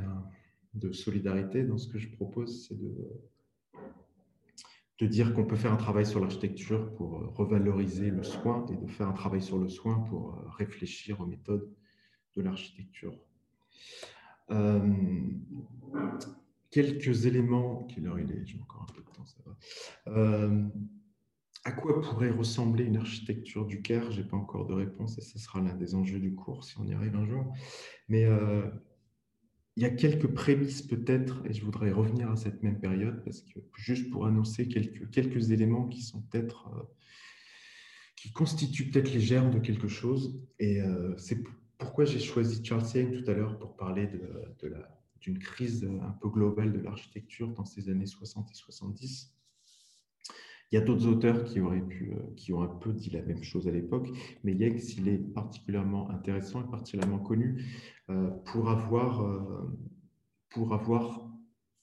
de 0.74 0.92
solidarité 0.92 1.64
dans 1.64 1.76
ce 1.76 1.88
que 1.88 1.98
je 1.98 2.08
propose, 2.08 2.68
c'est 2.68 2.78
de, 2.78 3.08
dire 5.06 5.34
qu'on 5.34 5.44
peut 5.44 5.56
faire 5.56 5.72
un 5.72 5.76
travail 5.76 6.06
sur 6.06 6.20
l'architecture 6.20 6.94
pour 6.94 7.18
euh, 7.18 7.26
revaloriser 7.26 8.10
le 8.10 8.22
soin 8.22 8.64
et 8.72 8.76
de 8.76 8.86
faire 8.86 9.08
un 9.08 9.12
travail 9.12 9.42
sur 9.42 9.58
le 9.58 9.68
soin 9.68 9.98
pour 10.08 10.40
réfléchir 10.56 11.20
aux 11.20 11.26
méthodes 11.26 11.68
de 12.36 12.42
l'architecture. 12.42 13.14
Quelques 16.74 17.26
éléments, 17.26 17.86
à 21.64 21.70
quoi 21.70 22.00
pourrait 22.00 22.30
ressembler 22.30 22.82
une 22.82 22.96
architecture 22.96 23.64
du 23.64 23.80
Caire? 23.80 24.10
Je 24.10 24.20
n'ai 24.20 24.26
pas 24.26 24.36
encore 24.36 24.66
de 24.66 24.74
réponse 24.74 25.16
et 25.16 25.20
ce 25.20 25.38
sera 25.38 25.60
l'un 25.60 25.76
des 25.76 25.94
enjeux 25.94 26.18
du 26.18 26.34
cours 26.34 26.64
si 26.64 26.76
on 26.80 26.84
y 26.84 26.92
arrive 26.92 27.14
un 27.14 27.26
jour. 27.26 27.54
Mais 28.08 28.24
euh, 28.24 28.68
il 29.76 29.84
y 29.84 29.86
a 29.86 29.90
quelques 29.90 30.26
prémices 30.26 30.82
peut-être, 30.82 31.46
et 31.46 31.52
je 31.52 31.64
voudrais 31.64 31.92
revenir 31.92 32.28
à 32.28 32.34
cette 32.34 32.64
même 32.64 32.80
période, 32.80 33.22
parce 33.24 33.42
que 33.42 33.60
juste 33.76 34.10
pour 34.10 34.26
annoncer 34.26 34.66
quelques, 34.66 35.52
éléments 35.52 35.86
qui 35.86 36.02
sont 36.02 36.22
peut-être, 36.22 36.70
euh, 36.76 36.82
qui 38.16 38.32
constituent 38.32 38.90
peut-être 38.90 39.12
les 39.14 39.20
germes 39.20 39.52
de 39.52 39.60
quelque 39.60 39.88
chose. 39.88 40.42
Et 40.58 40.82
euh, 40.82 41.16
c'est 41.18 41.40
pourquoi 41.78 42.04
j'ai 42.04 42.18
choisi 42.18 42.64
Charles 42.64 42.84
Yang 42.96 43.22
tout 43.22 43.30
à 43.30 43.34
l'heure 43.34 43.60
pour 43.60 43.76
parler 43.76 44.08
de 44.08 44.66
la, 44.66 45.03
d'une 45.24 45.38
crise 45.38 45.88
un 46.02 46.10
peu 46.20 46.28
globale 46.28 46.72
de 46.72 46.80
l'architecture 46.80 47.48
dans 47.48 47.64
ces 47.64 47.88
années 47.88 48.06
60 48.06 48.50
et 48.50 48.54
70 48.54 49.34
il 50.74 50.78
y 50.78 50.78
a 50.78 50.80
d'autres 50.80 51.06
auteurs 51.06 51.44
qui, 51.44 51.60
auraient 51.60 51.86
pu, 51.86 52.10
euh, 52.10 52.16
qui 52.34 52.52
ont 52.52 52.60
un 52.60 52.66
peu 52.66 52.92
dit 52.92 53.08
la 53.10 53.22
même 53.22 53.44
chose 53.44 53.68
à 53.68 53.70
l'époque, 53.70 54.08
mais 54.42 54.54
Yanks, 54.54 54.96
il 54.96 55.06
est 55.06 55.18
particulièrement 55.18 56.10
intéressant 56.10 56.64
et 56.64 56.68
particulièrement 56.68 57.20
connu 57.20 57.64
euh, 58.10 58.28
pour 58.46 58.68
avoir, 58.68 59.22
euh, 59.22 59.70
pour 60.50 60.74
avoir 60.74 61.30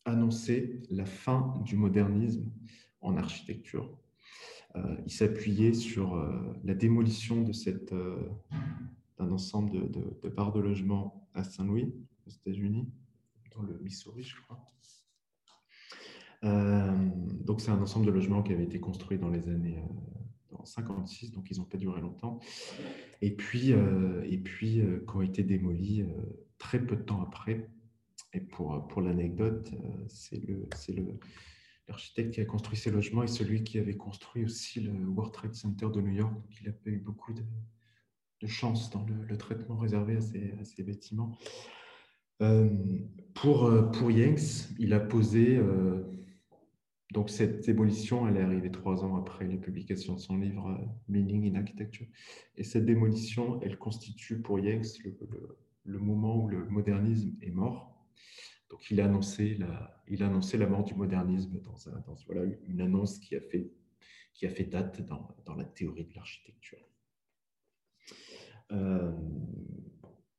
annoncé 0.03 0.81
la 0.89 1.05
fin 1.05 1.53
du 1.63 1.77
modernisme 1.77 2.51
en 2.99 3.15
architecture. 3.15 3.97
il 5.05 5.11
s'appuyait 5.11 5.73
sur 5.73 6.15
la 6.63 6.73
démolition 6.73 7.43
d'un 7.43 9.31
ensemble 9.31 9.71
de, 9.71 9.79
de, 9.87 10.19
de 10.21 10.29
parts 10.29 10.51
de 10.51 10.59
logement 10.59 11.29
à 11.33 11.43
Saint-Louis, 11.43 11.93
aux 12.27 12.29
États-Unis, 12.29 12.89
dans 13.55 13.61
le 13.63 13.79
Missouri, 13.79 14.23
je 14.23 14.35
crois. 14.41 14.65
Euh, 16.43 17.09
donc, 17.43 17.61
c'est 17.61 17.71
un 17.71 17.81
ensemble 17.81 18.05
de 18.05 18.11
logements 18.11 18.43
qui 18.43 18.53
avait 18.53 18.63
été 18.63 18.79
construit 18.79 19.17
dans 19.17 19.29
les 19.29 19.47
années 19.49 19.79
56, 20.63 21.29
euh, 21.29 21.35
donc 21.35 21.51
ils 21.51 21.57
n'ont 21.57 21.65
pas 21.65 21.77
duré 21.77 22.01
longtemps. 22.01 22.39
Et 23.21 23.35
puis, 23.35 23.73
euh, 23.73 24.23
et 24.25 24.37
puis 24.37 24.81
qui 25.07 25.15
ont 25.15 25.21
été 25.21 25.43
démolis 25.43 26.05
très 26.57 26.83
peu 26.83 26.95
de 26.95 27.03
temps 27.03 27.21
après. 27.21 27.69
Et 28.33 28.39
pour, 28.39 28.87
pour 28.87 29.01
l'anecdote, 29.01 29.71
c'est 30.07 30.37
le, 30.37 30.67
le, 30.89 31.19
l'architecte 31.87 32.33
qui 32.33 32.41
a 32.41 32.45
construit 32.45 32.77
ces 32.77 32.89
logements 32.89 33.23
et 33.23 33.27
celui 33.27 33.63
qui 33.63 33.77
avait 33.77 33.97
construit 33.97 34.45
aussi 34.45 34.79
le 34.79 34.93
World 35.09 35.33
Trade 35.33 35.53
Center 35.53 35.87
de 35.93 35.99
New 35.99 36.13
York. 36.13 36.33
Donc, 36.33 36.61
il 36.61 36.69
a 36.69 36.71
eu 36.85 36.99
beaucoup 36.99 37.33
de, 37.33 37.43
chance 38.47 38.89
dans 38.89 39.05
le, 39.05 39.37
traitement 39.37 39.77
réservé 39.77 40.15
à 40.15 40.21
ces, 40.21 40.53
à 40.59 40.63
ces 40.63 40.81
bâtiments. 40.81 41.37
Pour, 43.33 43.71
pour 43.91 44.11
Yanks, 44.11 44.69
il 44.79 44.93
a 44.93 44.99
posé 44.99 45.59
donc 47.11 47.29
cette 47.29 47.65
démolition, 47.65 48.27
elle 48.27 48.37
est 48.37 48.41
arrivée 48.41 48.71
trois 48.71 49.03
ans 49.03 49.17
après 49.17 49.45
les 49.45 49.57
publications 49.57 50.15
de 50.15 50.19
son 50.19 50.37
livre 50.37 50.67
euh, 50.67 50.85
Meaning 51.09 51.53
in 51.53 51.59
Architecture. 51.59 52.07
Et 52.55 52.63
cette 52.63 52.85
démolition, 52.85 53.59
elle 53.61 53.77
constitue 53.77 54.41
pour 54.41 54.59
Yanks 54.59 55.03
le, 55.83 55.99
moment 55.99 56.41
où 56.41 56.47
le 56.47 56.63
modernisme 56.69 57.35
est 57.41 57.51
mort. 57.51 57.93
Donc 58.69 58.89
il 58.89 59.01
a 59.01 59.05
annoncé 59.05 59.57
la, 59.57 60.67
mort 60.67 60.85
du 60.85 60.95
modernisme 60.95 61.59
dans, 61.59 61.75
une 62.67 62.79
annonce 62.79 63.19
qui 63.19 63.35
a 63.35 63.41
fait, 63.41 64.63
date 64.63 65.01
dans, 65.01 65.55
la 65.55 65.65
théorie 65.65 66.05
de 66.05 66.15
l'architecture. 66.15 66.79
Euh, 68.71 69.11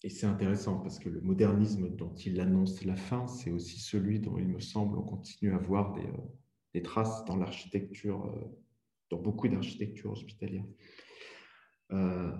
et 0.04 0.08
c'est 0.08 0.26
intéressant 0.26 0.78
parce 0.78 0.98
que 0.98 1.08
le 1.08 1.20
modernisme 1.20 1.88
dont 1.88 2.14
il 2.14 2.40
annonce 2.40 2.84
la 2.84 2.96
fin, 2.96 3.26
c'est 3.28 3.50
aussi 3.50 3.78
celui 3.78 4.18
dont 4.18 4.36
il 4.36 4.48
me 4.48 4.58
semble 4.58 4.98
on 4.98 5.02
continue 5.02 5.54
à 5.54 5.58
voir 5.58 5.94
des, 5.94 6.06
euh, 6.06 6.82
traces 6.82 7.24
dans 7.24 7.36
l'architecture, 7.36 8.26
euh, 8.26 8.44
dans 9.10 9.18
beaucoup 9.18 9.46
d'architecture 9.46 10.10
hospitalière. 10.10 10.64
Euh, 11.92 12.32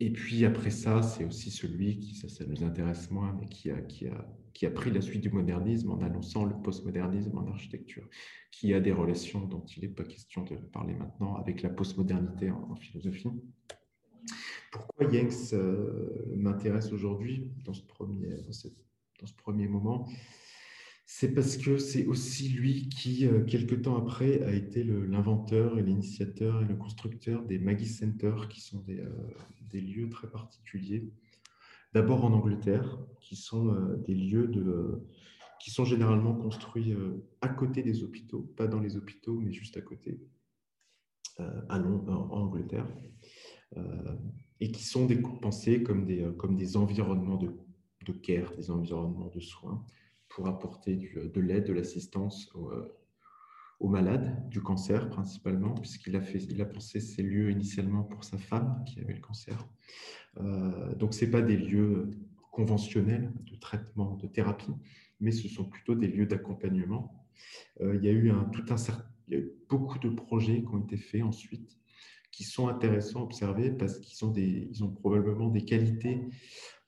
et 0.00 0.10
puis 0.12 0.44
après 0.44 0.70
ça, 0.70 1.02
c'est 1.02 1.24
aussi 1.24 1.50
celui 1.50 1.98
qui, 1.98 2.14
ça, 2.14 2.44
nous 2.46 2.64
intéresse 2.64 3.10
moins, 3.10 3.36
mais 3.38 3.46
qui 3.46 3.70
a, 3.70 3.80
qui, 3.82 4.06
a, 4.06 4.26
qui 4.54 4.64
a 4.64 4.70
pris 4.70 4.90
la 4.90 5.02
suite 5.02 5.22
du 5.22 5.30
modernisme 5.30 5.90
en 5.90 6.00
annonçant 6.00 6.44
le 6.44 6.54
postmodernisme 6.62 7.36
en 7.36 7.46
architecture, 7.46 8.08
qui 8.50 8.72
a 8.72 8.80
des 8.80 8.92
relations 8.92 9.46
dont 9.46 9.64
il 9.76 9.82
n'est 9.82 9.94
pas 9.94 10.04
question 10.04 10.44
de 10.44 10.56
parler 10.56 10.94
maintenant 10.94 11.34
avec 11.36 11.62
la 11.62 11.70
postmodernité 11.70 12.50
en 12.50 12.74
philosophie. 12.76 13.28
Pourquoi 14.76 15.06
Yanks 15.12 15.52
euh, 15.52 16.34
m'intéresse 16.36 16.92
aujourd'hui 16.92 17.50
dans, 17.64 17.74
ce 17.74 17.82
premier, 17.82 18.28
dans, 19.20 19.26
premier 19.36 19.68
moment 19.68 20.06
c'est 21.08 21.32
parce 21.32 21.56
que 21.56 21.78
c'est 21.78 22.04
aussi 22.06 22.48
lui 22.48 22.88
qui, 22.88 23.26
euh, 23.26 23.44
quelque 23.44 23.76
temps 23.76 23.96
après, 23.96 24.42
a 24.42 24.52
été 24.52 24.82
l'inventeur 24.82 25.78
et 25.78 25.82
l'initiateur 25.82 26.62
et 26.62 26.64
le 26.64 26.74
constructeur 26.74 27.44
des 27.44 27.60
Maggie 27.60 27.86
Centers, 27.86 28.48
qui 28.48 28.60
sont 28.60 28.80
des, 28.80 28.98
euh, 28.98 29.80
lieux 29.80 30.08
très 30.08 30.28
particuliers. 30.28 31.08
D'abord 31.92 32.24
en 32.24 32.32
Angleterre, 32.32 32.98
qui 33.20 33.36
sont 33.36 33.68
euh, 33.68 33.96
des 33.98 34.14
lieux 34.14 34.48
de, 34.48 35.06
qui 35.60 35.70
sont 35.70 35.84
généralement 35.84 36.34
construits 36.34 36.94
à 37.40 37.48
côté 37.48 37.82
des 37.82 38.02
hôpitaux, 38.02 38.40
pas 38.56 38.66
dans 38.66 38.80
les 38.80 38.96
hôpitaux, 38.96 39.38
mais 39.38 39.52
juste 39.52 39.76
à 39.76 39.82
côté, 39.82 40.20
à 41.38 41.78
Londres, 41.78 42.28
en 42.30 42.42
Angleterre, 42.42 42.86
et 44.60 44.70
qui 44.70 44.84
sont 44.84 45.06
pensés 45.40 45.82
comme 45.82 46.04
des, 46.04 46.26
comme 46.38 46.56
des 46.56 46.76
environnements 46.76 47.36
de, 47.36 47.50
de 48.06 48.12
care, 48.12 48.54
des 48.56 48.70
environnements 48.70 49.28
de 49.28 49.40
soins 49.40 49.84
pour 50.28 50.48
apporter 50.48 50.96
de 50.96 51.40
l'aide, 51.40 51.64
de 51.64 51.72
l'assistance 51.72 52.50
euh, 52.56 52.88
aux, 53.80 53.88
malades 53.88 54.48
du 54.48 54.62
cancer 54.62 55.08
principalement, 55.08 55.74
puisqu'il 55.74 56.16
a, 56.16 56.64
pensé 56.64 57.00
ces 57.00 57.22
lieux 57.22 57.50
initialement 57.50 58.04
pour 58.04 58.24
sa 58.24 58.38
femme 58.38 58.82
qui 58.86 59.00
avait 59.00 59.14
le 59.14 59.20
cancer. 59.20 59.66
Euh, 60.38 60.94
donc, 60.96 61.14
ce 61.14 61.24
pas 61.26 61.42
des 61.42 61.56
lieux 61.56 62.10
conventionnels 62.52 63.32
de 63.50 63.56
traitement, 63.56 64.16
de 64.16 64.26
thérapie, 64.26 64.74
mais 65.20 65.30
ce 65.30 65.48
sont 65.48 65.64
plutôt 65.64 65.94
des 65.94 66.08
lieux 66.08 66.26
d'accompagnement. 66.26 67.26
Euh, 67.80 67.96
il 67.96 68.04
y 68.04 68.08
a 68.08 68.12
eu 68.12 68.32
beaucoup 69.68 69.98
de 69.98 70.08
projets 70.08 70.62
qui 70.62 70.68
ont 70.68 70.80
été 70.80 70.96
faits 70.96 71.22
ensuite 71.22 71.78
qui 72.36 72.44
sont 72.44 72.68
intéressants 72.68 73.20
à 73.20 73.22
observer 73.22 73.70
parce 73.70 73.98
qu'ils 73.98 74.84
ont, 74.84 74.90
probablement 74.90 75.48
des 75.48 75.64
qualités, 75.64 76.20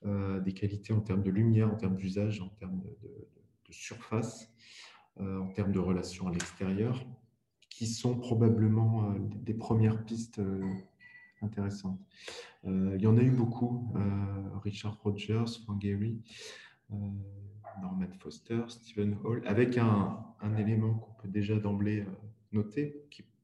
des 0.04 0.52
qualités 0.52 0.92
en 0.92 1.00
termes 1.00 1.22
de 1.22 1.30
lumière, 1.30 1.72
en 1.72 1.76
termes 1.76 1.96
d'usage, 1.96 2.42
en 2.42 2.50
termes 2.50 2.82
de, 2.82 3.72
surface, 3.72 4.52
en 5.18 5.48
termes 5.54 5.72
de 5.72 5.78
relations 5.78 6.28
à 6.28 6.32
l'extérieur, 6.32 7.02
qui 7.70 7.86
sont 7.86 8.18
probablement 8.18 9.14
des 9.18 9.54
premières 9.54 10.04
pistes 10.04 10.38
intéressantes. 11.40 11.98
il 12.64 13.00
y 13.00 13.06
en 13.06 13.16
a 13.16 13.22
eu 13.22 13.30
beaucoup, 13.30 13.94
Richard 14.62 15.00
Rogers, 15.02 15.46
Frank 15.64 15.80
Gehry, 15.80 16.20
Norman 17.80 18.12
Foster, 18.18 18.62
Stephen 18.68 19.16
Hall, 19.24 19.42
avec 19.46 19.78
un, 19.78 20.24
élément 20.58 20.94
qu'on 20.94 21.12
peut 21.22 21.28
déjà 21.28 21.58
d'emblée 21.58 22.00
euh, 22.00 22.06
noter, 22.52 23.04
qui, 23.10 23.22
euh, 23.22 23.38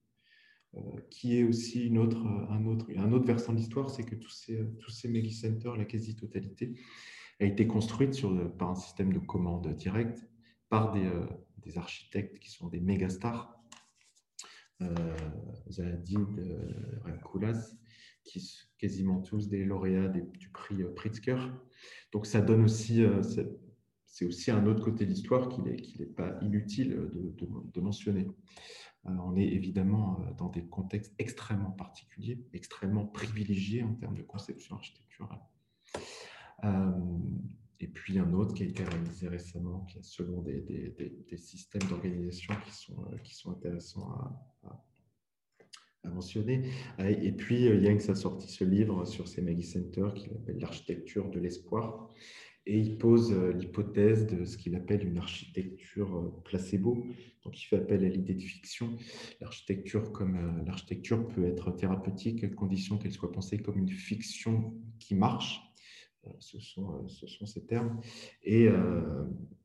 qui, 1.11 1.39
est 1.39 1.45
aussi 1.45 1.87
une 1.87 1.99
autre, 1.99 2.27
un, 2.27 2.65
autre, 2.67 2.87
un 2.97 3.13
autre 3.13 3.27
versant 3.27 3.53
de 3.53 3.59
l'histoire, 3.59 3.91
c'est 3.91 4.05
que 4.05 4.15
tous 4.15 4.31
ces, 4.31 4.65
tous 4.81 4.91
ces 4.91 5.09
la 5.09 5.85
quasi-totalité, 5.85 6.75
a 7.41 7.45
été 7.45 7.67
construite 7.67 8.21
par 8.59 8.71
un 8.71 8.75
système 8.75 9.13
de 9.13 9.19
commande 9.19 9.75
directe 9.75 10.27
par 10.69 10.93
des, 10.93 11.05
euh, 11.05 11.27
des 11.59 11.79
architectes 11.79 12.39
qui 12.39 12.51
sont 12.51 12.69
des 12.69 12.81
méga 12.81 13.09
stars. 13.09 13.51
Zahadid, 15.71 16.27
Koulas, 17.25 17.75
qui 18.25 18.67
quasiment 18.79 19.21
tous 19.21 19.49
des 19.49 19.65
lauréats 19.65 20.09
du 20.09 20.49
prix 20.51 20.83
Pritzker. 20.95 21.39
Donc 22.13 22.27
ça 22.27 22.41
donne 22.41 22.65
aussi, 22.65 23.03
c'est 24.07 24.25
aussi 24.25 24.51
un 24.51 24.67
autre 24.67 24.85
côté 24.85 25.05
de 25.05 25.11
l'histoire 25.11 25.49
qu'il 25.49 25.65
n'est 25.65 26.07
pas 26.07 26.39
inutile 26.43 27.11
de, 27.35 27.81
mentionner. 27.81 28.29
Euh, 29.07 29.11
on 29.25 29.37
est 29.37 29.47
évidemment 29.47 30.19
euh, 30.21 30.33
dans 30.35 30.49
des 30.49 30.65
contextes 30.65 31.15
extrêmement 31.19 31.71
particuliers, 31.71 32.39
extrêmement 32.53 33.07
privilégiés 33.07 33.83
en 33.83 33.95
termes 33.95 34.17
de 34.17 34.23
conception 34.23 34.77
architecturale. 34.77 35.41
Euh, 36.65 36.91
et 37.81 37.89
puis 37.89 38.19
un 38.19 38.33
autre 38.33 38.55
qui 38.55 38.63
a 38.63 38.67
été 38.67 38.85
réalisé 38.85 39.29
récemment, 39.29 39.81
qui 39.81 39.99
est 39.99 40.05
selon 40.05 40.41
des, 40.43 41.37
systèmes 41.37 41.83
d'organisation 41.89 42.55
qui 42.65 42.73
sont, 42.73 43.05
qui 43.23 43.35
sont 43.35 43.51
intéressants 43.51 44.11
à, 44.63 44.81
mentionner. 46.05 46.71
Et 46.99 47.33
puis 47.33 47.63
Yanks 47.63 48.11
a 48.11 48.15
sorti 48.15 48.47
ce 48.47 48.63
livre 48.63 49.07
sur 49.07 49.27
ces 49.27 49.41
Maggie 49.41 49.63
Centers 49.63 50.13
qu'il 50.13 50.33
appelle 50.33 50.59
L'architecture 50.59 51.31
de 51.31 51.41
l'espoir, 51.41 52.13
et 52.67 52.79
il 52.79 52.97
pose 52.97 53.33
euh, 53.33 53.53
l'hypothèse 53.53 54.27
de 54.27 54.45
ce 54.45 54.57
qu'il 54.57 54.75
appelle 54.75 55.07
une 55.07 55.19
architecture 55.19 56.17
euh, 56.17 56.43
placebo. 56.45 57.07
Donc, 57.45 57.61
il 57.61 57.67
fait 57.67 57.77
appel 57.77 58.05
à 58.05 58.09
l'idée 58.09 58.35
de 58.35 58.43
fiction. 58.43 58.97
L'architecture, 59.41 60.13
comme 60.13 60.37
euh, 60.37 60.65
l'architecture, 60.65 61.29
peut 61.29 61.45
être 61.45 61.71
thérapeutique 61.73 62.43
à 62.43 62.49
condition 62.49 62.97
qu'elle 62.97 63.13
soit 63.13 63.33
pensée 63.33 63.59
comme 63.59 63.79
une 63.79 63.91
fiction 63.91 64.75
qui 64.99 65.15
marche. 65.15 65.61
Ce 66.39 66.59
sont, 66.59 67.07
ce 67.07 67.27
sont 67.27 67.45
ces 67.45 67.67
termes. 67.67 68.01
Et, 68.45 68.67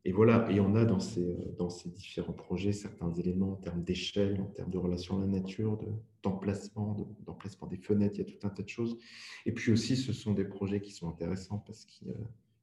et, 0.03 0.11
voilà, 0.11 0.51
et 0.51 0.59
on 0.59 0.75
a 0.75 0.83
dans 0.83 0.99
ces, 0.99 1.89
différents 1.95 2.33
projets 2.33 2.73
certains 2.73 3.13
éléments 3.13 3.53
en 3.53 3.55
termes 3.55 3.81
d'échelle, 3.81 4.41
en 4.41 4.47
termes 4.47 4.69
de 4.69 4.77
relation 4.77 5.15
à 5.15 5.21
la 5.21 5.27
nature, 5.27 5.79
d'emplacement, 6.21 6.97
d'emplacement 7.25 7.65
des 7.65 7.77
fenêtres, 7.77 8.15
il 8.19 8.27
y 8.27 8.29
a 8.29 8.37
tout 8.37 8.45
un 8.45 8.49
tas 8.49 8.63
de 8.63 8.67
choses. 8.67 8.97
Et 9.45 9.53
puis 9.53 9.71
aussi, 9.71 9.95
ce 9.95 10.11
sont 10.11 10.33
des 10.33 10.43
projets 10.43 10.81
qui 10.81 10.91
sont 10.91 11.07
intéressants 11.07 11.63
parce 11.65 11.85
qu'ils 11.85 12.13
il 12.13 12.15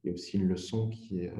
y 0.07 0.11
a 0.11 0.13
aussi 0.15 0.37
une 0.37 0.49
leçon 0.49 0.89
qui 0.89 1.21
est 1.21 1.33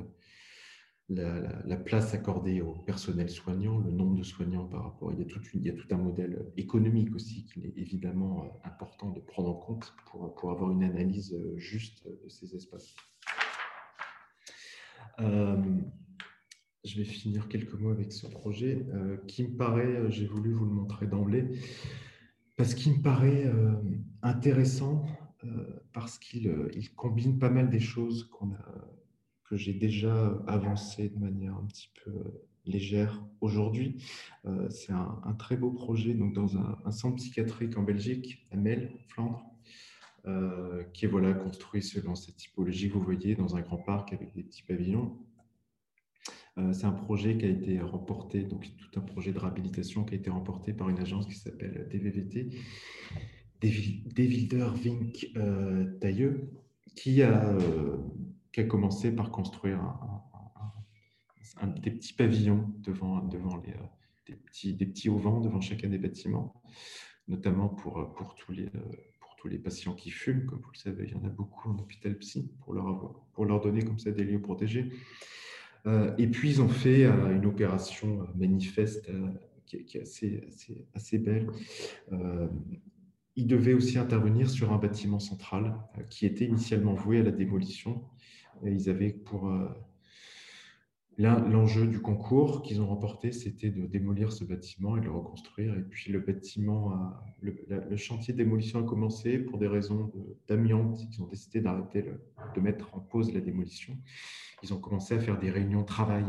euh, 1.11 1.49
la, 1.65 1.77
place 1.77 2.15
accordée 2.15 2.61
au 2.61 2.73
personnel 2.73 3.29
soignant, 3.29 3.79
le 3.79 3.91
nombre 3.91 4.17
de 4.17 4.25
soignants 4.25 4.67
par 4.67 4.83
rapport. 4.83 5.13
Il 5.13 5.21
y 5.21 5.23
a 5.23 5.25
tout, 5.25 5.41
il 5.55 5.87
un 5.91 5.97
modèle 5.97 6.47
économique 6.57 7.15
aussi 7.15 7.45
qu'il 7.45 7.65
est 7.65 7.75
évidemment 7.77 8.45
euh, 8.45 8.69
important 8.69 9.11
de 9.11 9.21
prendre 9.21 9.51
en 9.51 9.55
compte 9.55 9.95
pour, 10.07 10.35
pour 10.35 10.51
avoir 10.51 10.71
une 10.73 10.83
analyse 10.83 11.33
euh, 11.35 11.57
juste 11.57 12.07
de 12.07 12.29
ces 12.29 12.55
espaces. 12.55 12.95
je 15.19 16.99
vais 16.99 17.05
finir 17.05 17.49
quelques 17.49 17.75
mots 17.75 17.91
avec 17.91 18.13
ce 18.13 18.27
projet 18.27 18.87
qui 19.27 19.43
me 19.45 19.57
paraît, 19.57 20.11
j'ai 20.11 20.27
voulu 20.27 20.53
vous 20.53 20.67
le 20.67 20.71
montrer 20.71 21.07
d'emblée, 21.07 21.59
parce 22.57 22.75
qu'il 22.75 22.99
me 22.99 23.03
paraît 23.03 23.51
intéressant 24.23 25.05
euh, 25.05 25.26
parce 25.93 26.19
qu'il 26.19 26.49
euh, 26.49 26.71
combine 26.97 27.39
pas 27.39 27.51
mal 27.51 27.71
des 27.71 27.81
choses 27.81 28.31
que 29.45 29.57
j'ai 29.57 29.75
déjà 29.75 30.43
avancées 30.47 31.09
de 31.09 31.19
manière 31.19 31.55
un 31.55 31.67
petit 31.67 31.91
peu 32.05 32.11
euh, 32.11 32.49
légère 32.65 33.25
aujourd'hui. 33.41 34.03
c'est 34.71 34.93
un, 34.93 35.37
très 35.39 35.57
beau 35.57 35.71
projet 35.71 36.15
donc 36.15 36.33
dans 36.33 36.57
un, 36.57 36.91
centre 36.91 37.15
psychiatrique 37.15 37.79
en 37.79 37.85
Belgique, 37.85 38.45
à 38.51 38.57
Mel, 38.57 38.91
Flandre, 39.07 39.45
qui 40.93 41.05
est 41.05 41.09
voilà, 41.09 41.33
construit 41.33 41.81
selon 41.81 42.17
cette 42.17 42.35
typologie 42.35 42.89
que 42.89 42.95
vous 42.95 43.05
voyez 43.05 43.37
dans 43.37 43.55
un 43.55 43.61
grand 43.61 43.77
parc 43.77 44.13
avec 44.13 44.35
des 44.35 44.43
petits 44.43 44.65
pavillons. 44.65 45.17
c'est 46.73 46.87
un 46.87 46.93
projet 46.93 47.39
qui 47.39 47.45
a 47.45 47.51
été 47.51 47.79
remporté, 47.81 48.43
donc 48.43 48.67
tout 48.79 48.99
un 48.99 49.05
projet 49.05 49.31
de 49.31 49.39
réhabilitation 49.39 50.03
qui 50.03 50.15
a 50.15 50.17
été 50.17 50.31
remporté 50.31 50.73
par 50.73 50.89
une 50.89 50.99
agence 50.99 51.25
qui 51.27 51.35
s'appelle 51.35 51.87
DVVT 51.89 52.51
Devilder 53.61 54.69
Vink 54.75 55.31
euh, 55.37 55.99
Tailleux, 55.99 56.51
qui 56.95 57.23
a, 57.23 57.51
euh, 57.51 57.97
qui 58.53 58.61
a 58.61 58.65
commencé 58.65 59.15
par 59.15 59.31
construire 59.31 59.81
un, 61.61 61.67
des 61.69 61.91
petits 61.91 62.13
pavillons 62.13 62.73
devant, 62.81 63.23
devant 63.23 63.57
les, 63.59 63.73
euh, 63.73 63.87
des, 64.27 64.35
petits, 64.35 64.75
des 64.75 64.87
petits 64.87 65.09
auvents 65.09 65.41
devant 65.41 65.61
chacun 65.61 65.89
des 65.89 65.99
bâtiments, 65.99 66.63
notamment 67.29 67.69
pour, 67.69 68.13
pour, 68.15 68.35
tous 68.35 68.53
les, 68.53 68.69
pour 69.21 69.37
tous 69.37 69.49
les 69.49 69.59
patients 69.59 69.95
qui 69.95 70.11
fument. 70.11 70.45
Comme 70.47 70.61
vous 70.61 70.73
le 70.73 70.79
savez, 70.79 71.05
il 71.05 71.13
y 71.13 71.15
en 71.15 71.25
a 71.25 71.31
beaucoup 71.31 71.71
en 71.71 71.79
hôpital 71.79 72.17
psy 72.19 72.51
pour 72.61 72.75
leur, 72.75 73.15
pour 73.33 73.47
leur 73.47 73.61
donner 73.61 73.83
comme 73.83 73.99
ça 73.99 74.11
des 74.11 74.25
lieux 74.25 74.41
protégés. 74.41 74.91
et 76.19 76.27
puis, 76.27 76.51
ils 76.51 76.63
ont 76.63 76.69
fait 76.69 77.05
une 77.07 77.47
opération 77.47 78.27
manifeste 78.35 79.11
qui, 79.67 79.77
est 79.77 80.01
assez, 80.03 80.43
assez 80.95 81.19
belle 81.19 81.49
ils 83.37 83.47
devaient 83.47 83.75
aussi 83.75 83.99
intervenir 83.99 84.49
sur 84.49 84.73
un 84.73 84.79
bâtiment 84.79 85.19
central 85.19 85.79
euh, 85.99 86.03
qui 86.05 86.27
était 86.27 86.47
initialement 86.47 86.95
voué 86.95 87.21
à 87.21 87.23
la 87.23 87.31
démolition. 87.31 88.03
Ils 88.65 88.89
avaient 88.89 89.13
pour 89.13 89.49
euh, 89.51 89.69
l'enjeu 91.19 91.87
du 91.87 92.01
concours 92.01 92.63
qu'ils 92.63 92.81
ont 92.81 92.87
remporté, 92.87 93.33
c'était 93.33 93.69
de 93.69 93.87
démolir 93.87 94.33
ce 94.33 94.45
bâtiment 94.45 94.97
et 94.97 95.01
de 95.01 95.05
le 95.05 95.13
reconstruire. 95.13 95.77
Et 95.77 95.83
puis 95.83 96.11
le 96.11 96.21
bâtiment, 96.21 97.13
le, 97.41 97.97
chantier 97.97 98.33
de 98.33 98.39
démolition 98.39 98.81
a 98.81 98.83
commencé 98.83 99.39
pour 99.39 99.59
des 99.59 99.69
raisons 99.69 100.11
d'amiante. 100.49 100.99
Ils 101.13 101.23
ont 101.23 101.27
décidé 101.27 101.61
d'arrêter, 101.61 102.05
de 102.55 102.61
mettre 102.61 102.95
en 102.95 103.01
pause 103.01 103.33
la 103.35 103.41
démolition. 103.41 103.97
Ils 104.63 104.73
ont 104.73 104.81
commencé 104.81 105.15
à 105.15 105.19
faire 105.19 105.39
des 105.39 105.51
réunions 105.51 105.83
de 105.83 105.87
travail 105.87 106.25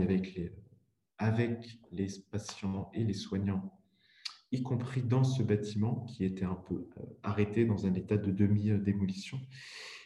avec 1.17 1.79
les 1.91 2.09
patients 2.29 2.89
et 2.93 3.05
les 3.05 3.13
soignants 3.13 3.76
y 4.51 4.63
compris 4.63 5.01
dans 5.01 5.23
ce 5.23 5.43
bâtiment 5.43 6.05
qui 6.05 6.23
était 6.23 6.45
un 6.45 6.55
peu 6.55 6.87
euh, 6.97 7.03
arrêté 7.23 7.65
dans 7.65 7.85
un 7.85 7.93
état 7.93 8.17
de 8.17 8.31
demi-démolition. 8.31 9.39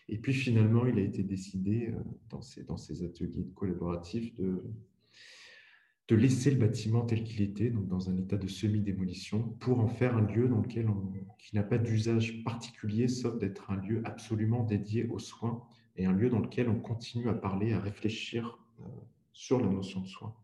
Et 0.09 0.17
puis 0.17 0.33
finalement, 0.33 0.85
il 0.85 0.97
a 0.97 1.01
été 1.01 1.23
décidé 1.23 1.89
euh, 1.89 1.99
dans 2.29 2.41
ces, 2.41 2.63
dans 2.63 2.77
ces 2.77 3.03
ateliers 3.03 3.47
collaboratifs 3.55 4.35
de, 4.35 4.63
de 6.07 6.15
laisser 6.15 6.51
le 6.51 6.57
bâtiment 6.57 7.05
tel 7.05 7.23
qu'il 7.23 7.41
était, 7.41 7.69
donc 7.69 7.87
dans 7.87 8.09
un 8.09 8.17
état 8.17 8.37
de 8.37 8.47
semi-démolition, 8.47 9.43
pour 9.59 9.79
en 9.79 9.87
faire 9.87 10.17
un 10.17 10.25
lieu 10.25 10.49
dans 10.49 10.61
lequel 10.61 10.89
on, 10.89 11.13
qui 11.37 11.55
n'a 11.55 11.63
pas 11.63 11.77
d'usage 11.77 12.43
particulier, 12.43 13.07
sauf 13.07 13.37
d'être 13.37 13.71
un 13.71 13.77
lieu 13.77 14.01
absolument 14.05 14.63
dédié 14.63 15.05
aux 15.05 15.19
soins 15.19 15.63
et 15.95 16.05
un 16.05 16.13
lieu 16.13 16.29
dans 16.29 16.39
lequel 16.39 16.67
on 16.67 16.79
continue 16.79 17.29
à 17.29 17.33
parler, 17.33 17.73
à 17.73 17.79
réfléchir 17.79 18.59
euh, 18.81 18.83
sur 19.33 19.61
la 19.61 19.69
notion 19.69 20.01
de 20.01 20.07
soins. 20.07 20.35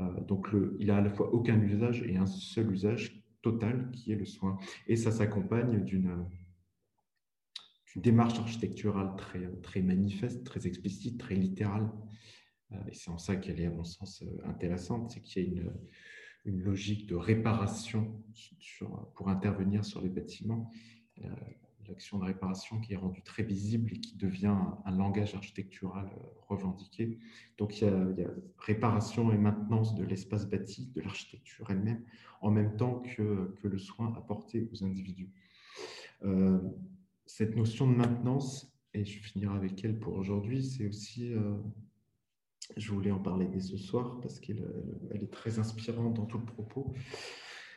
Euh, 0.00 0.20
donc, 0.22 0.48
il 0.78 0.90
a 0.90 0.96
à 0.96 1.00
la 1.00 1.10
fois 1.10 1.32
aucun 1.32 1.60
usage 1.60 2.02
et 2.02 2.16
un 2.16 2.26
seul 2.26 2.72
usage 2.72 3.22
total 3.42 3.90
qui 3.92 4.12
est 4.12 4.16
le 4.16 4.24
soin. 4.24 4.58
Et 4.86 4.96
ça 4.96 5.10
s'accompagne 5.10 5.84
d'une 5.84 6.26
démarche 7.96 8.38
architecturale 8.38 9.14
très, 9.16 9.46
très 9.62 9.82
manifeste, 9.82 10.44
très 10.44 10.66
explicite, 10.66 11.18
très 11.18 11.34
littérale. 11.34 11.90
Euh, 12.72 12.76
et 12.88 12.94
c'est 12.94 13.10
en 13.10 13.18
ça 13.18 13.36
qu'elle 13.36 13.60
est, 13.60 13.66
à 13.66 13.70
mon 13.70 13.84
sens, 13.84 14.22
euh, 14.22 14.48
intéressante, 14.48 15.10
c'est 15.10 15.20
qu'il 15.20 15.42
y 15.42 15.46
a 15.46 15.48
une, 15.48 15.72
une, 16.44 16.60
logique 16.60 17.06
de 17.06 17.14
réparation 17.14 18.22
sur, 18.58 19.12
pour 19.14 19.28
intervenir 19.28 19.84
sur 19.84 20.00
les 20.00 20.08
bâtiments 20.08 20.70
l'action 21.88 22.18
de 22.18 22.24
réparation 22.24 22.80
qui 22.80 22.92
est 22.94 22.96
rendue 22.96 23.22
très 23.22 23.42
visible 23.42 23.92
et 23.92 24.00
qui 24.00 24.16
devient 24.16 24.56
un, 24.84 24.90
langage 24.96 25.34
architectural 25.34 26.06
euh, 26.06 26.26
revendiqué. 26.48 27.18
Donc 27.58 27.80
il 27.80 27.88
y, 27.88 27.90
a, 27.90 28.30
réparation 28.58 29.32
et 29.32 29.38
maintenance 29.38 29.94
de 29.94 30.04
l'espace 30.04 30.48
bâti, 30.48 30.90
de 30.94 31.00
l'architecture 31.00 31.70
elle-même, 31.70 32.02
en 32.40 32.50
même 32.50 32.76
temps 32.76 33.00
que, 33.00 33.54
que, 33.62 33.68
le 33.68 33.78
soin 33.78 34.12
apporté 34.16 34.68
aux 34.72 34.84
individus. 34.84 35.30
Euh, 36.24 36.58
cette 37.26 37.56
notion 37.56 37.90
de 37.90 37.94
maintenance, 37.94 38.72
et 38.92 39.04
je 39.04 39.18
finirai 39.18 39.56
avec 39.56 39.84
elle 39.84 39.98
pour 39.98 40.14
aujourd'hui, 40.14 40.64
c'est 40.64 40.86
aussi, 40.86 41.32
euh, 41.32 41.54
je 42.76 42.92
voulais 42.92 43.10
en 43.10 43.18
parler 43.18 43.46
dès 43.46 43.60
ce 43.60 43.76
soir 43.76 44.20
parce 44.20 44.38
qu'elle 44.40 44.64
elle 45.10 45.22
est 45.22 45.32
très 45.32 45.58
inspirante 45.58 46.14
dans 46.14 46.26
tout 46.26 46.38
le 46.38 46.44
propos, 46.44 46.94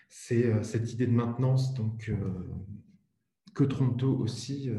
c'est 0.09 0.63
cette 0.63 0.93
idée 0.93 1.07
de 1.07 1.11
maintenance, 1.11 1.73
donc 1.73 2.09
que 3.57 3.63
Toronto 3.63 4.15
aussi 4.19 4.69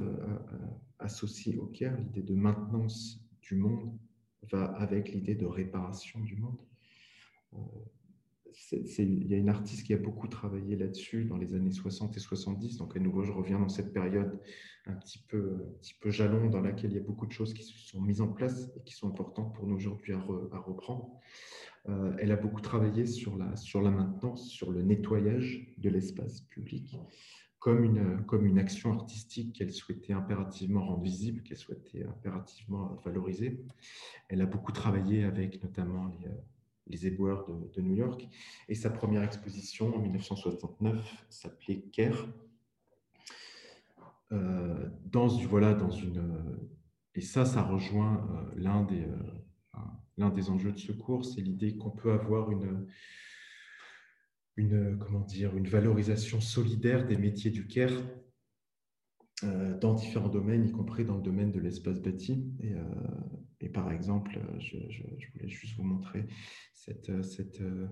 associe 1.00 1.59
au 1.59 1.66
CARE, 1.66 1.96
l'idée 1.98 2.22
de 2.22 2.34
maintenance 2.36 3.20
du 3.42 3.56
monde 3.56 3.98
va 4.52 4.66
avec 4.66 5.10
l'idée 5.10 5.34
de 5.34 5.46
réparation 5.46 6.20
du 6.20 6.36
monde 6.36 6.59
il 8.72 9.26
y 9.26 9.34
a 9.34 9.36
une 9.36 9.48
artiste 9.48 9.86
qui 9.86 9.94
a 9.94 9.96
beaucoup 9.96 10.28
travaillé 10.28 10.76
là-dessus 10.76 11.24
dans 11.24 11.36
les 11.36 11.55
années 11.55 11.72
60 11.72 12.16
et 12.16 12.20
70. 12.20 12.76
Donc, 12.76 12.96
à 12.96 13.00
nouveau, 13.00 13.22
je 13.24 13.32
reviens 13.32 13.59
dans 13.59 13.68
cette 13.68 13.92
période 13.92 14.38
un 14.86 14.94
petit 14.94 15.18
peu, 15.28 15.66
un 15.66 15.78
petit 15.80 15.94
peu 16.00 16.10
jalon 16.10 16.48
dans 16.48 16.60
laquelle 16.60 16.90
il 16.90 16.96
y 16.96 17.00
a 17.00 17.05
beaucoup 17.05 17.26
de 17.26 17.32
choses 17.32 17.55
qui 17.55 17.62
se 17.62 17.78
sont 17.78 18.00
mises 18.00 18.20
en 18.20 18.28
place 18.28 18.70
et 18.76 18.80
qui 18.84 18.94
sont 18.94 19.09
importantes 19.09 19.55
pour 19.55 19.66
nous 19.66 19.76
aujourd'hui 19.76 20.12
à, 20.12 20.18
reprendre. 20.18 21.10
Euh, 21.88 22.12
elle 22.18 22.32
a 22.32 22.36
beaucoup 22.36 22.60
travaillé 22.60 23.06
sur 23.06 23.36
la, 23.36 23.55
sur 23.56 23.80
la 23.80 23.90
maintenance, 23.90 24.48
sur 24.48 24.70
le 24.70 24.82
nettoyage 24.82 25.74
de 25.78 25.88
l'espace 25.88 26.40
public 26.42 26.96
comme 27.59 27.85
une, 27.85 28.24
comme 28.26 28.47
une 28.47 28.59
action 28.59 28.93
artistique 28.93 29.55
qu'elle 29.56 29.72
souhaitait 29.72 30.12
impérativement 30.12 30.86
rendre 30.86 31.02
visible, 31.02 31.43
qu'elle 31.43 31.56
souhaitait 31.56 32.05
impérativement 32.05 33.01
valoriser. 33.05 33.64
Elle 34.28 34.43
a 34.43 34.47
beaucoup 34.47 34.72
travaillé 34.72 35.24
avec 35.24 35.62
notamment 35.62 36.06
les 36.06 36.28
les 36.89 37.06
éboueurs 37.06 37.47
de, 37.74 37.80
New 37.80 37.94
York. 37.94 38.28
Et 38.68 38.74
sa 38.74 38.90
première 38.90 39.22
exposition 39.22 39.94
en 39.94 39.98
1969 39.98 41.26
s'appelait 41.28 41.82
Care. 41.93 42.26
Euh, 44.32 44.89
dans, 45.06 45.26
voilà, 45.26 45.74
dans 45.74 45.90
une, 45.90 46.59
et 47.14 47.20
ça, 47.20 47.44
ça 47.44 47.62
rejoint 47.62 48.26
euh, 48.30 48.52
l'un 48.56 48.82
des, 48.82 49.05
euh, 49.05 49.78
l'un 50.18 50.28
des 50.30 50.51
enjeux 50.51 50.72
de 50.72 50.78
ce 50.78 50.93
cours, 50.93 51.24
c'est 51.24 51.40
l'idée 51.40 51.76
qu'on 51.76 51.90
peut 51.90 52.12
avoir 52.12 52.51
une, 52.51 52.86
une, 54.59 54.98
comment 54.98 55.20
dire, 55.20 55.56
une 55.56 55.66
valorisation 55.66 56.40
solidaire 56.40 57.06
des 57.06 57.16
métiers 57.16 57.51
du 57.51 57.66
care 57.66 58.02
dans 59.80 59.94
différents 59.94 60.28
domaines, 60.28 60.66
y 60.66 60.72
compris 60.72 61.05
dans 61.05 61.16
le 61.16 61.22
domaine 61.22 61.52
de 61.52 61.60
l'espace 61.60 62.01
bâti. 62.01 62.44
Et, 62.60 62.74
et 63.60 63.68
par 63.68 63.90
exemple, 63.90 64.39
euh, 64.39 64.59
je, 64.60 64.76
voulais 65.32 65.48
juste 65.48 65.76
vous 65.76 65.82
montrer 65.82 66.26
cette, 66.72 67.10
euh, 67.10 67.22
cette 67.22 67.60
euh, 67.60 67.86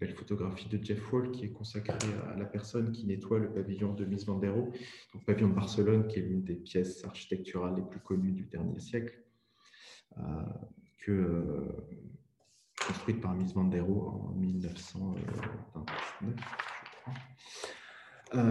belle 0.00 0.14
photographie 0.14 0.68
de 0.68 0.82
Jeff 0.82 1.12
Wall 1.12 1.30
qui 1.30 1.44
est 1.44 1.52
consacrée 1.52 1.96
à 2.28 2.36
la 2.36 2.44
personne 2.44 2.90
qui 2.90 3.06
nettoie 3.06 3.38
le 3.38 3.52
pavillon 3.52 3.94
de 3.94 4.04
Mies 4.04 4.24
van 4.24 4.38
der 4.38 4.52
Rohe, 4.52 4.72
donc 5.14 5.24
pavillon 5.24 5.48
de 5.48 5.54
Barcelone, 5.54 6.08
qui 6.08 6.18
est 6.18 6.22
l'une 6.22 6.42
des 6.42 6.56
pièces 6.56 7.04
architecturales 7.04 7.76
les 7.76 7.82
plus 7.82 8.00
connues 8.00 8.32
du 8.32 8.46
dernier 8.46 8.80
siècle, 8.80 9.16
que, 10.98 11.72
construite 12.86 13.20
par 13.20 13.34
der 13.34 13.82
Rohe 13.82 14.08
en 14.08 14.34
1929, 14.34 16.36
je 16.36 16.42
crois. 18.32 18.42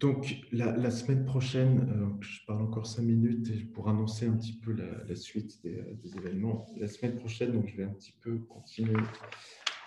Donc, 0.00 0.36
la, 0.52 0.90
semaine 0.92 1.24
prochaine, 1.24 1.88
euh, 1.90 2.06
je 2.20 2.38
parle 2.46 2.62
encore 2.62 2.86
cinq 2.86 3.02
minutes 3.02 3.72
pour 3.72 3.88
annoncer 3.88 4.26
un 4.26 4.36
petit 4.36 4.52
peu 4.52 4.72
la, 4.72 5.16
suite 5.16 5.60
des, 5.64 6.16
événements. 6.16 6.66
La 6.76 6.86
semaine 6.86 7.16
prochaine, 7.16 7.52
donc, 7.52 7.66
je 7.66 7.76
vais 7.76 7.82
un 7.82 7.94
petit 7.94 8.14
peu 8.20 8.38
continuer 8.38 9.02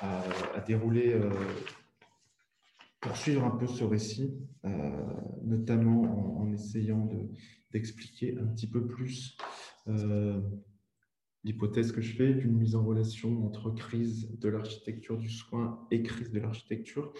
à, 0.02 0.60
dérouler, 0.68 1.14
euh, 1.14 1.32
poursuivre 3.00 3.46
un 3.46 3.52
peu 3.52 3.68
ce 3.68 3.86
récit, 3.86 4.34
euh, 4.66 4.92
notamment 5.44 6.42
en, 6.42 6.52
essayant 6.52 7.08
d'expliquer 7.72 8.38
un 8.38 8.48
petit 8.48 8.68
peu 8.68 8.86
plus 8.86 9.38
l'hypothèse 11.44 11.92
que 11.92 12.02
je 12.02 12.16
fais 12.16 12.34
d'une 12.34 12.56
mise 12.58 12.76
en 12.76 12.84
relation 12.84 13.46
entre 13.46 13.72
crise 13.72 14.30
de 14.40 14.50
l'architecture 14.50 15.18
du 15.18 15.30
soin 15.30 15.86
et 15.90 16.04
crise 16.04 16.32
de 16.32 16.40
l'architecture 16.40 17.14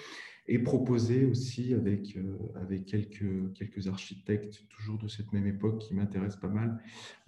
et 0.48 0.60
proposer 0.60 1.26
aussi 1.26 1.74
avec, 1.74 2.18
euh, 2.18 2.38
avec 2.56 2.86
quelques, 2.86 3.54
quelques 3.54 3.88
architectes 3.88 4.68
toujours 4.70 4.98
de 4.98 5.08
cette 5.08 5.32
même 5.34 5.48
époque 5.48 5.80
qui 5.80 5.94
m'intéressent 5.94 6.42
pas 6.42 6.48
mal, 6.48 6.82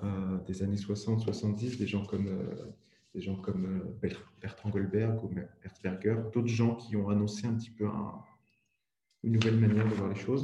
euh, 0.03 0.37
des 0.45 0.63
années 0.63 0.77
60-70, 0.77 1.77
des 1.77 1.87
gens 1.87 2.05
comme, 2.05 2.27
euh, 2.27 2.55
des 3.13 3.21
gens 3.21 3.35
comme 3.35 3.95
Bertrand 4.41 4.69
Goldberg 4.69 5.23
ou 5.23 5.31
Herzberger, 5.63 6.17
d'autres 6.33 6.47
gens 6.47 6.75
qui 6.75 6.95
ont 6.95 7.09
annoncé 7.09 7.45
un 7.45 7.53
petit 7.53 7.69
peu 7.69 7.85
une 9.23 9.33
nouvelle 9.33 9.59
manière 9.59 9.87
de 9.87 9.93
voir 9.93 10.09
les 10.09 10.19
choses. 10.19 10.43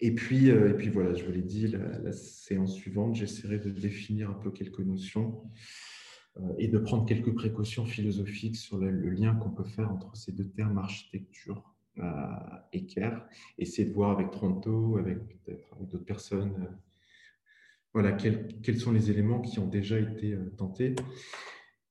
Et 0.00 0.14
puis, 0.14 0.48
et 0.48 0.74
puis 0.74 0.88
voilà, 0.88 1.14
je 1.14 1.24
vous 1.24 1.32
l'ai 1.32 1.42
dit, 1.42 1.68
la, 1.68 2.12
séance 2.12 2.74
suivante, 2.74 3.14
j'essaierai 3.16 3.58
de 3.58 3.70
définir 3.70 4.30
un 4.30 4.34
peu 4.34 4.50
quelques 4.50 4.80
notions 4.80 5.42
euh, 6.38 6.54
et 6.58 6.68
de 6.68 6.78
prendre 6.78 7.06
quelques 7.06 7.34
précautions 7.34 7.84
philosophiques 7.84 8.56
sur 8.56 8.78
le, 8.78 8.90
lien 9.10 9.34
qu'on 9.34 9.50
peut 9.50 9.64
faire 9.64 9.90
entre 9.90 10.16
ces 10.16 10.32
deux 10.32 10.48
termes 10.48 10.78
architecture 10.78 11.74
euh, 11.98 12.04
et 12.72 12.86
care, 12.86 13.26
essayer 13.58 13.88
de 13.88 13.92
voir 13.92 14.12
avec 14.12 14.30
Toronto, 14.30 14.96
avec 14.96 15.18
peut-être 15.26 15.76
d'autres 15.80 16.04
personnes, 16.04 16.54
euh, 16.60 16.74
voilà, 17.92 18.12
quels, 18.12 18.60
quels, 18.62 18.78
sont 18.78 18.92
les 18.92 19.10
éléments 19.10 19.40
qui 19.40 19.58
ont 19.58 19.66
déjà 19.66 19.98
été 19.98 20.38
tentés. 20.56 20.94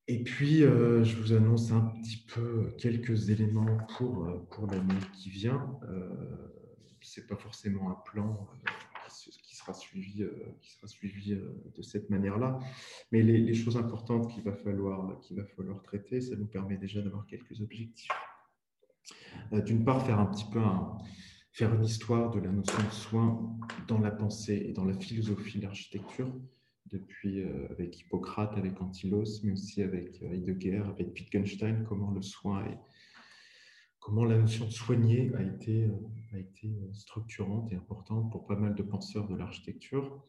Et 0.07 0.23
puis, 0.23 0.59
je 0.61 1.15
vous 1.17 1.33
annonce 1.33 1.71
un 1.71 1.81
petit 1.81 2.25
peu 2.33 2.71
quelques 2.77 3.29
éléments 3.29 3.77
pour, 3.97 4.47
pour 4.49 4.65
l'année 4.65 4.95
qui 5.13 5.29
vient. 5.29 5.77
N'est 7.17 7.25
pas 7.27 7.35
forcément 7.35 7.89
un 7.89 8.01
plan 8.05 8.47
suivi, 9.73 10.23
euh, 10.23 10.55
qui 10.61 10.71
sera 10.71 10.87
suivi 10.87 11.33
euh, 11.33 11.53
de 11.75 11.81
cette 11.81 12.09
manière-là. 12.09 12.59
Mais 13.11 13.21
les, 13.21 13.53
choses 13.53 13.77
importantes 13.77 14.31
qu'il 14.31 14.43
va, 14.43 14.53
falloir, 14.53 15.19
qu'il 15.21 15.37
va 15.37 15.45
falloir 15.45 15.81
traiter, 15.81 16.21
ça 16.21 16.35
nous 16.35 16.45
permet 16.45 16.77
déjà 16.77 17.01
d'avoir 17.01 17.25
quelques 17.25 17.61
objectifs. 17.61 18.11
Euh, 19.53 19.61
d'une 19.61 19.83
part, 19.83 20.05
faire 20.05 20.19
un 20.19 20.27
petit 20.27 20.45
peu 20.51 20.61
faire 21.51 21.73
une 21.73 21.83
histoire 21.83 22.31
de 22.31 22.39
la 22.39 22.51
notion 22.51 22.83
de 22.83 22.91
soin 22.91 23.57
dans 23.87 23.99
la 23.99 24.11
pensée 24.11 24.65
et 24.67 24.71
dans 24.71 24.85
la 24.85 24.93
philosophie 24.93 25.57
de 25.57 25.63
l'architecture, 25.63 26.31
depuis 26.91 27.43
avec 27.69 27.99
Hippocrate, 27.99 28.57
avec 28.57 28.79
Antilos, 28.81 29.41
mais 29.43 29.51
aussi 29.53 29.81
avec 29.81 30.21
Heidegger, 30.21 30.83
avec 30.87 31.13
Wittgenstein, 31.13 31.85
comment 31.87 32.11
le 32.11 32.21
soin 32.21 32.65
est, 32.65 32.77
comment 33.99 34.25
la 34.25 34.37
notion 34.37 34.65
de 34.65 34.71
soigner 34.71 35.31
a 35.35 35.43
été, 35.43 35.83
euh, 35.83 36.33
a 36.33 36.39
été 36.39 36.67
euh, 36.67 36.93
structurante 36.93 37.71
et 37.71 37.75
importante 37.75 38.31
pour 38.31 38.45
pas 38.45 38.55
mal 38.55 38.75
de 38.75 38.83
penseurs 38.83 39.27
de 39.27 39.35
l'architecture. 39.35 40.23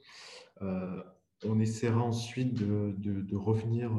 Euh, 0.63 1.03
on 1.45 1.59
essaiera 1.59 2.03
ensuite 2.03 2.53
de, 2.55 2.95
de, 2.99 3.37
revenir, 3.37 3.91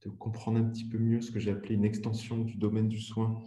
de 0.00 0.08
comprendre 0.08 0.58
un 0.58 0.64
petit 0.64 0.88
peu 0.88 0.96
mieux 0.96 1.20
ce 1.20 1.30
que 1.30 1.38
j'ai 1.38 1.50
appelé 1.50 1.74
une 1.74 1.84
extension 1.84 2.38
du 2.38 2.56
domaine 2.56 2.88
du 2.88 2.98
soin 2.98 3.44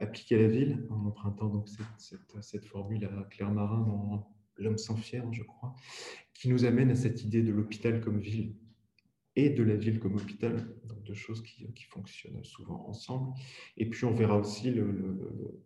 appliqué 0.00 0.34
à 0.34 0.42
la 0.42 0.48
ville, 0.48 0.84
en 0.90 1.06
empruntant 1.06 1.48
donc 1.48 1.68
cette, 1.68 2.64
formule 2.64 3.04
à 3.04 3.22
Claire 3.30 3.52
Marin 3.52 3.80
dans 3.86 4.28
L'homme 4.58 4.78
sans 4.78 4.96
fier, 4.96 5.22
je 5.32 5.42
crois, 5.42 5.76
qui 6.34 6.48
nous 6.48 6.64
amène 6.64 6.90
à 6.90 6.94
cette 6.94 7.22
idée 7.22 7.42
de 7.42 7.52
l'hôpital 7.52 8.00
comme 8.00 8.18
ville 8.18 8.54
et 9.36 9.50
de 9.50 9.62
la 9.62 9.76
ville 9.76 10.00
comme 10.00 10.16
hôpital, 10.16 10.66
donc 10.88 11.02
deux 11.04 11.14
choses 11.14 11.42
qui, 11.42 11.84
fonctionnent 11.88 12.42
souvent 12.44 12.88
ensemble. 12.88 13.32
Et 13.76 13.88
puis 13.88 14.04
on 14.04 14.12
verra 14.12 14.36
aussi 14.38 14.70
le, 14.70 15.60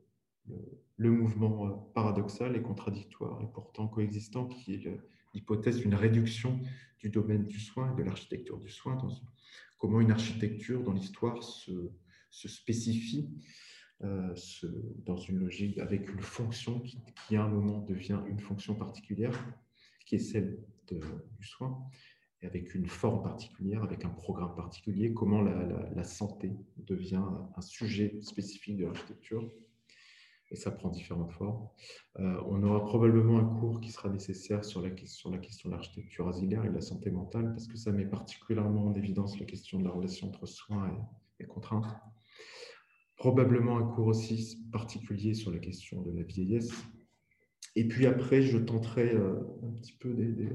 mouvement 0.99 1.67
euh, 1.67 1.71
paradoxal 1.95 2.57
et 2.57 2.63
contradictoire 2.63 3.41
et 3.43 3.47
pourtant 3.53 3.89
coexistant, 3.89 4.47
qui 4.47 4.75
est 4.75 5.01
l'hypothèse 5.33 5.79
d'une 5.79 5.95
réduction 5.95 6.61
du 6.99 7.09
domaine 7.09 7.47
du 7.47 7.59
soin 7.59 7.93
et 7.93 7.97
de 7.97 8.03
l'architecture 8.03 8.59
du 8.59 8.69
soin, 8.69 8.97
dans, 8.97 9.09
comment 9.79 10.01
une 10.01 10.11
architecture 10.11 10.83
dans 10.83 10.93
l'histoire 10.93 11.43
se, 11.43 11.91
spécifie 12.31 13.29
euh, 14.03 14.35
dans 15.05 15.17
une 15.17 15.39
logique 15.39 15.79
avec 15.79 16.09
une 16.13 16.21
fonction 16.21 16.81
qui, 16.81 17.37
à 17.37 17.45
un 17.45 17.49
moment 17.49 17.81
devient 17.81 18.21
une 18.29 18.39
fonction 18.39 18.75
particulière, 18.75 19.33
qui 20.07 20.17
est 20.17 20.19
celle 20.19 20.59
du 20.89 21.47
soin, 21.47 21.79
avec 22.43 22.75
une 22.75 22.87
forme 22.87 23.23
particulière, 23.23 23.83
avec 23.83 24.05
un 24.05 24.09
programme 24.09 24.55
particulier, 24.55 25.13
comment 25.13 25.43
la, 25.43 26.05
santé 26.05 26.53
devient 26.79 27.23
un 27.57 27.61
sujet 27.61 28.19
spécifique 28.23 28.79
de 28.79 28.87
l'architecture. 28.87 29.51
Et 30.53 30.57
ça 30.57 30.73
prend 30.73 30.89
différentes 30.89 31.31
formes. 31.31 31.69
Euh, 32.19 32.43
on 32.47 32.63
aura 32.65 32.85
probablement 32.85 33.39
un 33.39 33.45
cours 33.45 33.81
qui 33.81 33.93
sera 33.93 34.09
nécessaire 34.09 34.65
sur 34.65 34.83
la, 34.83 34.91
question 34.91 35.31
de 35.31 35.71
l'architecture 35.71 36.27
asilaire 36.29 36.65
et 36.65 36.69
de 36.69 36.75
la 36.75 36.81
santé 36.81 37.11
mentale, 37.11 37.51
parce 37.51 37.69
que 37.69 37.77
ça 37.77 37.93
met 37.93 38.07
particulièrement 38.07 38.87
en 38.87 38.95
évidence 38.95 39.39
la 39.39 39.47
question 39.47 39.79
de 39.79 39.85
la 39.85 39.91
relation 39.91 40.27
entre 40.29 40.47
soins 40.47 40.91
et, 41.39 41.47
contraintes. 41.47 41.87
Probablement 43.17 43.79
un 43.79 43.85
cours 43.85 44.09
aussi 44.09 44.67
particulier 44.73 45.35
sur 45.35 45.53
la 45.53 45.59
question 45.59 46.03
de 46.03 46.11
la 46.11 46.23
vieillesse. 46.23 46.73
Et 47.77 47.87
puis 47.87 48.07
après, 48.07 48.43
je 48.43 48.59
tenterai 48.59 49.15
euh, 49.15 49.39
un 49.63 49.71
petit 49.73 49.93
peu 49.93 50.13
des 50.13 50.49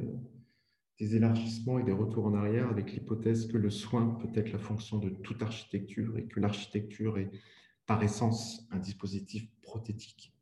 élargissements 1.00 1.80
et 1.80 1.84
des 1.84 1.92
retours 1.92 2.26
en 2.26 2.34
arrière 2.34 2.70
avec 2.70 2.94
l'hypothèse 2.94 3.48
que 3.48 3.58
le 3.58 3.70
soin 3.70 4.18
peut 4.22 4.40
être 4.40 4.52
la 4.52 4.60
fonction 4.60 4.98
de 4.98 5.10
toute 5.10 5.42
architecture 5.42 6.18
et 6.18 6.26
que 6.26 6.40
l'architecture 6.40 7.18
est 7.18 7.32
par 7.86 8.02
essence 8.02 8.68
un 8.72 8.80
dispositif 8.80 9.48
prothétique 9.62 10.34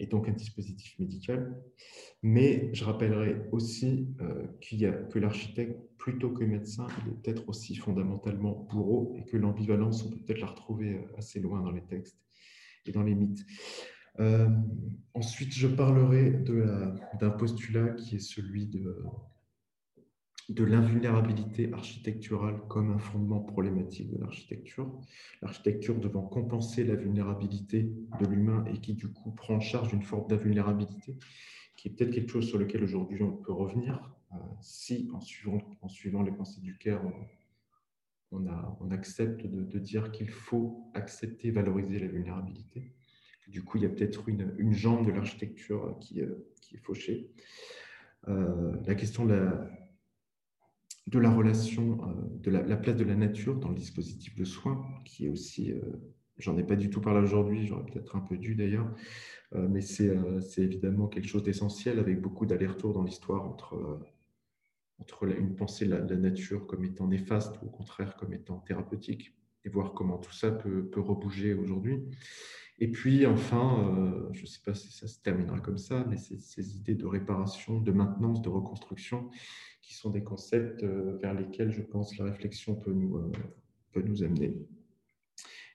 et 0.00 0.06
donc 0.06 0.28
un 0.28 0.32
dispositif 0.32 0.98
médical. 0.98 1.60
Mais 2.22 2.70
je 2.72 2.84
rappellerai 2.84 3.42
aussi 3.52 4.08
euh, 4.20 4.46
qu'il 4.60 4.78
y 4.78 4.86
a, 4.86 4.92
que 4.92 5.18
l'architecte, 5.18 5.80
plutôt 5.98 6.30
que 6.30 6.44
médecin, 6.44 6.86
il 7.02 7.12
est 7.12 7.16
peut-être 7.16 7.48
aussi 7.48 7.74
fondamentalement 7.74 8.66
bourreau 8.70 9.14
et 9.16 9.24
que 9.24 9.36
l'ambivalence, 9.36 10.04
on 10.04 10.10
peut 10.10 10.18
peut-être 10.18 10.40
la 10.40 10.46
retrouver 10.46 11.00
assez 11.16 11.40
loin 11.40 11.60
dans 11.60 11.72
les 11.72 11.82
textes 11.82 12.20
et 12.86 12.92
dans 12.92 13.02
les 13.02 13.14
mythes. 13.14 13.44
Euh, 14.20 14.48
ensuite, 15.14 15.52
je 15.52 15.68
parlerai 15.68 16.30
d'un 17.20 17.30
postulat 17.30 17.90
qui 17.90 18.16
est 18.16 18.20
celui 18.20 18.66
de, 18.66 18.96
de 20.48 20.64
l'invulnérabilité 20.64 21.70
architecturale 21.74 22.58
comme 22.68 22.90
un 22.90 22.98
fondement 22.98 23.40
problématique 23.40 24.10
de 24.10 24.18
l'architecture. 24.18 24.90
L'architecture 25.42 25.98
devant 25.98 26.22
compenser 26.22 26.84
la 26.84 26.94
vulnérabilité 26.94 27.92
de 28.20 28.26
l'humain 28.26 28.64
et 28.72 28.78
qui 28.78 28.94
du 28.94 29.08
coup 29.08 29.30
prend 29.32 29.56
en 29.56 29.60
charge 29.60 29.92
une 29.92 30.02
forme 30.02 30.26
d'invulnérabilité, 30.26 31.16
qui 31.76 31.88
est 31.88 31.90
peut-être 31.90 32.12
quelque 32.12 32.30
chose 32.30 32.48
sur 32.48 32.58
lequel 32.58 32.82
aujourd'hui 32.82 33.22
on 33.22 33.32
peut 33.32 33.52
revenir, 33.52 34.10
euh, 34.32 34.36
si 34.62 35.10
en 35.12 35.20
suivant, 35.20 35.58
en 35.82 35.88
suivant 35.88 36.22
les 36.22 36.32
pensées 36.32 36.62
du 36.62 36.78
Caire, 36.78 37.02
on, 38.32 38.46
on 38.80 38.90
accepte 38.90 39.46
de, 39.46 39.78
dire 39.78 40.10
qu'il 40.12 40.28
faut 40.28 40.90
accepter, 40.94 41.50
valoriser 41.50 41.98
la 41.98 42.08
vulnérabilité. 42.08 42.92
Du 43.48 43.62
coup, 43.62 43.78
il 43.78 43.84
y 43.84 43.86
a 43.86 43.88
peut-être 43.88 44.28
une, 44.28 44.54
une, 44.58 44.74
jambe 44.74 45.06
de 45.06 45.12
l'architecture 45.12 45.96
qui, 46.00 46.20
euh, 46.20 46.46
qui, 46.60 46.76
est 46.76 46.78
fauchée. 46.78 47.30
Euh, 48.28 48.76
la 48.86 48.94
question 48.94 49.24
de 49.24 49.32
la, 49.32 49.70
de 51.08 51.18
la 51.18 51.30
relation, 51.30 52.00
euh, 52.02 52.12
de 52.42 52.50
la, 52.50 52.76
place 52.76 52.96
de 52.96 53.04
la 53.04 53.14
nature 53.14 53.56
dans 53.58 53.70
le 53.70 53.74
dispositif 53.74 54.36
de 54.36 54.44
soins, 54.44 54.84
qui 55.04 55.26
est 55.26 55.28
aussi, 55.28 55.72
j'en 56.38 56.56
ai 56.58 56.64
pas 56.64 56.76
du 56.76 56.90
tout 56.90 57.00
parlé 57.00 57.20
aujourd'hui, 57.20 57.66
j'aurais 57.66 57.84
peut-être 57.84 58.16
un 58.16 58.20
peu 58.20 58.36
dû 58.36 58.54
d'ailleurs, 58.54 58.92
mais 59.54 59.80
c'est 59.80 60.12
évidemment 60.58 61.08
quelque 61.08 61.28
chose 61.28 61.42
d'essentiel 61.42 61.98
avec 61.98 62.20
beaucoup 62.20 62.44
d'allers-retours 62.44 62.92
dans 62.92 63.02
l'histoire 63.02 63.44
entre 63.44 64.00
entre 65.00 65.24
une 65.24 65.54
pensée 65.54 65.86
de 65.86 65.92
la, 65.92 66.00
nature 66.00 66.66
comme 66.66 66.84
étant 66.84 67.06
néfaste 67.06 67.60
ou 67.62 67.66
au 67.66 67.70
contraire 67.70 68.16
comme 68.16 68.32
étant 68.32 68.58
thérapeutique, 68.58 69.32
et 69.64 69.68
voir 69.68 69.92
comment 69.92 70.18
tout 70.18 70.32
ça 70.32 70.50
peut, 70.50 70.86
peut 70.86 71.00
rebouger 71.00 71.54
aujourd'hui. 71.54 72.00
Et 72.80 72.90
puis 72.90 73.26
enfin, 73.26 73.96
euh, 73.96 74.28
je 74.32 74.42
ne 74.42 74.46
sais 74.46 74.60
pas 74.64 74.74
si 74.74 74.92
ça 74.92 75.08
se 75.08 75.20
terminera 75.20 75.58
comme 75.60 75.78
ça, 75.78 76.04
mais 76.08 76.16
ces 76.16 76.76
idées 76.76 76.94
de 76.94 77.06
réparation, 77.06 77.80
de 77.80 77.90
maintenance, 77.90 78.40
de 78.40 78.48
reconstruction, 78.48 79.30
qui 79.88 79.94
sont 79.94 80.10
des 80.10 80.22
concepts 80.22 80.82
euh, 80.82 81.16
vers 81.22 81.32
lesquels 81.32 81.72
je 81.72 81.80
pense 81.80 82.14
la 82.18 82.26
réflexion 82.26 82.74
peut 82.74 82.92
nous, 82.92 83.16
euh, 83.16 83.32
peut 83.92 84.02
nous 84.02 84.22
amener. 84.22 84.54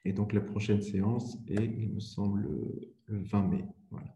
Et 0.05 0.13
donc 0.13 0.33
la 0.33 0.41
prochaine 0.41 0.83
séance 0.83 1.35
est, 1.47 1.65
il 1.65 1.89
me 1.95 1.99
semble, 1.99 2.47
le 3.07 3.23
20 3.23 3.47
mai. 3.47 3.65
Voilà. 3.89 4.15